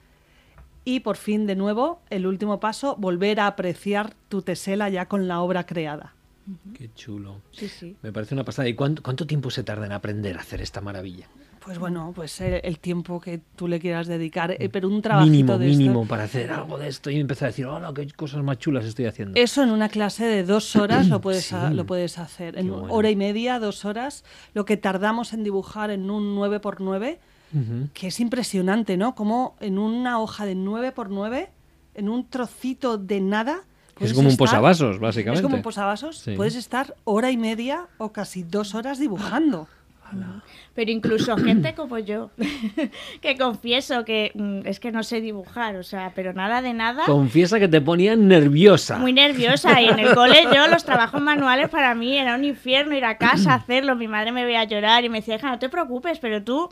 y 0.84 1.00
por 1.00 1.16
fin, 1.16 1.46
de 1.46 1.54
nuevo, 1.54 2.00
el 2.10 2.26
último 2.26 2.58
paso, 2.58 2.96
volver 2.96 3.38
a 3.40 3.46
apreciar 3.46 4.14
tu 4.28 4.42
tesela 4.42 4.88
ya 4.88 5.06
con 5.06 5.28
la 5.28 5.40
obra 5.40 5.66
creada. 5.66 6.14
Qué 6.74 6.90
chulo. 6.94 7.42
Sí, 7.52 7.68
sí. 7.68 7.96
Me 8.02 8.12
parece 8.12 8.34
una 8.34 8.44
pasada. 8.44 8.68
¿Y 8.68 8.74
cuánto, 8.74 9.02
cuánto 9.02 9.26
tiempo 9.26 9.50
se 9.50 9.62
tarda 9.64 9.86
en 9.86 9.92
aprender 9.92 10.36
a 10.36 10.40
hacer 10.40 10.60
esta 10.62 10.80
maravilla? 10.80 11.26
Pues 11.66 11.78
bueno, 11.80 12.12
pues 12.14 12.40
eh, 12.40 12.60
el 12.62 12.78
tiempo 12.78 13.20
que 13.20 13.40
tú 13.56 13.66
le 13.66 13.80
quieras 13.80 14.06
dedicar, 14.06 14.52
eh, 14.52 14.68
pero 14.70 14.88
un 14.88 15.02
trabajito 15.02 15.30
Mínimo, 15.32 15.58
de 15.58 15.66
esto- 15.68 15.78
mínimo, 15.78 16.06
para 16.06 16.22
hacer 16.24 16.50
algo 16.52 16.78
de 16.78 16.86
esto 16.86 17.10
y 17.10 17.18
empezar 17.18 17.46
a 17.46 17.50
decir, 17.50 17.66
hola, 17.66 17.92
qué 17.92 18.06
cosas 18.12 18.42
más 18.44 18.58
chulas 18.58 18.84
estoy 18.84 19.06
haciendo. 19.06 19.38
Eso 19.38 19.64
en 19.64 19.70
una 19.70 19.88
clase 19.88 20.24
de 20.26 20.44
dos 20.44 20.76
horas 20.76 21.08
lo 21.08 21.20
puedes, 21.20 21.50
lo 21.72 21.84
puedes 21.84 22.18
hacer. 22.18 22.56
En 22.56 22.70
bueno. 22.70 22.86
hora 22.94 23.10
y 23.10 23.16
media, 23.16 23.58
dos 23.58 23.84
horas, 23.84 24.24
lo 24.54 24.64
que 24.64 24.76
tardamos 24.76 25.32
en 25.32 25.42
dibujar 25.42 25.90
en 25.90 26.08
un 26.08 26.36
9x9, 26.36 27.18
Ujú. 27.52 27.88
que 27.94 28.06
es 28.06 28.20
impresionante, 28.20 28.96
¿no? 28.96 29.16
Como 29.16 29.56
en 29.60 29.78
una 29.78 30.20
hoja 30.20 30.46
de 30.46 30.54
9x9, 30.54 31.48
en 31.96 32.08
un 32.08 32.28
trocito 32.28 32.96
de 32.96 33.20
nada. 33.20 33.62
Es 33.98 34.12
como 34.12 34.28
un 34.28 34.36
posavasos, 34.36 35.00
básicamente. 35.00 35.40
Es 35.40 35.42
como 35.42 35.56
un 35.56 35.62
posavasos. 35.62 36.18
Sí. 36.18 36.34
Puedes 36.36 36.54
estar 36.54 36.94
hora 37.04 37.30
y 37.32 37.36
media 37.36 37.86
o 37.98 38.12
casi 38.12 38.44
dos 38.44 38.74
horas 38.76 39.00
dibujando. 39.00 39.66
Pero 40.74 40.90
incluso 40.90 41.36
gente 41.38 41.74
como 41.74 41.98
yo, 41.98 42.30
que 43.22 43.36
confieso 43.36 44.04
que 44.04 44.32
mm, 44.34 44.66
es 44.66 44.78
que 44.78 44.92
no 44.92 45.02
sé 45.02 45.20
dibujar, 45.20 45.76
o 45.76 45.82
sea, 45.82 46.12
pero 46.14 46.32
nada 46.32 46.60
de 46.60 46.74
nada. 46.74 47.04
Confiesa 47.06 47.58
que 47.58 47.68
te 47.68 47.80
ponían 47.80 48.28
nerviosa. 48.28 48.98
Muy 48.98 49.12
nerviosa 49.12 49.80
y 49.80 49.88
en 49.88 49.98
el 49.98 50.14
cole 50.14 50.44
yo 50.54 50.66
los 50.68 50.84
trabajos 50.84 51.20
manuales 51.20 51.70
para 51.70 51.94
mí 51.94 52.18
era 52.18 52.34
un 52.34 52.44
infierno 52.44 52.94
ir 52.94 53.04
a 53.04 53.16
casa 53.16 53.52
a 53.52 53.54
hacerlo. 53.66 53.96
Mi 53.96 54.06
madre 54.06 54.32
me 54.32 54.44
veía 54.44 54.64
llorar 54.64 55.04
y 55.04 55.08
me 55.08 55.20
decía, 55.20 55.36
hija, 55.36 55.50
no 55.50 55.58
te 55.58 55.68
preocupes, 55.68 56.18
pero 56.18 56.42
tú 56.42 56.68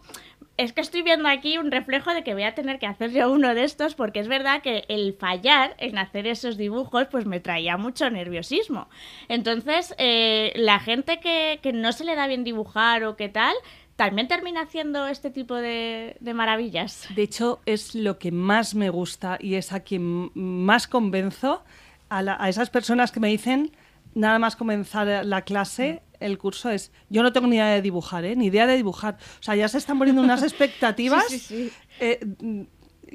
es 0.56 0.72
que 0.72 0.80
estoy 0.80 1.02
viendo 1.02 1.28
aquí 1.28 1.58
un 1.58 1.70
reflejo 1.70 2.12
de 2.12 2.22
que 2.22 2.34
voy 2.34 2.44
a 2.44 2.54
tener 2.54 2.78
que 2.78 2.86
hacer 2.86 3.10
yo 3.10 3.30
uno 3.30 3.54
de 3.54 3.64
estos 3.64 3.94
porque 3.94 4.20
es 4.20 4.28
verdad 4.28 4.62
que 4.62 4.84
el 4.88 5.14
fallar 5.14 5.74
en 5.78 5.98
hacer 5.98 6.26
esos 6.26 6.56
dibujos 6.56 7.08
pues 7.10 7.26
me 7.26 7.40
traía 7.40 7.76
mucho 7.76 8.08
nerviosismo. 8.08 8.88
Entonces, 9.28 9.94
eh, 9.98 10.52
la 10.54 10.78
gente 10.78 11.18
que, 11.18 11.58
que 11.62 11.72
no 11.72 11.92
se 11.92 12.04
le 12.04 12.14
da 12.14 12.26
bien 12.26 12.44
dibujar 12.44 13.04
o 13.04 13.16
qué 13.16 13.28
tal, 13.28 13.54
también 13.96 14.28
termina 14.28 14.62
haciendo 14.62 15.06
este 15.06 15.30
tipo 15.30 15.54
de, 15.54 16.16
de 16.20 16.34
maravillas. 16.34 17.06
De 17.14 17.22
hecho, 17.22 17.60
es 17.66 17.94
lo 17.94 18.18
que 18.18 18.30
más 18.30 18.74
me 18.74 18.90
gusta 18.90 19.38
y 19.40 19.54
es 19.54 19.72
a 19.72 19.80
quien 19.80 20.30
más 20.34 20.86
convenzo 20.86 21.64
a, 22.08 22.18
a 22.42 22.48
esas 22.48 22.70
personas 22.70 23.10
que 23.10 23.20
me 23.20 23.28
dicen, 23.28 23.72
nada 24.14 24.38
más 24.38 24.56
comenzar 24.56 25.24
la 25.24 25.42
clase, 25.42 26.02
el 26.24 26.38
curso 26.38 26.70
es, 26.70 26.90
yo 27.10 27.22
no 27.22 27.32
tengo 27.32 27.46
ni 27.46 27.56
idea 27.56 27.66
de 27.68 27.82
dibujar, 27.82 28.24
¿eh? 28.24 28.36
ni 28.36 28.46
idea 28.46 28.66
de 28.66 28.76
dibujar. 28.76 29.18
O 29.40 29.42
sea, 29.42 29.54
ya 29.56 29.68
se 29.68 29.78
están 29.78 29.98
poniendo 29.98 30.22
unas 30.22 30.42
expectativas 30.50 31.26
Sí, 31.28 31.38
sí, 31.38 31.68
sí. 31.68 31.72
eh, 32.00 32.66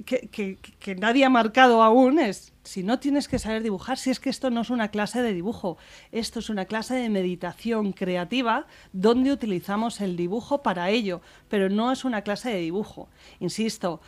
que, 0.05 0.30
que- 0.30 0.57
que 0.80 0.95
nadie 0.95 1.26
ha 1.26 1.30
marcado 1.30 1.82
aún. 1.84 2.20
Es, 2.20 2.53
si 2.64 2.84
no 2.84 2.99
tienes 2.99 3.28
que 3.28 3.39
saber 3.39 3.64
dibujar, 3.64 3.97
si 3.97 4.10
es 4.12 4.20
que 4.20 4.30
esto 4.30 4.49
no 4.49 4.62
es 4.62 4.70
una 4.70 4.89
clase 4.89 5.22
de 5.22 5.34
dibujo, 5.34 5.78
esto 6.12 6.39
es 6.39 6.49
una 6.49 6.66
clase 6.66 6.95
de 6.95 7.10
meditación 7.10 7.91
creativa 7.91 8.68
donde 8.93 9.32
utilizamos 9.32 9.99
el 10.01 10.16
dibujo 10.16 10.62
para 10.62 10.89
ello, 10.89 11.22
pero 11.49 11.70
no 11.70 11.91
es 11.91 12.05
una 12.05 12.22
clase 12.22 12.49
de 12.49 12.60
dibujo. 12.60 13.10
Insisto, 13.39 13.99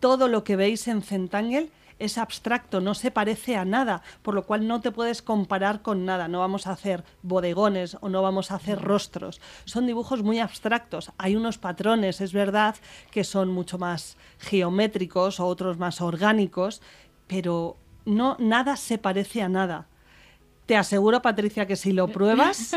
todo 0.00 0.28
lo 0.28 0.42
que 0.44 0.56
veis 0.56 0.88
en 0.88 1.02
Zentangle 1.02 1.68
es 1.98 2.18
abstracto, 2.18 2.80
no 2.80 2.94
se 2.94 3.10
parece 3.10 3.56
a 3.56 3.64
nada, 3.64 4.02
por 4.22 4.34
lo 4.34 4.44
cual 4.44 4.66
no 4.66 4.80
te 4.80 4.92
puedes 4.92 5.22
comparar 5.22 5.82
con 5.82 6.04
nada. 6.04 6.28
No 6.28 6.40
vamos 6.40 6.66
a 6.66 6.72
hacer 6.72 7.04
bodegones 7.22 7.96
o 8.00 8.08
no 8.08 8.22
vamos 8.22 8.50
a 8.50 8.56
hacer 8.56 8.80
rostros. 8.80 9.40
Son 9.64 9.86
dibujos 9.86 10.22
muy 10.22 10.38
abstractos. 10.38 11.12
Hay 11.18 11.36
unos 11.36 11.58
patrones, 11.58 12.20
es 12.20 12.32
verdad, 12.32 12.76
que 13.10 13.24
son 13.24 13.50
mucho 13.50 13.78
más 13.78 14.16
geométricos 14.38 15.40
o 15.40 15.46
otros 15.46 15.78
más 15.78 16.00
orgánicos, 16.00 16.82
pero 17.26 17.76
no, 18.04 18.36
nada 18.38 18.76
se 18.76 18.98
parece 18.98 19.42
a 19.42 19.48
nada. 19.48 19.88
Te 20.66 20.76
aseguro, 20.76 21.22
Patricia, 21.22 21.66
que 21.66 21.76
si 21.76 21.92
lo 21.92 22.08
pruebas, 22.12 22.76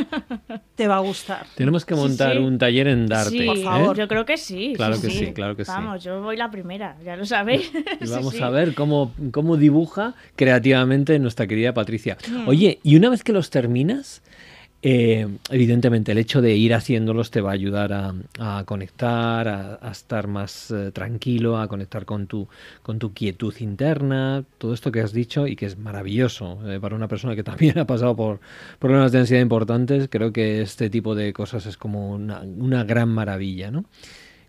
te 0.76 0.88
va 0.88 0.98
a 0.98 1.00
gustar. 1.00 1.46
Tenemos 1.56 1.86
que 1.86 1.96
montar 1.96 2.34
sí. 2.34 2.38
un 2.38 2.58
taller 2.58 2.88
en 2.88 3.08
Darte. 3.08 3.32
Sí, 3.32 3.46
por 3.46 3.58
¿eh? 3.58 3.64
favor. 3.64 3.98
yo 3.98 4.08
creo 4.08 4.26
que 4.26 4.38
sí. 4.38 4.74
Claro 4.76 5.02
que 5.02 5.10
sí, 5.10 5.34
claro 5.34 5.56
que 5.56 5.66
sí. 5.66 5.72
Vamos, 5.72 6.04
yo 6.04 6.22
voy 6.22 6.38
la 6.38 6.52
primera, 6.52 6.98
ya 7.04 7.16
lo 7.16 7.26
sabéis. 7.26 7.72
Y 8.02 8.08
vamos 8.08 8.36
sí. 8.36 8.42
a 8.42 8.50
ver 8.50 8.76
cómo, 8.76 9.12
cómo 9.32 9.58
dibuja 9.58 10.14
creativamente 10.36 11.18
nuestra 11.20 11.48
querida 11.48 11.74
Patricia. 11.74 12.18
Oye, 12.48 12.80
y 12.84 12.96
una 12.96 13.10
vez 13.10 13.24
que 13.24 13.34
los 13.34 13.50
terminas, 13.50 14.22
eh, 14.82 15.28
evidentemente 15.50 16.14
el 16.14 16.18
hecho 16.20 16.42
de 16.42 16.56
ir 16.56 16.74
haciéndolos 16.74 17.32
te 17.32 17.42
va 17.42 17.50
a 17.50 17.54
ayudar 17.54 17.92
a, 17.92 18.64
conectar, 18.66 19.48
a, 19.48 19.92
estar 19.92 20.28
más 20.28 20.72
eh, 20.72 20.92
tranquilo, 20.92 21.58
a 21.58 21.68
conectar 21.68 22.06
con 22.06 22.28
tu, 22.28 22.48
con 22.82 22.98
tu 22.98 23.14
quietud 23.14 23.54
interna, 23.60 24.46
todo 24.58 24.74
esto 24.74 24.92
que 24.92 25.02
has 25.02 25.12
dicho 25.12 25.48
y 25.48 25.58
que 25.58 25.66
es 25.66 25.78
maravilloso 25.78 26.60
eh, 26.66 26.80
para 26.80 26.96
una 26.96 27.10
persona 27.10 27.36
que 27.36 27.44
también 27.50 27.78
ha 27.78 27.86
pasado 27.86 28.16
por 28.16 28.40
problemas 28.80 29.12
de 29.12 29.20
ansiedad 29.20 29.42
importantes. 29.42 30.08
Creo 30.10 30.32
que 30.32 30.62
este 30.62 30.90
tipo 30.90 31.14
de 31.14 31.34
cosas 31.34 31.66
es 31.66 31.76
como 31.76 32.12
una, 32.12 32.42
una 32.42 32.86
gran 32.86 33.10
maravilla, 33.10 33.72
¿no? 33.72 33.86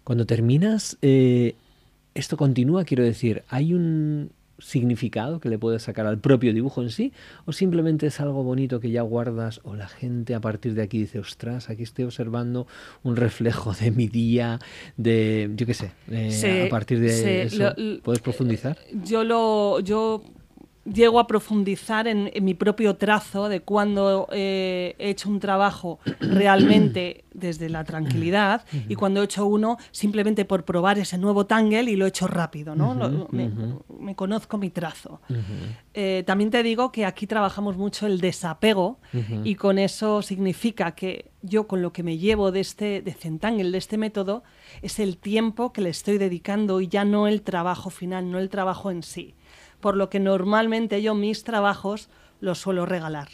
Cuando 0.04 0.26
terminas, 0.26 0.96
esto 1.02 2.36
continúa, 2.36 2.84
quiero 2.84 3.04
decir, 3.04 3.44
¿hay 3.48 3.74
un 3.74 4.30
significado 4.60 5.40
que 5.40 5.48
le 5.48 5.58
puedes 5.58 5.82
sacar 5.82 6.06
al 6.06 6.18
propio 6.18 6.52
dibujo 6.52 6.82
en 6.82 6.90
sí? 6.90 7.12
¿O 7.46 7.52
simplemente 7.52 8.06
es 8.06 8.20
algo 8.20 8.42
bonito 8.42 8.80
que 8.80 8.90
ya 8.90 9.02
guardas 9.02 9.60
o 9.64 9.74
la 9.74 9.88
gente 9.88 10.34
a 10.34 10.40
partir 10.40 10.74
de 10.74 10.82
aquí 10.82 10.98
dice, 10.98 11.18
ostras, 11.18 11.70
aquí 11.70 11.82
estoy 11.82 12.04
observando 12.04 12.66
un 13.02 13.16
reflejo 13.16 13.72
de 13.74 13.90
mi 13.90 14.08
día, 14.08 14.58
de, 14.96 15.50
yo 15.56 15.66
qué 15.66 15.74
sé, 15.74 15.92
eh, 16.10 16.30
Se- 16.30 16.62
a 16.66 16.68
partir 16.68 17.00
de 17.00 17.08
se- 17.10 17.42
eso? 17.44 17.72
lo- 17.76 18.00
¿Puedes 18.02 18.20
profundizar? 18.22 18.76
Yo 19.04 19.24
lo 19.24 19.80
yo 19.80 20.22
llego 20.84 21.20
a 21.20 21.26
profundizar 21.26 22.08
en, 22.08 22.30
en 22.32 22.44
mi 22.44 22.54
propio 22.54 22.96
trazo 22.96 23.48
de 23.48 23.60
cuando 23.60 24.26
eh, 24.32 24.94
he 24.98 25.10
hecho 25.10 25.28
un 25.28 25.38
trabajo 25.40 25.98
realmente 26.44 27.24
desde 27.34 27.68
la 27.68 27.84
tranquilidad 27.84 28.64
y 28.88 28.94
cuando 28.94 29.20
he 29.20 29.24
hecho 29.24 29.46
uno 29.46 29.76
simplemente 29.90 30.44
por 30.44 30.64
probar 30.64 30.98
ese 30.98 31.18
nuevo 31.18 31.46
tangle 31.46 31.82
y 31.90 31.96
lo 31.96 32.06
he 32.06 32.08
hecho 32.08 32.26
rápido, 32.26 32.74
¿no? 32.74 32.94
Lo- 32.94 33.28
me, 33.30 33.50
me 33.98 34.14
conozco 34.16 34.58
mi 34.58 34.70
trazo. 34.70 35.20
Eh, 35.94 36.22
también 36.26 36.50
te 36.50 36.62
digo 36.62 36.90
que 36.92 37.04
aquí 37.04 37.26
trabajamos 37.26 37.76
mucho 37.76 38.06
el 38.06 38.20
desapego 38.20 38.98
y 39.44 39.54
con 39.56 39.78
eso 39.78 40.22
significa 40.22 40.92
que 40.92 41.30
yo 41.42 41.66
con 41.66 41.82
lo 41.82 41.92
que 41.92 42.02
me 42.02 42.16
llevo 42.18 42.52
de 42.52 42.60
este 42.60 43.02
de 43.02 43.12
Zentangle, 43.12 43.70
de 43.70 43.78
este 43.78 43.96
método, 43.98 44.42
es 44.82 44.98
el 44.98 45.16
tiempo 45.18 45.72
que 45.72 45.80
le 45.82 45.90
estoy 45.90 46.18
dedicando 46.18 46.80
y 46.80 46.88
ya 46.88 47.04
no 47.04 47.26
el 47.26 47.42
trabajo 47.42 47.90
final, 47.90 48.30
no 48.30 48.38
el 48.38 48.48
trabajo 48.48 48.90
en 48.90 49.02
sí. 49.02 49.34
Por 49.80 49.96
lo 49.96 50.10
que 50.10 50.20
normalmente 50.20 51.02
yo 51.02 51.14
mis 51.14 51.44
trabajos 51.44 52.08
los 52.40 52.58
suelo 52.58 52.86
regalar. 52.86 53.28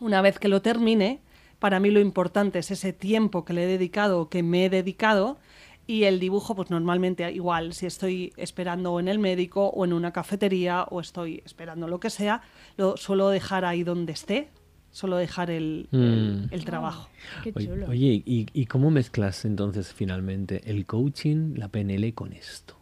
Una 0.00 0.20
vez 0.22 0.38
que 0.38 0.48
lo 0.48 0.60
termine, 0.62 1.20
para 1.58 1.80
mí 1.80 1.90
lo 1.90 2.00
importante 2.00 2.58
es 2.58 2.70
ese 2.70 2.92
tiempo 2.92 3.44
que 3.44 3.52
le 3.54 3.64
he 3.64 3.66
dedicado 3.66 4.20
o 4.20 4.28
que 4.28 4.42
me 4.42 4.66
he 4.66 4.70
dedicado 4.70 5.38
y 5.86 6.04
el 6.04 6.18
dibujo, 6.20 6.54
pues 6.54 6.68
normalmente 6.70 7.30
igual, 7.32 7.72
si 7.72 7.86
estoy 7.86 8.32
esperando 8.36 8.98
en 9.00 9.08
el 9.08 9.18
médico 9.18 9.68
o 9.68 9.84
en 9.84 9.92
una 9.92 10.12
cafetería 10.12 10.82
o 10.84 11.00
estoy 11.00 11.42
esperando 11.44 11.86
lo 11.88 12.00
que 12.00 12.10
sea, 12.10 12.42
lo 12.76 12.96
suelo 12.96 13.28
dejar 13.30 13.64
ahí 13.64 13.84
donde 13.84 14.12
esté, 14.12 14.48
suelo 14.90 15.16
dejar 15.16 15.50
el, 15.50 15.88
Mm. 15.92 16.52
el 16.52 16.64
trabajo. 16.64 17.08
Qué 17.44 17.52
Oye, 17.54 17.66
chulo. 17.68 17.86
oye, 17.88 18.22
¿y, 18.26 18.46
y 18.52 18.66
cómo 18.66 18.90
mezclas 18.90 19.44
entonces 19.44 19.92
finalmente 19.92 20.60
el 20.68 20.84
coaching, 20.86 21.54
la 21.56 21.68
PNL 21.68 22.12
con 22.14 22.32
esto? 22.32 22.76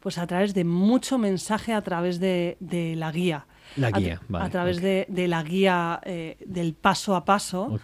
Pues 0.00 0.18
a 0.18 0.26
través 0.26 0.54
de 0.54 0.64
mucho 0.64 1.18
mensaje, 1.18 1.72
a 1.72 1.82
través 1.82 2.20
de, 2.20 2.56
de 2.60 2.96
la 2.96 3.10
guía. 3.10 3.46
La 3.76 3.88
A 3.88 3.90
guía, 3.98 4.20
vale, 4.28 4.44
A 4.44 4.50
través 4.50 4.80
de, 4.80 5.06
de 5.08 5.28
la 5.28 5.42
guía 5.42 6.00
eh, 6.04 6.36
del 6.46 6.74
paso 6.74 7.14
a 7.16 7.24
paso. 7.24 7.78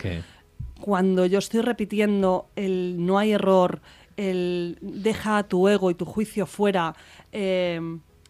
Cuando 0.81 1.27
yo 1.27 1.39
estoy 1.39 1.61
repitiendo 1.61 2.49
el 2.57 3.05
no 3.05 3.19
hay 3.19 3.33
error, 3.33 3.81
el 4.17 4.79
deja 4.81 5.39
a 5.39 5.43
tu 5.45 5.69
ego 5.69 5.91
y 5.91 5.95
tu 5.95 6.05
juicio 6.05 6.47
fuera, 6.47 6.95
eh, 7.33 7.81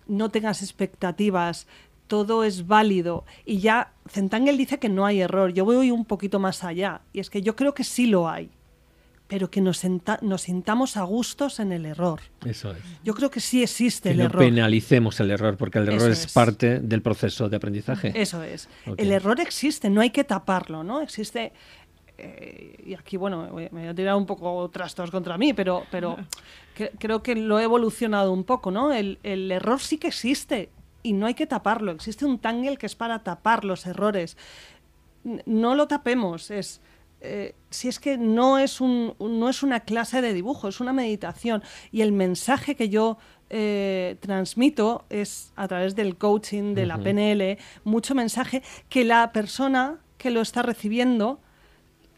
no 0.07 0.29
tengas 0.31 0.63
expectativas, 0.63 1.67
todo 2.07 2.45
es 2.45 2.67
válido. 2.67 3.25
Y 3.45 3.59
ya 3.59 3.93
Zentangle 4.09 4.57
dice 4.57 4.79
que 4.79 4.89
no 4.89 5.07
hay 5.07 5.21
error. 5.21 5.53
Yo 5.53 5.65
voy 5.65 5.91
un 5.91 6.05
poquito 6.05 6.39
más 6.39 6.65
allá. 6.65 7.01
Y 7.13 7.21
es 7.21 7.31
que 7.31 7.43
yo 7.43 7.57
creo 7.57 7.75
que 7.75 7.85
sí 7.85 8.07
lo 8.07 8.29
hay. 8.29 8.51
Pero 9.27 9.51
que 9.51 9.61
nos, 9.63 9.79
senta- 9.79 10.19
nos 10.21 10.43
sintamos 10.43 10.97
a 10.99 11.03
gustos 11.03 11.59
en 11.59 11.73
el 11.73 11.87
error. 11.87 12.21
Eso 12.45 12.73
es. 12.73 12.79
Yo 13.03 13.15
creo 13.15 13.31
que 13.31 13.41
sí 13.41 13.63
existe 13.63 14.11
Que 14.11 14.13
el 14.13 14.19
no 14.19 14.25
error. 14.25 14.43
penalicemos 14.45 15.19
el 15.21 15.31
error, 15.31 15.57
porque 15.57 15.79
el 15.79 15.89
error 15.89 16.11
es, 16.11 16.27
es. 16.27 16.33
parte 16.33 16.79
del 16.81 17.01
proceso 17.01 17.49
de 17.49 17.57
aprendizaje. 17.57 18.13
Eso 18.15 18.43
es. 18.43 18.69
Ok. 18.87 18.97
El 19.01 19.13
error 19.13 19.41
existe, 19.41 19.89
no 19.89 20.03
hay 20.03 20.11
que 20.11 20.25
taparlo, 20.25 20.85
¿no? 20.85 21.01
Existe. 21.01 21.53
eh, 22.19 22.77
y 22.87 22.95
aquí, 22.95 23.17
bueno, 23.17 23.49
me 23.53 23.69
voy- 23.69 23.87
a 23.89 23.95
tirar 23.95 24.15
un 24.15 24.27
poco 24.27 24.69
trastos 24.71 25.11
contra 25.11 25.37
mí, 25.39 25.53
pero, 25.55 25.85
pero 25.91 26.17
cre- 26.77 26.93
creo 26.99 27.23
que 27.23 27.35
lo 27.35 27.59
he 27.59 27.65
evolucionado 27.65 28.31
un 28.31 28.45
poco, 28.45 28.71
¿no? 28.71 28.93
El, 28.93 29.19
el 29.23 29.51
error 29.51 29.81
sí 29.81 29.97
que 29.99 30.09
existe 30.09 30.69
y 31.03 31.13
no 31.15 31.27
hay 31.27 31.35
que 31.35 31.47
taparlo. 31.47 31.93
Existe 31.93 32.25
un 32.27 32.39
tangle 32.39 32.77
que 32.77 32.87
es 32.87 32.95
para 32.95 33.21
tapar 33.25 33.65
los 33.65 33.87
errores. 33.87 34.37
No 35.47 35.75
lo 35.75 35.89
tapemos, 35.89 36.51
es. 36.51 36.81
Eh, 37.25 37.55
si 37.71 37.89
es 37.89 37.99
que 37.99 38.19
no 38.19 38.59
es, 38.59 38.81
un, 38.81 39.15
no 39.19 39.49
es 39.49 39.63
una 39.63 39.81
clase 39.81 40.21
de 40.21 40.33
dibujo, 40.33 40.69
es 40.69 40.81
una 40.81 40.93
meditación. 40.93 41.63
Y 41.91 42.03
el 42.03 42.13
mensaje 42.13 42.77
que 42.77 42.89
yo 42.89 43.19
eh, 43.51 44.17
transmito 44.21 45.05
es 45.11 45.53
a 45.57 45.67
través 45.67 45.97
del 45.97 46.17
coaching, 46.17 46.75
de 46.75 46.87
la 46.87 46.99
PNL, 46.99 47.59
mucho 47.85 48.15
mensaje 48.15 48.63
que 48.89 49.05
la 49.05 49.33
persona 49.33 49.99
que 50.19 50.31
lo 50.31 50.41
está 50.41 50.63
recibiendo 50.63 51.41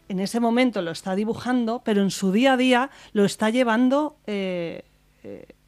en 0.09 0.19
ese 0.19 0.39
momento 0.39 0.81
lo 0.81 0.91
está 0.91 1.15
dibujando, 1.15 1.81
pero 1.83 2.01
en 2.01 2.11
su 2.11 2.31
día 2.31 2.53
a 2.53 2.57
día 2.57 2.89
lo 3.13 3.25
está 3.25 3.49
llevando 3.49 4.17
eh, 4.25 4.83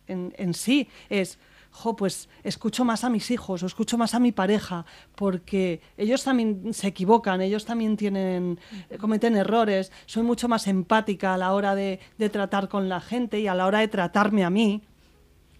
en, 0.08 0.34
en 0.38 0.54
sí. 0.54 0.88
Es, 1.10 1.40
jo, 1.72 1.96
pues 1.96 2.30
escucho 2.44 2.84
más 2.86 3.04
a 3.04 3.10
mis 3.10 3.32
hijos 3.32 3.64
o 3.64 3.66
escucho 3.66 3.98
más 3.98 4.14
a 4.16 4.20
mi 4.20 4.32
pareja, 4.32 4.86
porque 5.16 5.82
ellos 5.98 6.24
también 6.24 6.74
se 6.74 6.88
equivocan, 6.88 7.42
ellos 7.42 7.66
también 7.66 7.96
tienen, 7.98 8.60
eh, 8.90 8.98
cometen 8.98 9.36
errores. 9.36 9.92
Soy 10.06 10.24
mucho 10.24 10.48
más 10.48 10.68
empática 10.68 11.34
a 11.34 11.38
la 11.38 11.54
hora 11.54 11.76
de, 11.76 12.00
de 12.18 12.30
tratar 12.30 12.68
con 12.70 12.90
la 12.90 13.00
gente 13.02 13.40
y 13.40 13.48
a 13.48 13.56
la 13.56 13.66
hora 13.66 13.80
de 13.80 13.88
tratarme 13.88 14.44
a 14.44 14.50
mí 14.50 14.82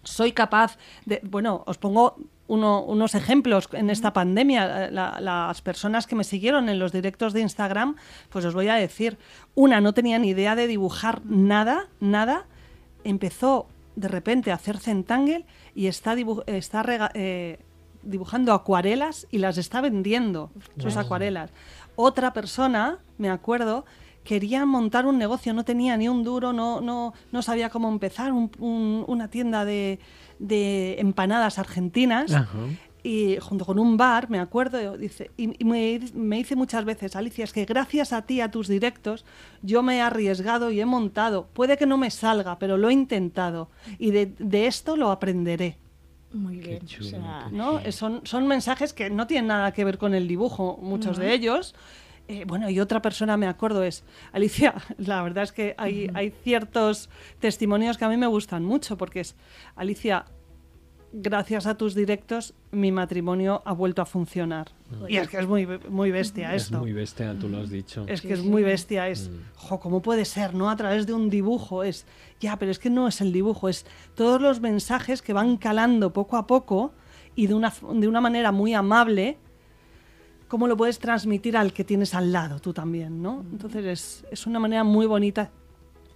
soy 0.02 0.32
capaz 0.32 0.78
de, 1.04 1.20
bueno, 1.22 1.62
os 1.66 1.76
pongo 1.76 2.16
uno- 2.46 2.82
unos 2.82 3.14
ejemplos 3.14 3.68
en 3.72 3.90
esta 3.90 4.14
pandemia. 4.14 4.86
Eh, 4.86 4.90
la- 4.90 5.20
las 5.20 5.60
personas 5.60 6.06
que 6.06 6.16
me 6.16 6.24
siguieron 6.24 6.70
en 6.70 6.78
los 6.78 6.90
directos 6.90 7.34
de 7.34 7.42
Instagram, 7.42 7.96
pues 8.30 8.44
os 8.46 8.54
voy 8.54 8.68
a 8.68 8.74
decir, 8.76 9.18
una 9.54 9.80
no 9.82 9.92
tenía 9.92 10.18
ni 10.18 10.30
idea 10.30 10.56
de 10.56 10.66
dibujar 10.66 11.20
nada, 11.26 11.88
nada, 12.00 12.46
empezó 13.04 13.68
de 13.94 14.08
repente 14.08 14.52
a 14.52 14.54
hacer 14.54 14.78
centangle 14.78 15.44
y 15.74 15.86
está, 15.86 16.14
dibu- 16.16 16.42
está 16.46 16.82
rega- 16.82 17.10
eh, 17.14 17.58
dibujando 18.02 18.52
acuarelas 18.52 19.26
y 19.30 19.38
las 19.38 19.58
está 19.58 19.80
vendiendo, 19.80 20.50
sus 20.78 20.96
acuarelas. 20.96 21.50
Otra 21.96 22.32
persona, 22.32 22.98
me 23.18 23.28
acuerdo, 23.28 23.84
quería 24.24 24.64
montar 24.66 25.06
un 25.06 25.18
negocio, 25.18 25.52
no 25.54 25.64
tenía 25.64 25.96
ni 25.96 26.08
un 26.08 26.24
duro, 26.24 26.52
no, 26.52 26.80
no, 26.80 27.12
no 27.32 27.42
sabía 27.42 27.68
cómo 27.70 27.88
empezar, 27.90 28.32
un- 28.32 28.50
un- 28.58 29.04
una 29.06 29.28
tienda 29.28 29.64
de, 29.64 29.98
de 30.38 30.96
empanadas 31.00 31.58
argentinas. 31.58 32.32
Ajá. 32.32 32.58
Y 33.02 33.38
junto 33.40 33.64
con 33.64 33.78
un 33.78 33.96
bar, 33.96 34.28
me 34.30 34.38
acuerdo, 34.38 34.96
dice, 34.96 35.30
y, 35.36 35.60
y 35.62 35.64
me, 35.64 36.00
me 36.14 36.36
dice 36.36 36.56
muchas 36.56 36.84
veces, 36.84 37.16
Alicia, 37.16 37.44
es 37.44 37.52
que 37.52 37.64
gracias 37.64 38.12
a 38.12 38.22
ti, 38.22 38.40
a 38.40 38.50
tus 38.50 38.68
directos, 38.68 39.24
yo 39.62 39.82
me 39.82 39.96
he 39.96 40.00
arriesgado 40.00 40.70
y 40.70 40.80
he 40.80 40.86
montado. 40.86 41.46
Puede 41.52 41.76
que 41.76 41.86
no 41.86 41.96
me 41.96 42.10
salga, 42.10 42.58
pero 42.58 42.76
lo 42.76 42.90
he 42.90 42.92
intentado. 42.92 43.70
Y 43.98 44.10
de, 44.10 44.26
de 44.38 44.66
esto 44.66 44.96
lo 44.96 45.10
aprenderé. 45.10 45.78
Muy 46.32 46.58
bien. 46.58 46.86
chulo, 46.86 47.06
o 47.06 47.10
sea, 47.10 47.46
tú. 47.48 47.56
¿no? 47.56 47.92
Son, 47.92 48.20
son 48.24 48.46
mensajes 48.46 48.92
que 48.92 49.10
no 49.10 49.26
tienen 49.26 49.48
nada 49.48 49.72
que 49.72 49.84
ver 49.84 49.98
con 49.98 50.14
el 50.14 50.28
dibujo, 50.28 50.78
muchos 50.80 51.18
de 51.18 51.32
ellos. 51.32 51.74
Eh, 52.28 52.44
bueno, 52.46 52.70
y 52.70 52.78
otra 52.78 53.02
persona 53.02 53.36
me 53.36 53.48
acuerdo 53.48 53.82
es, 53.82 54.04
Alicia, 54.32 54.74
la 54.98 55.22
verdad 55.22 55.42
es 55.42 55.52
que 55.52 55.74
hay, 55.76 56.08
hay 56.14 56.30
ciertos 56.30 57.10
testimonios 57.40 57.98
que 57.98 58.04
a 58.04 58.08
mí 58.08 58.16
me 58.16 58.28
gustan 58.28 58.64
mucho, 58.64 58.96
porque 58.96 59.20
es, 59.20 59.34
Alicia, 59.74 60.26
gracias 61.12 61.66
a 61.66 61.76
tus 61.76 61.94
directos 61.94 62.54
mi 62.70 62.92
matrimonio 62.92 63.62
ha 63.64 63.72
vuelto 63.72 64.02
a 64.02 64.06
funcionar. 64.06 64.68
Y 65.08 65.16
es 65.16 65.28
que 65.28 65.38
es 65.38 65.46
muy, 65.46 65.66
muy 65.88 66.10
bestia 66.10 66.54
Es 66.54 66.64
esto. 66.64 66.78
muy 66.78 66.92
bestia, 66.92 67.36
tú 67.38 67.48
lo 67.48 67.58
has 67.58 67.70
dicho. 67.70 68.04
Es 68.08 68.20
que 68.20 68.32
es 68.32 68.42
muy 68.42 68.62
bestia, 68.62 69.08
es, 69.08 69.30
jo, 69.56 69.80
¿cómo 69.80 70.02
puede 70.02 70.24
ser, 70.24 70.54
no? 70.54 70.70
A 70.70 70.76
través 70.76 71.06
de 71.06 71.12
un 71.12 71.30
dibujo, 71.30 71.82
es, 71.82 72.06
ya, 72.40 72.58
pero 72.58 72.70
es 72.70 72.78
que 72.78 72.90
no 72.90 73.08
es 73.08 73.20
el 73.20 73.32
dibujo, 73.32 73.68
es 73.68 73.86
todos 74.14 74.40
los 74.40 74.60
mensajes 74.60 75.22
que 75.22 75.32
van 75.32 75.56
calando 75.56 76.12
poco 76.12 76.36
a 76.36 76.46
poco 76.46 76.92
y 77.34 77.46
de 77.46 77.54
una, 77.54 77.72
de 77.94 78.08
una 78.08 78.20
manera 78.20 78.52
muy 78.52 78.74
amable, 78.74 79.38
cómo 80.48 80.66
lo 80.66 80.76
puedes 80.76 80.98
transmitir 80.98 81.56
al 81.56 81.72
que 81.72 81.84
tienes 81.84 82.14
al 82.14 82.32
lado 82.32 82.58
tú 82.60 82.72
también, 82.72 83.22
¿no? 83.22 83.44
Entonces 83.52 83.84
es, 83.84 84.26
es 84.30 84.46
una 84.46 84.58
manera 84.58 84.84
muy 84.84 85.06
bonita 85.06 85.50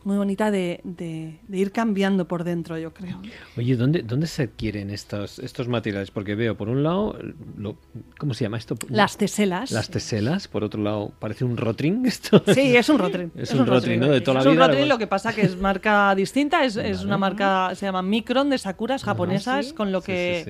muy 0.04 0.16
bonita 0.16 0.50
de, 0.50 0.80
de- 0.84 1.40
de 1.48 1.58
ir 1.58 1.72
cambiando 1.72 2.26
por 2.28 2.44
dentro, 2.44 2.76
yo 2.78 2.92
creo. 2.92 3.20
Oye, 3.56 3.74
¿dónde, 3.76 4.02
¿dónde 4.02 4.26
se 4.26 4.42
adquieren 4.44 4.90
estos, 4.90 5.38
estos 5.38 5.66
materiales? 5.68 6.10
Porque 6.10 6.34
veo, 6.34 6.56
por 6.56 6.68
un 6.68 6.82
lado, 6.82 7.18
lo- 7.56 7.76
¿cómo 8.18 8.34
se 8.34 8.44
llama 8.44 8.58
esto? 8.58 8.74
Las 8.88 9.16
teselas. 9.16 9.70
Las 9.70 9.88
teselas, 9.90 10.46
por 10.48 10.62
otro 10.64 10.82
lado, 10.82 11.12
parece 11.18 11.44
un 11.44 11.56
rotring 11.56 12.04
esto. 12.06 12.42
Sí, 12.52 12.76
es 12.76 12.88
un 12.88 12.98
Rotring. 12.98 13.32
Es 13.36 13.52
un 13.54 13.66
Rotring, 13.66 14.00
¿no? 14.00 14.08
De 14.08 14.20
toda 14.20 14.34
la 14.34 14.40
es 14.40 14.46
un 14.46 14.52
vida, 14.52 14.66
Rotring, 14.68 14.88
lo- 14.88 14.98
que 14.98 15.06
pasa 15.06 15.34
que 15.34 15.42
es 15.42 15.56
marca 15.56 16.14
distinta, 16.16 16.64
es, 16.64 16.76
es 16.76 17.04
una 17.04 17.18
marca, 17.18 17.74
se 17.74 17.86
llama 17.86 18.02
Micron 18.02 18.50
de 18.50 18.58
Sakuras 18.58 19.02
japonesas, 19.04 19.68
sí. 19.68 19.74
con 19.74 19.90
lo 19.92 20.00
que 20.02 20.42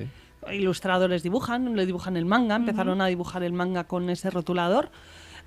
sí, 0.47 0.53
ilustradores 0.55 1.23
dibujan, 1.23 1.75
le 1.75 1.85
dibujan 1.85 2.17
el 2.17 2.25
manga, 2.25 2.55
empezaron 2.55 3.01
a 3.01 3.07
dibujar 3.07 3.41
el 3.43 3.53
manga 3.53 3.85
con 3.85 4.09
ese 4.09 4.29
rotulador, 4.29 4.89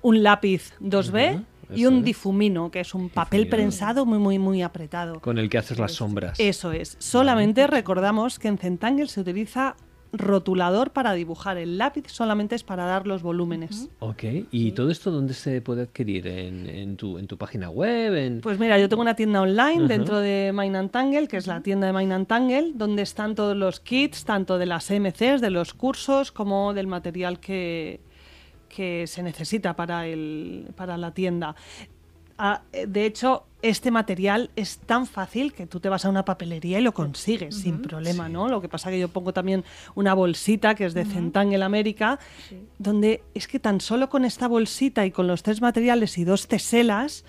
un 0.02 0.22
lápiz 0.22 0.72
2B 0.80 1.34
Ujú, 1.34 1.44
y 1.74 1.86
un 1.86 1.98
es. 1.98 2.04
difumino, 2.04 2.70
que 2.70 2.80
es 2.80 2.94
un 2.94 3.08
papel 3.08 3.44
Difumino. 3.44 3.56
prensado 3.56 4.06
muy, 4.06 4.18
muy, 4.18 4.38
muy 4.38 4.62
apretado. 4.62 5.20
Con 5.20 5.38
el 5.38 5.48
que 5.50 5.58
haces 5.58 5.78
las 5.78 5.92
sombras. 5.92 6.38
Eso 6.40 6.72
es. 6.72 6.96
Solamente 6.98 7.66
recordamos 7.66 8.38
que 8.38 8.48
en 8.48 8.58
Zentangle 8.58 9.06
se 9.08 9.20
utiliza 9.20 9.76
rotulador 10.10 10.92
para 10.92 11.12
dibujar. 11.12 11.58
El 11.58 11.76
lápiz 11.76 12.04
solamente 12.08 12.54
es 12.54 12.62
para 12.64 12.86
dar 12.86 13.06
los 13.06 13.22
volúmenes. 13.22 13.90
Ok, 13.98 14.24
¿y 14.50 14.72
todo 14.72 14.90
esto 14.90 15.10
dónde 15.10 15.34
se 15.34 15.60
puede 15.60 15.82
adquirir? 15.82 16.26
¿En, 16.26 16.66
en 16.66 16.96
tu, 16.96 17.18
en 17.18 17.26
tu 17.26 17.36
página 17.36 17.68
web? 17.68 18.14
En... 18.14 18.40
Pues 18.40 18.58
mira, 18.58 18.78
yo 18.78 18.88
tengo 18.88 19.02
una 19.02 19.14
tienda 19.14 19.42
online 19.42 19.80
Ujú. 19.80 19.86
dentro 19.88 20.18
de 20.20 20.52
Mine 20.54 20.78
and 20.78 20.90
Tangle, 20.90 21.28
que 21.28 21.36
es 21.36 21.46
la 21.46 21.60
tienda 21.60 21.86
de 21.88 21.92
Mine 21.92 22.14
and 22.14 22.26
Tangle, 22.26 22.72
donde 22.74 23.02
están 23.02 23.34
todos 23.34 23.54
los 23.56 23.80
kits, 23.80 24.24
tanto 24.24 24.56
de 24.56 24.64
las 24.66 24.90
MCs, 24.90 25.42
de 25.42 25.50
los 25.50 25.74
cursos, 25.74 26.32
como 26.32 26.72
del 26.72 26.86
material 26.86 27.38
que, 27.38 28.00
que 28.68 29.06
se 29.06 29.22
necesita 29.22 29.74
para, 29.74 30.06
el, 30.06 30.68
para 30.76 30.96
la 30.96 31.12
tienda. 31.12 31.54
Ah, 32.40 32.62
eh, 32.72 32.86
de 32.86 33.04
hecho, 33.04 33.44
este 33.62 33.90
material 33.90 34.50
es 34.54 34.78
tan 34.78 35.06
fácil 35.06 35.52
que 35.52 35.66
tú 35.66 35.80
te 35.80 35.88
vas 35.88 36.04
a 36.04 36.08
una 36.08 36.24
papelería 36.24 36.78
y 36.78 36.82
lo 36.82 36.94
consigues 36.94 37.56
sin 37.56 37.82
problema, 37.82 38.28
¿no? 38.28 38.48
Lo 38.48 38.60
que 38.60 38.68
pasa 38.68 38.90
que 38.90 39.00
yo 39.00 39.08
pongo 39.08 39.32
también 39.32 39.64
una 39.96 40.14
bolsita 40.14 40.76
que 40.76 40.84
es 40.84 40.94
de 40.94 41.04
Centangle 41.04 41.64
América, 41.64 42.20
donde 42.78 43.24
es 43.34 43.48
que 43.48 43.58
tan 43.58 43.80
solo 43.80 44.08
con 44.08 44.24
esta 44.24 44.46
bolsita 44.46 45.04
y 45.04 45.10
con 45.10 45.26
los 45.26 45.42
tres 45.42 45.60
materiales 45.60 46.16
y 46.16 46.22
dos 46.22 46.46
teselas, 46.46 47.24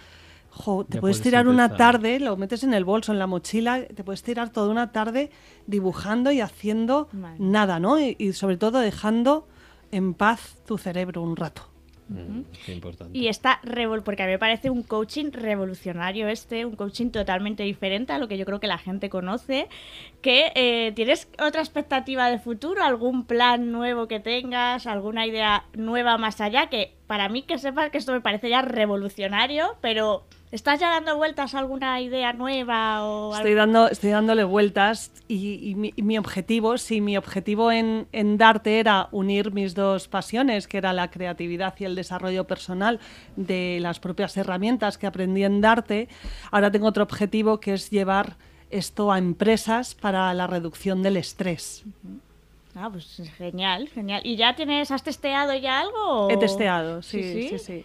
jo, 0.51 0.85
te 0.85 0.95
Ya 0.95 1.01
puedes 1.01 1.17
puedes 1.17 1.23
tirar 1.23 1.47
una 1.47 1.75
tarde, 1.75 2.19
lo 2.19 2.37
metes 2.37 2.63
en 2.63 2.75
el 2.75 2.85
bolso, 2.85 3.11
en 3.11 3.17
la 3.17 3.25
mochila, 3.25 3.85
te 3.85 4.03
puedes 4.03 4.21
tirar 4.21 4.51
toda 4.51 4.69
una 4.69 4.91
tarde 4.91 5.31
dibujando 5.65 6.31
y 6.31 6.41
haciendo 6.41 7.09
Vale. 7.13 7.37
nada, 7.39 7.79
¿no? 7.79 7.99
Y, 7.99 8.15
y 8.19 8.33
sobre 8.33 8.57
todo 8.57 8.77
dejando 8.77 9.47
en 9.91 10.13
paz 10.13 10.57
tu 10.65 10.77
cerebro 10.77 11.21
un 11.21 11.35
rato. 11.35 11.69
Mm, 12.09 12.41
qué 12.65 12.73
importante. 12.73 13.17
Y 13.17 13.27
está 13.27 13.59
revol 13.61 14.03
porque 14.03 14.23
a 14.23 14.25
mí 14.25 14.31
me 14.31 14.39
parece 14.39 14.71
un 14.71 14.81
coaching 14.81 15.31
revolucionario 15.31 16.27
este, 16.27 16.65
un 16.65 16.75
coaching 16.75 17.11
totalmente 17.11 17.63
diferente 17.63 18.13
a 18.13 18.17
lo 18.17 18.27
que 18.27 18.37
yo 18.37 18.45
creo 18.45 18.59
que 18.59 18.67
la 18.67 18.79
gente 18.79 19.09
conoce. 19.09 19.67
Que 20.21 20.51
eh, 20.55 20.91
tienes 20.95 21.27
otra 21.39 21.61
expectativa 21.61 22.29
de 22.29 22.39
futuro, 22.39 22.83
algún 22.83 23.25
plan 23.25 23.71
nuevo 23.71 24.07
que 24.07 24.19
tengas, 24.19 24.87
alguna 24.87 25.27
idea 25.27 25.65
nueva 25.73 26.17
más 26.17 26.41
allá. 26.41 26.67
Que 26.67 26.95
para 27.05 27.29
mí 27.29 27.43
que 27.43 27.59
sepas 27.59 27.91
que 27.91 27.99
esto 27.99 28.11
me 28.11 28.21
parece 28.21 28.49
ya 28.49 28.63
revolucionario, 28.63 29.77
pero 29.81 30.25
¿estás 30.51 30.79
ya 30.79 30.89
dando 30.89 31.15
vueltas 31.17 31.53
a 31.53 31.59
alguna 31.59 32.01
idea 32.01 32.33
nueva 32.33 33.03
o 33.03 33.33
Estoy, 33.33 33.51
algo? 33.51 33.59
dando, 33.59 33.87
estoy 33.89 34.09
dándole 34.09 34.43
vueltas 34.43 35.11
y, 35.27 35.69
y 35.69 35.75
mi, 35.75 35.93
y 35.95 36.01
mi 36.01 36.17
objetivo, 36.17 36.77
si 36.77 37.01
mi 37.01 37.17
objetivo 37.17 37.71
en, 37.71 38.07
en 38.11 38.37
Darte 38.37 38.79
era 38.79 39.07
unir 39.11 39.51
mis 39.51 39.75
dos 39.75 40.07
pasiones, 40.07 40.67
que 40.67 40.77
era 40.77 40.93
la 40.93 41.11
creatividad 41.11 41.75
y 41.79 41.85
el 41.85 41.95
desarrollo 41.95 42.45
personal 42.45 42.99
de 43.35 43.77
las 43.81 43.99
propias 43.99 44.35
herramientas 44.37 44.97
que 44.97 45.07
aprendí 45.07 45.43
en 45.43 45.61
Darte, 45.61 46.07
ahora 46.51 46.71
tengo 46.71 46.87
otro 46.87 47.03
objetivo 47.03 47.59
que 47.59 47.73
es 47.73 47.89
llevar 47.89 48.37
esto 48.71 49.11
a 49.11 49.17
empresas 49.17 49.95
para 49.95 50.33
la 50.33 50.47
reducción 50.47 51.01
del 51.03 51.17
estrés. 51.17 51.83
Ah, 52.75 52.87
pues 52.91 53.21
genial, 53.37 53.89
genial. 53.89 54.21
¿Y 54.23 54.35
ya 54.35 54.55
tienes, 54.55 54.91
has 54.91 55.03
testeado 55.03 55.53
ya 55.55 55.81
algo? 55.81 55.97
o- 56.27 56.29
He 56.31 56.37
testeado, 56.37 57.01
sí, 57.01 57.21
sí, 57.49 57.59
sí. 57.59 57.83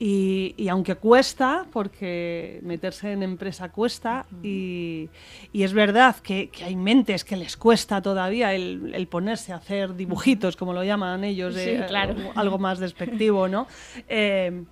Y, 0.00 0.54
y 0.56 0.68
aunque 0.68 0.94
cuesta, 0.94 1.66
porque 1.72 2.60
meterse 2.62 3.10
en 3.12 3.24
empresa 3.24 3.70
cuesta, 3.70 4.26
y, 4.44 5.08
y 5.52 5.64
es 5.64 5.72
verdad 5.72 6.14
que, 6.22 6.50
que 6.50 6.64
hay 6.64 6.76
mentes 6.76 7.24
que 7.24 7.36
les 7.36 7.56
cuesta 7.56 8.00
todavía 8.00 8.54
el, 8.54 8.92
el 8.94 9.08
ponerse 9.08 9.52
a 9.52 9.56
hacer 9.56 9.96
dibujitos, 9.96 10.56
como 10.56 10.72
lo 10.72 10.84
llaman 10.84 11.24
ellos, 11.24 11.54
Sí, 11.54 11.60
eh, 11.70 11.84
claro. 11.88 12.14
algo 12.36 12.58
más 12.58 12.78
despectivo, 12.78 13.48
¿no? 13.48 13.66
Eh, 14.08 14.62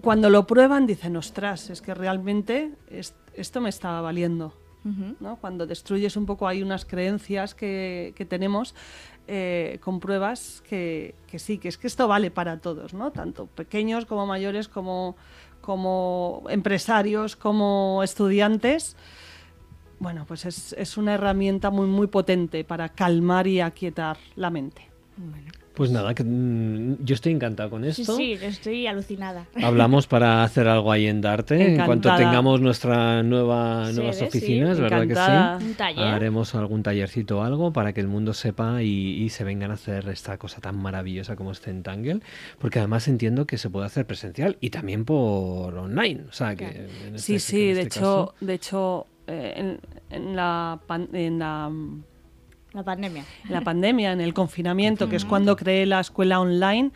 cuando 0.00 0.28
lo 0.28 0.46
prueban 0.46 0.86
dicen, 0.86 1.16
ostras, 1.16 1.70
es 1.70 1.80
que 1.80 1.94
realmente 1.94 2.72
es- 2.88 3.14
esto 3.34 3.60
me 3.62 3.70
estaba 3.70 4.00
valiendo. 4.02 4.54
¿no? 5.20 5.36
Cuando 5.36 5.64
destruyes 5.64 6.16
un 6.16 6.26
poco 6.26 6.48
hay 6.48 6.60
unas 6.60 6.84
creencias 6.84 7.54
que, 7.54 8.14
que 8.16 8.24
tenemos, 8.24 8.74
eh, 9.28 9.78
compruebas 9.82 10.62
que, 10.68 11.14
que 11.26 11.38
sí, 11.38 11.58
que 11.58 11.68
es 11.68 11.78
que 11.78 11.86
esto 11.86 12.08
vale 12.08 12.30
para 12.30 12.58
todos, 12.58 12.94
¿no? 12.94 13.10
Tanto 13.10 13.46
pequeños 13.46 14.04
como 14.06 14.26
mayores, 14.26 14.68
como, 14.68 15.16
como 15.60 16.44
empresarios, 16.48 17.36
como 17.36 18.02
estudiantes. 18.02 18.96
Bueno, 19.98 20.24
pues 20.26 20.44
es, 20.44 20.72
es 20.72 20.96
una 20.96 21.14
herramienta 21.14 21.70
muy, 21.70 21.86
muy 21.86 22.08
potente 22.08 22.64
para 22.64 22.88
calmar 22.88 23.46
y 23.46 23.60
aquietar 23.60 24.18
la 24.34 24.50
mente. 24.50 24.90
Pues 25.74 25.90
nada, 25.90 26.12
que, 26.14 26.22
mm, 26.22 26.96
yo 27.02 27.14
estoy 27.14 27.32
encantado 27.32 27.70
con 27.70 27.82
Sí, 27.92 28.02
esto. 28.02 28.14
sí, 28.16 28.32
estoy 28.34 28.86
alucinada. 28.86 29.46
Hablamos 29.62 30.06
para 30.06 30.44
hacer 30.44 30.68
algo 30.68 30.92
ahí 30.92 31.06
en 31.06 31.22
Darte. 31.22 31.54
En 31.54 31.76
cuanto 31.76 32.08
Encantada. 32.08 32.18
tengamos 32.18 32.60
nuestra 32.60 33.22
nueva, 33.22 33.90
nuevas 33.92 34.16
sí. 34.18 34.24
oficinas, 34.24 34.78
¿verdad 34.78 35.04
Encantada. 35.04 35.58
que 35.58 35.64
Un 35.64 35.70
sí? 35.70 35.76
taller. 35.76 36.04
Haremos 36.04 36.54
algún 36.54 36.82
tallercito 36.82 37.38
o 37.38 37.42
algo 37.42 37.72
para 37.72 37.94
que 37.94 38.00
el 38.02 38.08
mundo 38.08 38.34
sepa 38.34 38.82
y, 38.82 39.22
y 39.22 39.30
se 39.30 39.44
vengan 39.44 39.70
a 39.70 39.74
hacer 39.74 40.08
esta 40.10 40.36
cosa 40.36 40.60
tan 40.60 40.76
maravillosa 40.76 41.36
como 41.36 41.52
es 41.52 41.60
Centangle. 41.60 42.20
Porque 42.58 42.78
además 42.78 43.08
entiendo 43.08 43.46
que 43.46 43.56
se 43.56 43.70
puede 43.70 43.86
hacer 43.86 44.06
presencial 44.06 44.58
y 44.60 44.68
también 44.70 45.06
por 45.06 45.74
online. 45.74 46.24
O 46.28 46.32
sea, 46.32 46.54
que 46.54 46.66
Claro. 46.66 46.80
en 47.06 47.18
Sí, 47.18 47.36
este- 47.36 47.50
sí, 47.50 47.68
en 47.70 47.74
de 47.76 47.80
este 47.82 47.98
hecho, 47.98 48.34
de 48.40 48.54
hecho 48.54 49.06
eh, 49.26 49.54
en, 49.56 49.80
en 50.10 50.36
la, 50.36 50.80
pan- 50.86 51.08
en 51.14 51.38
la 51.38 51.70
La 52.72 52.82
pandemia. 52.82 53.24
en 53.44 53.52
la 53.52 53.60
pandemia, 53.60 54.12
en 54.12 54.20
el 54.20 54.32
confinamiento, 54.34 55.08
que 55.08 55.16
es 55.16 55.24
cuando 55.24 55.56
creé 55.56 55.86
la 55.86 56.00
escuela 56.00 56.40
online, 56.40 56.90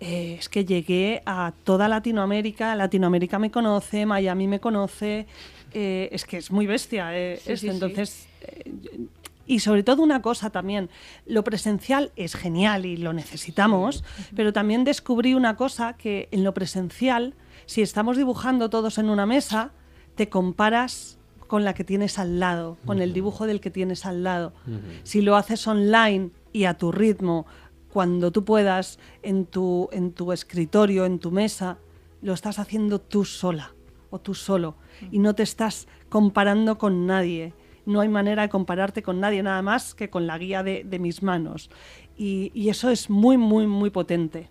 eh, 0.00 0.36
es 0.38 0.48
que 0.48 0.64
llegué 0.64 1.22
a 1.24 1.52
toda 1.64 1.88
Latinoamérica, 1.88 2.74
Latinoamérica 2.74 3.38
me 3.38 3.50
conoce, 3.50 4.06
Miami 4.06 4.48
me 4.48 4.60
conoce, 4.60 5.26
eh, 5.72 6.08
es 6.12 6.24
que 6.24 6.38
es 6.38 6.50
muy 6.50 6.66
bestia 6.66 7.16
eh, 7.16 7.40
Sí, 7.42 7.52
esto. 7.52 7.66
sí, 7.66 7.66
sí. 7.66 7.74
Entonces, 7.74 8.28
eh, 8.42 8.70
y 9.46 9.60
sobre 9.60 9.82
todo 9.82 10.02
una 10.02 10.22
cosa 10.22 10.50
también, 10.50 10.88
lo 11.26 11.44
presencial 11.44 12.12
es 12.16 12.34
genial 12.34 12.86
y 12.86 12.96
lo 12.96 13.12
necesitamos, 13.12 14.04
pero 14.34 14.52
también 14.52 14.84
descubrí 14.84 15.34
una 15.34 15.56
cosa 15.56 15.94
que 15.94 16.28
en 16.30 16.44
lo 16.44 16.54
presencial, 16.54 17.34
si 17.66 17.82
estamos 17.82 18.16
dibujando 18.16 18.70
todos 18.70 18.98
en 18.98 19.10
una 19.10 19.26
mesa, 19.26 19.72
te 20.14 20.28
comparas 20.28 21.18
con 21.54 21.62
la 21.62 21.72
que 21.72 21.84
tienes 21.84 22.18
al 22.18 22.40
lado, 22.40 22.78
con 22.84 23.00
el 23.00 23.12
dibujo 23.12 23.46
del 23.46 23.60
que 23.60 23.70
tienes 23.70 24.06
al 24.06 24.24
lado. 24.24 24.52
Si 25.04 25.22
lo 25.22 25.36
haces 25.36 25.64
online 25.68 26.30
y 26.52 26.64
a 26.64 26.74
tu 26.74 26.90
ritmo, 26.90 27.46
cuando 27.92 28.32
tú 28.32 28.44
puedas, 28.44 28.98
en 29.22 29.46
tu, 29.46 29.88
en 29.92 30.10
tu 30.10 30.32
escritorio, 30.32 31.04
en 31.04 31.20
tu 31.20 31.30
mesa, 31.30 31.78
lo 32.22 32.32
estás 32.32 32.58
haciendo 32.58 33.00
tú 33.00 33.24
sola 33.24 33.72
o 34.10 34.18
tú 34.18 34.34
solo 34.34 34.74
y 35.12 35.20
no 35.20 35.36
te 35.36 35.44
estás 35.44 35.86
comparando 36.08 36.76
con 36.76 37.06
nadie. 37.06 37.54
No 37.86 38.00
hay 38.00 38.08
manera 38.08 38.42
de 38.42 38.48
compararte 38.48 39.04
con 39.04 39.20
nadie, 39.20 39.40
nada 39.44 39.62
más 39.62 39.94
que 39.94 40.10
con 40.10 40.26
la 40.26 40.36
guía 40.38 40.64
de, 40.64 40.82
de 40.82 40.98
mis 40.98 41.22
manos. 41.22 41.70
Y, 42.16 42.50
y 42.52 42.68
eso 42.68 42.90
es 42.90 43.08
muy, 43.08 43.36
muy, 43.36 43.68
muy 43.68 43.90
potente. 43.90 44.48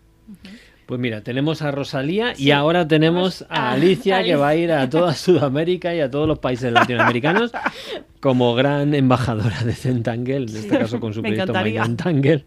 Pues 0.86 1.00
mira, 1.00 1.22
tenemos 1.22 1.62
a 1.62 1.72
Rosalía 1.72 2.34
y 2.38 2.52
ahora 2.52 2.88
tenemos 2.88 3.46
a 3.50 3.70
a 3.70 3.72
Alicia 3.74 4.24
que 4.24 4.36
va 4.36 4.50
a 4.50 4.56
ir 4.56 4.72
a 4.72 4.90
toda 4.90 5.14
Sudamérica 5.14 5.96
y 5.96 6.02
a 6.02 6.10
todos 6.12 6.28
los 6.28 6.40
países 6.40 6.72
latinoamericanos 6.74 7.52
como 8.20 8.54
gran 8.56 8.94
embajadora 8.94 9.64
de 9.64 9.74
Centangle, 9.74 10.38
en 10.38 10.56
este 10.56 10.78
caso 10.78 11.00
con 11.00 11.14
su 11.14 11.22
proyecto. 11.22 11.54
Tangle. 11.96 12.46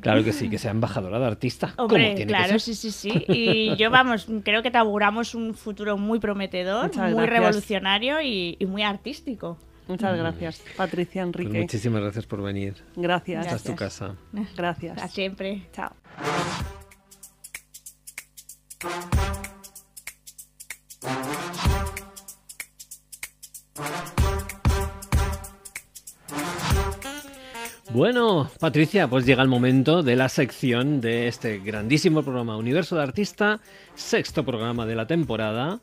Claro 0.00 0.24
que 0.24 0.32
sí, 0.32 0.50
que 0.50 0.58
sea 0.58 0.72
embajadora 0.72 1.18
de 1.18 1.26
artista. 1.26 1.74
Hombre, 1.76 1.98
tiene 1.98 2.16
que 2.16 2.26
claro, 2.26 2.58
ser. 2.58 2.60
sí, 2.60 2.74
sí, 2.74 2.90
sí. 2.90 3.24
Y 3.28 3.76
yo, 3.76 3.90
vamos, 3.90 4.26
creo 4.42 4.62
que 4.62 4.70
te 4.70 4.78
auguramos 4.78 5.34
un 5.34 5.54
futuro 5.54 5.96
muy 5.96 6.18
prometedor, 6.18 6.86
Muchas 6.86 7.12
muy 7.12 7.22
gracias. 7.24 7.30
revolucionario 7.30 8.20
y, 8.20 8.56
y 8.58 8.66
muy 8.66 8.82
artístico. 8.82 9.58
Muchas 9.88 10.16
gracias, 10.16 10.62
Patricia 10.76 11.22
Pues 11.24 11.44
Enrique. 11.44 11.60
muchísimas 11.60 12.02
gracias 12.02 12.26
por 12.26 12.42
venir. 12.42 12.74
Gracias. 12.96 13.44
Esta 13.46 13.56
es 13.56 13.62
tu 13.64 13.74
casa. 13.76 14.14
Gracias. 14.56 15.02
A 15.02 15.08
siempre. 15.08 15.62
Chao. 15.72 15.92
Bueno, 27.94 28.50
Patricia, 28.58 29.06
pues 29.06 29.26
llega 29.26 29.42
el 29.42 29.50
momento 29.50 30.02
de 30.02 30.16
la 30.16 30.30
sección 30.30 31.02
de 31.02 31.28
este 31.28 31.58
grandísimo 31.58 32.22
programa 32.22 32.56
Universo 32.56 32.96
de 32.96 33.02
Artista, 33.02 33.60
sexto 33.94 34.44
programa 34.44 34.86
de 34.86 34.94
la 34.94 35.06
temporada, 35.06 35.80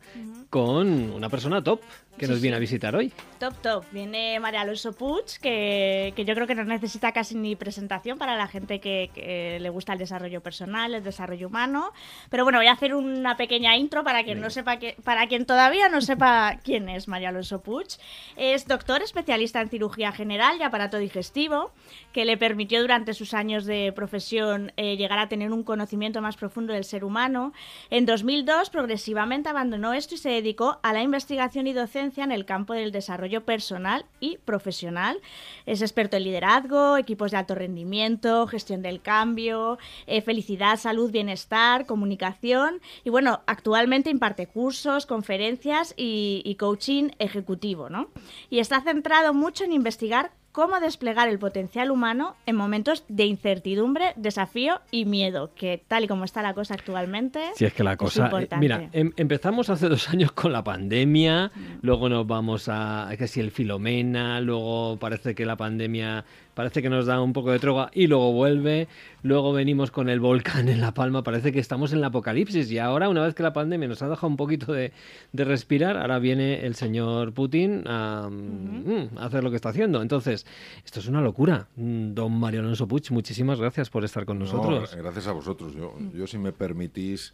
con 0.50 1.12
una 1.12 1.30
persona 1.30 1.64
top 1.64 1.82
que 2.20 2.28
nos 2.28 2.42
viene 2.42 2.58
a 2.58 2.60
visitar 2.60 2.96
hoy. 2.96 3.12
Top, 3.40 3.56
top. 3.62 3.86
Viene 3.92 4.40
María 4.40 4.62
Alonso 4.62 4.92
Puig, 4.92 5.40
que, 5.42 6.12
que, 6.16 6.26
yo 6.26 6.36
creo 6.36 6.46
que 6.46 6.54
no 6.54 6.66
necesita 6.66 7.14
casi 7.14 7.36
ni 7.36 7.56
presentación 7.56 8.18
para 8.18 8.36
la 8.36 8.48
gente 8.48 8.80
que, 8.80 9.58
le 9.60 9.70
gusta 9.70 9.94
el 9.94 10.00
desarrollo 10.00 10.42
personal, 10.42 10.94
el 10.94 11.04
desarrollo 11.04 11.48
humano. 11.48 11.94
Pero 12.30 12.44
bueno, 12.44 12.60
voy 12.60 12.68
a 12.68 12.74
hacer 12.74 12.94
una 12.94 13.38
pequeña 13.38 13.78
intro 13.78 14.04
para 14.04 14.24
quien, 14.24 14.42
no 14.42 14.50
sepa 14.50 14.78
que, 14.78 14.98
para 15.04 15.28
quien 15.28 15.46
todavía 15.46 15.88
no 15.88 16.02
sepa 16.02 16.60
quién 16.64 16.90
es 16.90 17.08
María 17.08 17.30
Alonso 17.30 17.62
Puig. 17.62 17.88
Es 18.36 18.68
doctor 18.68 19.02
especialista 19.02 19.62
en 19.62 19.70
cirugía 19.70 20.12
general 20.12 20.58
y 20.60 20.64
aparato 20.64 20.98
digestivo, 20.98 21.72
que 22.12 22.26
le 22.26 22.38
permitió 22.38 22.82
durante 22.82 23.14
sus 23.14 23.34
años 23.34 23.66
de 23.66 23.94
profesión 23.96 24.74
eh, 24.76 24.98
llegar 24.98 25.20
a 25.20 25.30
tener 25.30 25.54
un 25.54 25.64
conocimiento 25.64 26.22
más 26.22 26.36
profundo 26.36 26.74
del 26.74 26.84
ser 26.84 27.06
humano. 27.06 27.54
En 28.00 28.06
2002, 28.06 28.70
progresivamente 28.70 29.50
abandonó 29.50 29.92
esto 29.92 30.16
y 30.16 30.20
se 30.20 30.30
dedicó 30.30 30.80
a 30.84 30.94
la 30.94 31.02
investigación 31.02 31.68
y 31.68 31.74
docencia 31.74 32.24
en 32.24 32.32
el 32.32 32.46
campo 32.46 32.72
del 32.72 32.94
desarrollo 32.94 33.44
personal 33.44 34.06
y 34.22 34.38
profesional. 34.38 35.20
Es 35.66 35.82
experto 35.82 36.16
en 36.16 36.24
liderazgo, 36.24 36.96
equipos 36.96 37.32
de 37.32 37.38
alto 37.38 37.56
rendimiento, 37.56 38.48
gestión 38.48 38.82
del 38.82 39.02
cambio, 39.02 39.80
eh, 40.08 40.22
felicidad, 40.22 40.78
salud, 40.78 41.12
bienestar, 41.12 41.86
comunicación 41.86 42.80
y 43.04 43.10
bueno, 43.10 43.42
actualmente 43.48 44.10
imparte 44.10 44.48
cursos, 44.48 45.06
conferencias 45.06 45.94
y, 45.98 46.42
y 46.46 46.56
coaching 46.56 47.10
ejecutivo, 47.20 47.90
¿no? 47.90 48.12
Y 48.50 48.60
está 48.60 48.80
centrado 48.80 49.34
mucho 49.34 49.66
en 49.66 49.74
investigar 49.74 50.32
cómo 50.60 50.82
desplegar 50.82 51.30
el 51.30 51.40
potencial 51.40 51.90
humano 51.90 52.36
en 52.46 52.58
momentos 52.58 53.06
de 53.08 53.26
incertidumbre, 53.26 54.12
desafío 54.18 54.82
y 54.92 55.06
miedo, 55.06 55.52
que 55.56 55.82
tal 55.88 56.04
y 56.04 56.08
como 56.10 56.26
está 56.26 56.42
la 56.42 56.54
cosa 56.54 56.74
actualmente. 56.74 57.40
Si 57.56 57.64
es 57.64 57.74
que 57.74 57.82
la 57.82 57.96
cosa. 57.96 58.30
Eh, 58.38 58.48
mira, 58.60 58.90
em, 58.92 59.14
empezamos 59.16 59.70
hace 59.70 59.88
dos 59.88 60.10
años 60.10 60.34
con 60.34 60.52
la 60.52 60.62
pandemia, 60.62 61.50
mm. 61.56 61.78
luego 61.82 62.10
nos 62.10 62.28
vamos 62.28 62.68
a. 62.68 63.10
que 63.18 63.30
si 63.30 63.40
el 63.40 63.52
Filomena, 63.52 64.42
luego 64.42 64.98
parece 65.00 65.34
que 65.34 65.46
la 65.46 65.56
pandemia 65.56 66.26
parece 66.60 66.82
que 66.82 66.90
nos 66.90 67.06
da 67.06 67.22
un 67.22 67.32
poco 67.32 67.54
de 67.54 67.60
troga 67.60 67.90
y 67.94 68.08
luego 68.08 68.34
vuelve. 68.34 68.90
Luego 69.24 69.54
venimos 69.54 69.92
con 69.92 70.10
el 70.10 70.20
volcán 70.20 70.68
en 70.68 70.82
La 70.82 70.94
Palma, 70.94 71.24
parece 71.24 71.54
que 71.54 71.60
estamos 71.60 71.94
en 71.94 72.00
el 72.00 72.04
apocalipsis. 72.04 72.70
Y 72.70 72.80
ahora, 72.80 73.08
una 73.08 73.24
vez 73.24 73.34
que 73.34 73.44
la 73.44 73.54
pandemia 73.54 73.88
nos 73.88 74.02
ha 74.02 74.10
dejado 74.10 74.28
un 74.28 74.36
poquito 74.36 74.74
de, 74.74 74.92
respirar, 75.32 75.96
ahora 75.96 76.20
viene 76.20 76.66
el 76.66 76.76
señor 76.76 77.32
Putin 77.32 77.84
mm, 77.84 77.86
a, 77.86 79.26
hacer 79.26 79.42
lo 79.42 79.52
que 79.52 79.56
está 79.56 79.70
haciendo. 79.70 80.02
Entonces, 80.02 80.46
esto 80.84 81.00
es 81.00 81.08
una 81.08 81.22
locura. 81.22 81.70
Mm, 81.78 82.14
don 82.14 82.38
Mario 82.38 82.60
Alonso 82.60 82.90
Puig, 82.90 83.10
muchísimas 83.12 83.58
gracias 83.58 83.90
por 83.90 84.04
estar 84.04 84.26
con 84.26 84.38
nosotros. 84.38 84.94
gracias 84.98 85.28
a 85.28 85.32
vosotros. 85.32 85.74
Yo, 85.74 85.94
yo 86.14 86.28
si 86.28 86.38
me 86.38 86.52
permitís... 86.52 87.34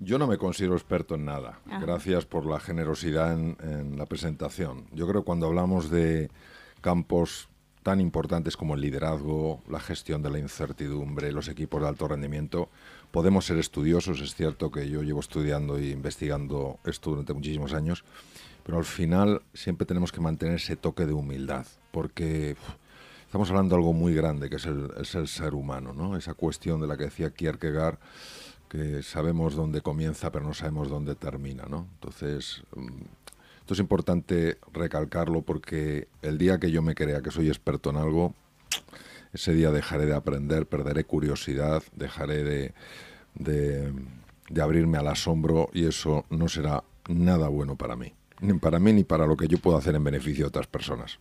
Yo 0.00 0.18
no 0.18 0.26
me 0.26 0.36
considero 0.36 0.74
experto 0.74 1.14
en 1.14 1.24
nada. 1.24 1.60
Gracias 1.80 2.26
por 2.26 2.44
la 2.44 2.60
generosidad 2.60 3.32
en, 3.32 3.56
en, 3.62 3.96
la 3.98 4.04
presentación. 4.04 4.84
Yo 4.92 5.08
creo 5.08 5.22
que 5.22 5.26
cuando 5.26 5.46
hablamos 5.46 5.90
de 5.90 6.30
campos 6.82 7.48
tan 7.82 8.00
importantes 8.00 8.56
como 8.56 8.74
el 8.74 8.80
liderazgo, 8.80 9.62
la 9.68 9.80
gestión 9.80 10.22
de 10.22 10.30
la 10.30 10.38
incertidumbre, 10.38 11.32
los 11.32 11.48
equipos 11.48 11.82
de 11.82 11.88
alto 11.88 12.08
rendimiento, 12.08 12.68
podemos 13.10 13.46
ser 13.46 13.58
estudiosos. 13.58 14.20
Es 14.20 14.34
cierto 14.34 14.70
que 14.70 14.88
yo 14.88 15.02
llevo 15.02 15.20
estudiando 15.20 15.76
e 15.76 15.90
investigando 15.90 16.78
esto 16.84 17.10
durante 17.10 17.34
muchísimos 17.34 17.72
años, 17.72 18.04
pero 18.64 18.78
al 18.78 18.84
final 18.84 19.42
siempre 19.54 19.86
tenemos 19.86 20.12
que 20.12 20.20
mantener 20.20 20.56
ese 20.56 20.76
toque 20.76 21.06
de 21.06 21.12
humildad, 21.12 21.66
porque 21.90 22.56
estamos 23.24 23.48
hablando 23.50 23.74
de 23.74 23.80
algo 23.80 23.92
muy 23.92 24.14
grande, 24.14 24.50
que 24.50 24.56
es 24.56 24.66
el, 24.66 24.90
es 25.00 25.14
el 25.14 25.28
ser 25.28 25.54
humano, 25.54 25.92
¿no? 25.92 26.16
Esa 26.16 26.34
cuestión 26.34 26.80
de 26.80 26.86
la 26.86 26.96
que 26.96 27.04
decía 27.04 27.30
Kierkegaard, 27.30 27.98
que 28.68 29.02
sabemos 29.02 29.54
dónde 29.54 29.80
comienza, 29.80 30.30
pero 30.30 30.44
no 30.44 30.54
sabemos 30.54 30.88
dónde 30.88 31.14
termina, 31.14 31.64
¿no? 31.68 31.86
Entonces, 31.94 32.62
mm, 32.76 33.17
esto 33.68 33.74
es 33.74 33.80
importante 33.80 34.56
recalcarlo 34.72 35.42
porque 35.42 36.08
el 36.22 36.38
día 36.38 36.58
que 36.58 36.70
yo 36.70 36.80
me 36.80 36.94
crea 36.94 37.20
que 37.20 37.30
soy 37.30 37.48
experto 37.48 37.90
en 37.90 37.98
algo, 37.98 38.34
ese 39.34 39.52
día 39.52 39.70
dejaré 39.70 40.06
de 40.06 40.14
aprender, 40.14 40.64
perderé 40.64 41.04
curiosidad, 41.04 41.82
dejaré 41.94 42.44
de, 42.44 42.72
de, 43.34 44.62
abrirme 44.62 44.96
al 44.96 45.08
asombro 45.08 45.68
y 45.74 45.84
eso 45.84 46.24
no 46.30 46.48
será 46.48 46.82
nada 47.10 47.48
bueno 47.48 47.76
para 47.76 47.94
mí. 47.94 48.14
Ni 48.40 48.54
para 48.54 48.78
mí 48.78 48.94
ni 48.94 49.04
para 49.04 49.26
lo 49.26 49.36
que 49.36 49.48
yo 49.48 49.58
puedo 49.58 49.76
hacer 49.76 49.94
en 49.94 50.04
beneficio 50.04 50.44
de 50.44 50.48
otras 50.48 50.66
personas. 50.66 51.18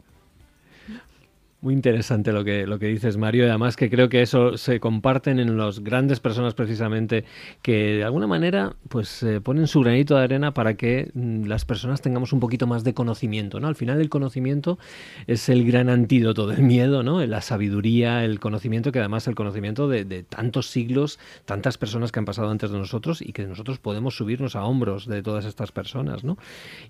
Muy 1.60 1.74
interesante 1.74 2.32
lo 2.32 2.44
que, 2.46 2.68
lo 2.68 2.78
que 2.78 2.86
dices, 2.86 3.18
Mario, 3.18 3.46
y 3.46 3.50
además 3.50 3.76
que 3.76 3.90
creo 3.90 4.10
que 4.10 4.22
eso 4.22 4.58
se 4.58 4.80
comparten 4.80 5.40
en 5.40 5.58
las 5.58 5.80
grandes 5.80 6.20
personas 6.20 6.54
precisamente 6.54 7.26
que 7.64 7.96
de 7.96 8.04
alguna 8.04 8.28
manera 8.28 8.76
pues 8.90 9.26
ponen 9.42 9.66
su 9.66 9.82
granito 9.82 10.16
de 10.16 10.24
arena 10.24 10.54
para 10.54 10.76
que 10.76 11.10
mm, 11.16 11.46
las 11.46 11.66
personas 11.66 12.02
tengamos 12.02 12.32
un 12.32 12.40
poquito 12.40 12.68
más 12.68 12.84
de 12.84 12.94
conocimiento, 12.94 13.60
¿no? 13.60 13.68
Al 13.68 13.76
final 13.76 14.00
el 14.00 14.10
conocimiento 14.10 14.78
es 15.26 15.50
el 15.50 15.66
gran 15.66 15.90
antídoto 15.90 16.46
del 16.46 16.62
miedo, 16.62 17.02
¿no? 17.02 17.26
La 17.26 17.42
sabiduría, 17.42 18.24
el 18.24 18.40
conocimiento, 18.40 18.92
que 18.92 19.00
además 19.00 19.28
el 19.28 19.34
conocimiento 19.34 19.88
de, 19.88 20.06
tantos 20.30 20.70
siglos, 20.70 21.18
tantas 21.46 21.80
personas 21.80 22.12
que 22.12 22.20
han 22.20 22.26
pasado 22.26 22.52
antes 22.52 22.70
de 22.70 22.78
nosotros 22.78 23.20
y 23.20 23.34
que 23.34 23.48
nosotros 23.48 23.80
podemos 23.80 24.16
subirnos 24.16 24.56
a 24.56 24.64
hombros 24.64 25.08
de 25.08 25.24
todas 25.24 25.44
estas 25.46 25.72
personas, 25.72 26.24
¿no? 26.24 26.38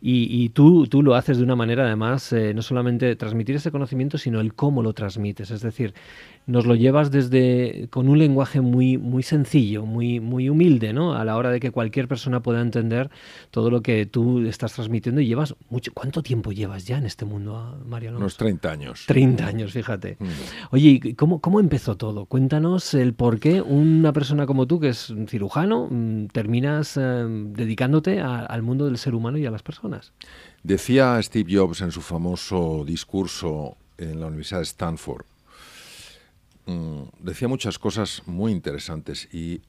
Y, 0.02 0.50
tú, 0.50 0.88
tú 0.88 1.04
lo 1.04 1.16
haces 1.16 1.38
de 1.38 1.44
una 1.46 1.56
manera 1.56 1.86
además, 1.86 2.34
eh, 2.34 2.54
no 2.54 2.62
solamente 2.62 3.16
transmitir 3.16 3.56
ese 3.56 3.72
conocimiento, 3.72 4.18
sino 4.18 4.42
el 4.42 4.57
cómo 4.58 4.84
lo 4.84 4.92
transmites. 4.92 5.52
Es 5.52 5.62
decir, 5.62 5.94
nos 6.48 6.66
lo 6.66 6.76
llevas 6.76 7.12
desde 7.12 7.88
con 7.90 8.08
un 8.08 8.18
lenguaje 8.18 8.62
muy, 8.62 8.98
muy 8.98 9.22
sencillo, 9.22 9.86
muy, 9.86 10.22
muy 10.22 10.50
humilde, 10.50 10.94
¿no? 10.94 11.14
A 11.14 11.26
la 11.26 11.36
hora 11.36 11.52
de 11.52 11.60
que 11.60 11.72
cualquier 11.72 12.08
persona 12.08 12.42
pueda 12.42 12.62
entender 12.62 13.10
todo 13.52 13.70
lo 13.70 13.82
que 13.82 14.06
tú 14.06 14.46
estás 14.48 14.74
transmitiendo 14.74 15.22
y 15.22 15.28
llevas 15.28 15.56
mucho. 15.70 15.92
¿Cuánto 15.94 16.24
tiempo 16.24 16.54
llevas 16.54 16.86
ya 16.86 16.98
en 16.98 17.06
este 17.06 17.26
mundo, 17.26 17.82
Mario 17.86 18.10
Alonso? 18.10 18.24
Unos 18.24 18.38
30 18.38 18.72
años. 18.72 19.06
30 19.08 19.46
años, 19.46 19.74
fíjate. 19.74 20.16
Mm. 20.20 20.26
Oye, 20.72 21.16
¿cómo, 21.18 21.42
¿cómo 21.42 21.60
empezó 21.60 21.98
todo? 21.98 22.26
Cuéntanos 22.26 22.94
el 22.94 23.14
por 23.14 23.40
qué 23.40 23.62
una 23.62 24.14
persona 24.14 24.46
como 24.46 24.68
tú, 24.68 24.80
que 24.80 24.90
es 24.90 25.14
cirujano, 25.28 25.90
mm, 25.92 26.28
terminas 26.28 26.96
eh, 26.96 27.26
dedicándote 27.28 28.22
al 28.22 28.62
mundo 28.62 28.86
del 28.86 28.98
ser 28.98 29.16
humano 29.16 29.38
y 29.38 29.46
a 29.46 29.52
las 29.52 29.64
personas. 29.64 30.14
Decía 30.64 31.22
Steve 31.22 31.54
Jobs 31.54 31.82
en 31.82 31.92
su 31.92 32.02
famoso 32.02 32.84
discurso 32.86 33.78
en 33.98 34.20
la 34.20 34.28
Universidad 34.28 34.60
de 34.60 34.66
Stanford, 34.66 35.26
mm, 36.66 37.04
decía 37.20 37.48
muchas 37.48 37.80
cosas 37.80 38.24
muy 38.26 38.52
interesantes 38.52 39.28
y 39.34 39.62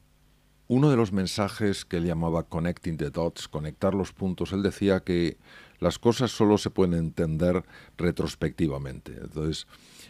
uno 0.68 0.90
de 0.90 0.96
los 0.96 1.12
mensajes 1.12 1.86
que 1.86 1.96
él 1.96 2.04
llamaba 2.04 2.42
Connecting 2.42 2.98
the 2.98 3.10
Dots, 3.10 3.48
conectar 3.48 3.94
los 3.94 4.12
puntos, 4.12 4.52
él 4.52 4.62
decía 4.62 5.00
que 5.00 5.38
las 5.80 5.98
cosas 5.98 6.30
solo 6.30 6.58
se 6.58 6.70
pueden 6.70 6.94
entender 6.94 7.64
retrospectivamente. 7.96 9.12
Entonces, 9.12 9.66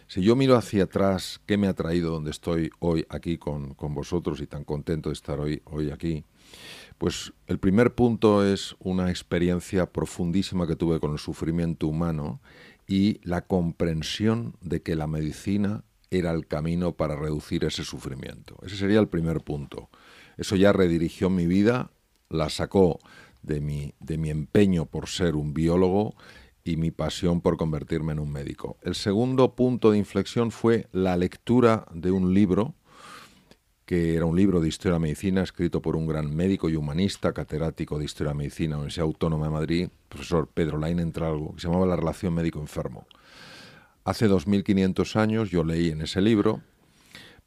si 0.07 0.21
yo 0.21 0.35
miro 0.35 0.57
hacia 0.57 0.83
atrás, 0.83 1.39
¿qué 1.45 1.57
me 1.57 1.67
ha 1.67 1.73
traído 1.73 2.11
donde 2.11 2.31
estoy 2.31 2.71
hoy 2.79 3.05
aquí 3.09 3.37
con, 3.37 3.73
con 3.73 3.93
vosotros 3.93 4.41
y 4.41 4.47
tan 4.47 4.65
contento 4.65 5.09
de 5.09 5.13
estar 5.13 5.39
hoy, 5.39 5.61
hoy 5.65 5.91
aquí? 5.91 6.25
Pues 6.97 7.31
el 7.47 7.59
primer 7.59 7.95
punto 7.95 8.45
es 8.45 8.75
una 8.79 9.09
experiencia 9.09 9.85
profundísima 9.85 10.67
que 10.67 10.75
tuve 10.75 10.99
con 10.99 11.13
el 11.13 11.19
sufrimiento 11.19 11.87
humano 11.87 12.41
y 12.89 13.21
la 13.23 13.45
comprensión 13.45 14.55
de 14.61 14.81
que 14.81 14.95
la 14.95 15.05
medicina 15.05 15.83
era 16.09 16.31
el 16.31 16.47
camino 16.47 16.93
para 16.93 17.15
reducir 17.15 17.63
ese 17.63 17.83
sufrimiento. 17.83 18.57
Ese 18.63 18.77
sería 18.77 18.99
el 18.99 19.07
primer 19.07 19.41
punto. 19.41 19.89
Eso 20.37 20.55
ya 20.55 20.73
redirigió 20.73 21.29
mi 21.29 21.45
vida, 21.45 21.91
la 22.29 22.49
sacó 22.49 22.97
de 23.43 23.61
mi, 23.61 23.93
de 23.99 24.17
mi 24.17 24.31
empeño 24.31 24.87
por 24.87 25.07
ser 25.07 25.35
un 25.35 25.53
biólogo 25.53 26.15
y 26.63 26.77
mi 26.77 26.89
pasión 26.89 27.41
por 27.41 27.57
convertirme 27.57 28.13
en 28.13 28.19
un 28.19 28.31
médico. 28.31 28.77
El 28.81 28.95
segundo 28.95 29.53
punto 29.53 29.91
de 29.91 29.99
inflexión 29.99 30.49
fue 30.49 30.87
la 30.91 31.15
lectura 31.15 31.85
de 31.93 32.09
un 32.09 32.33
libro 32.33 32.73
que 33.89 34.13
era 34.15 34.25
un 34.25 34.35
libro 34.35 34.61
de 34.61 34.67
historia 34.67 34.93
de 34.93 34.99
medicina 34.99 35.41
escrito 35.41 35.81
por 35.81 35.95
un 35.95 36.05
gran 36.05 36.31
médico 36.35 36.69
y 36.69 36.75
humanista, 36.75 37.33
catedrático 37.33 37.97
de 37.97 38.05
historia 38.05 38.33
de 38.33 38.37
medicina 38.37 38.65
en 38.65 38.71
la 38.71 38.77
Universidad 38.77 39.07
Autónoma 39.07 39.47
de 39.47 39.51
Madrid, 39.51 39.89
profesor 40.07 40.47
Pedro 40.47 40.77
Lain 40.77 40.99
Entralgo, 40.99 41.55
que 41.55 41.61
se 41.61 41.67
llamaba 41.69 41.87
La 41.87 41.95
relación 41.95 42.35
médico-enfermo. 42.35 43.07
Hace 44.03 44.27
2500 44.27 45.15
años 45.15 45.49
yo 45.49 45.63
leí 45.63 45.89
en 45.89 46.01
ese 46.01 46.21
libro 46.21 46.61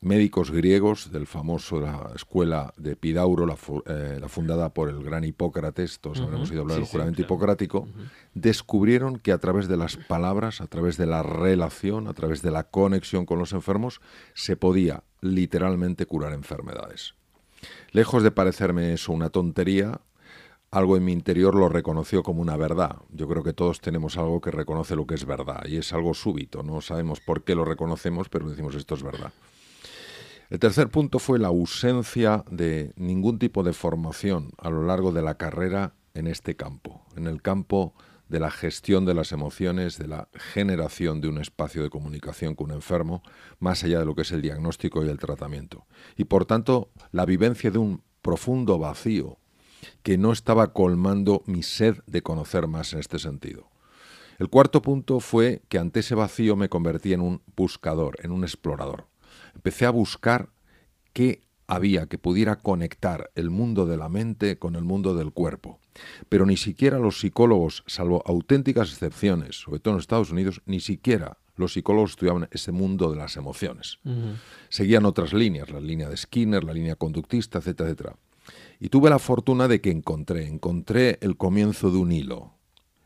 médicos 0.01 0.51
griegos 0.51 1.13
del 1.13 1.29
famoso 1.29 1.81
la 1.81 2.11
escuela 2.17 2.75
de 2.77 2.97
Pidauro, 2.97 3.47
la, 3.47 3.57
eh, 3.87 4.21
fundada 4.27 4.75
por 4.75 4.89
el 4.89 5.01
gran 5.05 5.23
Hipócrates, 5.23 6.01
todos 6.01 6.21
habremos 6.23 6.51
oído 6.51 6.63
hablar 6.63 6.79
del 6.79 6.89
juramento 6.89 7.23
hipocrático, 7.23 7.87
descubrieron 8.35 9.21
que 9.21 9.31
a 9.31 9.39
través 9.39 9.69
de 9.69 9.77
las 9.77 9.97
palabras, 9.97 10.61
a 10.61 10.67
través 10.67 10.97
de 10.97 11.07
la 11.07 11.23
relación, 11.23 12.09
a 12.09 12.15
través 12.15 12.43
de 12.43 12.51
la 12.51 12.65
conexión 12.65 13.27
con 13.27 13.39
los 13.39 13.53
enfermos, 13.53 14.01
se 14.35 14.57
podía 14.57 15.05
literalmente 15.23 16.05
curar 16.05 16.35
enfermedades. 16.35 17.15
Lejos 17.93 18.23
de 18.23 18.31
parecerme 18.31 18.93
eso 18.93 19.13
una 19.13 19.31
tontería, 19.31 20.03
algo 20.71 20.97
en 20.97 21.05
mi 21.05 21.13
interior 21.13 21.55
lo 21.55 21.69
reconoció 21.69 22.23
como 22.23 22.43
una 22.43 22.57
verdad. 22.57 22.97
Yo 23.11 23.29
creo 23.29 23.43
que 23.43 23.53
todos 23.53 23.81
tenemos 23.81 24.19
algo 24.19 24.41
que 24.41 24.51
reconoce 24.51 24.97
lo 24.97 25.07
que 25.07 25.15
es 25.15 25.25
verdad 25.25 25.65
y 25.67 25.77
es 25.77 25.93
algo 25.93 26.15
súbito. 26.15 26.63
No 26.63 26.81
sabemos 26.81 27.21
por 27.21 27.45
qué 27.45 27.55
lo 27.55 27.65
reconocemos, 27.65 28.29
pero 28.29 28.49
decimos 28.49 28.75
esto 28.75 28.95
es 28.95 29.03
verdad. 29.03 29.33
El 30.49 30.59
tercer 30.59 30.89
punto 30.89 31.19
fue 31.19 31.39
la 31.39 31.49
ausencia 31.49 32.45
de 32.51 32.93
ningún 32.97 33.39
tipo 33.39 33.63
de 33.63 33.73
formación 33.73 34.51
a 34.59 34.71
lo 34.71 34.83
largo 34.83 35.13
de 35.13 35.23
la 35.23 35.37
carrera 35.37 35.95
en 36.15 36.27
este 36.27 36.57
campo, 36.57 37.03
en 37.17 37.27
el 37.27 37.41
campo 37.41 37.95
de 38.33 38.41
la 38.41 38.51
gestión 38.51 39.05
de 39.05 39.13
las 39.13 39.31
emociones, 39.33 39.99
de 39.99 40.09
la 40.09 40.27
generación 40.33 41.21
de 41.21 41.29
un 41.29 41.37
espacio 41.37 41.83
de 41.83 41.91
comunicación 41.91 42.55
con 42.55 42.71
un 42.71 42.77
enfermo, 42.77 43.23
más 43.59 43.85
allá 43.85 43.99
de 43.99 44.07
lo 44.07 44.15
que 44.15 44.23
es 44.23 44.33
el 44.33 44.41
diagnóstico 44.41 45.05
y 45.05 45.11
el 45.11 45.19
tratamiento. 45.19 45.87
Y 46.17 46.25
por 46.25 46.47
tanto, 46.47 46.91
la 47.11 47.27
vivencia 47.27 47.71
de 47.71 47.77
un 47.77 48.03
profundo 48.23 48.79
vacío 48.79 49.37
que 50.03 50.17
no 50.17 50.33
estaba 50.33 50.73
colmando 50.73 51.43
mi 51.45 51.63
sed 51.63 51.99
de 52.07 52.23
conocer 52.23 52.67
más 52.69 52.95
en 52.95 53.01
este 53.01 53.19
sentido. 53.19 53.69
El 54.39 54.49
cuarto 54.49 54.81
punto 54.81 55.21
fue 55.21 55.61
que 55.69 55.79
ante 55.79 56.01
ese 56.01 56.15
vacío 56.15 56.57
me 56.57 56.71
convertí 56.71 57.13
en 57.13 57.21
un 57.21 57.43
buscador, 57.55 58.17
en 58.23 58.33
un 58.33 58.45
explorador. 58.45 59.09
Empecé 59.55 59.85
a 59.85 59.91
buscar 59.91 60.49
qué 61.13 61.43
había 61.73 62.05
que 62.07 62.19
pudiera 62.19 62.57
conectar 62.57 63.31
el 63.35 63.49
mundo 63.49 63.87
de 63.87 63.97
la 63.97 64.11
mente 64.11 64.59
con 64.59 64.77
el 64.77 64.85
mundo 64.85 65.15
del 65.15 65.33
cuerpo. 65.33 65.79
Pero 66.29 66.45
ni 66.45 66.59
siquiera 66.59 66.99
los 66.99 67.21
psicólogos, 67.21 67.83
salvo 67.87 68.23
auténticas 68.27 68.91
excepciones, 68.91 69.63
sobre 69.63 69.81
todo 69.81 69.95
en 69.95 70.01
Estados 70.01 70.31
Unidos, 70.31 70.61
ni 70.67 70.81
siquiera 70.81 71.39
los 71.57 71.73
psicólogos 71.73 72.11
estudiaban 72.11 72.47
ese 72.51 72.73
mundo 72.73 73.11
de 73.11 73.17
las 73.17 73.39
emociones. 73.39 73.99
Seguían 74.69 75.07
otras 75.07 75.33
líneas, 75.33 75.71
la 75.71 75.81
línea 75.81 76.11
de 76.11 76.17
Skinner, 76.19 76.63
la 76.63 76.75
línea 76.75 76.97
conductista, 76.97 77.59
etcétera, 77.59 77.89
etcétera. 77.89 78.17
Y 78.79 78.91
tuve 78.91 79.09
la 79.09 79.19
fortuna 79.19 79.67
de 79.67 79.81
que 79.81 79.91
encontré, 79.91 80.47
encontré 80.49 81.17
el 81.23 81.39
comienzo 81.39 81.91
de 81.91 81.97
un 81.97 82.13
hilo. 82.13 82.53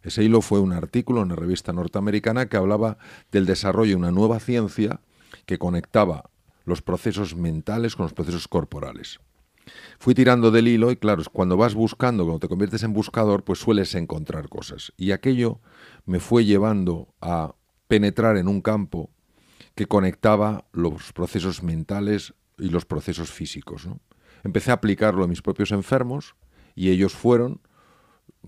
Ese 0.03 0.25
hilo 0.25 0.41
fue 0.41 0.59
un 0.59 0.73
artículo 0.73 1.21
en 1.21 1.27
una 1.27 1.37
revista 1.37 1.73
norteamericana 1.73 2.47
que 2.47 2.57
hablaba 2.57 2.99
del 3.31 3.47
desarrollo 3.47 3.91
de 3.91 3.97
una 3.97 4.11
nueva 4.11 4.41
ciencia 4.41 5.01
que 5.45 5.59
conectaba 5.59 6.31
los 6.67 6.83
procesos 6.83 7.35
mentales 7.35 7.97
con 7.97 8.05
los 8.05 8.13
procesos 8.13 8.49
corporales. 8.49 9.21
Fui 9.99 10.15
tirando 10.15 10.51
del 10.51 10.69
hilo 10.69 10.91
y 10.91 10.97
claro, 10.97 11.23
cuando 11.33 11.57
vas 11.57 11.75
buscando, 11.75 12.25
cuando 12.25 12.41
te 12.41 12.49
conviertes 12.49 12.83
en 12.83 12.93
buscador, 12.93 13.43
pues 13.43 13.61
sueles 13.61 13.95
encontrar 13.95 14.49
cosas. 14.49 14.93
Y 14.97 15.13
aquello 15.13 15.61
me 16.05 16.21
fue 16.21 16.45
llevando 16.45 17.15
a 17.21 17.55
penetrar 17.89 18.37
en 18.37 18.49
un 18.49 18.61
campo 18.61 19.11
que 19.75 19.87
conectaba 19.87 20.67
los 20.73 21.13
procesos 21.13 21.63
mentales 21.63 22.35
y 22.59 22.69
los 22.69 22.85
procesos 22.85 23.31
físicos. 23.31 23.89
Empecé 24.45 24.71
a 24.71 24.75
aplicarlo 24.75 25.25
a 25.25 25.29
mis 25.29 25.43
propios 25.43 25.73
enfermos 25.73 26.35
y 26.75 26.91
ellos 26.91 27.15
fueron, 27.15 27.61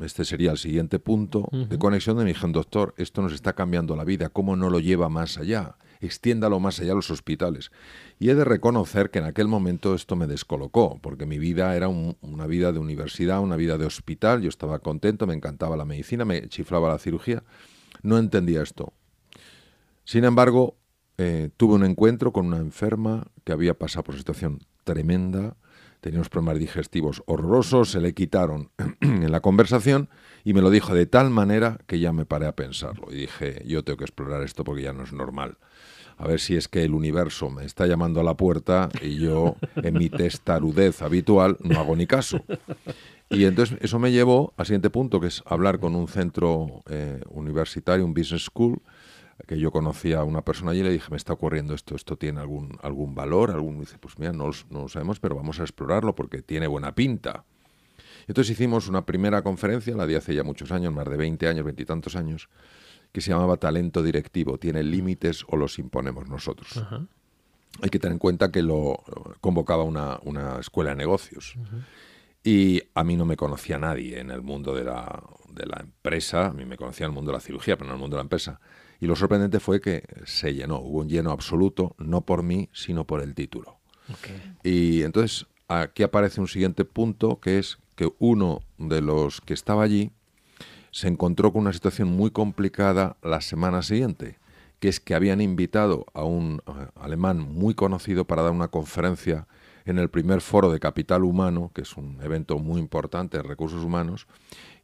este 0.00 0.24
sería 0.24 0.52
el 0.52 0.58
siguiente 0.58 0.98
punto 0.98 1.48
de 1.52 1.78
conexión 1.78 2.16
de 2.18 2.24
mi 2.24 2.30
dijeron, 2.30 2.52
doctor, 2.52 2.94
esto 2.96 3.22
nos 3.22 3.32
está 3.32 3.54
cambiando 3.54 3.96
la 3.96 4.04
vida, 4.04 4.28
¿cómo 4.28 4.56
no 4.56 4.70
lo 4.70 4.80
lleva 4.80 5.08
más 5.08 5.38
allá? 5.38 5.76
Extiéndalo 6.00 6.60
más 6.60 6.80
allá 6.80 6.92
a 6.92 6.96
los 6.96 7.10
hospitales. 7.10 7.70
Y 8.18 8.30
he 8.30 8.34
de 8.34 8.44
reconocer 8.44 9.10
que 9.10 9.18
en 9.18 9.24
aquel 9.24 9.48
momento 9.48 9.94
esto 9.94 10.16
me 10.16 10.26
descolocó, 10.26 10.98
porque 11.00 11.26
mi 11.26 11.38
vida 11.38 11.74
era 11.76 11.88
una 11.88 12.46
vida 12.46 12.72
de 12.72 12.78
universidad, 12.78 13.40
una 13.40 13.56
vida 13.56 13.78
de 13.78 13.86
hospital, 13.86 14.42
yo 14.42 14.48
estaba 14.48 14.78
contento, 14.80 15.26
me 15.26 15.34
encantaba 15.34 15.76
la 15.76 15.84
medicina, 15.84 16.24
me 16.24 16.48
chiflaba 16.48 16.88
la 16.88 16.98
cirugía, 16.98 17.42
no 18.02 18.18
entendía 18.18 18.62
esto. 18.62 18.92
Sin 20.04 20.24
embargo, 20.24 20.76
eh, 21.18 21.50
tuve 21.56 21.74
un 21.74 21.84
encuentro 21.84 22.32
con 22.32 22.46
una 22.46 22.58
enferma 22.58 23.26
que 23.44 23.52
había 23.52 23.74
pasado 23.74 24.04
por 24.04 24.14
una 24.14 24.20
situación 24.20 24.60
tremenda, 24.84 25.56
tenía 26.00 26.18
unos 26.18 26.28
problemas 26.28 26.58
digestivos 26.58 27.22
horrorosos, 27.26 27.90
se 27.90 28.00
le 28.00 28.14
quitaron 28.14 28.70
en 29.00 29.30
la 29.30 29.40
conversación 29.40 30.08
y 30.44 30.54
me 30.54 30.62
lo 30.62 30.70
dijo 30.70 30.94
de 30.94 31.06
tal 31.06 31.30
manera 31.30 31.78
que 31.86 31.98
ya 31.98 32.12
me 32.12 32.24
paré 32.24 32.46
a 32.46 32.54
pensarlo 32.54 33.08
y 33.10 33.16
dije, 33.16 33.62
yo 33.66 33.82
tengo 33.84 33.98
que 33.98 34.04
explorar 34.04 34.42
esto 34.42 34.64
porque 34.64 34.82
ya 34.82 34.92
no 34.92 35.02
es 35.02 35.12
normal 35.12 35.58
a 36.18 36.26
ver 36.26 36.40
si 36.40 36.56
es 36.56 36.68
que 36.68 36.82
el 36.84 36.94
universo 36.94 37.48
me 37.48 37.64
está 37.64 37.86
llamando 37.86 38.20
a 38.20 38.24
la 38.24 38.34
puerta 38.34 38.88
y 39.00 39.18
yo, 39.18 39.56
en 39.76 39.94
mi 39.94 40.10
testarudez 40.10 41.00
habitual, 41.00 41.56
no 41.60 41.78
hago 41.78 41.94
ni 41.96 42.06
caso. 42.06 42.44
Y 43.30 43.44
entonces 43.44 43.78
eso 43.80 43.98
me 43.98 44.10
llevó 44.10 44.52
al 44.56 44.66
siguiente 44.66 44.90
punto, 44.90 45.20
que 45.20 45.28
es 45.28 45.42
hablar 45.46 45.78
con 45.78 45.94
un 45.94 46.08
centro 46.08 46.82
eh, 46.88 47.20
universitario, 47.30 48.04
un 48.04 48.14
business 48.14 48.44
school, 48.44 48.80
que 49.46 49.58
yo 49.58 49.70
conocía 49.70 50.20
a 50.20 50.24
una 50.24 50.42
persona 50.42 50.72
allí 50.72 50.80
y 50.80 50.84
le 50.84 50.90
dije, 50.90 51.10
me 51.10 51.16
está 51.16 51.34
ocurriendo 51.34 51.74
esto, 51.74 51.94
esto 51.94 52.16
tiene 52.16 52.40
algún, 52.40 52.76
algún 52.82 53.14
valor, 53.14 53.50
algún 53.50 53.78
dice, 53.78 53.96
pues 53.98 54.18
mira, 54.18 54.32
no, 54.32 54.50
no 54.70 54.82
lo 54.82 54.88
sabemos, 54.88 55.20
pero 55.20 55.36
vamos 55.36 55.60
a 55.60 55.62
explorarlo 55.62 56.14
porque 56.14 56.42
tiene 56.42 56.66
buena 56.66 56.94
pinta. 56.94 57.44
Entonces 58.26 58.52
hicimos 58.52 58.88
una 58.88 59.06
primera 59.06 59.42
conferencia, 59.42 59.94
la 59.94 60.06
di 60.06 60.14
hace 60.14 60.34
ya 60.34 60.42
muchos 60.42 60.72
años, 60.72 60.92
más 60.92 61.08
de 61.08 61.16
20 61.16 61.46
años, 61.48 61.64
veintitantos 61.64 62.16
años, 62.16 62.48
que 63.12 63.20
se 63.20 63.30
llamaba 63.30 63.56
talento 63.56 64.02
directivo. 64.02 64.58
¿Tiene 64.58 64.82
límites 64.82 65.44
o 65.48 65.56
los 65.56 65.78
imponemos 65.78 66.28
nosotros? 66.28 66.82
Hay 67.82 67.90
que 67.90 67.98
tener 67.98 68.12
en 68.12 68.18
cuenta 68.18 68.50
que 68.50 68.62
lo 68.62 69.02
convocaba 69.40 69.84
una, 69.84 70.20
escuela 70.60 70.90
de 70.90 70.96
negocios. 70.96 71.54
Y 72.44 72.82
a 72.94 73.04
mí 73.04 73.16
no 73.16 73.24
me 73.24 73.36
conocía 73.36 73.78
nadie 73.78 74.20
en 74.20 74.30
el 74.30 74.42
mundo 74.42 74.74
de 74.74 74.84
la, 74.84 75.22
de 75.50 75.66
la 75.66 75.80
empresa, 75.80 76.46
a 76.46 76.52
mí 76.52 76.64
me 76.64 76.76
conocía 76.76 77.06
en 77.06 77.10
el 77.10 77.14
mundo 77.14 77.32
de 77.32 77.36
la 77.36 77.40
cirugía, 77.40 77.76
pero 77.76 77.88
no 77.88 77.94
en 77.94 77.96
el 77.96 78.00
mundo 78.00 78.16
de 78.16 78.20
la 78.20 78.24
empresa. 78.24 78.60
Y 79.00 79.06
lo 79.06 79.16
sorprendente 79.16 79.60
fue 79.60 79.80
que 79.80 80.04
se 80.24 80.54
llenó, 80.54 80.78
hubo 80.78 81.00
un 81.00 81.08
lleno 81.08 81.30
absoluto, 81.30 81.94
no 81.98 82.22
por 82.22 82.42
mí, 82.42 82.68
sino 82.72 83.04
por 83.04 83.20
el 83.20 83.34
título. 83.34 83.78
Y 84.62 85.02
entonces 85.02 85.46
aquí 85.68 86.02
aparece 86.02 86.40
un 86.40 86.48
siguiente 86.48 86.84
punto, 86.84 87.40
que 87.40 87.58
es 87.58 87.78
que 87.94 88.10
uno 88.18 88.60
de 88.78 89.02
los 89.02 89.40
que 89.40 89.54
estaba 89.54 89.82
allí 89.82 90.12
se 90.90 91.08
encontró 91.08 91.52
con 91.52 91.62
una 91.62 91.72
situación 91.72 92.08
muy 92.08 92.30
complicada 92.30 93.16
la 93.22 93.40
semana 93.40 93.82
siguiente, 93.82 94.38
que 94.80 94.88
es 94.88 95.00
que 95.00 95.14
habían 95.14 95.40
invitado 95.40 96.06
a 96.14 96.24
un 96.24 96.62
eh, 96.66 96.86
alemán 96.96 97.40
muy 97.40 97.74
conocido 97.74 98.24
para 98.24 98.42
dar 98.42 98.52
una 98.52 98.68
conferencia 98.68 99.46
en 99.84 99.98
el 99.98 100.10
primer 100.10 100.40
foro 100.40 100.70
de 100.70 100.80
capital 100.80 101.24
humano, 101.24 101.70
que 101.74 101.82
es 101.82 101.96
un 101.96 102.20
evento 102.22 102.58
muy 102.58 102.78
importante 102.78 103.38
en 103.38 103.44
recursos 103.44 103.82
humanos, 103.82 104.26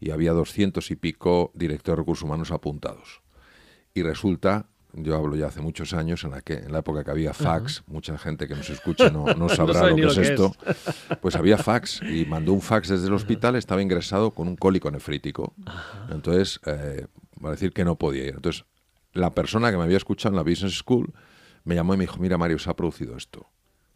y 0.00 0.10
había 0.10 0.32
doscientos 0.32 0.90
y 0.90 0.96
pico 0.96 1.50
directores 1.54 1.96
de 1.96 2.02
recursos 2.02 2.24
humanos 2.24 2.50
apuntados. 2.50 3.20
Y 3.92 4.02
resulta 4.02 4.66
yo 4.96 5.16
hablo 5.16 5.36
ya 5.36 5.46
hace 5.46 5.60
muchos 5.60 5.92
años, 5.92 6.24
en 6.24 6.30
la, 6.30 6.40
que, 6.40 6.54
en 6.54 6.72
la 6.72 6.78
época 6.78 7.04
que 7.04 7.10
había 7.10 7.34
fax, 7.34 7.82
mucha 7.86 8.16
gente 8.18 8.46
que 8.46 8.54
nos 8.54 8.68
escuche 8.70 9.10
no, 9.10 9.24
no 9.34 9.48
sabrá 9.50 9.88
lo 9.88 9.96
que 9.96 10.06
es 10.06 10.16
esto, 10.16 10.54
pues 11.20 11.36
había 11.36 11.58
fax 11.58 12.00
y 12.02 12.24
mandó 12.24 12.52
un 12.52 12.60
fax 12.60 12.88
desde 12.88 13.08
el 13.08 13.14
hospital, 13.14 13.56
estaba 13.56 13.82
ingresado 13.82 14.30
con 14.30 14.48
un 14.48 14.56
cólico 14.56 14.90
nefrítico. 14.90 15.54
Entonces, 16.10 16.60
eh, 16.66 17.06
va 17.44 17.48
a 17.48 17.52
decir 17.52 17.72
que 17.72 17.84
no 17.84 17.96
podía 17.96 18.24
ir. 18.24 18.34
Entonces, 18.36 18.64
la 19.12 19.34
persona 19.34 19.70
que 19.70 19.76
me 19.76 19.84
había 19.84 19.96
escuchado 19.96 20.32
en 20.32 20.36
la 20.36 20.42
Business 20.42 20.78
School 20.78 21.12
me 21.64 21.74
llamó 21.74 21.94
y 21.94 21.96
me 21.96 22.04
dijo, 22.04 22.18
mira 22.18 22.38
Mario, 22.38 22.58
se 22.58 22.70
ha 22.70 22.74
producido 22.74 23.16
esto. 23.16 23.46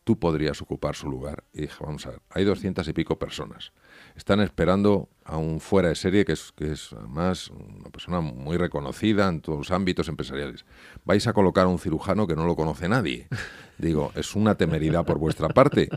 Tú 0.05 0.19
podrías 0.19 0.62
ocupar 0.62 0.95
su 0.97 1.09
lugar. 1.09 1.45
Y 1.53 1.62
dije, 1.62 1.77
vamos 1.81 2.07
a 2.07 2.11
ver, 2.11 2.20
hay 2.31 2.45
doscientas 2.45 2.89
y 2.89 2.93
pico 2.93 3.19
personas 3.19 3.73
están 4.19 4.40
esperando 4.40 5.09
a 5.24 5.36
un 5.36 5.61
fuera 5.61 5.89
de 5.89 5.95
serie 5.95 6.24
que 6.24 6.32
es, 6.32 6.53
que 6.53 6.73
es 6.73 6.93
además 6.93 7.51
una 7.51 7.89
persona 7.90 8.20
muy 8.20 8.57
reconocida 8.57 9.28
en 9.28 9.40
todos 9.40 9.59
los 9.59 9.70
ámbitos 9.70 10.09
empresariales. 10.09 10.65
Vais 11.05 11.27
a 11.27 11.32
colocar 11.32 11.66
a 11.66 11.69
un 11.69 11.78
cirujano 11.78 12.27
que 12.27 12.35
no 12.35 12.45
lo 12.45 12.57
conoce 12.57 12.89
nadie. 12.89 13.28
Digo, 13.78 14.11
es 14.16 14.35
una 14.35 14.57
temeridad 14.57 15.07
por 15.07 15.19
vuestra 15.19 15.49
parte. 15.49 15.89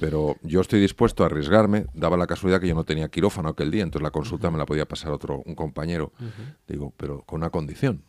Pero 0.00 0.36
yo 0.42 0.60
estoy 0.60 0.80
dispuesto 0.80 1.22
a 1.22 1.26
arriesgarme. 1.26 1.86
Daba 1.94 2.16
la 2.16 2.26
casualidad 2.26 2.60
que 2.60 2.66
yo 2.66 2.74
no 2.74 2.84
tenía 2.84 3.08
quirófano 3.08 3.50
aquel 3.50 3.70
día, 3.70 3.84
entonces 3.84 4.02
la 4.02 4.10
consulta 4.10 4.50
me 4.50 4.58
la 4.58 4.66
podía 4.66 4.86
pasar 4.86 5.12
otro 5.12 5.40
un 5.46 5.54
compañero. 5.54 6.12
Digo, 6.66 6.92
pero 6.96 7.22
con 7.22 7.38
una 7.38 7.50
condición 7.50 8.02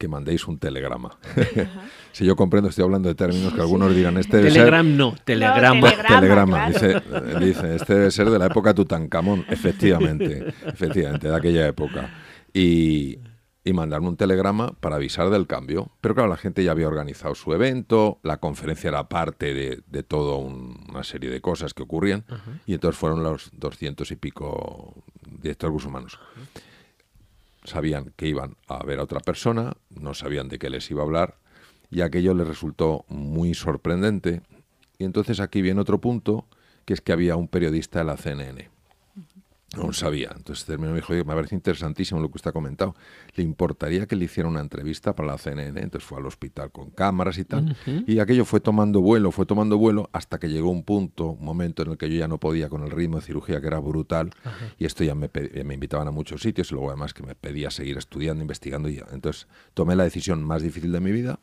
que 0.00 0.08
mandéis 0.08 0.48
un 0.48 0.58
telegrama. 0.58 1.18
si 2.12 2.24
yo 2.24 2.34
comprendo, 2.34 2.70
estoy 2.70 2.84
hablando 2.84 3.10
de 3.10 3.14
términos 3.14 3.52
que 3.52 3.60
algunos 3.60 3.94
dirán, 3.94 4.16
este 4.16 4.38
debe 4.38 4.48
Telegram 4.48 4.96
no, 4.96 5.14
telegrama. 5.26 5.90
telegrama, 6.08 6.68
dice, 6.70 7.02
dice, 7.38 7.76
este 7.76 7.94
debe 7.94 8.10
ser 8.10 8.30
de 8.30 8.38
la 8.38 8.46
época 8.46 8.72
Tutankamón, 8.72 9.44
efectivamente, 9.50 10.54
efectivamente, 10.66 11.28
de 11.28 11.36
aquella 11.36 11.66
época. 11.68 12.14
Y, 12.54 13.18
y 13.62 13.74
mandarme 13.74 14.08
un 14.08 14.16
telegrama 14.16 14.72
para 14.80 14.96
avisar 14.96 15.28
del 15.28 15.46
cambio. 15.46 15.90
Pero 16.00 16.14
claro, 16.14 16.30
la 16.30 16.38
gente 16.38 16.64
ya 16.64 16.70
había 16.70 16.88
organizado 16.88 17.34
su 17.34 17.52
evento, 17.52 18.20
la 18.22 18.38
conferencia 18.38 18.88
era 18.88 19.06
parte 19.10 19.52
de, 19.52 19.82
de 19.86 20.02
toda 20.02 20.36
una 20.36 21.04
serie 21.04 21.28
de 21.28 21.42
cosas 21.42 21.74
que 21.74 21.82
ocurrían, 21.82 22.24
y 22.64 22.72
entonces 22.72 22.98
fueron 22.98 23.22
los 23.22 23.50
doscientos 23.52 24.10
y 24.12 24.16
pico 24.16 25.04
directores 25.42 25.84
humanos 25.84 26.18
sabían 27.70 28.12
que 28.16 28.26
iban 28.26 28.56
a 28.68 28.84
ver 28.84 28.98
a 28.98 29.04
otra 29.04 29.20
persona, 29.20 29.74
no 29.90 30.14
sabían 30.14 30.48
de 30.48 30.58
qué 30.58 30.70
les 30.70 30.90
iba 30.90 31.02
a 31.02 31.06
hablar, 31.06 31.36
y 31.90 32.02
aquello 32.02 32.34
les 32.34 32.46
resultó 32.46 33.04
muy 33.08 33.54
sorprendente. 33.54 34.42
Y 34.98 35.04
entonces 35.04 35.40
aquí 35.40 35.62
viene 35.62 35.80
otro 35.80 36.00
punto, 36.00 36.46
que 36.84 36.94
es 36.94 37.00
que 37.00 37.12
había 37.12 37.36
un 37.36 37.48
periodista 37.48 38.00
de 38.00 38.04
la 38.04 38.16
CNN. 38.16 38.69
No 39.76 39.84
lo 39.86 39.92
sabía. 39.92 40.32
Entonces 40.36 40.64
terminó 40.64 40.88
y 40.90 40.92
me 40.94 40.96
dijo, 41.00 41.12
Oye, 41.12 41.22
me 41.22 41.32
parece 41.34 41.54
interesantísimo 41.54 42.20
lo 42.20 42.28
que 42.28 42.38
usted 42.38 42.50
ha 42.50 42.52
comentado. 42.52 42.96
¿Le 43.36 43.44
importaría 43.44 44.06
que 44.06 44.16
le 44.16 44.24
hiciera 44.24 44.48
una 44.48 44.60
entrevista 44.60 45.14
para 45.14 45.28
la 45.28 45.38
CNN? 45.38 45.80
Entonces 45.80 46.02
fue 46.08 46.18
al 46.18 46.26
hospital 46.26 46.72
con 46.72 46.90
cámaras 46.90 47.38
y 47.38 47.44
tal. 47.44 47.76
Y 48.06 48.18
aquello 48.18 48.44
fue 48.44 48.58
tomando 48.60 49.00
vuelo, 49.00 49.30
fue 49.30 49.46
tomando 49.46 49.78
vuelo, 49.78 50.10
hasta 50.12 50.38
que 50.40 50.48
llegó 50.48 50.70
un 50.70 50.82
punto, 50.82 51.26
un 51.26 51.44
momento 51.44 51.82
en 51.82 51.90
el 51.92 51.98
que 51.98 52.10
yo 52.10 52.16
ya 52.16 52.26
no 52.26 52.38
podía 52.38 52.68
con 52.68 52.82
el 52.82 52.90
ritmo 52.90 53.16
de 53.18 53.22
cirugía 53.22 53.60
que 53.60 53.68
era 53.68 53.78
brutal. 53.78 54.30
Y 54.78 54.86
esto 54.86 55.04
ya 55.04 55.14
me, 55.14 55.28
pe- 55.28 55.62
me 55.64 55.74
invitaban 55.74 56.08
a 56.08 56.10
muchos 56.10 56.40
sitios 56.42 56.70
y 56.72 56.74
luego 56.74 56.90
además 56.90 57.14
que 57.14 57.22
me 57.22 57.36
pedía 57.36 57.70
seguir 57.70 57.96
estudiando, 57.96 58.42
investigando. 58.42 58.88
Y 58.88 58.96
ya. 58.96 59.06
Entonces 59.12 59.46
tomé 59.74 59.94
la 59.94 60.02
decisión 60.04 60.42
más 60.42 60.62
difícil 60.62 60.90
de 60.90 60.98
mi 61.00 61.12
vida, 61.12 61.38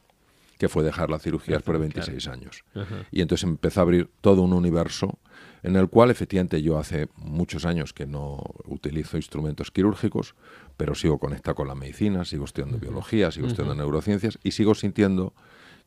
que 0.57 0.67
fue 0.67 0.83
dejar 0.83 1.09
la 1.11 1.19
cirugía 1.19 1.55
después 1.57 1.75
de 1.75 1.79
26 1.79 2.27
años. 2.27 2.63
Y 3.11 3.21
entonces 3.21 3.43
empezó 3.47 3.79
a 3.79 3.83
abrir 3.83 4.09
todo 4.21 4.41
un 4.41 4.53
universo 4.53 5.17
en 5.63 5.75
el 5.75 5.89
cual 5.89 6.11
efectivamente 6.11 6.61
yo 6.61 6.77
hace 6.77 7.07
muchos 7.15 7.65
años 7.65 7.93
que 7.93 8.05
no 8.05 8.41
utilizo 8.65 9.17
instrumentos 9.17 9.71
quirúrgicos, 9.71 10.35
pero 10.77 10.95
sigo 10.95 11.19
conectado 11.19 11.55
con 11.55 11.67
la 11.67 11.75
medicina, 11.75 12.25
sigo 12.25 12.45
estudiando 12.45 12.79
biología, 12.79 13.31
sigo 13.31 13.47
estudiando 13.47 13.75
neurociencias 13.75 14.39
y 14.43 14.51
sigo 14.51 14.75
sintiendo 14.75 15.33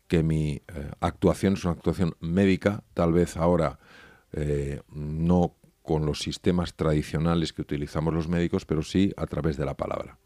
que 0.09 0.23
mi 0.23 0.63
eh, 0.69 0.91
actuación 1.01 1.55
es 1.55 1.65
una 1.65 1.75
actuación 1.75 2.17
médica, 2.21 2.83
tal 2.95 3.13
vez 3.13 3.37
ahora 3.37 3.79
eh, 4.33 4.81
no 4.89 5.55
con 5.83 6.07
los 6.07 6.21
sistemas 6.21 6.75
tradicionales 6.75 7.53
que 7.53 7.63
utilizamos 7.63 8.15
los 8.15 8.29
médicos, 8.29 8.65
pero 8.65 8.83
sí 8.83 9.13
a 9.17 9.27
través 9.27 9.57
de 9.57 9.65
la 9.65 9.77
palabra. 9.77 10.20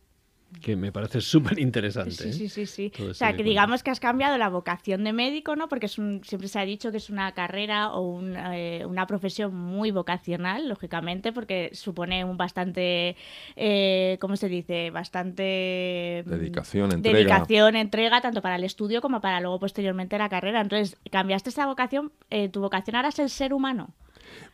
Que 0.61 0.77
me 0.77 0.93
parece 0.93 1.21
súper 1.21 1.59
interesante. 1.59 2.13
Sí, 2.13 2.33
sí, 2.33 2.49
sí, 2.49 2.67
sí. 2.67 2.93
O 3.03 3.15
sea, 3.15 3.35
que 3.35 3.43
digamos 3.43 3.83
que 3.83 3.91
has 3.91 4.01
cambiado 4.01 4.39
la 4.39 4.49
vocación 4.49 5.05
de 5.05 5.13
médico, 5.13 5.57
¿no? 5.57 5.69
Porque 5.69 5.87
es 5.87 5.99
un, 5.99 6.23
siempre 6.25 6.49
se 6.49 6.59
ha 6.59 6.65
dicho 6.65 6.91
que 6.91 6.97
es 6.97 7.11
una 7.11 7.33
carrera 7.33 7.93
o 7.93 8.01
un, 8.01 8.35
eh, 8.37 8.85
una 8.87 9.07
profesión 9.07 9.55
muy 9.55 9.91
vocacional, 9.91 10.69
lógicamente, 10.69 11.33
porque 11.33 11.71
supone 11.73 12.25
un 12.25 12.37
bastante, 12.37 13.17
eh, 13.57 14.19
¿cómo 14.21 14.37
se 14.37 14.49
dice? 14.49 14.91
Bastante... 14.91 16.25
mm, 16.27 16.31
Dedicación, 16.31 16.93
entrega. 16.93 17.19
Dedicación, 17.19 17.77
entrega, 17.77 18.21
tanto 18.21 18.43
para 18.43 18.57
el 18.57 18.65
estudio 18.65 19.01
como 19.01 19.21
para 19.21 19.41
luego 19.41 19.59
posteriormente 19.59 20.19
la 20.19 20.29
carrera. 20.29 20.61
Entonces, 20.61 20.97
cambiaste 21.11 21.51
esa 21.51 21.67
vocación, 21.67 22.13
eh, 22.31 22.49
tu 22.49 22.61
vocación 22.61 22.97
ahora 22.97 23.09
es 23.09 23.19
el 23.19 23.31
ser 23.31 23.53
humano. 23.53 23.95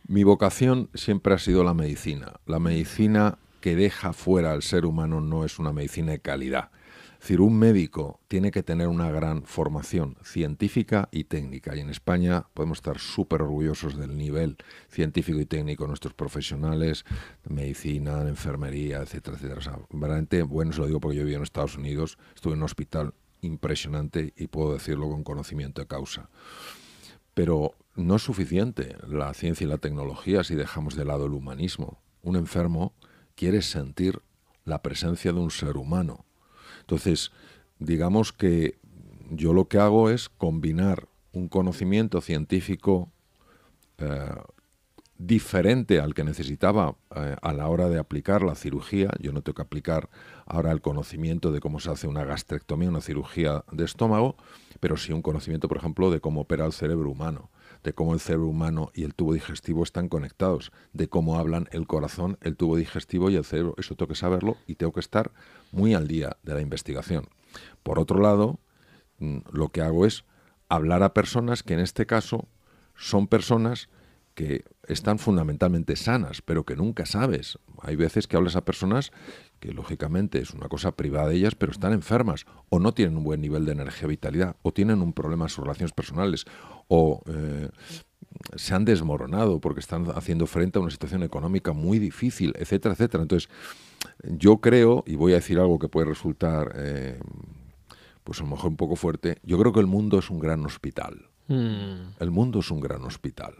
Mi 0.07 0.23
vocación 0.23 0.89
siempre 0.93 1.33
ha 1.33 1.37
sido 1.37 1.63
la 1.63 1.73
medicina. 1.73 2.33
La 2.45 2.59
medicina 2.59 3.37
que 3.61 3.75
deja 3.75 4.11
fuera 4.11 4.51
al 4.51 4.63
ser 4.63 4.85
humano 4.85 5.21
no 5.21 5.45
es 5.45 5.59
una 5.59 5.71
medicina 5.71 6.11
de 6.11 6.19
calidad. 6.19 6.71
Es 7.13 7.27
decir, 7.27 7.41
un 7.41 7.59
médico 7.59 8.19
tiene 8.27 8.49
que 8.49 8.63
tener 8.63 8.87
una 8.87 9.11
gran 9.11 9.43
formación 9.43 10.17
científica 10.23 11.07
y 11.11 11.25
técnica. 11.25 11.75
Y 11.75 11.79
en 11.79 11.91
España 11.91 12.47
podemos 12.55 12.79
estar 12.79 12.97
súper 12.97 13.43
orgullosos 13.43 13.95
del 13.95 14.17
nivel 14.17 14.57
científico 14.89 15.39
y 15.39 15.45
técnico 15.45 15.83
de 15.83 15.89
nuestros 15.89 16.15
profesionales, 16.15 17.05
de 17.43 17.53
medicina, 17.53 18.23
de 18.23 18.31
enfermería, 18.31 19.03
etcétera, 19.03 19.37
etcétera. 19.37 19.77
O 19.87 20.47
bueno, 20.47 20.73
se 20.73 20.79
lo 20.79 20.87
digo 20.87 20.99
porque 20.99 21.17
yo 21.17 21.23
viví 21.23 21.35
en 21.35 21.43
Estados 21.43 21.77
Unidos, 21.77 22.17
estuve 22.33 22.53
en 22.53 22.59
un 22.59 22.65
hospital 22.65 23.13
impresionante 23.41 24.33
y 24.35 24.47
puedo 24.47 24.73
decirlo 24.73 25.07
con 25.07 25.23
conocimiento 25.23 25.79
de 25.81 25.87
causa. 25.87 26.27
Pero 27.35 27.75
no 27.95 28.15
es 28.15 28.23
suficiente 28.23 28.95
la 29.07 29.31
ciencia 29.35 29.65
y 29.65 29.67
la 29.67 29.77
tecnología 29.77 30.43
si 30.43 30.55
dejamos 30.55 30.95
de 30.95 31.05
lado 31.05 31.27
el 31.27 31.33
humanismo. 31.33 31.99
Un 32.23 32.35
enfermo 32.35 32.93
quiere 33.35 33.61
sentir 33.61 34.21
la 34.65 34.81
presencia 34.81 35.33
de 35.33 35.39
un 35.39 35.51
ser 35.51 35.77
humano. 35.77 36.25
Entonces, 36.81 37.31
digamos 37.79 38.31
que 38.31 38.79
yo 39.29 39.53
lo 39.53 39.67
que 39.67 39.79
hago 39.79 40.09
es 40.09 40.29
combinar 40.29 41.07
un 41.31 41.47
conocimiento 41.47 42.21
científico 42.21 43.09
eh, 43.97 44.35
diferente 45.17 45.99
al 45.99 46.13
que 46.13 46.23
necesitaba 46.23 46.95
eh, 47.15 47.35
a 47.41 47.53
la 47.53 47.67
hora 47.67 47.89
de 47.89 47.99
aplicar 47.99 48.41
la 48.41 48.55
cirugía. 48.55 49.11
Yo 49.19 49.31
no 49.31 49.41
tengo 49.41 49.55
que 49.55 49.61
aplicar 49.61 50.09
ahora 50.45 50.71
el 50.71 50.81
conocimiento 50.81 51.51
de 51.51 51.59
cómo 51.59 51.79
se 51.79 51.91
hace 51.91 52.07
una 52.07 52.25
gastrectomía, 52.25 52.89
una 52.89 53.01
cirugía 53.01 53.63
de 53.71 53.85
estómago, 53.85 54.35
pero 54.79 54.97
sí 54.97 55.13
un 55.13 55.21
conocimiento, 55.21 55.67
por 55.67 55.77
ejemplo, 55.77 56.09
de 56.09 56.19
cómo 56.19 56.41
opera 56.41 56.65
el 56.65 56.73
cerebro 56.73 57.09
humano, 57.09 57.49
de 57.83 57.93
cómo 57.93 58.13
el 58.13 58.19
cerebro 58.19 58.47
humano 58.47 58.91
y 58.93 59.03
el 59.03 59.13
tubo 59.13 59.33
digestivo 59.33 59.83
están 59.83 60.09
conectados, 60.09 60.71
de 60.93 61.07
cómo 61.07 61.37
hablan 61.37 61.67
el 61.71 61.87
corazón, 61.87 62.37
el 62.41 62.55
tubo 62.55 62.77
digestivo 62.77 63.29
y 63.29 63.35
el 63.35 63.45
cerebro. 63.45 63.75
Eso 63.77 63.95
tengo 63.95 64.09
que 64.09 64.15
saberlo 64.15 64.57
y 64.67 64.75
tengo 64.75 64.93
que 64.93 64.99
estar 64.99 65.31
muy 65.71 65.93
al 65.93 66.07
día 66.07 66.37
de 66.43 66.53
la 66.53 66.61
investigación. 66.61 67.27
Por 67.83 67.99
otro 67.99 68.21
lado, 68.21 68.59
mm, 69.19 69.39
lo 69.51 69.69
que 69.69 69.81
hago 69.81 70.05
es 70.05 70.23
hablar 70.69 71.03
a 71.03 71.13
personas 71.13 71.63
que 71.63 71.73
en 71.73 71.79
este 71.79 72.05
caso 72.05 72.47
son 72.95 73.27
personas 73.27 73.89
que 74.33 74.63
están 74.87 75.19
fundamentalmente 75.19 75.95
sanas, 75.95 76.41
pero 76.41 76.65
que 76.65 76.75
nunca 76.75 77.05
sabes. 77.05 77.59
Hay 77.81 77.95
veces 77.95 78.27
que 78.27 78.37
hablas 78.37 78.55
a 78.55 78.63
personas 78.63 79.11
que 79.59 79.73
lógicamente 79.73 80.39
es 80.39 80.51
una 80.51 80.69
cosa 80.69 80.93
privada 80.93 81.27
de 81.27 81.35
ellas, 81.35 81.55
pero 81.55 81.71
están 81.71 81.93
enfermas 81.93 82.45
o 82.69 82.79
no 82.79 82.93
tienen 82.93 83.17
un 83.17 83.23
buen 83.23 83.41
nivel 83.41 83.65
de 83.65 83.73
energía 83.73 84.07
vitalidad 84.07 84.55
o 84.61 84.71
tienen 84.71 85.01
un 85.01 85.13
problema 85.13 85.45
en 85.45 85.49
sus 85.49 85.63
relaciones 85.63 85.91
personales 85.91 86.45
o 86.93 87.21
eh, 87.25 87.69
se 88.57 88.73
han 88.75 88.83
desmoronado 88.83 89.59
porque 89.61 89.79
están 89.79 90.07
haciendo 90.15 90.45
frente 90.45 90.77
a 90.77 90.81
una 90.81 90.91
situación 90.91 91.23
económica 91.23 91.71
muy 91.71 91.99
difícil, 91.99 92.53
etcétera, 92.57 92.93
etcétera. 92.93 93.21
Entonces, 93.23 93.49
yo 94.23 94.57
creo, 94.57 95.03
y 95.07 95.15
voy 95.15 95.31
a 95.31 95.35
decir 95.35 95.57
algo 95.57 95.79
que 95.79 95.87
puede 95.87 96.07
resultar, 96.07 96.73
eh, 96.75 97.17
pues 98.25 98.39
a 98.41 98.43
lo 98.43 98.49
mejor 98.49 98.71
un 98.71 98.77
poco 98.77 98.95
fuerte, 98.97 99.37
yo 99.43 99.57
creo 99.57 99.71
que 99.71 99.79
el 99.79 99.87
mundo 99.87 100.19
es 100.19 100.29
un 100.29 100.39
gran 100.39 100.65
hospital. 100.65 101.29
Mm, 101.47 102.15
El 102.19 102.31
mundo 102.31 102.59
es 102.59 102.71
un 102.71 102.81
gran 102.81 103.03
hospital. 103.03 103.53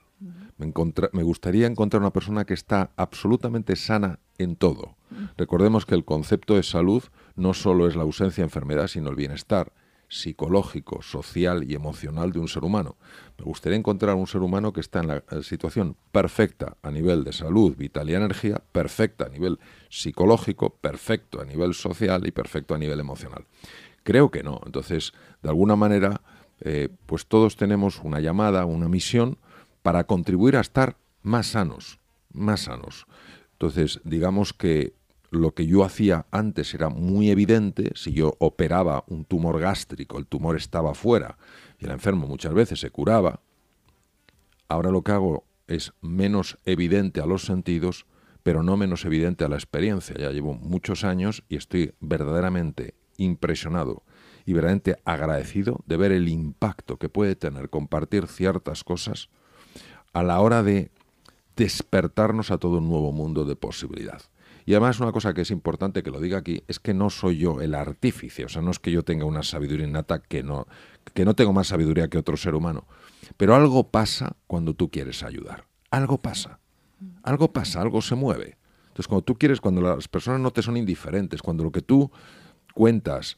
Me, 0.58 0.68
encontra- 0.68 1.10
me 1.14 1.24
gustaría 1.24 1.66
encontrar 1.68 2.02
una 2.02 2.12
persona 2.14 2.46
que 2.46 2.54
está 2.54 2.92
absolutamente 2.96 3.76
sana 3.76 4.20
en 4.38 4.56
todo. 4.56 4.96
Recordemos 5.38 5.86
que 5.86 5.96
el 5.96 6.06
concepto 6.06 6.56
de 6.56 6.64
salud 6.64 7.04
no 7.36 7.54
solo 7.54 7.88
es 7.88 7.96
la 7.96 8.04
ausencia 8.04 8.42
de 8.44 8.48
enfermedad, 8.48 8.88
sino 8.88 9.10
el 9.10 9.16
bienestar 9.16 9.72
psicológico, 10.12 11.02
social 11.02 11.64
y 11.64 11.74
emocional 11.74 12.34
de 12.34 12.40
un 12.40 12.50
ser 12.50 12.66
humano. 12.66 12.98
Me 13.38 13.46
gustaría 13.46 13.78
encontrar 13.78 14.16
un 14.16 14.28
ser 14.28 14.42
humano 14.42 14.74
que 14.74 14.82
está 14.82 15.00
en 15.00 15.08
la 15.08 15.24
eh, 15.32 15.42
situación 15.42 15.96
perfecta 16.12 16.76
a 16.84 16.92
nivel 16.92 17.24
de 17.24 17.32
salud, 17.32 17.78
vitalidad 17.78 18.20
y 18.20 18.24
energía, 18.24 18.62
perfecta 18.74 19.26
a 19.26 19.30
nivel 19.30 19.58
psicológico, 19.90 20.76
perfecto 20.76 21.40
a 21.40 21.46
nivel 21.46 21.74
social 21.74 22.28
y 22.28 22.32
perfecto 22.32 22.76
a 22.76 22.78
nivel 22.78 23.00
emocional. 23.00 23.46
Creo 24.04 24.32
que 24.32 24.44
no. 24.44 24.60
Entonces, 24.66 25.14
de 25.42 25.50
alguna 25.50 25.78
manera, 25.78 26.22
eh, 26.60 26.90
pues 27.06 27.26
todos 27.26 27.56
tenemos 27.56 28.02
una 28.04 28.20
llamada, 28.20 28.66
una 28.66 28.90
misión 28.90 29.38
para 29.82 30.04
contribuir 30.04 30.58
a 30.58 30.62
estar 30.62 30.98
más 31.22 31.48
sanos, 31.48 32.00
más 32.34 32.64
sanos. 32.64 33.08
Entonces, 33.54 34.02
digamos 34.04 34.52
que 34.52 34.94
lo 35.32 35.54
que 35.54 35.66
yo 35.66 35.84
hacía 35.86 36.28
antes 36.30 36.74
era 36.74 36.90
muy 36.90 37.32
evidente, 37.32 37.92
si 37.96 38.12
yo 38.12 38.36
operaba 38.40 39.06
un 39.08 39.24
tumor 39.24 39.60
gástrico, 39.60 40.20
el 40.20 40.28
tumor 40.28 40.58
estaba 40.58 40.94
fuera 40.94 41.38
y 41.80 41.86
el 41.86 41.92
enfermo 41.92 42.28
muchas 42.28 42.54
veces 42.54 42.82
se 42.82 42.92
curaba, 42.92 43.40
ahora 44.68 44.92
lo 44.92 45.04
que 45.04 45.14
hago 45.14 45.46
es 45.68 45.94
menos 46.02 46.58
evidente 46.66 47.22
a 47.22 47.26
los 47.26 47.46
sentidos, 47.46 48.06
pero 48.44 48.62
no 48.62 48.76
menos 48.76 49.06
evidente 49.06 49.46
a 49.46 49.48
la 49.48 49.56
experiencia. 49.56 50.16
Ya 50.18 50.32
llevo 50.32 50.54
muchos 50.54 51.06
años 51.06 51.44
y 51.48 51.56
estoy 51.56 51.94
verdaderamente 52.02 52.96
impresionado 53.18 54.04
y 54.46 54.52
verdaderamente 54.52 54.98
agradecido 55.06 55.80
de 55.86 55.96
ver 55.96 56.12
el 56.12 56.28
impacto 56.28 56.98
que 56.98 57.08
puede 57.08 57.38
tener 57.38 57.70
compartir 57.70 58.28
ciertas 58.28 58.84
cosas 58.84 59.30
a 60.12 60.24
la 60.24 60.42
hora 60.42 60.62
de 60.62 60.92
despertarnos 61.56 62.52
a 62.52 62.58
todo 62.58 62.80
un 62.80 62.90
nuevo 62.90 63.14
mundo 63.14 63.46
de 63.46 63.56
posibilidad. 63.56 64.22
Y 64.72 64.74
además 64.74 65.02
una 65.02 65.12
cosa 65.12 65.34
que 65.34 65.42
es 65.42 65.52
importante 65.52 66.02
que 66.02 66.12
lo 66.12 66.22
diga 66.22 66.38
aquí 66.38 66.64
es 66.70 66.80
que 66.80 66.94
no 66.94 67.10
soy 67.10 67.40
yo 67.40 67.60
el 67.60 67.76
artífice, 67.76 68.46
o 68.46 68.48
sea, 68.48 68.62
no 68.62 68.72
es 68.72 68.80
que 68.80 68.90
yo 68.90 69.04
tenga 69.04 69.26
una 69.26 69.44
sabiduría 69.44 69.86
innata 69.86 70.22
que 70.22 70.44
no, 70.44 70.66
que 71.14 71.26
no 71.26 71.36
tengo 71.36 71.52
más 71.52 71.68
sabiduría 71.68 72.08
que 72.08 72.18
otro 72.18 72.38
ser 72.38 72.56
humano, 72.56 72.86
pero 73.36 73.54
algo 73.54 73.90
pasa 73.90 74.38
cuando 74.48 74.74
tú 74.74 74.90
quieres 74.90 75.24
ayudar, 75.24 75.66
algo 75.90 76.20
pasa, 76.20 76.60
algo 77.22 77.52
pasa, 77.52 77.82
algo 77.82 78.02
se 78.02 78.16
mueve. 78.16 78.58
Entonces 78.84 79.10
cuando 79.10 79.26
tú 79.26 79.38
quieres, 79.38 79.60
cuando 79.60 79.82
las 79.82 80.08
personas 80.08 80.40
no 80.40 80.52
te 80.52 80.62
son 80.62 80.78
indiferentes, 80.78 81.42
cuando 81.42 81.66
lo 81.66 81.72
que 81.74 81.82
tú 81.82 82.10
cuentas 82.74 83.38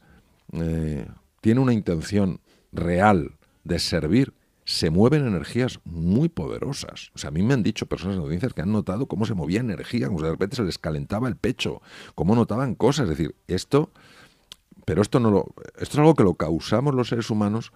eh, 0.52 1.08
tiene 1.40 1.58
una 1.58 1.72
intención 1.72 2.38
real 2.70 3.32
de 3.64 3.80
servir, 3.80 4.34
se 4.64 4.90
mueven 4.90 5.26
energías 5.26 5.80
muy 5.84 6.28
poderosas. 6.28 7.10
O 7.14 7.18
sea, 7.18 7.28
a 7.28 7.30
mí 7.30 7.42
me 7.42 7.54
han 7.54 7.62
dicho 7.62 7.86
personas 7.86 8.16
en 8.16 8.22
audiencias 8.22 8.54
que 8.54 8.62
han 8.62 8.72
notado 8.72 9.06
cómo 9.06 9.26
se 9.26 9.34
movía 9.34 9.60
energía, 9.60 10.08
como 10.08 10.22
de 10.22 10.30
repente 10.30 10.56
se 10.56 10.62
les 10.62 10.78
calentaba 10.78 11.28
el 11.28 11.36
pecho, 11.36 11.82
cómo 12.14 12.34
notaban 12.34 12.74
cosas. 12.74 13.04
Es 13.04 13.18
decir, 13.18 13.34
esto, 13.46 13.90
pero 14.84 15.02
esto 15.02 15.20
no 15.20 15.30
lo, 15.30 15.54
esto 15.78 15.94
es 15.94 15.98
algo 15.98 16.14
que 16.14 16.24
lo 16.24 16.34
causamos 16.34 16.94
los 16.94 17.08
seres 17.08 17.30
humanos 17.30 17.72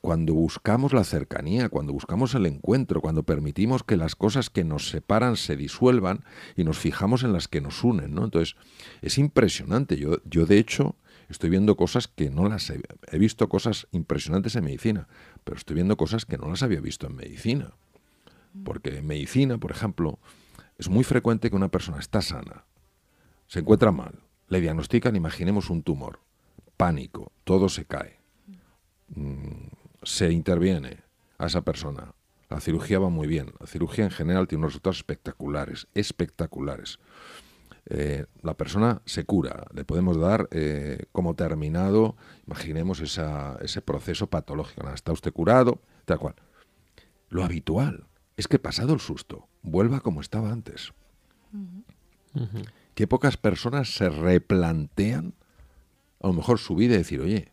cuando 0.00 0.32
buscamos 0.32 0.92
la 0.92 1.02
cercanía, 1.02 1.68
cuando 1.68 1.92
buscamos 1.92 2.34
el 2.34 2.46
encuentro, 2.46 3.00
cuando 3.00 3.24
permitimos 3.24 3.82
que 3.82 3.96
las 3.96 4.14
cosas 4.14 4.48
que 4.48 4.62
nos 4.62 4.88
separan 4.88 5.36
se 5.36 5.56
disuelvan 5.56 6.24
y 6.56 6.64
nos 6.64 6.78
fijamos 6.78 7.24
en 7.24 7.32
las 7.32 7.48
que 7.48 7.60
nos 7.60 7.82
unen, 7.82 8.14
¿no? 8.14 8.24
Entonces, 8.24 8.56
es 9.02 9.18
impresionante. 9.18 9.96
Yo, 9.96 10.22
yo 10.24 10.46
de 10.46 10.58
hecho, 10.58 10.94
estoy 11.28 11.50
viendo 11.50 11.76
cosas 11.76 12.06
que 12.06 12.30
no 12.30 12.48
las 12.48 12.70
he 12.70 13.18
visto 13.18 13.48
cosas 13.48 13.88
impresionantes 13.90 14.54
en 14.56 14.64
medicina, 14.64 15.08
pero 15.48 15.56
estoy 15.56 15.76
viendo 15.76 15.96
cosas 15.96 16.26
que 16.26 16.36
no 16.36 16.46
las 16.50 16.62
había 16.62 16.82
visto 16.82 17.06
en 17.06 17.16
medicina. 17.16 17.72
Porque 18.66 18.98
en 18.98 19.06
medicina, 19.06 19.56
por 19.56 19.70
ejemplo, 19.70 20.18
Es 20.76 20.90
muy 20.90 21.04
frecuente 21.04 21.48
que 21.48 21.56
una 21.56 21.70
persona 21.70 21.98
está 21.98 22.20
sana, 22.22 22.64
se 23.48 23.58
encuentra 23.58 23.90
mal, 23.90 24.20
le 24.46 24.60
diagnostican, 24.60 25.16
imaginemos 25.16 25.70
un 25.70 25.82
tumor, 25.82 26.20
pánico, 26.76 27.32
todo 27.42 27.68
se 27.68 27.84
cae, 27.84 28.20
mm, 29.08 29.68
se 30.04 30.30
interviene 30.30 30.98
a 31.38 31.46
esa 31.46 31.62
persona, 31.62 32.14
la 32.48 32.60
cirugía 32.60 33.00
va 33.00 33.08
muy 33.08 33.26
bien, 33.26 33.54
la 33.58 33.66
cirugía 33.66 34.04
en 34.04 34.12
general 34.12 34.46
tiene 34.46 34.60
unos 34.60 34.74
resultados 34.74 34.98
espectaculares, 34.98 35.88
espectaculares. 35.94 37.00
Eh, 37.90 38.26
la 38.42 38.54
persona 38.54 39.00
se 39.06 39.24
cura, 39.24 39.66
le 39.72 39.82
podemos 39.84 40.18
dar 40.18 40.48
eh, 40.50 41.06
como 41.12 41.34
terminado, 41.34 42.16
imaginemos 42.46 43.00
ese 43.00 43.80
proceso 43.80 44.26
patológico, 44.26 44.86
está 44.90 45.12
usted 45.12 45.32
curado, 45.32 45.80
tal 46.04 46.18
cual. 46.18 46.34
Lo 47.30 47.44
habitual 47.44 48.06
es 48.36 48.46
que 48.46 48.58
pasado 48.58 48.92
el 48.92 49.00
susto, 49.00 49.48
vuelva 49.62 50.00
como 50.00 50.20
estaba 50.20 50.52
antes. 50.52 50.92
Que 52.94 53.06
pocas 53.06 53.38
personas 53.38 53.94
se 53.94 54.10
replantean 54.10 55.34
a 56.20 56.26
lo 56.26 56.34
mejor 56.34 56.58
su 56.58 56.74
vida 56.74 56.94
y 56.94 56.98
decir, 56.98 57.20
oye, 57.20 57.52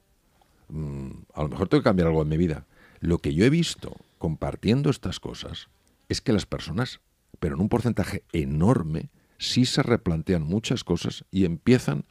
mm, 0.68 1.12
a 1.34 1.44
lo 1.44 1.49
mejor 1.49 1.70
tengo 1.70 1.82
que 1.82 1.90
cambiar 1.90 2.10
algo 2.10 2.24
en 2.24 2.30
mi 2.30 2.38
vida. 2.38 2.66
Lo 2.99 3.20
que 3.20 3.34
yo 3.34 3.45
he 3.45 3.49
visto 3.49 3.95
compartiendo 4.18 4.90
estas 4.90 5.22
cosas 5.22 5.70
es 6.10 6.20
que 6.20 6.34
las 6.34 6.45
personas, 6.45 6.99
pero 7.40 7.56
en 7.56 7.62
un 7.62 7.70
porcentaje 7.70 8.24
enorme, 8.34 9.10
sí 9.38 9.66
se 9.66 9.84
replantean 9.84 10.44
muchas 10.44 10.84
cosas 10.84 11.26
y 11.32 11.45
empiezan 11.45 12.06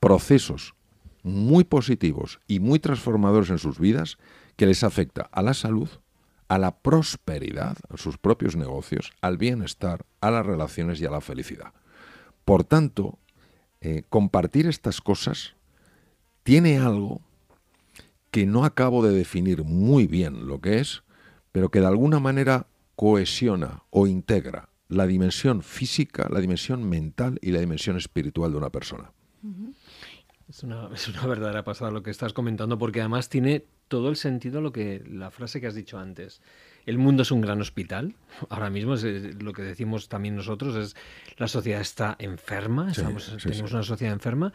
procesos 0.00 0.74
muy 1.22 1.64
positivos 1.64 2.40
y 2.46 2.60
muy 2.60 2.78
transformadores 2.78 3.50
en 3.50 3.58
sus 3.58 3.78
vidas 3.78 4.18
que 4.56 4.66
les 4.66 4.84
afecta 4.84 5.28
a 5.32 5.42
la 5.42 5.54
salud, 5.54 5.88
a 6.48 6.58
la 6.58 6.78
prosperidad, 6.78 7.76
a 7.90 7.96
sus 7.96 8.18
propios 8.18 8.56
negocios, 8.56 9.12
al 9.20 9.36
bienestar, 9.36 10.06
a 10.20 10.30
las 10.30 10.46
relaciones 10.46 11.00
y 11.00 11.06
a 11.06 11.10
la 11.10 11.20
felicidad. 11.20 11.72
Por 12.44 12.62
tanto, 12.64 13.18
eh, 13.80 14.04
compartir 14.08 14.66
estas 14.66 15.00
cosas 15.00 15.56
tiene 16.44 16.78
algo 16.78 17.20
que 18.30 18.46
no 18.46 18.64
acabo 18.64 19.04
de 19.04 19.14
definir 19.14 19.64
muy 19.64 20.06
bien 20.06 20.46
lo 20.46 20.60
que 20.60 20.78
es, 20.78 21.02
pero 21.50 21.70
que 21.70 21.80
de 21.80 21.86
alguna 21.86 22.20
manera 22.20 22.66
cohesiona 22.94 23.82
o 23.90 24.06
integra 24.06 24.68
la 24.88 25.06
dimensión 25.06 25.62
física, 25.62 26.28
la 26.30 26.40
dimensión 26.40 26.88
mental 26.88 27.38
y 27.42 27.50
la 27.50 27.60
dimensión 27.60 27.96
espiritual 27.96 28.52
de 28.52 28.58
una 28.58 28.70
persona. 28.70 29.12
Es 30.48 30.62
una, 30.62 30.88
es 30.94 31.08
una, 31.08 31.26
verdadera 31.26 31.64
pasada 31.64 31.90
lo 31.90 32.02
que 32.02 32.10
estás 32.10 32.32
comentando, 32.32 32.78
porque 32.78 33.00
además 33.00 33.28
tiene 33.28 33.64
todo 33.88 34.08
el 34.08 34.16
sentido 34.16 34.60
lo 34.60 34.72
que 34.72 35.02
la 35.08 35.30
frase 35.30 35.60
que 35.60 35.66
has 35.66 35.74
dicho 35.74 35.98
antes. 35.98 36.40
El 36.86 36.98
mundo 36.98 37.22
es 37.22 37.32
un 37.32 37.40
gran 37.40 37.60
hospital. 37.60 38.14
Ahora 38.48 38.70
mismo 38.70 38.94
es 38.94 39.04
lo 39.42 39.52
que 39.52 39.62
decimos 39.62 40.08
también 40.08 40.36
nosotros 40.36 40.76
es 40.76 40.96
la 41.36 41.48
sociedad 41.48 41.80
está 41.80 42.14
enferma, 42.20 42.92
tenemos 42.92 43.72
una 43.72 43.82
sociedad 43.82 44.12
enferma. 44.12 44.52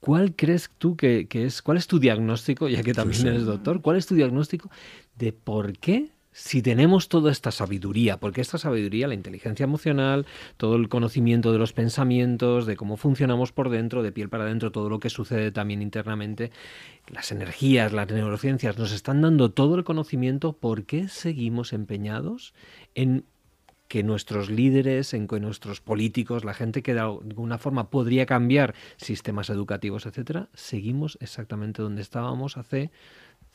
¿Cuál 0.00 0.34
crees 0.34 0.70
tú 0.78 0.96
que, 0.96 1.28
que, 1.28 1.44
es, 1.46 1.62
cuál 1.62 1.78
es 1.78 1.86
tu 1.86 1.98
diagnóstico, 1.98 2.68
ya 2.68 2.82
que 2.82 2.92
también 2.92 3.26
eres 3.26 3.44
doctor, 3.44 3.80
cuál 3.80 3.96
es 3.96 4.06
tu 4.06 4.14
diagnóstico 4.14 4.70
de 5.16 5.32
por 5.32 5.78
qué 5.78 6.13
si 6.36 6.62
tenemos 6.62 7.08
toda 7.08 7.30
esta 7.30 7.52
sabiduría, 7.52 8.18
porque 8.18 8.40
esta 8.40 8.58
sabiduría, 8.58 9.06
la 9.06 9.14
inteligencia 9.14 9.62
emocional, 9.62 10.26
todo 10.56 10.74
el 10.74 10.88
conocimiento 10.88 11.52
de 11.52 11.58
los 11.58 11.72
pensamientos, 11.72 12.66
de 12.66 12.74
cómo 12.76 12.96
funcionamos 12.96 13.52
por 13.52 13.70
dentro, 13.70 14.02
de 14.02 14.10
piel 14.10 14.28
para 14.28 14.42
adentro, 14.42 14.72
todo 14.72 14.90
lo 14.90 14.98
que 14.98 15.10
sucede 15.10 15.52
también 15.52 15.80
internamente, 15.80 16.50
las 17.06 17.30
energías, 17.30 17.92
las 17.92 18.08
neurociencias, 18.10 18.76
nos 18.76 18.90
están 18.90 19.22
dando 19.22 19.52
todo 19.52 19.76
el 19.76 19.84
conocimiento, 19.84 20.54
¿por 20.54 20.86
qué 20.86 21.06
seguimos 21.06 21.72
empeñados 21.72 22.52
en 22.96 23.24
que 23.86 24.02
nuestros 24.02 24.50
líderes, 24.50 25.14
en 25.14 25.28
que 25.28 25.38
nuestros 25.38 25.80
políticos, 25.80 26.44
la 26.44 26.54
gente 26.54 26.82
que 26.82 26.94
de 26.94 27.00
alguna 27.00 27.58
forma 27.58 27.90
podría 27.90 28.26
cambiar 28.26 28.74
sistemas 28.96 29.50
educativos, 29.50 30.04
etcétera, 30.04 30.48
seguimos 30.52 31.16
exactamente 31.20 31.80
donde 31.80 32.02
estábamos 32.02 32.56
hace 32.56 32.90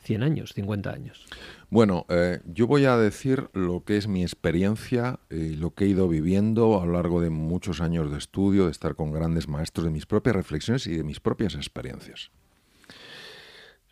100 0.02 0.22
años, 0.22 0.52
50 0.54 0.90
años? 0.90 1.26
Bueno, 1.68 2.06
eh, 2.08 2.40
yo 2.46 2.66
voy 2.66 2.84
a 2.84 2.96
decir 2.96 3.48
lo 3.52 3.84
que 3.84 3.96
es 3.96 4.08
mi 4.08 4.22
experiencia 4.22 5.20
y 5.30 5.56
lo 5.56 5.74
que 5.74 5.84
he 5.84 5.88
ido 5.88 6.08
viviendo 6.08 6.80
a 6.80 6.86
lo 6.86 6.92
largo 6.92 7.20
de 7.20 7.30
muchos 7.30 7.80
años 7.80 8.10
de 8.10 8.18
estudio, 8.18 8.66
de 8.66 8.72
estar 8.72 8.94
con 8.94 9.12
grandes 9.12 9.48
maestros, 9.48 9.84
de 9.84 9.90
mis 9.90 10.06
propias 10.06 10.36
reflexiones 10.36 10.86
y 10.86 10.96
de 10.96 11.04
mis 11.04 11.20
propias 11.20 11.54
experiencias. 11.54 12.30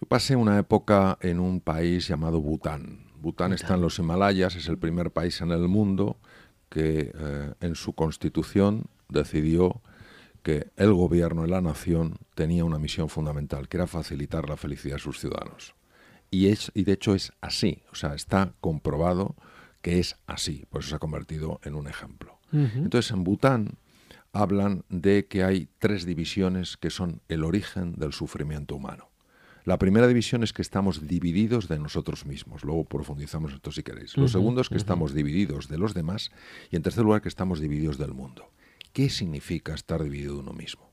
Yo 0.00 0.06
pasé 0.06 0.36
una 0.36 0.58
época 0.58 1.18
en 1.20 1.40
un 1.40 1.60
país 1.60 2.06
llamado 2.06 2.40
Bután. 2.40 3.08
Bután, 3.20 3.52
está 3.52 3.74
en 3.74 3.80
los 3.80 3.98
Himalayas, 3.98 4.54
es 4.54 4.68
el 4.68 4.78
primer 4.78 5.10
país 5.10 5.40
en 5.40 5.50
el 5.50 5.66
mundo 5.66 6.16
que 6.68 7.12
eh, 7.14 7.52
en 7.60 7.74
su 7.74 7.94
constitución 7.94 8.84
decidió 9.08 9.82
que 10.42 10.68
el 10.76 10.92
gobierno 10.92 11.44
y 11.44 11.50
la 11.50 11.60
nación 11.60 12.18
tenía 12.34 12.64
una 12.64 12.78
misión 12.78 13.08
fundamental, 13.08 13.68
que 13.68 13.76
era 13.76 13.86
facilitar 13.86 14.48
la 14.48 14.56
felicidad 14.56 14.94
de 14.94 15.00
sus 15.00 15.18
ciudadanos. 15.18 15.74
Y, 16.30 16.48
es, 16.48 16.70
y 16.74 16.84
de 16.84 16.92
hecho 16.92 17.14
es 17.14 17.32
así, 17.40 17.82
o 17.90 17.94
sea, 17.94 18.14
está 18.14 18.54
comprobado 18.60 19.34
que 19.82 19.98
es 19.98 20.16
así, 20.26 20.66
por 20.70 20.80
eso 20.80 20.90
se 20.90 20.96
ha 20.96 20.98
convertido 20.98 21.60
en 21.64 21.74
un 21.74 21.88
ejemplo. 21.88 22.38
Entonces, 22.50 23.10
en 23.10 23.24
Bután 23.24 23.78
hablan 24.32 24.84
de 24.88 25.26
que 25.26 25.44
hay 25.44 25.68
tres 25.78 26.06
divisiones 26.06 26.76
que 26.78 26.90
son 26.90 27.20
el 27.28 27.44
origen 27.44 27.92
del 27.92 28.12
sufrimiento 28.12 28.74
humano. 28.74 29.10
La 29.64 29.78
primera 29.78 30.06
división 30.06 30.42
es 30.42 30.54
que 30.54 30.62
estamos 30.62 31.06
divididos 31.06 31.68
de 31.68 31.78
nosotros 31.78 32.24
mismos. 32.24 32.64
Luego 32.64 32.84
profundizamos 32.84 33.52
esto 33.52 33.70
si 33.70 33.82
queréis. 33.82 34.16
Lo 34.16 34.26
segundo 34.26 34.62
es 34.62 34.70
que 34.70 34.78
estamos 34.78 35.12
divididos 35.12 35.68
de 35.68 35.76
los 35.76 35.92
demás. 35.92 36.30
Y 36.70 36.76
en 36.76 36.82
tercer 36.82 37.04
lugar, 37.04 37.20
que 37.20 37.28
estamos 37.28 37.60
divididos 37.60 37.98
del 37.98 38.14
mundo. 38.14 38.50
¿Qué 38.94 39.10
significa 39.10 39.74
estar 39.74 40.02
dividido 40.02 40.36
de 40.36 40.40
uno 40.40 40.54
mismo? 40.54 40.90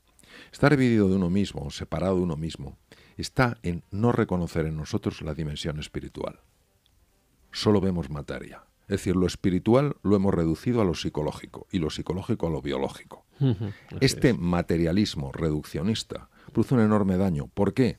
Estar 0.52 0.76
dividido 0.76 1.08
de 1.08 1.16
uno 1.16 1.30
mismo, 1.30 1.70
separado 1.70 2.16
de 2.16 2.22
uno 2.22 2.36
mismo, 2.36 2.76
está 3.16 3.58
en 3.62 3.82
no 3.90 4.12
reconocer 4.12 4.66
en 4.66 4.76
nosotros 4.76 5.22
la 5.22 5.34
dimensión 5.34 5.78
espiritual. 5.78 6.40
Solo 7.52 7.80
vemos 7.80 8.10
materia. 8.10 8.64
Es 8.82 8.98
decir, 8.98 9.16
lo 9.16 9.26
espiritual 9.26 9.96
lo 10.02 10.14
hemos 10.14 10.32
reducido 10.32 10.80
a 10.80 10.84
lo 10.84 10.94
psicológico 10.94 11.66
y 11.72 11.80
lo 11.80 11.90
psicológico 11.90 12.46
a 12.46 12.50
lo 12.50 12.62
biológico. 12.62 13.24
este 14.00 14.32
materialismo 14.32 15.32
reduccionista 15.32 16.28
produce 16.52 16.74
un 16.74 16.80
enorme 16.80 17.16
daño. 17.16 17.48
¿Por 17.48 17.74
qué? 17.74 17.98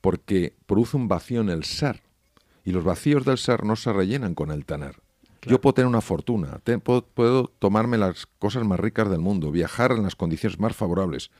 Porque 0.00 0.54
produce 0.66 0.96
un 0.96 1.08
vacío 1.08 1.40
en 1.40 1.48
el 1.48 1.64
ser. 1.64 2.02
Y 2.64 2.72
los 2.72 2.84
vacíos 2.84 3.24
del 3.24 3.38
ser 3.38 3.64
no 3.64 3.74
se 3.74 3.92
rellenan 3.92 4.34
con 4.34 4.50
el 4.50 4.66
tener. 4.66 5.00
Yo 5.42 5.60
puedo 5.60 5.74
tener 5.74 5.88
una 5.88 6.00
fortuna, 6.00 6.60
puedo 6.84 7.52
tomarme 7.58 7.98
las 7.98 8.26
cosas 8.38 8.64
más 8.64 8.78
ricas 8.78 9.10
del 9.10 9.18
mundo, 9.18 9.50
viajar 9.50 9.90
en 9.90 10.04
las 10.04 10.14
condiciones 10.14 10.60
más 10.60 10.76
favorables, 10.76 11.32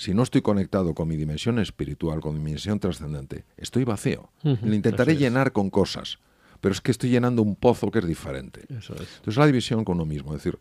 si 0.00 0.14
no 0.14 0.22
estoy 0.22 0.40
conectado 0.40 0.94
con 0.94 1.08
mi 1.08 1.18
dimensión 1.18 1.58
espiritual, 1.58 2.22
con 2.22 2.32
mi 2.32 2.38
dimensión 2.38 2.80
trascendente, 2.80 3.44
estoy 3.58 3.84
vacío. 3.84 4.30
Lo 4.42 4.74
intentaré 4.74 5.14
llenar 5.14 5.52
con 5.52 5.68
cosas, 5.68 6.20
pero 6.62 6.72
es 6.72 6.80
que 6.80 6.90
estoy 6.90 7.10
llenando 7.10 7.42
un 7.42 7.54
pozo 7.54 7.90
que 7.90 7.98
es 7.98 8.06
diferente. 8.06 8.62
Entonces 8.70 9.36
la 9.36 9.44
división 9.44 9.84
con 9.84 9.96
uno 9.96 10.06
mismo, 10.06 10.34
es 10.34 10.42
decir, 10.42 10.58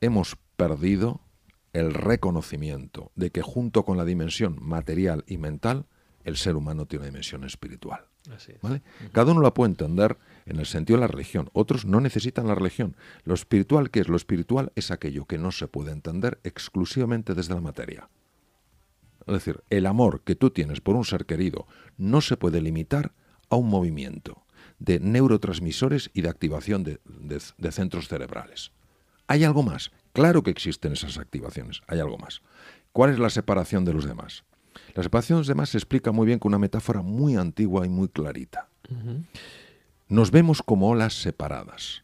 hemos 0.00 0.36
perdido 0.56 1.20
el 1.72 1.94
reconocimiento 1.94 3.10
de 3.16 3.30
que 3.30 3.42
junto 3.42 3.84
con 3.84 3.96
la 3.96 4.04
dimensión 4.04 4.56
material 4.60 5.24
y 5.26 5.36
mental, 5.36 5.86
el 6.22 6.36
ser 6.36 6.54
humano 6.54 6.86
tiene 6.86 7.02
una 7.02 7.10
dimensión 7.10 7.42
espiritual. 7.42 8.04
Cada 9.10 9.32
uno 9.32 9.40
la 9.40 9.52
puede 9.52 9.70
entender 9.70 10.16
en 10.46 10.60
el 10.60 10.66
sentido 10.66 10.96
de 10.96 11.00
la 11.00 11.08
religión. 11.08 11.50
Otros 11.54 11.86
no 11.86 12.00
necesitan 12.00 12.46
la 12.46 12.54
religión. 12.54 12.94
Lo 13.24 13.34
espiritual, 13.34 13.90
¿qué 13.90 13.98
es? 13.98 14.08
Lo 14.08 14.16
espiritual 14.16 14.70
es 14.76 14.92
aquello 14.92 15.24
que 15.24 15.38
no 15.38 15.50
se 15.50 15.66
puede 15.66 15.90
entender 15.90 16.38
exclusivamente 16.44 17.34
desde 17.34 17.54
la 17.54 17.60
materia. 17.60 18.08
Es 19.26 19.34
decir, 19.34 19.62
el 19.70 19.86
amor 19.86 20.22
que 20.22 20.34
tú 20.34 20.50
tienes 20.50 20.80
por 20.80 20.96
un 20.96 21.04
ser 21.04 21.26
querido 21.26 21.66
no 21.96 22.20
se 22.20 22.36
puede 22.36 22.60
limitar 22.60 23.12
a 23.48 23.56
un 23.56 23.68
movimiento 23.68 24.44
de 24.78 24.98
neurotransmisores 24.98 26.10
y 26.14 26.22
de 26.22 26.28
activación 26.28 26.82
de, 26.84 27.70
centros 27.70 28.08
cerebrales. 28.08 28.72
¿Hay 29.26 29.44
algo 29.44 29.62
más? 29.62 29.92
Claro 30.12 30.42
que 30.42 30.50
existen 30.50 30.92
esas 30.92 31.18
activaciones, 31.18 31.82
hay 31.86 32.00
algo 32.00 32.18
más. 32.18 32.40
¿Cuál 32.92 33.10
es 33.10 33.18
la 33.18 33.30
separación 33.30 33.84
de 33.84 33.92
los 33.92 34.04
demás? 34.04 34.44
La 34.94 35.02
separación 35.02 35.36
de 35.36 35.40
los 35.40 35.46
demás 35.46 35.68
se 35.68 35.78
explica 35.78 36.10
muy 36.10 36.26
bien 36.26 36.38
con 36.38 36.50
una 36.50 36.58
metáfora 36.58 37.02
muy 37.02 37.36
antigua 37.36 37.86
y 37.86 37.88
muy 37.88 38.08
clarita. 38.08 38.68
Nos 40.08 40.30
vemos 40.32 40.62
como 40.62 40.88
olas 40.88 41.14
separadas 41.14 42.02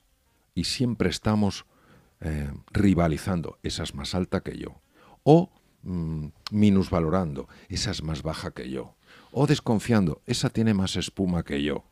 y 0.54 0.64
siempre 0.64 1.08
estamos 1.08 1.64
eh, 2.20 2.52
rivalizando. 2.72 3.58
Esa 3.62 3.82
es 3.82 3.94
más 3.94 4.14
alta 4.14 4.40
que 4.40 4.56
yo. 4.56 4.80
O 5.24 5.50
Mm, 5.88 6.32
minusvalorando, 6.50 7.46
esa 7.68 7.92
es 7.92 8.02
más 8.02 8.24
baja 8.24 8.50
que 8.50 8.68
yo. 8.68 8.96
O 9.30 9.46
desconfiando, 9.46 10.20
esa 10.26 10.50
tiene 10.50 10.74
más 10.74 10.96
espuma 10.96 11.44
que 11.44 11.62
yo. 11.62 11.84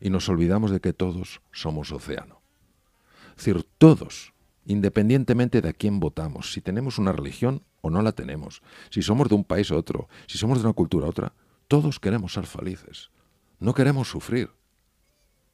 Y 0.00 0.10
nos 0.10 0.28
olvidamos 0.28 0.72
de 0.72 0.80
que 0.80 0.92
todos 0.92 1.40
somos 1.52 1.92
océano. 1.92 2.42
Es 3.36 3.44
decir, 3.44 3.64
todos, 3.78 4.32
independientemente 4.66 5.60
de 5.60 5.68
a 5.68 5.72
quién 5.72 6.00
votamos, 6.00 6.52
si 6.52 6.60
tenemos 6.60 6.98
una 6.98 7.12
religión 7.12 7.62
o 7.80 7.90
no 7.90 8.02
la 8.02 8.10
tenemos, 8.10 8.60
si 8.90 9.02
somos 9.02 9.28
de 9.28 9.36
un 9.36 9.44
país 9.44 9.70
a 9.70 9.76
otro, 9.76 10.08
si 10.26 10.36
somos 10.36 10.58
de 10.58 10.64
una 10.64 10.74
cultura 10.74 11.06
a 11.06 11.10
otra, 11.10 11.32
todos 11.68 12.00
queremos 12.00 12.32
ser 12.32 12.46
felices. 12.46 13.10
No 13.60 13.72
queremos 13.72 14.10
sufrir. 14.10 14.50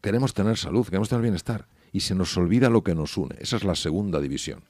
Queremos 0.00 0.32
tener 0.32 0.56
salud, 0.56 0.86
queremos 0.86 1.10
tener 1.10 1.20
bienestar. 1.20 1.68
Y 1.92 2.00
se 2.00 2.14
nos 2.14 2.34
olvida 2.38 2.70
lo 2.70 2.82
que 2.82 2.94
nos 2.94 3.18
une. 3.18 3.36
Esa 3.40 3.56
es 3.56 3.64
la 3.64 3.74
segunda 3.74 4.20
división. 4.22 4.64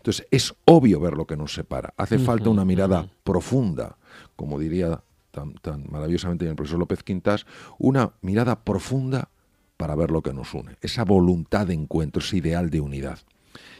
Entonces, 0.00 0.26
es 0.30 0.54
obvio 0.64 0.98
ver 0.98 1.12
lo 1.12 1.26
que 1.26 1.36
nos 1.36 1.52
separa. 1.52 1.92
Hace 1.98 2.18
falta 2.18 2.48
una 2.48 2.64
mirada 2.64 3.06
profunda, 3.22 3.98
como 4.34 4.58
diría 4.58 5.02
tan, 5.30 5.52
tan 5.54 5.84
maravillosamente 5.90 6.48
el 6.48 6.56
profesor 6.56 6.78
López 6.78 7.02
Quintas, 7.02 7.44
una 7.78 8.14
mirada 8.22 8.64
profunda 8.64 9.28
para 9.76 9.94
ver 9.94 10.10
lo 10.10 10.22
que 10.22 10.32
nos 10.32 10.54
une, 10.54 10.76
esa 10.80 11.04
voluntad 11.04 11.66
de 11.66 11.74
encuentro, 11.74 12.22
ese 12.22 12.38
ideal 12.38 12.70
de 12.70 12.80
unidad. 12.80 13.18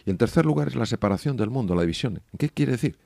Y 0.04 0.10
en 0.10 0.18
tercer 0.18 0.44
lugar 0.44 0.68
es 0.68 0.76
la 0.76 0.84
separación 0.84 1.38
del 1.38 1.48
mundo, 1.48 1.74
la 1.74 1.82
división. 1.82 2.20
¿Qué 2.38 2.50
quiere 2.50 2.72
decir? 2.72 2.98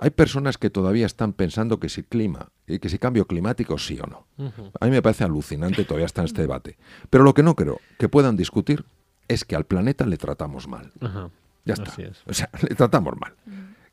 Hay 0.00 0.10
personas 0.10 0.56
que 0.56 0.70
todavía 0.70 1.04
están 1.04 1.34
pensando 1.34 1.80
que 1.80 1.90
si 1.90 2.02
clima, 2.02 2.48
eh, 2.66 2.78
que 2.78 2.88
si 2.88 2.98
cambio 2.98 3.26
climático 3.26 3.76
sí 3.76 3.98
o 4.02 4.06
no. 4.06 4.26
A 4.80 4.86
mí 4.86 4.90
me 4.90 5.02
parece 5.02 5.24
alucinante, 5.24 5.84
todavía 5.84 6.06
está 6.06 6.22
en 6.22 6.26
este 6.26 6.40
debate. 6.40 6.78
Pero 7.10 7.24
lo 7.24 7.34
que 7.34 7.42
no 7.42 7.54
creo 7.54 7.78
que 7.98 8.08
puedan 8.08 8.36
discutir 8.36 8.86
es 9.28 9.44
que 9.44 9.54
al 9.54 9.64
planeta 9.64 10.06
le 10.06 10.16
tratamos 10.16 10.66
mal. 10.66 10.92
Ya 11.64 11.74
está. 11.74 11.90
Así 11.90 12.02
es. 12.02 12.22
O 12.26 12.32
sea, 12.34 12.50
le 12.68 12.74
tratamos 12.74 13.14
mal. 13.20 13.34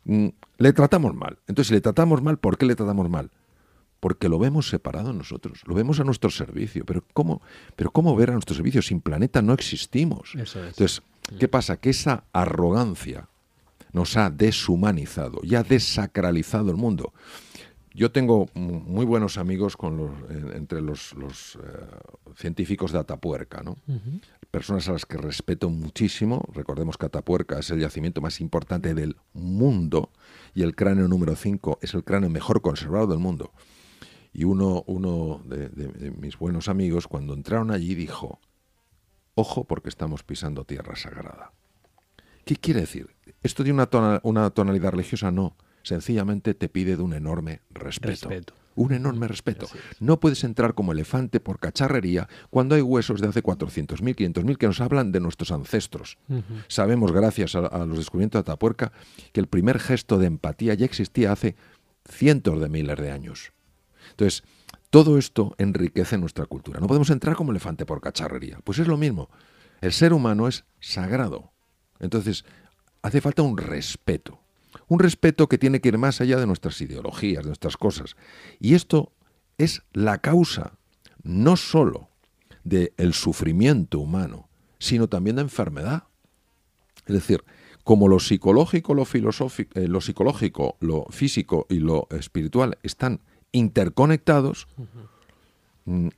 Mm, 0.05 0.27
Le 0.57 0.73
tratamos 0.73 1.13
mal. 1.15 1.37
Entonces, 1.47 1.67
si 1.67 1.73
le 1.73 1.81
tratamos 1.81 2.21
mal, 2.21 2.37
¿por 2.37 2.57
qué 2.57 2.65
le 2.65 2.75
tratamos 2.75 3.09
mal? 3.09 3.29
Porque 3.99 4.29
lo 4.29 4.39
vemos 4.39 4.69
separado 4.69 5.11
nosotros, 5.13 5.61
lo 5.67 5.75
vemos 5.75 5.99
a 5.99 6.03
nuestro 6.05 6.29
servicio. 6.29 6.85
Pero 6.85 7.03
¿cómo, 7.13 7.41
pero 7.75 7.91
cómo 7.91 8.15
ver 8.15 8.29
a 8.29 8.33
nuestro 8.33 8.55
servicio? 8.55 8.81
Sin 8.81 9.01
planeta 9.01 9.41
no 9.41 9.53
existimos. 9.53 10.35
Eso 10.35 10.63
es. 10.63 10.69
Entonces, 10.69 11.01
¿qué 11.37 11.47
pasa? 11.47 11.77
Que 11.77 11.89
esa 11.89 12.23
arrogancia 12.33 13.27
nos 13.91 14.15
ha 14.17 14.29
deshumanizado 14.29 15.39
y 15.43 15.55
ha 15.55 15.63
desacralizado 15.63 16.71
el 16.71 16.77
mundo. 16.77 17.13
Yo 17.93 18.11
tengo 18.11 18.47
mu- 18.53 18.79
muy 18.79 19.03
buenos 19.05 19.37
amigos 19.37 19.75
con 19.75 19.97
los, 19.97 20.11
en- 20.29 20.55
entre 20.55 20.79
los, 20.79 21.13
los, 21.15 21.55
eh, 21.55 21.59
científicos 22.37 22.91
de 22.93 22.99
Atapuerca, 22.99 23.61
¿no? 23.63 23.75
Personas 24.51 24.87
a 24.89 24.93
las 24.93 25.05
que 25.05 25.17
respeto 25.17 25.69
muchísimo. 25.69 26.43
Recordemos 26.53 26.97
que 26.97 27.05
Atapuerca 27.05 27.59
es 27.59 27.69
el 27.71 27.79
yacimiento 27.79 28.21
más 28.21 28.41
importante 28.41 28.93
del 28.93 29.15
mundo 29.33 30.11
y 30.53 30.63
el 30.63 30.75
cráneo 30.75 31.07
número 31.07 31.35
5 31.35 31.79
es 31.81 31.93
el 31.93 32.03
cráneo 32.03 32.29
mejor 32.29 32.61
conservado 32.61 33.07
del 33.07 33.19
mundo. 33.19 33.53
Y 34.33 34.43
uno, 34.43 34.83
uno 34.87 35.41
de, 35.45 36.11
mis 36.17 36.37
buenos 36.37 36.69
amigos, 36.69 37.07
cuando 37.07 37.33
entraron 37.33 37.71
allí, 37.71 37.95
dijo, 37.95 38.39
ojo 39.35 39.63
porque 39.65 39.89
estamos 39.89 40.23
pisando 40.23 40.65
tierra 40.65 40.95
sagrada. 40.95 41.51
¿Qué 42.45 42.55
quiere 42.55 42.81
decir? 42.81 43.15
¿Esto 43.43 43.63
tiene 43.63 43.75
una, 43.75 43.89
tona- 43.89 44.19
una 44.23 44.49
tonalidad 44.49 44.91
religiosa? 44.91 45.31
No. 45.31 45.55
Sencillamente 45.83 46.53
te 46.53 46.69
pide 46.69 46.97
de 46.97 47.03
un 47.03 47.13
enorme 47.13 47.61
respeto. 47.69 48.29
Respeto. 48.29 48.53
Un 48.79 48.93
enorme 48.93 49.27
respeto. 49.27 49.67
No 49.99 50.21
puedes 50.21 50.45
entrar 50.45 50.73
como 50.73 50.93
elefante 50.93 51.41
por 51.41 51.59
cacharrería 51.59 52.29
cuando 52.49 52.75
hay 52.75 52.81
huesos 52.81 53.19
de 53.19 53.27
hace 53.27 53.43
400.000, 53.43 54.15
500.000 54.15 54.55
que 54.55 54.67
nos 54.67 54.79
hablan 54.79 55.11
de 55.11 55.19
nuestros 55.19 55.51
ancestros. 55.51 56.17
Sabemos, 56.69 57.11
gracias 57.11 57.55
a, 57.55 57.59
a 57.59 57.85
los 57.85 57.97
descubrimientos 57.97 58.39
de 58.39 58.51
Atapuerca, 58.51 58.93
que 59.33 59.41
el 59.41 59.47
primer 59.47 59.79
gesto 59.79 60.17
de 60.17 60.27
empatía 60.27 60.75
ya 60.75 60.85
existía 60.85 61.33
hace 61.33 61.57
cientos 62.09 62.61
de 62.61 62.69
miles 62.69 62.97
de 62.97 63.11
años. 63.11 63.51
Entonces, 64.11 64.43
todo 64.89 65.17
esto 65.17 65.55
enriquece 65.57 66.17
nuestra 66.17 66.45
cultura. 66.45 66.79
No 66.79 66.87
podemos 66.87 67.09
entrar 67.09 67.35
como 67.35 67.51
elefante 67.51 67.85
por 67.85 67.99
cacharrería. 67.99 68.59
Pues 68.63 68.79
es 68.79 68.87
lo 68.87 68.95
mismo. 68.95 69.29
El 69.81 69.91
ser 69.91 70.13
humano 70.13 70.47
es 70.47 70.63
sagrado. 70.79 71.51
Entonces, 71.99 72.45
hace 73.01 73.19
falta 73.19 73.41
un 73.41 73.57
respeto. 73.57 74.39
Un 74.89 74.99
respeto 74.99 75.47
que 75.47 75.57
tiene 75.57 75.79
que 75.79 75.89
ir 75.89 75.97
más 75.97 76.19
allá 76.19 76.37
de 76.37 76.45
nuestras 76.45 76.81
ideologías, 76.81 77.43
de 77.43 77.49
nuestras 77.49 77.77
cosas. 77.77 78.17
Y 78.59 78.73
esto 78.73 79.13
es 79.57 79.83
la 79.93 80.17
causa 80.17 80.73
no 81.23 81.55
sólo 81.55 82.09
del 82.63 83.13
sufrimiento 83.13 83.99
humano, 83.99 84.49
sino 84.79 85.07
también 85.07 85.37
de 85.37 85.43
enfermedad. 85.43 86.03
Es 87.05 87.13
decir, 87.13 87.43
como 87.83 88.07
lo 88.07 88.19
psicológico, 88.19 88.93
lo 88.93 89.05
filosófico, 89.05 89.79
eh, 89.79 89.87
lo 89.87 90.01
psicológico, 90.01 90.75
lo 90.79 91.05
físico 91.09 91.65
y 91.69 91.79
lo 91.79 92.07
espiritual 92.11 92.77
están 92.83 93.21
interconectados, 93.51 94.67
mm, 95.85 96.09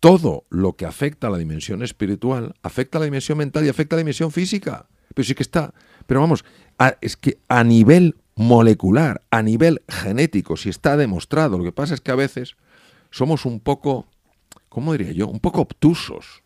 todo 0.00 0.44
lo 0.50 0.74
que 0.74 0.86
afecta 0.86 1.28
a 1.28 1.30
la 1.30 1.38
dimensión 1.38 1.82
espiritual 1.82 2.54
afecta 2.62 2.98
a 2.98 3.00
la 3.00 3.06
dimensión 3.06 3.38
mental 3.38 3.64
y 3.64 3.68
afecta 3.68 3.96
a 3.96 3.96
la 3.96 4.00
dimensión 4.02 4.30
física. 4.30 4.86
Pero 5.16 5.26
sí 5.26 5.34
que 5.34 5.42
está. 5.42 5.72
Pero 6.06 6.20
vamos, 6.20 6.44
a- 6.78 6.96
es 7.00 7.16
que 7.16 7.38
a 7.48 7.64
nivel 7.64 8.16
molecular, 8.34 9.22
a 9.30 9.40
nivel 9.42 9.82
genético, 9.88 10.58
si 10.58 10.68
está 10.68 10.96
demostrado. 10.98 11.56
Lo 11.56 11.64
que 11.64 11.72
pasa 11.72 11.94
es 11.94 12.02
que 12.02 12.10
a 12.12 12.16
veces 12.16 12.54
somos 13.10 13.46
un 13.46 13.60
poco, 13.60 14.06
¿cómo 14.68 14.92
diría 14.92 15.12
yo? 15.12 15.26
Un 15.28 15.40
poco 15.40 15.62
obtusos. 15.62 16.42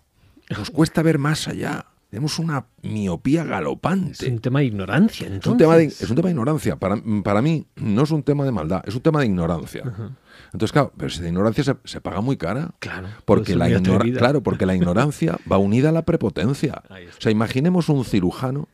Nos 0.56 0.70
cuesta 0.70 1.02
ver 1.02 1.18
más 1.18 1.48
allá. 1.48 1.86
Tenemos 2.10 2.38
una 2.38 2.66
miopía 2.82 3.42
Es 3.42 3.48
galopante. 3.48 4.28
un 4.30 4.38
tema 4.40 4.60
de 4.60 4.66
ignorancia, 4.66 5.26
Es 5.26 5.32
entonces. 5.32 5.52
un, 5.52 5.58
tema 5.58 5.76
de, 5.76 5.84
es 5.84 6.08
un 6.10 6.14
tema 6.16 6.26
de 6.28 6.32
ignorancia. 6.32 6.76
Para, 6.76 6.96
para 7.24 7.42
mí 7.42 7.66
no 7.76 8.02
es 8.02 8.10
un 8.12 8.22
tema 8.22 8.44
de 8.44 8.52
maldad, 8.52 8.82
es 8.86 8.94
un 8.94 9.00
tema 9.00 9.18
de 9.20 9.26
ignorancia. 9.26 9.82
Entonces, 10.52 10.72
claro, 10.72 10.92
pero 10.96 11.10
si 11.10 11.20
de 11.22 11.28
ignorancia 11.28 11.62
se, 11.64 11.76
se 11.84 12.00
paga 12.00 12.20
muy 12.20 12.36
cara. 12.36 12.70
Claro, 12.80 13.08
Porque 13.24 13.54
la, 13.56 13.68
ignora- 13.70 14.04
claro, 14.18 14.42
porque 14.42 14.66
la 14.66 14.74
ignorancia 14.74 15.38
va 15.50 15.58
unida 15.58 15.90
a 15.90 15.92
la 15.92 16.02
prepotencia. 16.02 16.82
O 17.18 17.20
sea, 17.20 17.30
imaginemos 17.32 17.88
un 17.88 18.04
cirujano 18.04 18.68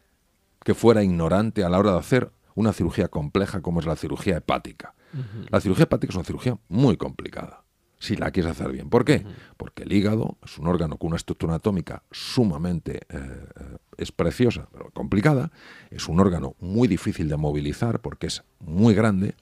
que 0.64 0.74
fuera 0.74 1.02
ignorante 1.02 1.64
a 1.64 1.68
la 1.68 1.78
hora 1.78 1.92
de 1.92 1.98
hacer 1.98 2.30
una 2.54 2.72
cirugía 2.72 3.08
compleja 3.08 3.60
como 3.60 3.80
es 3.80 3.86
la 3.86 3.96
cirugía 3.96 4.36
hepática. 4.38 4.94
La 5.50 5.60
cirugía 5.60 5.84
hepática 5.84 6.10
es 6.10 6.16
una 6.16 6.24
cirugía 6.24 6.58
muy 6.68 6.96
complicada, 6.96 7.62
si 7.98 8.16
la 8.16 8.30
quieres 8.30 8.52
hacer 8.52 8.70
bien. 8.72 8.90
¿Por 8.90 9.04
qué? 9.04 9.24
Porque 9.56 9.84
el 9.84 9.92
hígado 9.92 10.36
es 10.44 10.58
un 10.58 10.66
órgano 10.66 10.96
con 10.98 11.08
una 11.08 11.16
estructura 11.16 11.52
anatómica 11.54 12.02
sumamente, 12.10 13.00
eh, 13.08 13.46
es 13.96 14.12
preciosa, 14.12 14.68
pero 14.72 14.90
complicada, 14.90 15.50
es 15.90 16.08
un 16.08 16.20
órgano 16.20 16.54
muy 16.60 16.88
difícil 16.88 17.28
de 17.28 17.36
movilizar 17.36 18.00
porque 18.00 18.26
es 18.26 18.42
muy 18.60 18.94
grande 18.94 19.34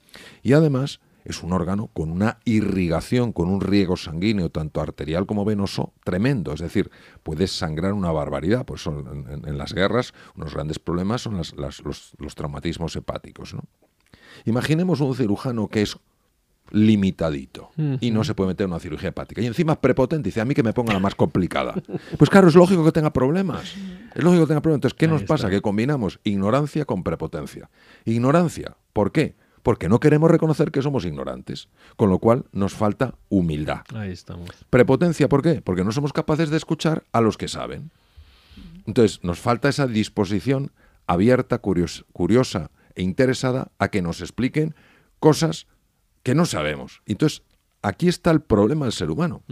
y 0.43 0.52
además 0.52 1.01
es 1.24 1.42
un 1.42 1.52
órgano 1.52 1.88
con 1.92 2.10
una 2.10 2.38
irrigación, 2.44 3.32
con 3.32 3.48
un 3.48 3.60
riego 3.60 3.96
sanguíneo, 3.96 4.51
tanto 4.51 4.80
arterial 4.80 5.26
como 5.26 5.44
venoso, 5.44 5.92
tremendo. 6.05 6.52
Es 6.52 6.60
decir, 6.60 6.90
puedes 7.22 7.51
sangrar 7.56 7.92
una 7.94 8.12
barbaridad. 8.12 8.64
Pues 8.66 8.82
son, 8.82 9.26
en, 9.46 9.56
las 9.59 9.72
guerras, 9.72 10.12
unos 10.36 10.55
grandes 10.55 10.78
problemas 10.78 11.22
son 11.22 11.36
las- 11.38 11.55
las- 11.56 11.80
los, 11.82 12.12
los 12.18 12.34
traumatismos 12.34 12.94
hepáticos. 12.96 13.55
¿no? 13.55 13.62
Imaginemos 14.44 15.01
un 15.01 15.14
cirujano 15.14 15.68
que 15.68 15.82
es 15.82 15.96
limitadito 16.70 17.70
y 18.01 18.10
no 18.10 18.24
se 18.24 18.34
puede 18.34 18.48
meter 18.48 18.64
en 18.64 18.70
una 18.72 18.80
cirugía 18.80 19.10
hepática. 19.10 19.40
Y 19.42 19.46
encima 19.46 19.72
es 19.74 19.78
prepotente, 19.78 20.28
dice 20.28 20.40
a 20.40 20.44
mí 20.44 20.55
que 20.55 20.62
me 20.62 20.72
ponga 20.72 20.92
la 20.92 20.98
más 20.98 21.14
complicada. 21.14 21.74
Pues 22.18 22.30
claro, 22.30 22.48
es 22.48 22.55
lógico 22.55 22.84
que 22.84 22.92
tenga 22.92 23.12
problemas. 23.12 23.74
Es 24.14 24.22
lógico 24.24 24.42
que 24.44 24.48
tenga 24.48 24.60
problemas. 24.62 24.78
Entonces, 24.78 24.96
¿qué 24.98 25.05
Ahí 25.06 25.10
nos 25.12 25.20
está. 25.22 25.34
pasa? 25.34 25.51
Que 25.51 25.60
combinamos 25.60 26.20
ignorancia 26.24 26.84
con 26.84 27.02
prepotencia. 27.02 27.70
Ignorancia, 28.05 28.76
¿por 28.92 29.12
qué? 29.12 29.36
Porque 29.65 29.89
no 29.89 29.99
queremos 29.99 30.31
reconocer 30.31 30.70
que 30.70 30.82
somos 30.82 31.05
ignorantes, 31.05 31.69
con 31.97 32.09
lo 32.11 32.20
cual 32.20 32.45
nos 32.53 32.74
falta 32.74 33.15
humildad. 33.31 33.81
Ahí 33.97 34.12
estamos. 34.12 34.49
Prepotencia, 34.70 35.28
¿por 35.28 35.43
qué? 35.43 35.61
Porque 35.62 35.82
no 35.82 35.91
somos 35.91 36.12
capaces 36.12 36.51
de 36.51 36.57
escuchar 36.59 37.03
a 37.11 37.20
los 37.20 37.36
que 37.36 37.49
saben. 37.49 37.91
Entonces, 38.86 39.20
nos 39.24 39.41
falta 39.41 39.69
esa 39.69 39.86
disposición 39.86 40.70
abierta, 41.07 41.59
curios- 41.61 42.05
curiosa 42.12 42.70
e 42.95 43.03
interesada 43.03 43.73
a 43.78 43.89
que 43.89 44.03
nos 44.03 44.20
expliquen 44.20 44.74
cosas 45.19 45.66
que 46.23 46.35
no 46.35 46.45
sabemos. 46.47 47.01
Entonces, 47.07 47.43
aquí 47.82 48.07
está 48.09 48.31
el 48.31 48.41
problema 48.43 48.85
del 48.85 48.93
ser 48.93 49.11
humano. 49.11 49.43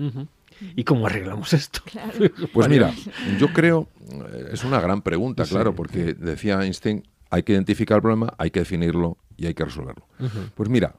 ¿Y 0.76 0.84
cómo 0.84 1.06
arreglamos 1.06 1.52
esto? 1.54 1.80
Pues 2.52 2.68
mira, 2.68 2.92
yo 3.40 3.52
creo, 3.52 3.88
eh, 4.10 4.50
es 4.52 4.62
una 4.64 4.78
gran 4.80 5.00
pregunta, 5.02 5.44
Sí, 5.46 5.52
claro, 5.54 5.74
porque 5.74 6.12
decía 6.14 6.62
Einstein, 6.62 7.08
hay 7.30 7.42
que 7.42 7.52
identificar 7.54 7.96
el 7.96 8.02
problema, 8.02 8.34
hay 8.36 8.50
que 8.50 8.60
definirlo 8.60 9.16
y 9.42 9.46
hay 9.46 9.54
que 9.54 9.64
resolverlo. 9.64 10.06
Pues 10.54 10.68
mira, 10.68 10.94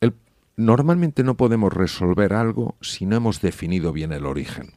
el- 0.00 0.14
normalmente 0.56 1.22
no 1.24 1.36
podemos 1.36 1.72
resolver 1.72 2.32
algo 2.32 2.76
si 2.80 3.06
no 3.06 3.16
hemos 3.16 3.40
definido 3.40 3.92
bien 3.92 4.12
el 4.12 4.24
origen. 4.26 4.72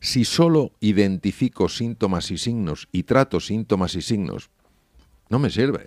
Si 0.00 0.24
solo 0.24 0.72
identifico 0.80 1.68
síntomas 1.68 2.30
y 2.30 2.38
signos 2.38 2.88
y 2.92 3.04
trato 3.04 3.40
síntomas 3.40 3.94
y 3.94 4.02
signos, 4.02 4.50
no 5.30 5.38
me 5.38 5.50
sirve. 5.50 5.86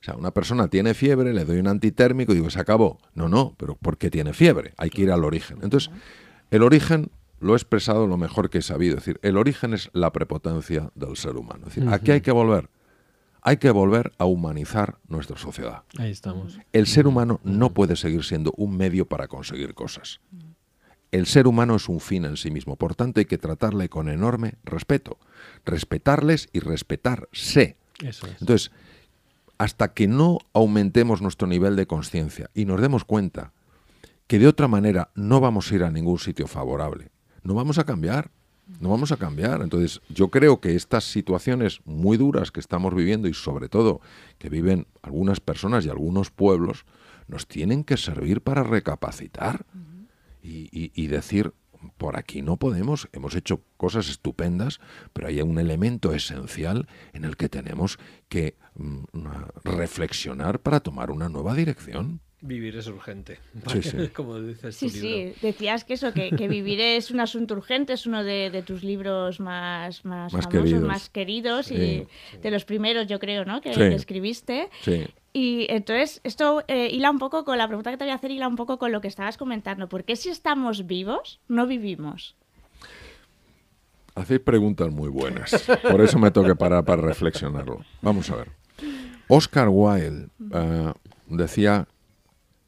O 0.00 0.04
sea, 0.04 0.16
una 0.16 0.32
persona 0.32 0.68
tiene 0.68 0.94
fiebre, 0.94 1.32
le 1.32 1.44
doy 1.44 1.58
un 1.58 1.68
antitérmico 1.68 2.32
y 2.32 2.36
digo, 2.36 2.50
se 2.50 2.58
acabó. 2.60 2.98
No, 3.14 3.28
no, 3.28 3.54
pero 3.58 3.76
¿por 3.76 3.98
qué 3.98 4.10
tiene 4.10 4.32
fiebre? 4.32 4.74
Hay 4.78 4.90
que 4.90 5.02
ir 5.02 5.12
al 5.12 5.22
origen. 5.24 5.58
Entonces, 5.62 5.90
el 6.50 6.62
origen 6.62 7.10
lo 7.40 7.52
he 7.52 7.56
expresado 7.56 8.06
lo 8.08 8.16
mejor 8.16 8.50
que 8.50 8.58
he 8.58 8.62
sabido. 8.62 8.96
Es 8.96 9.04
decir, 9.04 9.20
el 9.22 9.36
origen 9.36 9.74
es 9.74 9.90
la 9.92 10.12
prepotencia 10.12 10.90
del 10.96 11.16
ser 11.16 11.36
humano. 11.36 11.66
Es 11.68 11.74
decir, 11.74 11.88
¿a 11.88 11.98
qué 12.00 12.12
hay 12.12 12.20
que 12.20 12.32
volver? 12.32 12.68
Hay 13.42 13.56
que 13.56 13.70
volver 13.70 14.12
a 14.18 14.24
humanizar 14.24 14.98
nuestra 15.08 15.36
sociedad. 15.36 15.82
Ahí 15.98 16.12
estamos. 16.12 16.58
El 16.72 16.86
ser 16.86 17.06
humano 17.06 17.40
no 17.42 17.74
puede 17.74 17.96
seguir 17.96 18.24
siendo 18.24 18.52
un 18.56 18.76
medio 18.76 19.06
para 19.06 19.28
conseguir 19.28 19.74
cosas. 19.74 20.20
El 21.10 21.26
ser 21.26 21.46
humano 21.46 21.76
es 21.76 21.88
un 21.88 22.00
fin 22.00 22.24
en 22.24 22.36
sí 22.36 22.50
mismo, 22.50 22.76
por 22.76 22.94
tanto 22.94 23.20
hay 23.20 23.26
que 23.26 23.38
tratarle 23.38 23.88
con 23.88 24.08
enorme 24.08 24.54
respeto. 24.64 25.18
Respetarles 25.66 26.48
y 26.52 26.60
respetarse. 26.60 27.76
Eso 28.00 28.26
es. 28.26 28.40
Entonces, 28.40 28.70
hasta 29.58 29.92
que 29.92 30.08
no 30.08 30.38
aumentemos 30.52 31.20
nuestro 31.20 31.46
nivel 31.46 31.76
de 31.76 31.86
conciencia 31.86 32.50
y 32.54 32.64
nos 32.64 32.80
demos 32.80 33.04
cuenta 33.04 33.52
que 34.26 34.38
de 34.38 34.48
otra 34.48 34.68
manera 34.68 35.10
no 35.14 35.40
vamos 35.40 35.70
a 35.70 35.74
ir 35.74 35.84
a 35.84 35.90
ningún 35.90 36.18
sitio 36.18 36.46
favorable, 36.46 37.10
no 37.42 37.54
vamos 37.54 37.78
a 37.78 37.84
cambiar. 37.84 38.30
No 38.80 38.88
vamos 38.90 39.12
a 39.12 39.16
cambiar. 39.16 39.60
Entonces, 39.62 40.00
yo 40.08 40.28
creo 40.30 40.60
que 40.60 40.74
estas 40.74 41.04
situaciones 41.04 41.80
muy 41.84 42.16
duras 42.16 42.50
que 42.50 42.60
estamos 42.60 42.94
viviendo 42.94 43.28
y 43.28 43.34
sobre 43.34 43.68
todo 43.68 44.00
que 44.38 44.48
viven 44.48 44.86
algunas 45.02 45.40
personas 45.40 45.84
y 45.84 45.88
algunos 45.90 46.30
pueblos, 46.30 46.84
nos 47.28 47.46
tienen 47.46 47.84
que 47.84 47.96
servir 47.96 48.40
para 48.40 48.62
recapacitar 48.62 49.66
y, 50.42 50.68
y- 50.72 50.92
y 50.94 51.06
decir, 51.06 51.52
por 51.98 52.16
aquí 52.16 52.42
no 52.42 52.56
podemos, 52.56 53.08
hemos 53.12 53.34
hecho 53.34 53.60
cosas 53.76 54.08
estupendas, 54.08 54.80
pero 55.12 55.28
hay 55.28 55.40
un 55.42 55.58
elemento 55.58 56.12
esencial 56.12 56.86
en 57.12 57.24
el 57.24 57.36
que 57.36 57.48
tenemos 57.48 57.98
que 58.28 58.56
mm, 58.76 59.04
reflexionar 59.64 60.60
para 60.60 60.80
tomar 60.80 61.10
una 61.10 61.28
nueva 61.28 61.54
dirección. 61.54 62.20
Vivir 62.44 62.76
es 62.76 62.88
urgente. 62.88 63.38
Sí, 63.70 63.82
sí. 63.82 64.08
Como 64.14 64.40
dices 64.40 64.74
Sí, 64.74 64.88
tu 64.88 64.94
libro. 64.96 65.32
sí, 65.34 65.38
decías 65.46 65.84
que 65.84 65.94
eso, 65.94 66.12
que, 66.12 66.30
que 66.30 66.48
vivir 66.48 66.80
es 66.80 67.12
un 67.12 67.20
asunto 67.20 67.54
urgente, 67.54 67.92
es 67.92 68.04
uno 68.04 68.24
de, 68.24 68.50
de 68.50 68.62
tus 68.62 68.82
libros 68.82 69.38
más, 69.38 70.04
más, 70.04 70.32
Más 70.32 70.44
famosos, 70.44 70.62
queridos. 70.64 70.82
más 70.82 71.08
queridos 71.08 71.66
Sí, 71.66 71.74
y 72.34 72.38
de 72.38 72.50
los 72.50 72.64
primeros, 72.64 73.06
yo 73.06 73.20
creo, 73.20 73.44
¿no? 73.44 73.60
Que, 73.60 73.72
Sí. 73.72 73.78
que 73.80 73.94
escribiste. 73.94 74.68
Sí. 74.82 75.06
Y 75.32 75.66
entonces, 75.70 76.20
esto 76.24 76.64
eh, 76.68 76.88
hila 76.92 77.10
un 77.12 77.18
poco 77.20 77.44
con 77.44 77.56
la 77.58 77.66
pregunta 77.68 77.90
que 77.92 77.96
te 77.96 78.04
voy 78.04 78.10
a 78.10 78.16
hacer, 78.16 78.32
hila 78.32 78.48
un 78.48 78.56
poco 78.56 78.76
con 78.78 78.90
lo 78.92 79.00
que 79.00 79.08
estabas 79.08 79.36
comentando. 79.38 79.88
¿Por 79.88 80.02
qué 80.04 80.16
si 80.16 80.28
estamos 80.28 80.86
vivos, 80.86 81.38
no 81.48 81.66
vivimos? 81.68 82.34
Hacéis 84.14 84.40
preguntas 84.40 84.90
muy 84.90 85.08
buenas. 85.08 85.64
Por 85.90 86.00
eso 86.02 86.18
me 86.18 86.30
que 86.44 86.54
parar 86.54 86.84
para 86.84 87.00
reflexionarlo. 87.00 87.80
Vamos 88.02 88.28
a 88.30 88.36
ver. 88.36 88.48
Oscar 89.28 89.68
Wilde 89.70 90.26
eh, 90.52 90.92
decía 91.28 91.86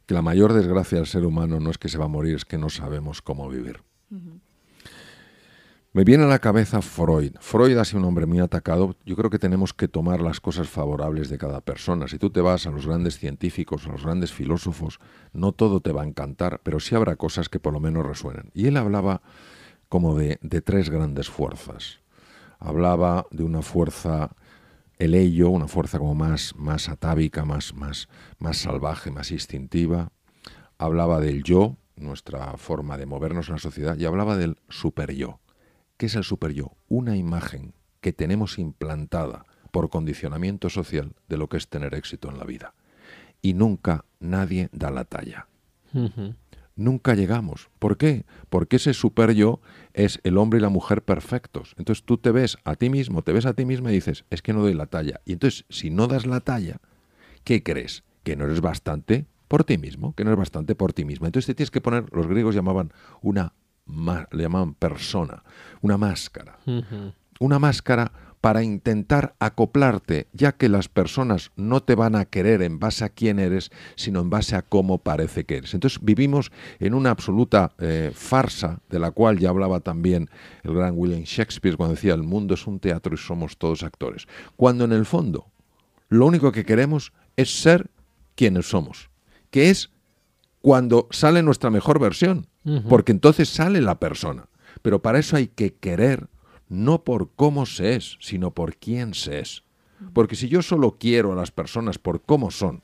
que 0.06 0.14
la 0.14 0.22
mayor 0.22 0.52
desgracia 0.52 0.98
del 0.98 1.06
ser 1.06 1.24
humano 1.24 1.60
no 1.60 1.70
es 1.70 1.78
que 1.78 1.88
se 1.88 1.98
va 1.98 2.04
a 2.04 2.08
morir, 2.08 2.36
es 2.36 2.44
que 2.44 2.58
no 2.58 2.68
sabemos 2.68 3.22
cómo 3.22 3.48
vivir. 3.48 3.82
Me 5.92 6.02
viene 6.02 6.24
a 6.24 6.26
la 6.26 6.40
cabeza 6.40 6.82
Freud. 6.82 7.36
Freud 7.38 7.76
ha 7.78 7.84
sido 7.84 8.00
un 8.00 8.06
hombre 8.06 8.26
muy 8.26 8.40
atacado. 8.40 8.96
Yo 9.06 9.14
creo 9.14 9.30
que 9.30 9.38
tenemos 9.38 9.72
que 9.72 9.86
tomar 9.86 10.20
las 10.20 10.40
cosas 10.40 10.68
favorables 10.68 11.30
de 11.30 11.38
cada 11.38 11.60
persona. 11.60 12.08
Si 12.08 12.18
tú 12.18 12.30
te 12.30 12.40
vas 12.40 12.66
a 12.66 12.70
los 12.70 12.84
grandes 12.88 13.16
científicos, 13.16 13.86
a 13.86 13.92
los 13.92 14.02
grandes 14.02 14.32
filósofos, 14.32 14.98
no 15.32 15.52
todo 15.52 15.80
te 15.80 15.92
va 15.92 16.02
a 16.02 16.06
encantar, 16.06 16.60
pero 16.64 16.80
sí 16.80 16.96
habrá 16.96 17.14
cosas 17.14 17.48
que 17.48 17.60
por 17.60 17.72
lo 17.72 17.78
menos 17.78 18.04
resuenan. 18.04 18.50
Y 18.54 18.66
él 18.66 18.76
hablaba 18.76 19.22
como 19.88 20.18
de, 20.18 20.40
de 20.42 20.60
tres 20.60 20.90
grandes 20.90 21.30
fuerzas. 21.30 22.00
Hablaba 22.58 23.26
de 23.30 23.44
una 23.44 23.62
fuerza, 23.62 24.34
el 24.98 25.14
ello, 25.14 25.50
una 25.50 25.68
fuerza 25.68 25.98
como 25.98 26.14
más, 26.14 26.54
más 26.56 26.88
atávica, 26.88 27.44
más, 27.44 27.74
más, 27.74 28.08
más 28.38 28.58
salvaje, 28.58 29.10
más 29.10 29.30
instintiva. 29.30 30.12
Hablaba 30.78 31.20
del 31.20 31.42
yo, 31.42 31.76
nuestra 31.96 32.56
forma 32.56 32.96
de 32.98 33.06
movernos 33.06 33.48
en 33.48 33.54
la 33.54 33.60
sociedad, 33.60 33.96
y 33.98 34.04
hablaba 34.04 34.36
del 34.36 34.56
superyo. 34.68 35.40
¿Qué 35.96 36.06
es 36.06 36.14
el 36.14 36.24
superyo? 36.24 36.72
Una 36.88 37.16
imagen 37.16 37.74
que 38.00 38.12
tenemos 38.12 38.58
implantada 38.58 39.46
por 39.70 39.90
condicionamiento 39.90 40.70
social 40.70 41.14
de 41.28 41.36
lo 41.36 41.48
que 41.48 41.56
es 41.56 41.68
tener 41.68 41.94
éxito 41.94 42.30
en 42.30 42.38
la 42.38 42.44
vida. 42.44 42.74
Y 43.42 43.54
nunca 43.54 44.04
nadie 44.20 44.68
da 44.72 44.90
la 44.90 45.04
talla 45.04 45.48
nunca 46.76 47.14
llegamos. 47.14 47.70
¿Por 47.78 47.96
qué? 47.96 48.24
Porque 48.48 48.76
ese 48.76 48.94
super 48.94 49.32
yo 49.32 49.60
es 49.94 50.20
el 50.24 50.36
hombre 50.38 50.58
y 50.58 50.62
la 50.62 50.68
mujer 50.68 51.02
perfectos. 51.02 51.74
Entonces 51.78 52.04
tú 52.04 52.18
te 52.18 52.30
ves 52.30 52.58
a 52.64 52.76
ti 52.76 52.90
mismo, 52.90 53.22
te 53.22 53.32
ves 53.32 53.46
a 53.46 53.54
ti 53.54 53.64
mismo 53.64 53.88
y 53.88 53.92
dices, 53.92 54.24
es 54.30 54.42
que 54.42 54.52
no 54.52 54.60
doy 54.60 54.74
la 54.74 54.86
talla. 54.86 55.20
Y 55.24 55.32
entonces, 55.32 55.64
si 55.70 55.90
no 55.90 56.06
das 56.06 56.26
la 56.26 56.40
talla, 56.40 56.80
¿qué 57.44 57.62
crees? 57.62 58.04
Que 58.22 58.36
no 58.36 58.44
eres 58.44 58.60
bastante 58.60 59.26
por 59.48 59.64
ti 59.64 59.78
mismo, 59.78 60.14
que 60.14 60.24
no 60.24 60.30
eres 60.30 60.38
bastante 60.38 60.74
por 60.74 60.92
ti 60.92 61.04
mismo. 61.04 61.26
Entonces 61.26 61.46
te 61.46 61.54
tienes 61.54 61.70
que 61.70 61.80
poner, 61.80 62.06
los 62.12 62.26
griegos 62.26 62.54
llamaban 62.54 62.92
una, 63.22 63.54
le 63.86 64.42
llamaban 64.42 64.74
persona, 64.74 65.44
una 65.80 65.96
máscara 65.96 66.58
una 67.38 67.58
máscara 67.58 68.12
para 68.44 68.62
intentar 68.62 69.36
acoplarte, 69.38 70.28
ya 70.34 70.52
que 70.52 70.68
las 70.68 70.90
personas 70.90 71.50
no 71.56 71.82
te 71.82 71.94
van 71.94 72.14
a 72.14 72.26
querer 72.26 72.60
en 72.60 72.78
base 72.78 73.02
a 73.06 73.08
quién 73.08 73.38
eres, 73.38 73.70
sino 73.96 74.20
en 74.20 74.28
base 74.28 74.54
a 74.54 74.60
cómo 74.60 74.98
parece 74.98 75.44
que 75.44 75.56
eres. 75.56 75.72
Entonces 75.72 75.98
vivimos 76.02 76.52
en 76.78 76.92
una 76.92 77.08
absoluta 77.08 77.72
eh, 77.78 78.12
farsa, 78.14 78.80
de 78.90 78.98
la 78.98 79.12
cual 79.12 79.38
ya 79.38 79.48
hablaba 79.48 79.80
también 79.80 80.28
el 80.62 80.74
gran 80.74 80.92
William 80.94 81.22
Shakespeare 81.22 81.78
cuando 81.78 81.94
decía, 81.94 82.12
el 82.12 82.22
mundo 82.22 82.52
es 82.52 82.66
un 82.66 82.80
teatro 82.80 83.14
y 83.14 83.16
somos 83.16 83.56
todos 83.56 83.82
actores. 83.82 84.26
Cuando 84.56 84.84
en 84.84 84.92
el 84.92 85.06
fondo 85.06 85.46
lo 86.10 86.26
único 86.26 86.52
que 86.52 86.66
queremos 86.66 87.14
es 87.36 87.62
ser 87.62 87.88
quienes 88.34 88.68
somos, 88.68 89.08
que 89.50 89.70
es 89.70 89.88
cuando 90.60 91.08
sale 91.12 91.42
nuestra 91.42 91.70
mejor 91.70 91.98
versión, 91.98 92.46
porque 92.90 93.12
entonces 93.12 93.48
sale 93.48 93.80
la 93.80 93.98
persona. 93.98 94.50
Pero 94.82 95.00
para 95.00 95.18
eso 95.18 95.34
hay 95.36 95.46
que 95.46 95.72
querer 95.72 96.28
no 96.68 97.04
por 97.04 97.30
cómo 97.34 97.66
se 97.66 97.96
es, 97.96 98.16
sino 98.20 98.52
por 98.52 98.76
quién 98.76 99.14
se 99.14 99.40
es. 99.40 99.64
Porque 100.12 100.36
si 100.36 100.48
yo 100.48 100.62
solo 100.62 100.96
quiero 100.98 101.32
a 101.32 101.36
las 101.36 101.50
personas 101.50 101.98
por 101.98 102.22
cómo 102.22 102.50
son, 102.50 102.82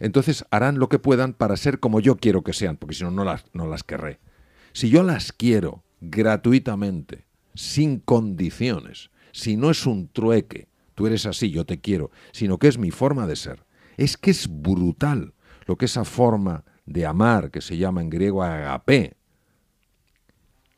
entonces 0.00 0.44
harán 0.50 0.78
lo 0.78 0.88
que 0.88 0.98
puedan 0.98 1.32
para 1.32 1.56
ser 1.56 1.80
como 1.80 2.00
yo 2.00 2.16
quiero 2.16 2.42
que 2.42 2.52
sean, 2.52 2.76
porque 2.76 2.94
si 2.94 3.04
no, 3.04 3.10
no 3.10 3.24
las, 3.24 3.44
no 3.52 3.66
las 3.66 3.84
querré. 3.84 4.18
Si 4.72 4.90
yo 4.90 5.02
las 5.02 5.32
quiero 5.32 5.84
gratuitamente, 6.00 7.26
sin 7.54 8.00
condiciones, 8.00 9.10
si 9.32 9.56
no 9.56 9.70
es 9.70 9.86
un 9.86 10.08
trueque, 10.08 10.68
tú 10.94 11.06
eres 11.06 11.26
así, 11.26 11.50
yo 11.50 11.64
te 11.64 11.80
quiero, 11.80 12.10
sino 12.32 12.58
que 12.58 12.68
es 12.68 12.78
mi 12.78 12.90
forma 12.90 13.26
de 13.26 13.36
ser, 13.36 13.64
es 13.96 14.16
que 14.16 14.30
es 14.30 14.48
brutal 14.48 15.34
lo 15.66 15.76
que 15.76 15.86
esa 15.86 16.04
forma 16.04 16.64
de 16.86 17.06
amar, 17.06 17.50
que 17.50 17.60
se 17.60 17.76
llama 17.76 18.02
en 18.02 18.10
griego 18.10 18.42
agape, 18.42 19.16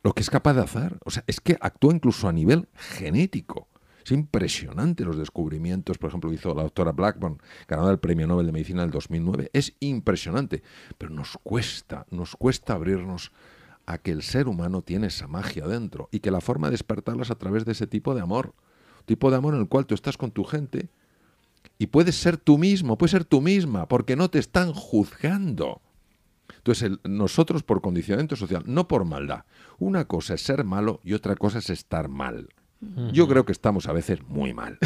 lo 0.06 0.14
que 0.14 0.22
es 0.22 0.30
capaz 0.30 0.54
de 0.54 0.60
hacer. 0.60 1.00
O 1.04 1.10
sea, 1.10 1.24
es 1.26 1.40
que 1.40 1.58
actúa 1.60 1.92
incluso 1.92 2.28
a 2.28 2.32
nivel 2.32 2.68
genético. 2.76 3.66
Es 4.04 4.12
impresionante 4.12 5.04
los 5.04 5.18
descubrimientos, 5.18 5.98
por 5.98 6.06
ejemplo, 6.10 6.30
que 6.30 6.36
hizo 6.36 6.54
la 6.54 6.62
doctora 6.62 6.92
Blackburn, 6.92 7.42
ganadora 7.66 7.90
del 7.90 7.98
Premio 7.98 8.28
Nobel 8.28 8.46
de 8.46 8.52
Medicina 8.52 8.82
del 8.82 8.92
2009. 8.92 9.50
Es 9.52 9.74
impresionante, 9.80 10.62
pero 10.96 11.10
nos 11.10 11.36
cuesta, 11.42 12.06
nos 12.12 12.36
cuesta 12.36 12.74
abrirnos 12.74 13.32
a 13.84 13.98
que 13.98 14.12
el 14.12 14.22
ser 14.22 14.46
humano 14.46 14.80
tiene 14.80 15.08
esa 15.08 15.26
magia 15.26 15.66
dentro 15.66 16.08
y 16.12 16.20
que 16.20 16.30
la 16.30 16.40
forma 16.40 16.68
de 16.68 16.74
despertarla 16.74 17.24
es 17.24 17.32
a 17.32 17.38
través 17.38 17.64
de 17.64 17.72
ese 17.72 17.88
tipo 17.88 18.14
de 18.14 18.20
amor. 18.20 18.54
Tipo 19.06 19.32
de 19.32 19.38
amor 19.38 19.54
en 19.54 19.60
el 19.62 19.68
cual 19.68 19.86
tú 19.86 19.96
estás 19.96 20.16
con 20.16 20.30
tu 20.30 20.44
gente 20.44 20.88
y 21.78 21.88
puedes 21.88 22.14
ser 22.14 22.36
tú 22.36 22.58
mismo, 22.58 22.96
puedes 22.96 23.10
ser 23.10 23.24
tú 23.24 23.40
misma, 23.40 23.88
porque 23.88 24.14
no 24.14 24.30
te 24.30 24.38
están 24.38 24.72
juzgando. 24.72 25.80
Entonces, 26.58 26.82
el- 26.84 27.00
nosotros 27.04 27.62
por 27.62 27.80
condicionamiento 27.80 28.36
social, 28.36 28.62
no 28.66 28.88
por 28.88 29.04
maldad. 29.04 29.44
Una 29.78 30.06
cosa 30.06 30.34
es 30.34 30.42
ser 30.42 30.64
malo 30.64 31.00
y 31.04 31.12
otra 31.14 31.36
cosa 31.36 31.58
es 31.58 31.70
estar 31.70 32.08
mal. 32.08 32.48
Yo 33.12 33.26
creo 33.26 33.46
que 33.46 33.52
estamos 33.52 33.88
a 33.88 33.92
veces 33.92 34.22
muy 34.28 34.52
mal, 34.52 34.78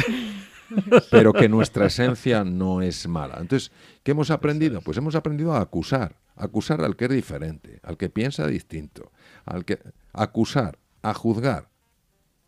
pero 1.11 1.33
que 1.33 1.49
nuestra 1.49 1.87
esencia 1.87 2.43
no 2.45 2.81
es 2.81 3.07
mala. 3.07 3.37
Entonces, 3.39 3.71
¿qué 4.03 4.11
hemos 4.11 4.31
aprendido? 4.31 4.81
Pues 4.81 4.97
hemos 4.97 5.13
aprendido 5.15 5.53
a 5.53 5.59
acusar, 5.61 6.15
acusar 6.37 6.81
al 6.81 6.95
que 6.95 7.05
es 7.05 7.11
diferente, 7.11 7.79
al 7.83 7.97
que 7.97 8.09
piensa 8.09 8.47
distinto, 8.47 9.11
al 9.45 9.65
que 9.65 9.79
acusar, 10.13 10.79
a 11.01 11.13
juzgar, 11.13 11.69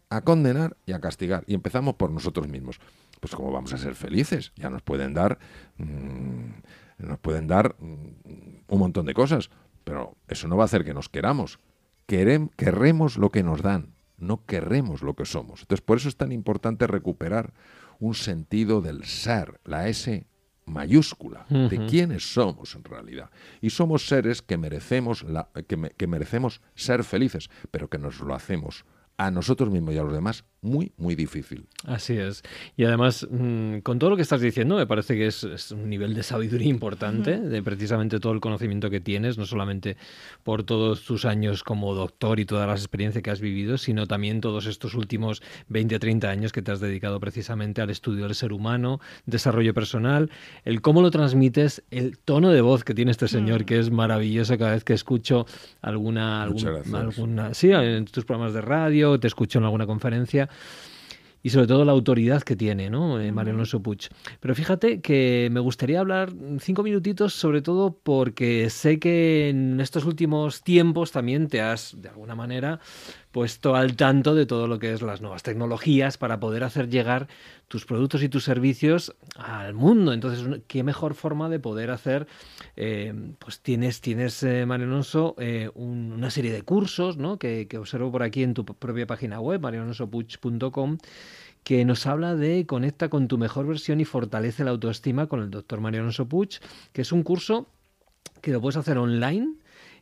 a 0.09 0.21
condenar 0.21 0.77
y 0.85 0.93
a 0.93 1.01
castigar. 1.01 1.43
Y 1.45 1.55
empezamos 1.55 1.95
por 1.95 2.09
nosotros 2.09 2.47
mismos. 2.47 2.79
Pues 3.19 3.35
cómo 3.35 3.51
vamos 3.51 3.73
a 3.73 3.77
ser 3.77 3.95
felices. 3.95 4.53
Ya 4.55 4.69
nos 4.69 4.81
pueden 4.81 5.13
dar, 5.13 5.39
mm, 5.77 6.51
nos 6.97 7.19
pueden 7.19 7.47
dar 7.47 7.75
mm, 7.79 8.63
un 8.67 8.79
montón 8.79 9.05
de 9.05 9.13
cosas, 9.13 9.49
pero 9.83 10.15
eso 10.27 10.47
no 10.47 10.55
va 10.57 10.63
a 10.63 10.65
hacer 10.65 10.83
que 10.85 10.93
nos 10.93 11.09
queramos. 11.09 11.59
Querem- 12.07 12.49
querremos 12.55 13.17
lo 13.17 13.29
que 13.31 13.43
nos 13.43 13.61
dan, 13.61 13.93
no 14.17 14.45
querremos 14.45 15.01
lo 15.01 15.13
que 15.15 15.25
somos. 15.25 15.61
Entonces, 15.61 15.81
por 15.85 15.97
eso 15.97 16.09
es 16.09 16.15
tan 16.17 16.31
importante 16.31 16.87
recuperar 16.87 17.53
un 17.99 18.13
sentido 18.15 18.81
del 18.81 19.05
ser, 19.05 19.59
la 19.65 19.87
S 19.87 20.25
mayúscula, 20.65 21.45
de 21.49 21.85
quiénes 21.87 22.33
somos 22.33 22.75
en 22.75 22.83
realidad. 22.83 23.29
Y 23.61 23.69
somos 23.69 24.07
seres 24.07 24.41
que 24.41 24.57
merecemos, 24.57 25.23
la, 25.23 25.49
que, 25.67 25.77
me- 25.77 25.89
que 25.91 26.07
merecemos 26.07 26.61
ser 26.75 27.03
felices, 27.03 27.49
pero 27.71 27.89
que 27.89 27.97
nos 27.97 28.19
lo 28.21 28.33
hacemos 28.33 28.85
a 29.17 29.29
nosotros 29.31 29.69
mismos 29.69 29.93
y 29.93 29.97
a 29.97 30.03
los 30.03 30.13
demás 30.13 30.45
muy, 30.63 30.91
muy 30.97 31.15
difícil. 31.15 31.65
Así 31.85 32.13
es. 32.13 32.41
Y 32.77 32.85
además, 32.85 33.27
mm, 33.29 33.79
con 33.79 33.99
todo 33.99 34.09
lo 34.11 34.15
que 34.15 34.21
estás 34.21 34.41
diciendo, 34.41 34.77
me 34.77 34.87
parece 34.87 35.15
que 35.15 35.27
es, 35.27 35.43
es 35.43 35.71
un 35.71 35.89
nivel 35.89 36.13
de 36.13 36.23
sabiduría 36.23 36.69
importante, 36.69 37.37
de 37.39 37.61
precisamente 37.61 38.19
todo 38.19 38.33
el 38.33 38.39
conocimiento 38.39 38.89
que 38.89 39.01
tienes, 39.01 39.37
no 39.37 39.45
solamente 39.45 39.97
por 40.43 40.63
todos 40.63 41.03
tus 41.03 41.25
años 41.25 41.63
como 41.63 41.93
doctor 41.93 42.39
y 42.39 42.45
todas 42.45 42.67
las 42.67 42.79
experiencias 42.81 43.21
que 43.23 43.29
has 43.31 43.41
vivido, 43.41 43.77
sino 43.77 44.07
también 44.07 44.39
todos 44.41 44.65
estos 44.65 44.95
últimos 44.95 45.41
20 45.67 45.95
o 45.97 45.99
30 45.99 46.29
años 46.29 46.51
que 46.53 46.61
te 46.61 46.71
has 46.71 46.79
dedicado 46.79 47.19
precisamente 47.19 47.81
al 47.81 47.89
estudio 47.89 48.23
del 48.25 48.35
ser 48.35 48.53
humano, 48.53 49.01
desarrollo 49.25 49.73
personal, 49.73 50.31
el 50.63 50.81
cómo 50.81 51.01
lo 51.01 51.11
transmites, 51.11 51.83
el 51.91 52.17
tono 52.17 52.49
de 52.51 52.61
voz 52.61 52.83
que 52.85 52.93
tiene 52.93 53.11
este 53.11 53.27
señor, 53.27 53.65
que 53.65 53.79
es 53.79 53.91
maravilloso 53.91 54.57
cada 54.57 54.71
vez 54.71 54.83
que 54.85 54.93
escucho 54.93 55.45
alguna, 55.81 56.45
Muchas 56.47 56.63
algún- 56.65 56.73
gracias. 56.93 56.95
alguna, 57.17 57.53
sí, 57.53 57.71
en 57.71 58.05
tus 58.05 58.23
programas 58.25 58.53
de 58.53 58.61
radio, 58.61 59.19
te 59.19 59.27
escucho 59.27 59.59
en 59.59 59.65
alguna 59.65 59.85
conferencia. 59.85 60.49
Y 61.45 61.49
sobre 61.49 61.67
todo 61.67 61.83
la 61.83 61.91
autoridad 61.91 62.41
que 62.41 62.55
tiene, 62.55 62.89
¿no? 62.89 63.19
Eh, 63.19 63.33
Mario 63.33 63.53
Alonso 63.53 63.83
Puig. 63.83 64.07
Pero 64.39 64.55
fíjate 64.55 65.01
que 65.01 65.49
me 65.51 65.59
gustaría 65.59 65.99
hablar 65.99 66.31
cinco 66.59 66.83
minutitos, 66.83 67.33
sobre 67.33 67.61
todo 67.61 67.99
porque 68.01 68.69
sé 68.69 68.97
que 68.97 69.49
en 69.49 69.81
estos 69.81 70.05
últimos 70.05 70.63
tiempos 70.63 71.11
también 71.11 71.49
te 71.49 71.59
has, 71.59 72.01
de 72.01 72.07
alguna 72.07 72.33
manera, 72.33 72.79
puesto 73.33 73.75
al 73.75 73.97
tanto 73.97 74.35
de 74.35 74.45
todo 74.45 74.67
lo 74.67 74.79
que 74.79 74.93
es 74.93 75.01
las 75.01 75.19
nuevas 75.19 75.43
tecnologías 75.43 76.17
para 76.17 76.39
poder 76.39 76.63
hacer 76.63 76.89
llegar 76.89 77.27
tus 77.73 77.87
productos 77.87 78.21
y 78.21 78.29
tus 78.29 78.43
servicios 78.43 79.15
al 79.35 79.73
mundo. 79.73 80.13
Entonces, 80.13 80.61
qué 80.67 80.83
mejor 80.83 81.15
forma 81.15 81.49
de 81.49 81.57
poder 81.57 81.89
hacer, 81.89 82.27
eh, 82.75 83.11
pues 83.39 83.61
tienes, 83.61 83.99
tienes 83.99 84.43
eh, 84.43 84.63
eh, 84.63 85.71
una 85.73 86.29
serie 86.29 86.51
de 86.51 86.61
cursos, 86.61 87.17
¿no? 87.17 87.39
Que, 87.39 87.67
que, 87.67 87.79
observo 87.79 88.11
por 88.11 88.21
aquí 88.21 88.43
en 88.43 88.53
tu 88.53 88.63
propia 88.63 89.07
página 89.07 89.39
web, 89.39 89.59
marioalonsopuch.com 89.59 90.99
que 91.63 91.83
nos 91.83 92.05
habla 92.05 92.35
de 92.35 92.67
Conecta 92.67 93.09
con 93.09 93.27
tu 93.27 93.39
mejor 93.39 93.65
versión 93.65 93.99
y 93.99 94.05
fortalece 94.05 94.63
la 94.63 94.69
autoestima 94.69 95.25
con 95.25 95.39
el 95.39 95.49
doctor 95.49 95.81
Mario 95.81 96.01
Alonso 96.01 96.29
Puig, 96.29 96.59
que 96.91 97.01
es 97.01 97.11
un 97.11 97.23
curso 97.23 97.69
que 98.41 98.51
lo 98.51 98.61
puedes 98.61 98.77
hacer 98.77 98.99
online, 98.99 99.55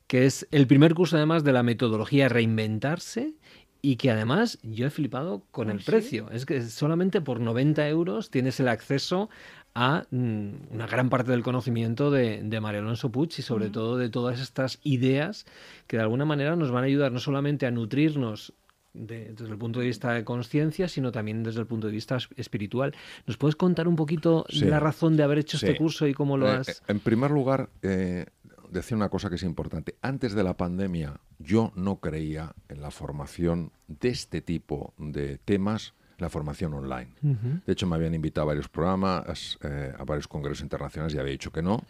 que 0.07 0.25
es 0.25 0.45
el 0.51 0.67
primer 0.67 0.93
curso 0.93 1.15
además 1.15 1.45
de 1.45 1.53
la 1.53 1.63
metodología 1.63 2.27
Reinventarse 2.27 3.35
y 3.81 3.95
que 3.95 4.11
además 4.11 4.59
yo 4.63 4.85
he 4.85 4.89
flipado 4.89 5.43
con 5.51 5.69
el 5.69 5.79
¿Ah, 5.79 5.83
precio. 5.85 6.29
Es 6.31 6.45
que 6.45 6.61
solamente 6.61 7.21
por 7.21 7.39
90 7.39 7.87
euros 7.89 8.29
tienes 8.29 8.59
el 8.59 8.67
acceso 8.67 9.29
a 9.73 10.05
mm, 10.11 10.49
una 10.71 10.87
gran 10.87 11.09
parte 11.09 11.31
del 11.31 11.43
conocimiento 11.43 12.11
de, 12.11 12.41
de 12.43 12.61
María 12.61 12.81
Alonso 12.81 13.11
Puig 13.11 13.31
y 13.37 13.41
sobre 13.41 13.69
todo 13.69 13.97
de 13.97 14.09
todas 14.09 14.39
estas 14.39 14.79
ideas 14.83 15.45
que 15.87 15.97
de 15.97 16.03
alguna 16.03 16.25
manera 16.25 16.55
nos 16.55 16.71
van 16.71 16.83
a 16.83 16.87
ayudar 16.87 17.11
no 17.11 17.19
solamente 17.19 17.65
a 17.65 17.71
nutrirnos 17.71 18.53
desde 18.93 19.47
el 19.47 19.57
punto 19.57 19.79
de 19.79 19.85
vista 19.85 20.13
de 20.13 20.23
conciencia, 20.23 20.87
sino 20.87 21.11
también 21.11 21.43
desde 21.43 21.61
el 21.61 21.65
punto 21.65 21.87
de 21.87 21.93
vista 21.93 22.17
espiritual. 22.35 22.93
¿Nos 23.25 23.37
puedes 23.37 23.55
contar 23.55 23.87
un 23.87 23.95
poquito 23.95 24.45
la 24.49 24.79
razón 24.79 25.15
de 25.15 25.23
haber 25.23 25.39
hecho 25.39 25.57
este 25.57 25.77
curso 25.77 26.07
y 26.07 26.13
cómo 26.13 26.37
lo 26.37 26.47
eh, 26.47 26.57
has...? 26.57 26.69
Eh, 26.69 26.73
en 26.87 26.99
primer 26.99 27.31
lugar, 27.31 27.69
eh, 27.81 28.25
decir 28.71 28.95
una 28.95 29.09
cosa 29.09 29.29
que 29.29 29.35
es 29.35 29.43
importante. 29.43 29.95
Antes 30.01 30.33
de 30.33 30.43
la 30.43 30.55
pandemia 30.55 31.19
yo 31.39 31.71
no 31.75 31.97
creía 31.97 32.55
en 32.69 32.81
la 32.81 32.91
formación 32.91 33.71
de 33.87 34.09
este 34.09 34.41
tipo 34.41 34.93
de 34.97 35.37
temas, 35.37 35.93
la 36.17 36.29
formación 36.29 36.73
online. 36.73 37.09
De 37.21 37.73
hecho, 37.73 37.87
me 37.87 37.95
habían 37.95 38.13
invitado 38.13 38.43
a 38.43 38.47
varios 38.47 38.69
programas, 38.69 39.57
eh, 39.63 39.91
a 39.97 40.03
varios 40.03 40.27
congresos 40.27 40.61
internacionales 40.61 41.15
y 41.15 41.17
había 41.17 41.31
dicho 41.31 41.51
que 41.51 41.63
no, 41.63 41.83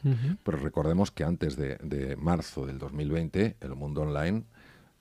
pero 0.43 0.57
recordemos 0.57 1.11
que 1.11 1.23
antes 1.23 1.55
de, 1.57 2.17
marzo 2.17 2.65
del 2.65 2.79
2020 2.79 3.57
el 3.59 3.75
mundo 3.75 4.01
online 4.01 4.43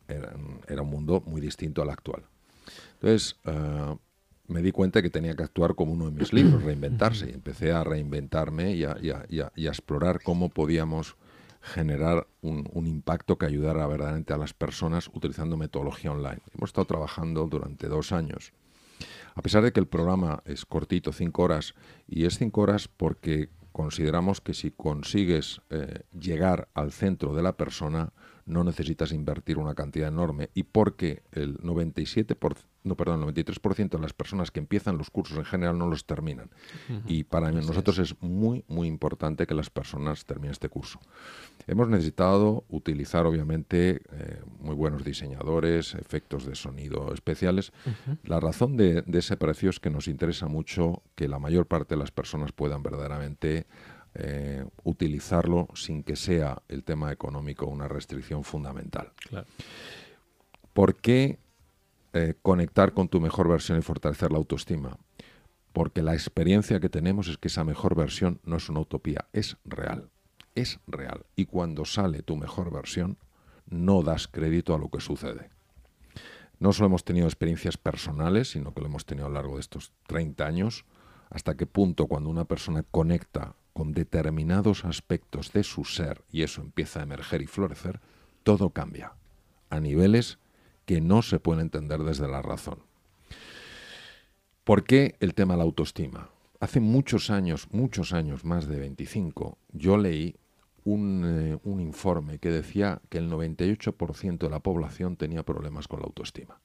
era, 0.08 0.82
un 0.82 0.90
mundo 0.90 1.22
muy 1.24 1.40
distinto 1.40 1.80
al 1.80 1.90
actual. 1.90 2.24
Entonces, 2.94 3.36
eh, 3.44 3.96
me 4.48 4.62
di 4.62 4.72
cuenta 4.72 5.00
que 5.00 5.10
tenía 5.10 5.36
que 5.36 5.44
actuar 5.44 5.76
como 5.76 5.92
uno 5.92 6.06
de 6.06 6.10
mis 6.10 6.32
libros, 6.32 6.64
reinventarse, 6.64 7.30
y 7.30 7.32
empecé 7.32 7.70
a 7.70 7.84
reinventarme 7.84 8.74
y 8.74 8.82
a, 8.82 8.96
y 8.98 9.66
a 9.66 9.68
explorar 9.68 10.20
cómo 10.24 10.48
podíamos 10.48 11.16
generar 11.60 12.26
un, 12.40 12.86
impacto 12.86 13.38
que 13.38 13.46
ayudara 13.46 13.86
verdaderamente 13.86 14.32
a 14.32 14.38
las 14.38 14.54
personas 14.54 15.08
utilizando 15.12 15.56
metodología 15.56 16.12
online. 16.12 16.40
Hemos 16.54 16.70
estado 16.70 16.86
trabajando 16.86 17.46
durante 17.46 17.88
dos 17.88 18.12
años. 18.12 18.52
A 19.34 19.42
pesar 19.42 19.62
de 19.62 19.72
que 19.72 19.80
el 19.80 19.86
programa 19.86 20.42
es 20.44 20.64
cortito, 20.64 21.12
cinco 21.12 21.42
horas, 21.42 21.74
y 22.08 22.24
es 22.24 22.38
cinco 22.38 22.62
horas 22.62 22.88
porque 22.88 23.50
consideramos 23.72 24.40
que 24.40 24.54
si 24.54 24.70
consigues 24.70 25.60
eh, 25.70 26.02
llegar 26.18 26.68
al 26.74 26.92
centro 26.92 27.34
de 27.34 27.42
la 27.42 27.56
persona, 27.56 28.12
no 28.50 28.64
necesitas 28.64 29.12
invertir 29.12 29.58
una 29.58 29.74
cantidad 29.74 30.08
enorme 30.08 30.50
y 30.54 30.64
porque 30.64 31.22
el 31.32 31.58
97%, 31.58 32.64
no, 32.82 32.96
perdón, 32.96 33.22
el 33.22 33.34
93% 33.34 33.90
de 33.90 33.98
las 33.98 34.12
personas 34.12 34.50
que 34.50 34.58
empiezan 34.58 34.98
los 34.98 35.10
cursos 35.10 35.36
en 35.36 35.44
general 35.44 35.78
no 35.78 35.86
los 35.86 36.06
terminan. 36.06 36.50
Y 37.06 37.24
para 37.24 37.52
nosotros 37.52 37.98
es. 37.98 38.20
muy, 38.22 38.64
muy 38.68 38.88
importante 38.88 39.46
que 39.46 39.54
las 39.54 39.70
personas 39.70 40.24
terminen 40.24 40.52
este 40.52 40.68
curso. 40.68 40.98
Hemos 41.66 41.88
necesitado 41.88 42.64
utilizar, 42.68 43.26
obviamente, 43.26 44.00
eh, 44.12 44.42
muy 44.58 44.74
buenos 44.74 45.04
diseñadores, 45.04 45.94
efectos 45.94 46.46
de 46.46 46.54
sonido 46.54 47.12
especiales. 47.12 47.72
La 48.24 48.40
razón 48.40 48.76
de, 48.76 49.02
de 49.02 49.18
ese 49.18 49.36
precio 49.36 49.70
es 49.70 49.78
que 49.78 49.90
nos 49.90 50.08
interesa 50.08 50.46
mucho 50.46 51.02
que 51.14 51.28
la 51.28 51.38
mayor 51.38 51.66
parte 51.66 51.94
de 51.94 52.00
las 52.00 52.10
personas 52.10 52.52
puedan 52.52 52.82
verdaderamente 52.82 53.66
eh, 54.14 54.64
utilizarlo 54.82 55.68
sin 55.74 56.02
que 56.02 56.16
sea 56.16 56.62
el 56.68 56.82
tema 56.82 57.12
económico 57.12 57.66
una 57.66 57.86
restricción 57.86 58.42
fundamental. 58.42 59.12
¿Por 60.72 60.96
qué 60.96 61.38
eh, 62.12 62.34
conectar 62.42 62.92
con 62.92 63.08
tu 63.08 63.20
mejor 63.20 63.48
versión 63.48 63.78
y 63.78 63.82
fortalecer 63.82 64.32
la 64.32 64.38
autoestima? 64.38 64.98
Porque 65.72 66.02
la 66.02 66.14
experiencia 66.14 66.80
que 66.80 66.88
tenemos 66.88 67.28
es 67.28 67.38
que 67.38 67.48
esa 67.48 67.62
mejor 67.62 67.94
versión 67.94 68.40
no 68.42 68.56
es 68.56 68.68
una 68.68 68.80
utopía, 68.80 69.26
es 69.32 69.56
real. 69.64 70.10
Es 70.56 70.80
real. 70.88 71.24
Y 71.36 71.46
cuando 71.46 71.84
sale 71.84 72.22
tu 72.22 72.36
mejor 72.36 72.72
versión, 72.72 73.16
no 73.66 74.02
das 74.02 74.26
crédito 74.26 74.74
a 74.74 74.78
lo 74.78 74.90
que 74.90 75.00
sucede. 75.00 75.50
No 76.58 76.72
solo 76.72 76.88
hemos 76.88 77.04
tenido 77.04 77.26
experiencias 77.26 77.76
personales, 77.76 78.50
sino 78.50 78.74
que 78.74 78.80
lo 78.80 78.88
hemos 78.88 79.06
tenido 79.06 79.26
a 79.26 79.28
lo 79.30 79.36
largo 79.36 79.54
de 79.54 79.60
estos 79.60 79.92
30 80.08 80.44
años, 80.44 80.84
hasta 81.30 81.56
qué 81.56 81.66
punto 81.66 82.06
cuando 82.06 82.28
una 82.28 82.44
persona 82.44 82.82
conecta 82.82 83.54
con 83.80 83.92
determinados 83.92 84.84
aspectos 84.84 85.54
de 85.54 85.64
su 85.64 85.86
ser 85.86 86.22
y 86.30 86.42
eso 86.42 86.60
empieza 86.60 87.00
a 87.00 87.04
emerger 87.04 87.40
y 87.40 87.46
florecer, 87.46 87.98
todo 88.42 88.68
cambia 88.68 89.14
a 89.70 89.80
niveles 89.80 90.38
que 90.84 91.00
no 91.00 91.22
se 91.22 91.40
pueden 91.40 91.62
entender 91.62 92.00
desde 92.00 92.28
la 92.28 92.42
razón. 92.42 92.80
¿Por 94.64 94.84
qué 94.84 95.16
el 95.20 95.32
tema 95.32 95.54
de 95.54 95.58
la 95.58 95.64
autoestima? 95.64 96.28
Hace 96.60 96.80
muchos 96.80 97.30
años, 97.30 97.68
muchos 97.70 98.12
años, 98.12 98.44
más 98.44 98.68
de 98.68 98.78
25, 98.80 99.56
yo 99.72 99.96
leí 99.96 100.36
un, 100.84 101.24
eh, 101.24 101.58
un 101.64 101.80
informe 101.80 102.38
que 102.38 102.50
decía 102.50 103.00
que 103.08 103.16
el 103.16 103.30
98% 103.30 104.36
de 104.40 104.50
la 104.50 104.60
población 104.60 105.16
tenía 105.16 105.42
problemas 105.42 105.88
con 105.88 106.00
la 106.00 106.04
autoestima. 106.04 106.60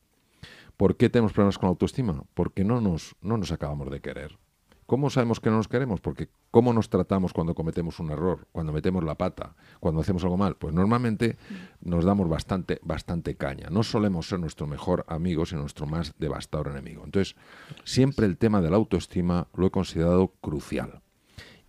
¿Por 0.75 0.97
qué 0.97 1.09
tenemos 1.09 1.31
problemas 1.31 1.59
con 1.59 1.67
la 1.67 1.71
autoestima? 1.71 2.25
Porque 2.33 2.65
no 2.65 2.81
nos, 2.81 3.15
no 3.21 3.37
nos 3.37 3.53
acabamos 3.53 3.89
de 3.89 4.01
querer 4.01 4.37
¿Cómo 4.85 5.09
sabemos 5.09 5.39
que 5.39 5.49
no 5.49 5.57
nos 5.57 5.67
queremos? 5.67 5.99
Porque 5.99 6.29
¿cómo 6.51 6.71
nos 6.71 6.89
tratamos 6.89 7.33
cuando 7.33 7.55
cometemos 7.55 7.99
un 7.99 8.11
error, 8.11 8.47
cuando 8.51 8.71
metemos 8.71 9.03
la 9.03 9.15
pata, 9.15 9.55
cuando 9.79 10.01
hacemos 10.01 10.23
algo 10.23 10.37
mal? 10.37 10.57
Pues 10.57 10.75
normalmente 10.75 11.37
nos 11.81 12.05
damos 12.05 12.29
bastante, 12.29 12.79
bastante 12.83 13.35
caña. 13.35 13.69
No 13.71 13.81
solemos 13.81 14.27
ser 14.27 14.39
nuestro 14.39 14.67
mejor 14.67 15.03
amigo, 15.07 15.47
sino 15.47 15.61
nuestro 15.61 15.87
más 15.87 16.13
devastador 16.19 16.67
enemigo. 16.67 17.01
Entonces, 17.03 17.35
siempre 17.83 18.27
el 18.27 18.37
tema 18.37 18.61
de 18.61 18.69
la 18.69 18.75
autoestima 18.75 19.47
lo 19.55 19.65
he 19.65 19.71
considerado 19.71 20.33
crucial. 20.39 21.01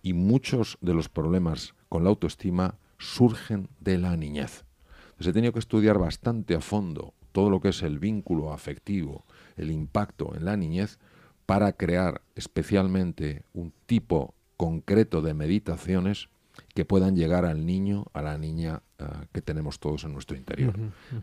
Y 0.03 0.13
muchos 0.13 0.77
de 0.81 0.93
los 0.93 1.09
problemas 1.09 1.73
con 1.89 2.03
la 2.03 2.11
autoestima 2.11 2.75
surgen 2.99 3.69
de 3.79 3.97
la 3.97 4.15
niñez. 4.15 4.63
Entonces, 5.05 5.27
he 5.27 5.33
tenido 5.33 5.53
que 5.53 5.59
estudiar 5.59 5.97
bastante 5.97 6.53
a 6.53 6.61
fondo 6.61 7.15
todo 7.31 7.49
lo 7.49 7.61
que 7.61 7.69
es 7.69 7.81
el 7.81 7.97
vínculo 7.97 8.53
afectivo, 8.53 9.25
el 9.57 9.71
impacto 9.71 10.35
en 10.35 10.45
la 10.45 10.55
niñez, 10.55 10.99
para 11.47 11.71
crear 11.73 12.21
especialmente 12.35 13.41
un 13.53 13.73
tipo 13.87 14.35
concreto 14.57 15.21
de 15.23 15.33
meditaciones 15.33 16.29
que 16.75 16.85
puedan 16.85 17.15
llegar 17.15 17.45
al 17.45 17.65
niño, 17.65 18.05
a 18.13 18.21
la 18.21 18.37
niña 18.37 18.81
eh, 18.99 19.05
que 19.31 19.41
tenemos 19.41 19.79
todos 19.79 20.03
en 20.03 20.13
nuestro 20.13 20.35
interior, 20.35 20.75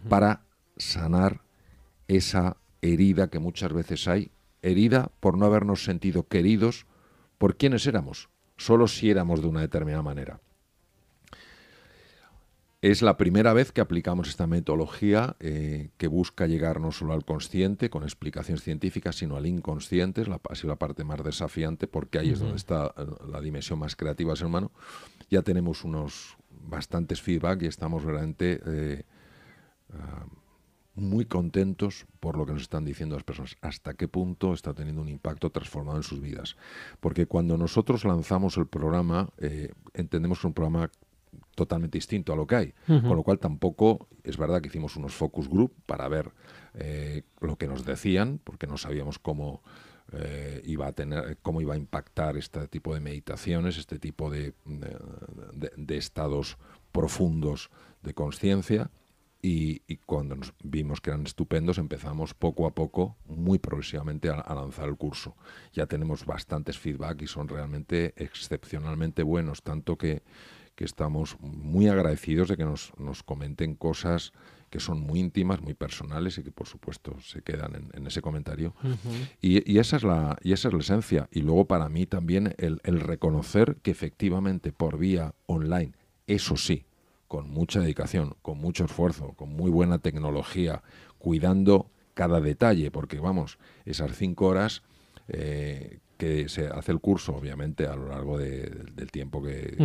para 0.09 0.41
sanar 0.77 1.43
esa 2.09 2.57
herida 2.81 3.29
que 3.29 3.39
muchas 3.39 3.73
veces 3.73 4.09
hay, 4.09 4.31
herida 4.63 5.11
por 5.21 5.37
no 5.37 5.45
habernos 5.45 5.85
sentido 5.85 6.27
queridos 6.27 6.87
por 7.37 7.57
quienes 7.57 7.87
éramos, 7.87 8.31
solo 8.57 8.89
si 8.89 9.11
éramos 9.11 9.43
de 9.43 9.49
una 9.49 9.61
determinada 9.61 10.03
manera. 10.03 10.41
Es 12.85 13.01
la 13.01 13.17
primera 13.17 13.55
vez 13.55 13.73
que 13.73 13.81
aplicamos 13.81 14.29
esta 14.29 14.47
metodología 14.47 15.37
eh, 15.41 15.89
que 15.97 16.07
busca 16.07 16.47
llegar 16.47 16.83
no 16.83 16.93
solo 16.93 17.15
al 17.15 17.25
consciente 17.25 17.89
con 17.89 18.03
explicaciones 18.03 18.63
científicas, 18.63 19.17
sino 19.17 19.37
al 19.37 19.47
inconsciente, 19.47 20.21
es 20.21 20.29
la, 20.29 20.39
ha 20.51 20.55
sido 20.55 20.69
la 20.69 20.77
parte 20.77 21.03
más 21.03 21.25
desafiante 21.25 21.87
porque 21.87 22.19
ahí 22.19 22.29
es 22.29 22.41
donde 22.41 22.57
está 22.57 22.93
eh, 22.99 23.07
la 23.33 23.41
dimensión 23.41 23.79
más 23.79 23.97
creativa 23.97 24.33
del 24.33 24.37
ser 24.37 24.49
humano. 24.49 24.71
Ya 25.31 25.41
tenemos 25.41 25.83
unos 25.83 26.37
bastantes 26.51 27.23
feedback 27.23 27.63
y 27.63 27.69
estamos 27.69 28.05
realmente 28.05 28.61
eh, 28.67 29.05
ah, 29.95 30.27
muy 30.95 31.25
contentos 31.25 32.05
por 32.21 32.37
lo 32.37 32.45
que 32.45 32.53
nos 32.53 32.61
están 32.61 32.85
diciendo 32.85 33.15
las 33.15 33.25
personas, 33.25 33.57
hasta 33.63 33.95
qué 33.95 34.09
punto 34.09 34.53
está 34.53 34.75
teniendo 34.75 35.01
un 35.01 35.09
impacto 35.09 35.49
transformado 35.49 35.97
en 35.97 36.03
sus 36.03 36.21
vidas. 36.21 36.59
Porque 37.01 37.25
cuando 37.25 37.57
nosotros 37.57 38.05
lanzamos 38.05 38.59
el 38.59 38.67
programa, 38.67 39.31
entendemos 39.95 40.37
que 40.37 40.43
es 40.43 40.45
un 40.45 40.53
programa 40.53 40.91
totalmente 41.55 41.99
distinto 41.99 42.33
a 42.33 42.37
lo 42.37 42.47
que 42.47 42.57
hay. 42.57 42.75
Con 42.87 43.17
lo 43.17 43.23
cual 43.23 43.39
tampoco 43.39 44.09
es 44.23 44.37
verdad 44.37 44.61
que 44.61 44.69
hicimos 44.69 44.97
unos 44.97 45.15
focus 45.15 45.49
group 45.49 45.73
para 45.87 46.09
ver 46.09 46.33
eh, 46.75 47.23
lo 47.41 47.57
que 47.57 47.67
nos 47.67 47.85
decían, 47.85 48.41
porque 48.43 48.67
no 48.67 48.77
sabíamos 48.77 49.19
cómo 49.19 49.63
eh, 50.13 50.61
iba 50.65 50.87
a 50.87 50.93
tener, 50.93 51.39
cómo 51.43 51.61
iba 51.61 51.75
a 51.75 51.77
impactar 51.77 52.37
este 52.37 52.69
tipo 52.69 52.95
de 52.95 53.01
meditaciones, 53.01 53.79
este 53.79 53.99
tipo 53.99 54.31
de, 54.31 54.55
de 55.77 55.97
estados 55.97 56.59
profundos 56.93 57.71
de 58.03 58.15
conciencia. 58.15 58.91
y, 59.47 59.81
cuando 60.07 60.37
nos 60.37 60.55
vimos 60.63 61.03
que 61.03 61.11
eran 61.11 61.27
estupendos 61.27 61.77
empezamos 61.77 62.33
poco 62.33 62.67
a 62.67 62.75
poco, 62.75 63.17
muy 63.27 63.59
progresivamente, 63.59 64.31
a, 64.31 64.55
lanzar 64.55 64.89
el 64.89 64.97
curso. 64.97 65.37
Ya 65.75 65.87
tenemos 65.87 66.25
bastantes 66.25 66.79
feedback 66.79 67.21
y 67.23 67.27
son 67.27 67.49
realmente 67.49 68.15
excepcionalmente 68.17 69.23
buenos, 69.23 69.63
tanto 69.63 69.99
que, 69.99 70.23
estamos 70.79 71.37
muy 71.41 71.89
agradecidos 71.89 72.49
de 72.49 72.57
que 72.57 72.65
nos, 72.65 72.93
comenten 73.25 73.75
cosas 73.75 74.33
que 74.71 74.81
son 74.81 75.01
muy 75.01 75.21
íntimas, 75.21 75.61
muy 75.61 75.75
personales 75.75 76.37
y 76.39 76.43
que 76.43 76.51
por 76.51 76.67
supuesto 76.67 77.17
se 77.21 77.43
quedan 77.43 77.91
en, 77.93 78.07
ese 78.09 78.21
comentario. 78.21 78.75
y, 79.41 79.79
esa 79.79 79.97
es 79.97 80.03
la, 80.03 80.37
y 80.43 80.53
esa 80.53 80.67
es 80.69 80.75
la 80.75 80.81
esencia. 80.81 81.29
Y 81.31 81.43
luego 81.43 81.67
para 81.67 81.89
mí 81.89 82.07
también 82.07 82.57
el 82.59 83.01
reconocer 83.01 83.77
que 83.83 83.93
efectivamente 83.93 84.73
por 84.73 84.99
vía 84.99 85.35
online, 85.47 85.93
eso 86.27 86.57
sí, 86.57 86.87
con 87.29 87.51
mucha 87.51 87.81
dedicación, 87.81 88.37
con 88.43 88.59
mucho 88.59 88.85
esfuerzo, 88.85 89.33
con 89.33 89.51
muy 89.51 89.71
buena 89.71 89.99
tecnología, 89.99 90.83
cuidando 91.19 91.91
cada 92.15 92.41
detalle, 92.41 92.91
porque 92.91 93.19
vamos, 93.19 93.59
esas 93.85 94.17
cinco 94.17 94.47
horas 94.47 94.83
eh, 95.29 95.99
que 96.17 96.49
se 96.49 96.69
hace 96.69 96.93
el 96.93 97.01
curso, 97.01 97.35
obviamente, 97.35 97.87
a 97.87 97.97
lo 97.97 98.09
largo 98.09 98.39
del 98.39 99.11
tiempo 99.11 99.43
que, 99.43 99.77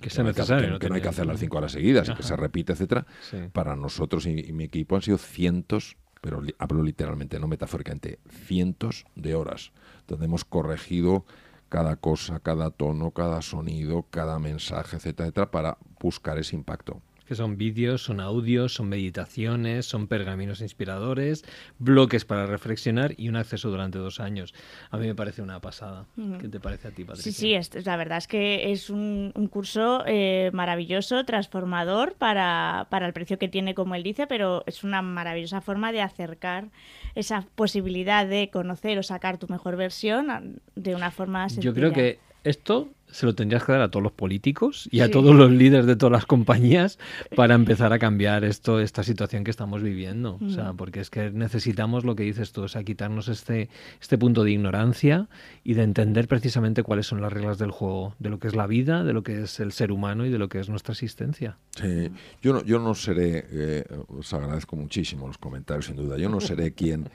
que, 0.00 0.10
sea 0.10 0.24
necesario. 0.24 0.78
Que, 0.78 0.88
no 0.88 0.94
hay 0.94 1.00
que 1.00 1.08
hacer 1.08 1.26
las 1.26 1.40
cinco 1.40 1.58
horas 1.58 1.72
seguidas 1.72 2.08
y 2.08 2.14
que 2.14 2.22
se 2.22 2.36
repite, 2.36 2.72
etcétera. 2.72 3.06
Para 3.52 3.76
nosotros 3.76 4.26
y, 4.26 4.52
mi 4.52 4.64
equipo 4.64 4.96
han 4.96 5.02
sido 5.02 5.18
cientos, 5.18 5.96
pero 6.20 6.42
hablo 6.58 6.82
literalmente, 6.82 7.38
no 7.40 7.48
metafóricamente, 7.48 8.18
cientos 8.28 9.06
de 9.14 9.34
horas, 9.34 9.72
donde 10.06 10.26
hemos 10.26 10.44
corregido 10.44 11.24
cada 11.68 11.96
cosa, 11.96 12.40
cada 12.40 12.70
tono, 12.70 13.12
cada 13.12 13.42
sonido, 13.42 14.06
cada 14.10 14.38
mensaje, 14.38 14.96
etcétera, 14.96 15.28
etcétera, 15.28 15.50
para 15.50 15.78
buscar 16.00 16.38
ese 16.38 16.56
impacto 16.56 17.00
que 17.30 17.36
son 17.36 17.56
vídeos, 17.56 18.02
son 18.02 18.18
audios, 18.18 18.74
son 18.74 18.88
meditaciones, 18.88 19.86
son 19.86 20.08
pergaminos 20.08 20.62
inspiradores, 20.62 21.44
bloques 21.78 22.24
para 22.24 22.44
reflexionar 22.44 23.14
y 23.16 23.28
un 23.28 23.36
acceso 23.36 23.70
durante 23.70 23.98
dos 23.98 24.18
años. 24.18 24.52
A 24.90 24.96
mí 24.96 25.06
me 25.06 25.14
parece 25.14 25.40
una 25.40 25.60
pasada. 25.60 26.06
¿Qué 26.40 26.48
te 26.48 26.58
parece 26.58 26.88
a 26.88 26.90
ti, 26.90 27.04
Patricia? 27.04 27.30
Sí, 27.30 27.56
sí, 27.62 27.80
la 27.84 27.96
verdad 27.96 28.18
es 28.18 28.26
que 28.26 28.72
es 28.72 28.90
un, 28.90 29.32
curso 29.48 30.02
eh, 30.08 30.50
maravilloso, 30.52 31.24
transformador 31.24 32.14
para, 32.14 32.88
para 32.90 33.06
el 33.06 33.12
precio 33.12 33.38
que 33.38 33.46
tiene, 33.46 33.76
como 33.76 33.94
él 33.94 34.02
dice, 34.02 34.26
pero 34.26 34.64
es 34.66 34.82
una 34.82 35.00
maravillosa 35.00 35.60
forma 35.60 35.92
de 35.92 36.02
acercar 36.02 36.70
esa 37.14 37.46
posibilidad 37.54 38.26
de 38.26 38.50
conocer 38.50 38.98
o 38.98 39.04
sacar 39.04 39.38
tu 39.38 39.46
mejor 39.46 39.76
versión 39.76 40.60
de 40.74 40.96
una 40.96 41.12
forma 41.12 41.48
sencilla. 41.48 41.62
Yo 41.62 41.74
creo 41.74 41.92
que 41.92 42.18
esto 42.42 42.88
se 43.12 43.26
lo 43.26 43.34
tendrías 43.34 43.64
que 43.64 43.72
dar 43.72 43.80
a 43.80 43.90
todos 43.90 44.02
los 44.02 44.12
políticos 44.12 44.88
y 44.90 45.00
a 45.00 45.10
todos 45.10 45.34
los 45.34 45.50
líderes 45.50 45.86
de 45.86 45.96
todas 45.96 46.12
las 46.12 46.26
compañías 46.26 46.98
para 47.34 47.54
empezar 47.54 47.92
a 47.92 47.98
cambiar 47.98 48.44
esto, 48.44 48.80
esta 48.80 49.02
situación 49.02 49.44
que 49.44 49.50
estamos 49.50 49.82
viviendo. 49.82 50.38
O 50.44 50.50
sea, 50.50 50.72
mm. 50.72 50.76
porque 50.76 51.00
es 51.00 51.10
que 51.10 51.30
necesitamos 51.30 52.04
lo 52.04 52.16
que 52.16 52.22
dices 52.22 52.52
tú, 52.52 52.62
o 52.62 52.68
sea, 52.68 52.84
quitarnos 52.84 53.28
este, 53.28 53.68
este 54.00 54.18
punto 54.18 54.44
de 54.44 54.52
ignorancia 54.52 55.28
y 55.64 55.74
de 55.74 55.82
entender 55.82 56.28
precisamente 56.28 56.82
cuáles 56.82 57.06
son 57.06 57.20
las 57.20 57.32
reglas 57.32 57.58
del 57.58 57.70
juego, 57.70 58.14
de 58.18 58.30
lo 58.30 58.38
que 58.38 58.48
es 58.48 58.54
la 58.54 58.66
vida, 58.66 59.04
de 59.04 59.12
lo 59.12 59.22
que 59.22 59.42
es 59.42 59.60
el 59.60 59.72
ser 59.72 59.92
humano 59.92 60.26
y 60.26 60.30
de 60.30 60.38
lo 60.38 60.48
que 60.48 60.60
es 60.60 60.68
nuestra 60.68 60.92
existencia. 60.92 61.56
Sí, 61.76 62.10
yo 62.42 62.52
no, 62.52 62.64
yo 62.64 62.78
no 62.78 62.94
seré, 62.94 63.46
eh, 63.50 63.84
os 64.08 64.32
agradezco 64.32 64.76
muchísimo 64.76 65.26
los 65.26 65.38
comentarios, 65.38 65.86
sin 65.86 65.96
duda, 65.96 66.16
yo 66.16 66.28
no 66.28 66.40
seré 66.40 66.72
quien 66.72 67.08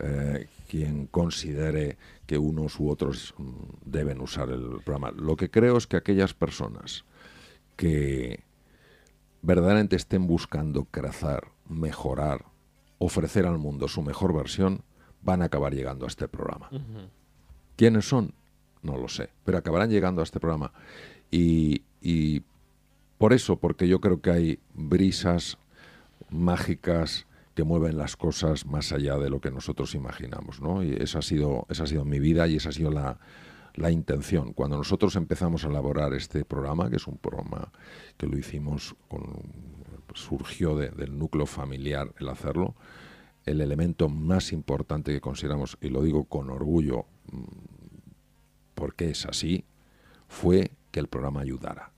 eh, 0.00 0.46
quien 0.68 1.06
considere 1.06 1.96
que 2.26 2.38
unos 2.38 2.78
u 2.78 2.90
otros 2.90 3.34
deben 3.84 4.20
usar 4.20 4.50
el 4.50 4.80
programa. 4.84 5.10
Lo 5.10 5.34
que 5.34 5.50
creo 5.50 5.78
es 5.78 5.86
que 5.86 5.96
aquellas 5.96 6.34
personas 6.34 7.04
que 7.76 8.44
verdaderamente 9.40 9.96
estén 9.96 10.26
buscando 10.26 10.84
crecer, 10.84 11.44
mejorar, 11.68 12.44
ofrecer 12.98 13.46
al 13.46 13.58
mundo 13.58 13.88
su 13.88 14.02
mejor 14.02 14.34
versión, 14.34 14.82
van 15.22 15.42
a 15.42 15.46
acabar 15.46 15.74
llegando 15.74 16.04
a 16.04 16.08
este 16.08 16.28
programa. 16.28 16.68
¿Quiénes 17.76 18.08
son? 18.08 18.34
No 18.82 18.96
lo 18.98 19.08
sé, 19.08 19.30
pero 19.44 19.58
acabarán 19.58 19.90
llegando 19.90 20.20
a 20.20 20.24
este 20.24 20.38
programa. 20.38 20.72
Y, 21.30 21.82
y 22.02 22.42
por 23.16 23.32
eso, 23.32 23.56
porque 23.56 23.88
yo 23.88 24.00
creo 24.00 24.20
que 24.20 24.30
hay 24.30 24.58
brisas 24.74 25.56
mágicas 26.30 27.26
que 27.58 27.64
mueven 27.64 27.98
las 27.98 28.16
cosas 28.16 28.66
más 28.66 28.92
allá 28.92 29.18
de 29.18 29.30
lo 29.30 29.40
que 29.40 29.50
nosotros 29.50 29.96
imaginamos. 29.96 30.60
Y 30.84 31.02
esa 31.02 31.18
ha 31.18 31.22
sido, 31.22 31.66
esa 31.68 31.82
ha 31.82 31.86
sido 31.88 32.04
mi 32.04 32.20
vida 32.20 32.46
y 32.46 32.54
esa 32.54 32.68
ha 32.68 32.72
sido 32.72 32.92
la, 32.92 33.18
intención. 33.90 34.52
Cuando 34.52 34.76
nosotros 34.76 35.16
empezamos 35.16 35.64
a 35.64 35.68
elaborar 35.68 36.14
este 36.14 36.44
programa, 36.44 36.88
que 36.88 36.94
es 36.94 37.08
un 37.08 37.18
programa 37.18 37.72
que 38.16 38.28
lo 38.28 38.38
hicimos 38.38 38.94
con, 39.08 39.24
surgió 40.14 40.76
del 40.76 41.18
núcleo 41.18 41.46
familiar 41.46 42.14
el 42.20 42.28
hacerlo, 42.28 42.76
el 43.44 43.60
elemento 43.60 44.08
más 44.08 44.52
importante 44.52 45.12
que 45.12 45.20
consideramos, 45.20 45.78
y 45.80 45.88
lo 45.88 46.04
digo 46.04 46.26
con 46.26 46.50
orgullo, 46.50 47.06
mm, 47.32 47.42
porque 48.76 49.10
es 49.10 49.26
así, 49.26 49.64
fue 50.28 50.70
que 50.92 51.00
el 51.00 51.08
programa 51.08 51.40
ayudara. 51.40 51.90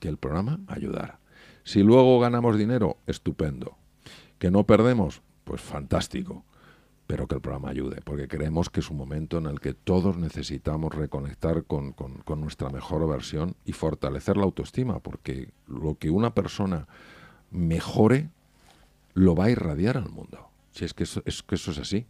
Que 0.00 0.08
el 0.08 0.16
programa 0.16 0.60
ayudara. 0.66 1.20
Si 1.62 1.82
luego 1.82 2.18
ganamos 2.20 2.56
dinero, 2.56 2.96
estupendo. 3.06 3.76
¿Que 4.38 4.50
no 4.50 4.64
perdemos? 4.64 5.22
Pues 5.44 5.60
fantástico, 5.60 6.44
pero 7.06 7.26
que 7.26 7.34
el 7.34 7.40
programa 7.40 7.70
ayude, 7.70 8.00
porque 8.02 8.28
creemos 8.28 8.70
que 8.70 8.80
es 8.80 8.90
un 8.90 8.96
momento 8.96 9.38
en 9.38 9.46
el 9.46 9.60
que 9.60 9.74
todos 9.74 10.16
necesitamos 10.16 10.94
reconectar 10.94 11.64
con, 11.64 11.94
nuestra 12.36 12.70
mejor 12.70 13.08
versión 13.08 13.56
y 13.64 13.72
fortalecer 13.72 14.36
la 14.36 14.44
autoestima, 14.44 15.00
porque 15.00 15.50
lo 15.66 15.96
que 15.96 16.10
una 16.10 16.34
persona 16.34 16.88
mejore 17.50 18.30
lo 19.12 19.34
va 19.34 19.44
a 19.44 19.50
irradiar 19.50 19.96
al 19.96 20.08
mundo. 20.08 20.48
Si 20.72 20.84
es 20.84 20.94
que 20.94 21.04
eso 21.04 21.22
es, 21.24 21.42
que 21.42 21.54
eso 21.54 21.70
es 21.70 21.78
así. 21.78 22.06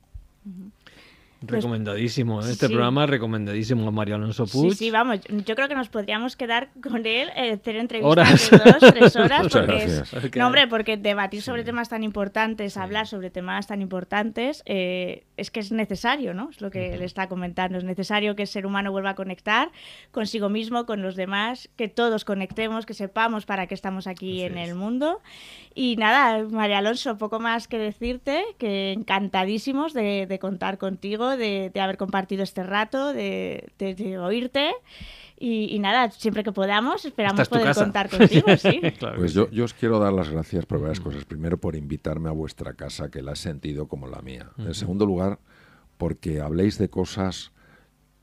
Recomendadísimo, 1.46 2.42
¿eh? 2.42 2.50
este 2.50 2.68
programa 2.68 3.06
recomendadísimo 3.06 3.86
a 3.86 3.90
Mario 3.90 4.16
Alonso 4.16 4.46
Puig. 4.46 4.72
Sí, 4.72 4.76
sí, 4.76 4.90
vamos, 4.90 5.20
yo 5.28 5.54
creo 5.54 5.68
que 5.68 5.74
nos 5.74 5.88
podríamos 5.88 6.36
quedar 6.36 6.70
con 6.82 7.06
él, 7.06 7.30
eh, 7.36 7.52
hacer 7.52 7.76
entrevistas 7.76 8.50
de 8.50 8.58
dos, 8.58 8.94
tres 8.94 9.16
horas, 9.16 9.48
porque 9.48 10.38
no, 10.38 10.46
hombre, 10.46 10.66
porque 10.68 10.96
debatir 10.96 11.42
sobre 11.42 11.64
temas 11.64 11.88
tan 11.88 12.02
importantes, 12.02 12.76
hablar 12.76 13.06
sobre 13.06 13.30
temas 13.30 13.66
tan 13.66 13.82
importantes, 13.82 14.62
eh, 14.66 15.24
es 15.36 15.50
que 15.50 15.60
es 15.60 15.72
necesario, 15.72 16.34
¿no? 16.34 16.50
Es 16.50 16.60
lo 16.60 16.70
que 16.70 16.94
él 16.94 17.02
está 17.02 17.28
comentando, 17.28 17.78
es 17.78 17.84
necesario 17.84 18.36
que 18.36 18.42
el 18.42 18.48
ser 18.48 18.66
humano 18.66 18.92
vuelva 18.92 19.10
a 19.10 19.14
conectar 19.14 19.70
consigo 20.10 20.48
mismo, 20.48 20.86
con 20.86 21.02
los 21.02 21.16
demás, 21.16 21.68
que 21.76 21.88
todos 21.88 22.24
conectemos, 22.24 22.86
que 22.86 22.94
sepamos 22.94 23.46
para 23.46 23.66
qué 23.66 23.74
estamos 23.74 24.06
aquí 24.06 24.42
en 24.42 24.58
el 24.58 24.74
mundo. 24.74 25.20
Y 25.74 25.96
nada, 25.96 26.44
María 26.44 26.78
Alonso, 26.78 27.18
poco 27.18 27.40
más 27.40 27.66
que 27.66 27.78
decirte, 27.78 28.44
que 28.58 28.92
encantadísimos 28.92 29.92
de, 29.92 30.26
de 30.26 30.38
contar 30.38 30.78
contigo 30.78 31.33
de, 31.36 31.72
haber 31.80 31.96
compartido 31.96 32.42
este 32.42 32.62
rato, 32.62 33.12
de, 33.12 33.70
oírte. 34.20 34.72
Y, 35.38 35.78
nada, 35.78 36.10
siempre 36.10 36.44
que 36.44 36.52
podamos, 36.52 37.04
esperamos 37.04 37.48
poder 37.48 37.74
contar 37.74 38.08
contigo. 38.08 38.46
pues 39.16 39.34
yo, 39.34 39.48
os 39.62 39.74
quiero 39.74 39.98
dar 39.98 40.12
las 40.12 40.30
gracias 40.30 40.64
por 40.64 40.80
varias 40.80 41.00
cosas. 41.00 41.24
Primero, 41.24 41.58
por 41.58 41.76
invitarme 41.76 42.28
a 42.28 42.32
vuestra 42.32 42.74
casa, 42.74 43.10
que 43.10 43.20
la 43.20 43.32
he 43.32 43.36
sentido 43.36 43.86
como 43.88 44.06
la 44.06 44.22
mía. 44.22 44.50
En 44.58 44.74
segundo 44.74 45.04
lugar, 45.04 45.38
porque 45.98 46.40
habléis 46.40 46.78
de 46.78 46.88
cosas 46.88 47.52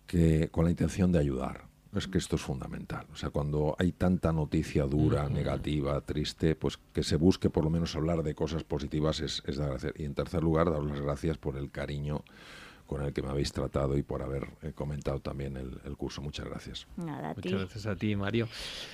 que 0.08 0.50
con 0.50 0.66
la 0.66 0.72
intención 0.72 1.12
de 1.12 1.20
ayudar. 1.20 1.72
Es 1.96 2.08
que 2.08 2.18
esto 2.18 2.38
es 2.38 2.42
fundamental. 2.42 3.06
O 3.12 3.18
sea, 3.18 3.32
cuando 3.32 3.76
hay 3.78 3.92
tanta 3.92 4.32
noticia 4.32 4.86
dura, 4.86 5.28
negativa, 5.28 6.00
triste, 6.02 6.56
pues 6.56 6.80
que 6.94 7.04
se 7.04 7.18
busque 7.18 7.50
por 7.50 7.66
lo 7.66 7.70
menos 7.70 7.96
hablar 7.98 8.24
de 8.24 8.34
cosas 8.34 8.64
positivas 8.64 9.20
es, 9.20 9.44
es 9.46 9.58
de 9.58 9.64
agradecer. 9.64 9.94
Y 9.98 10.06
en 10.06 10.14
tercer 10.14 10.42
lugar, 10.42 10.72
daros 10.72 10.90
las 10.90 11.02
gracias 11.02 11.38
por 11.38 11.58
el 11.58 11.70
cariño 11.70 12.24
con 12.92 13.06
el 13.06 13.14
que 13.14 13.22
me 13.22 13.30
habéis 13.30 13.54
tratado 13.54 13.98
y 13.98 14.04
por 14.04 14.22
haber 14.22 14.50
eh, 14.64 14.74
comentado 14.76 15.22
también 15.22 15.56
el, 15.56 15.96
curso. 15.96 16.22
Muchas 16.22 16.46
gracias. 16.46 16.88
Nada, 16.98 17.34
Muchas 17.34 17.54
gracias 17.54 17.86
a 17.86 17.96
ti, 17.96 18.18
Mario. 18.18 18.50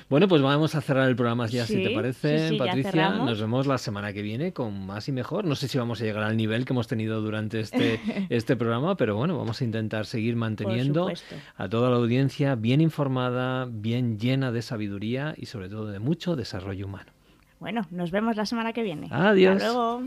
Bueno, 0.08 0.28
pues 0.28 0.40
vamos 0.44 0.76
a 0.76 0.82
cerrar 0.82 1.10
el 1.10 1.16
programa 1.16 1.48
ya, 1.48 1.66
si 1.66 1.84
te 1.84 1.90
parece, 1.90 2.56
Patricia. 2.60 3.10
Nos 3.10 3.42
vemos 3.42 3.66
la 3.66 3.80
semana 3.80 4.14
que 4.14 4.22
viene 4.22 4.54
con 4.54 4.86
más 4.86 5.08
y 5.08 5.12
mejor. 5.12 5.46
No 5.46 5.56
sé 5.56 5.68
si 5.68 5.80
vamos 5.80 6.00
a 6.00 6.04
llegar 6.04 6.22
al 6.22 6.38
nivel 6.38 6.64
que 6.64 6.74
hemos 6.74 6.86
tenido 6.86 7.22
durante 7.22 7.60
este, 7.60 8.00
este 8.30 8.56
programa, 8.56 8.96
pero 8.98 9.16
bueno, 9.16 9.36
vamos 9.36 9.62
a 9.62 9.64
intentar 9.64 10.06
seguir 10.06 10.36
manteniendo 10.36 11.12
a 11.56 11.68
toda 11.68 11.90
la 11.90 11.96
audiencia 11.96 12.54
bien 12.54 12.82
informada, 12.82 13.66
bien 13.66 14.20
llena 14.20 14.52
de 14.52 14.62
sabiduría 14.62 15.34
y 15.38 15.48
sobre 15.48 15.70
todo 15.70 15.88
de 15.88 15.98
mucho 15.98 16.36
desarrollo 16.36 16.86
humano. 16.86 17.12
Bueno, 17.60 17.82
nos 17.90 18.12
vemos 18.12 18.36
la 18.36 18.46
semana 18.46 18.74
que 18.74 18.84
viene. 18.84 19.08
Adiós. 19.10 19.56
Hasta 19.56 19.74
luego. 19.74 20.04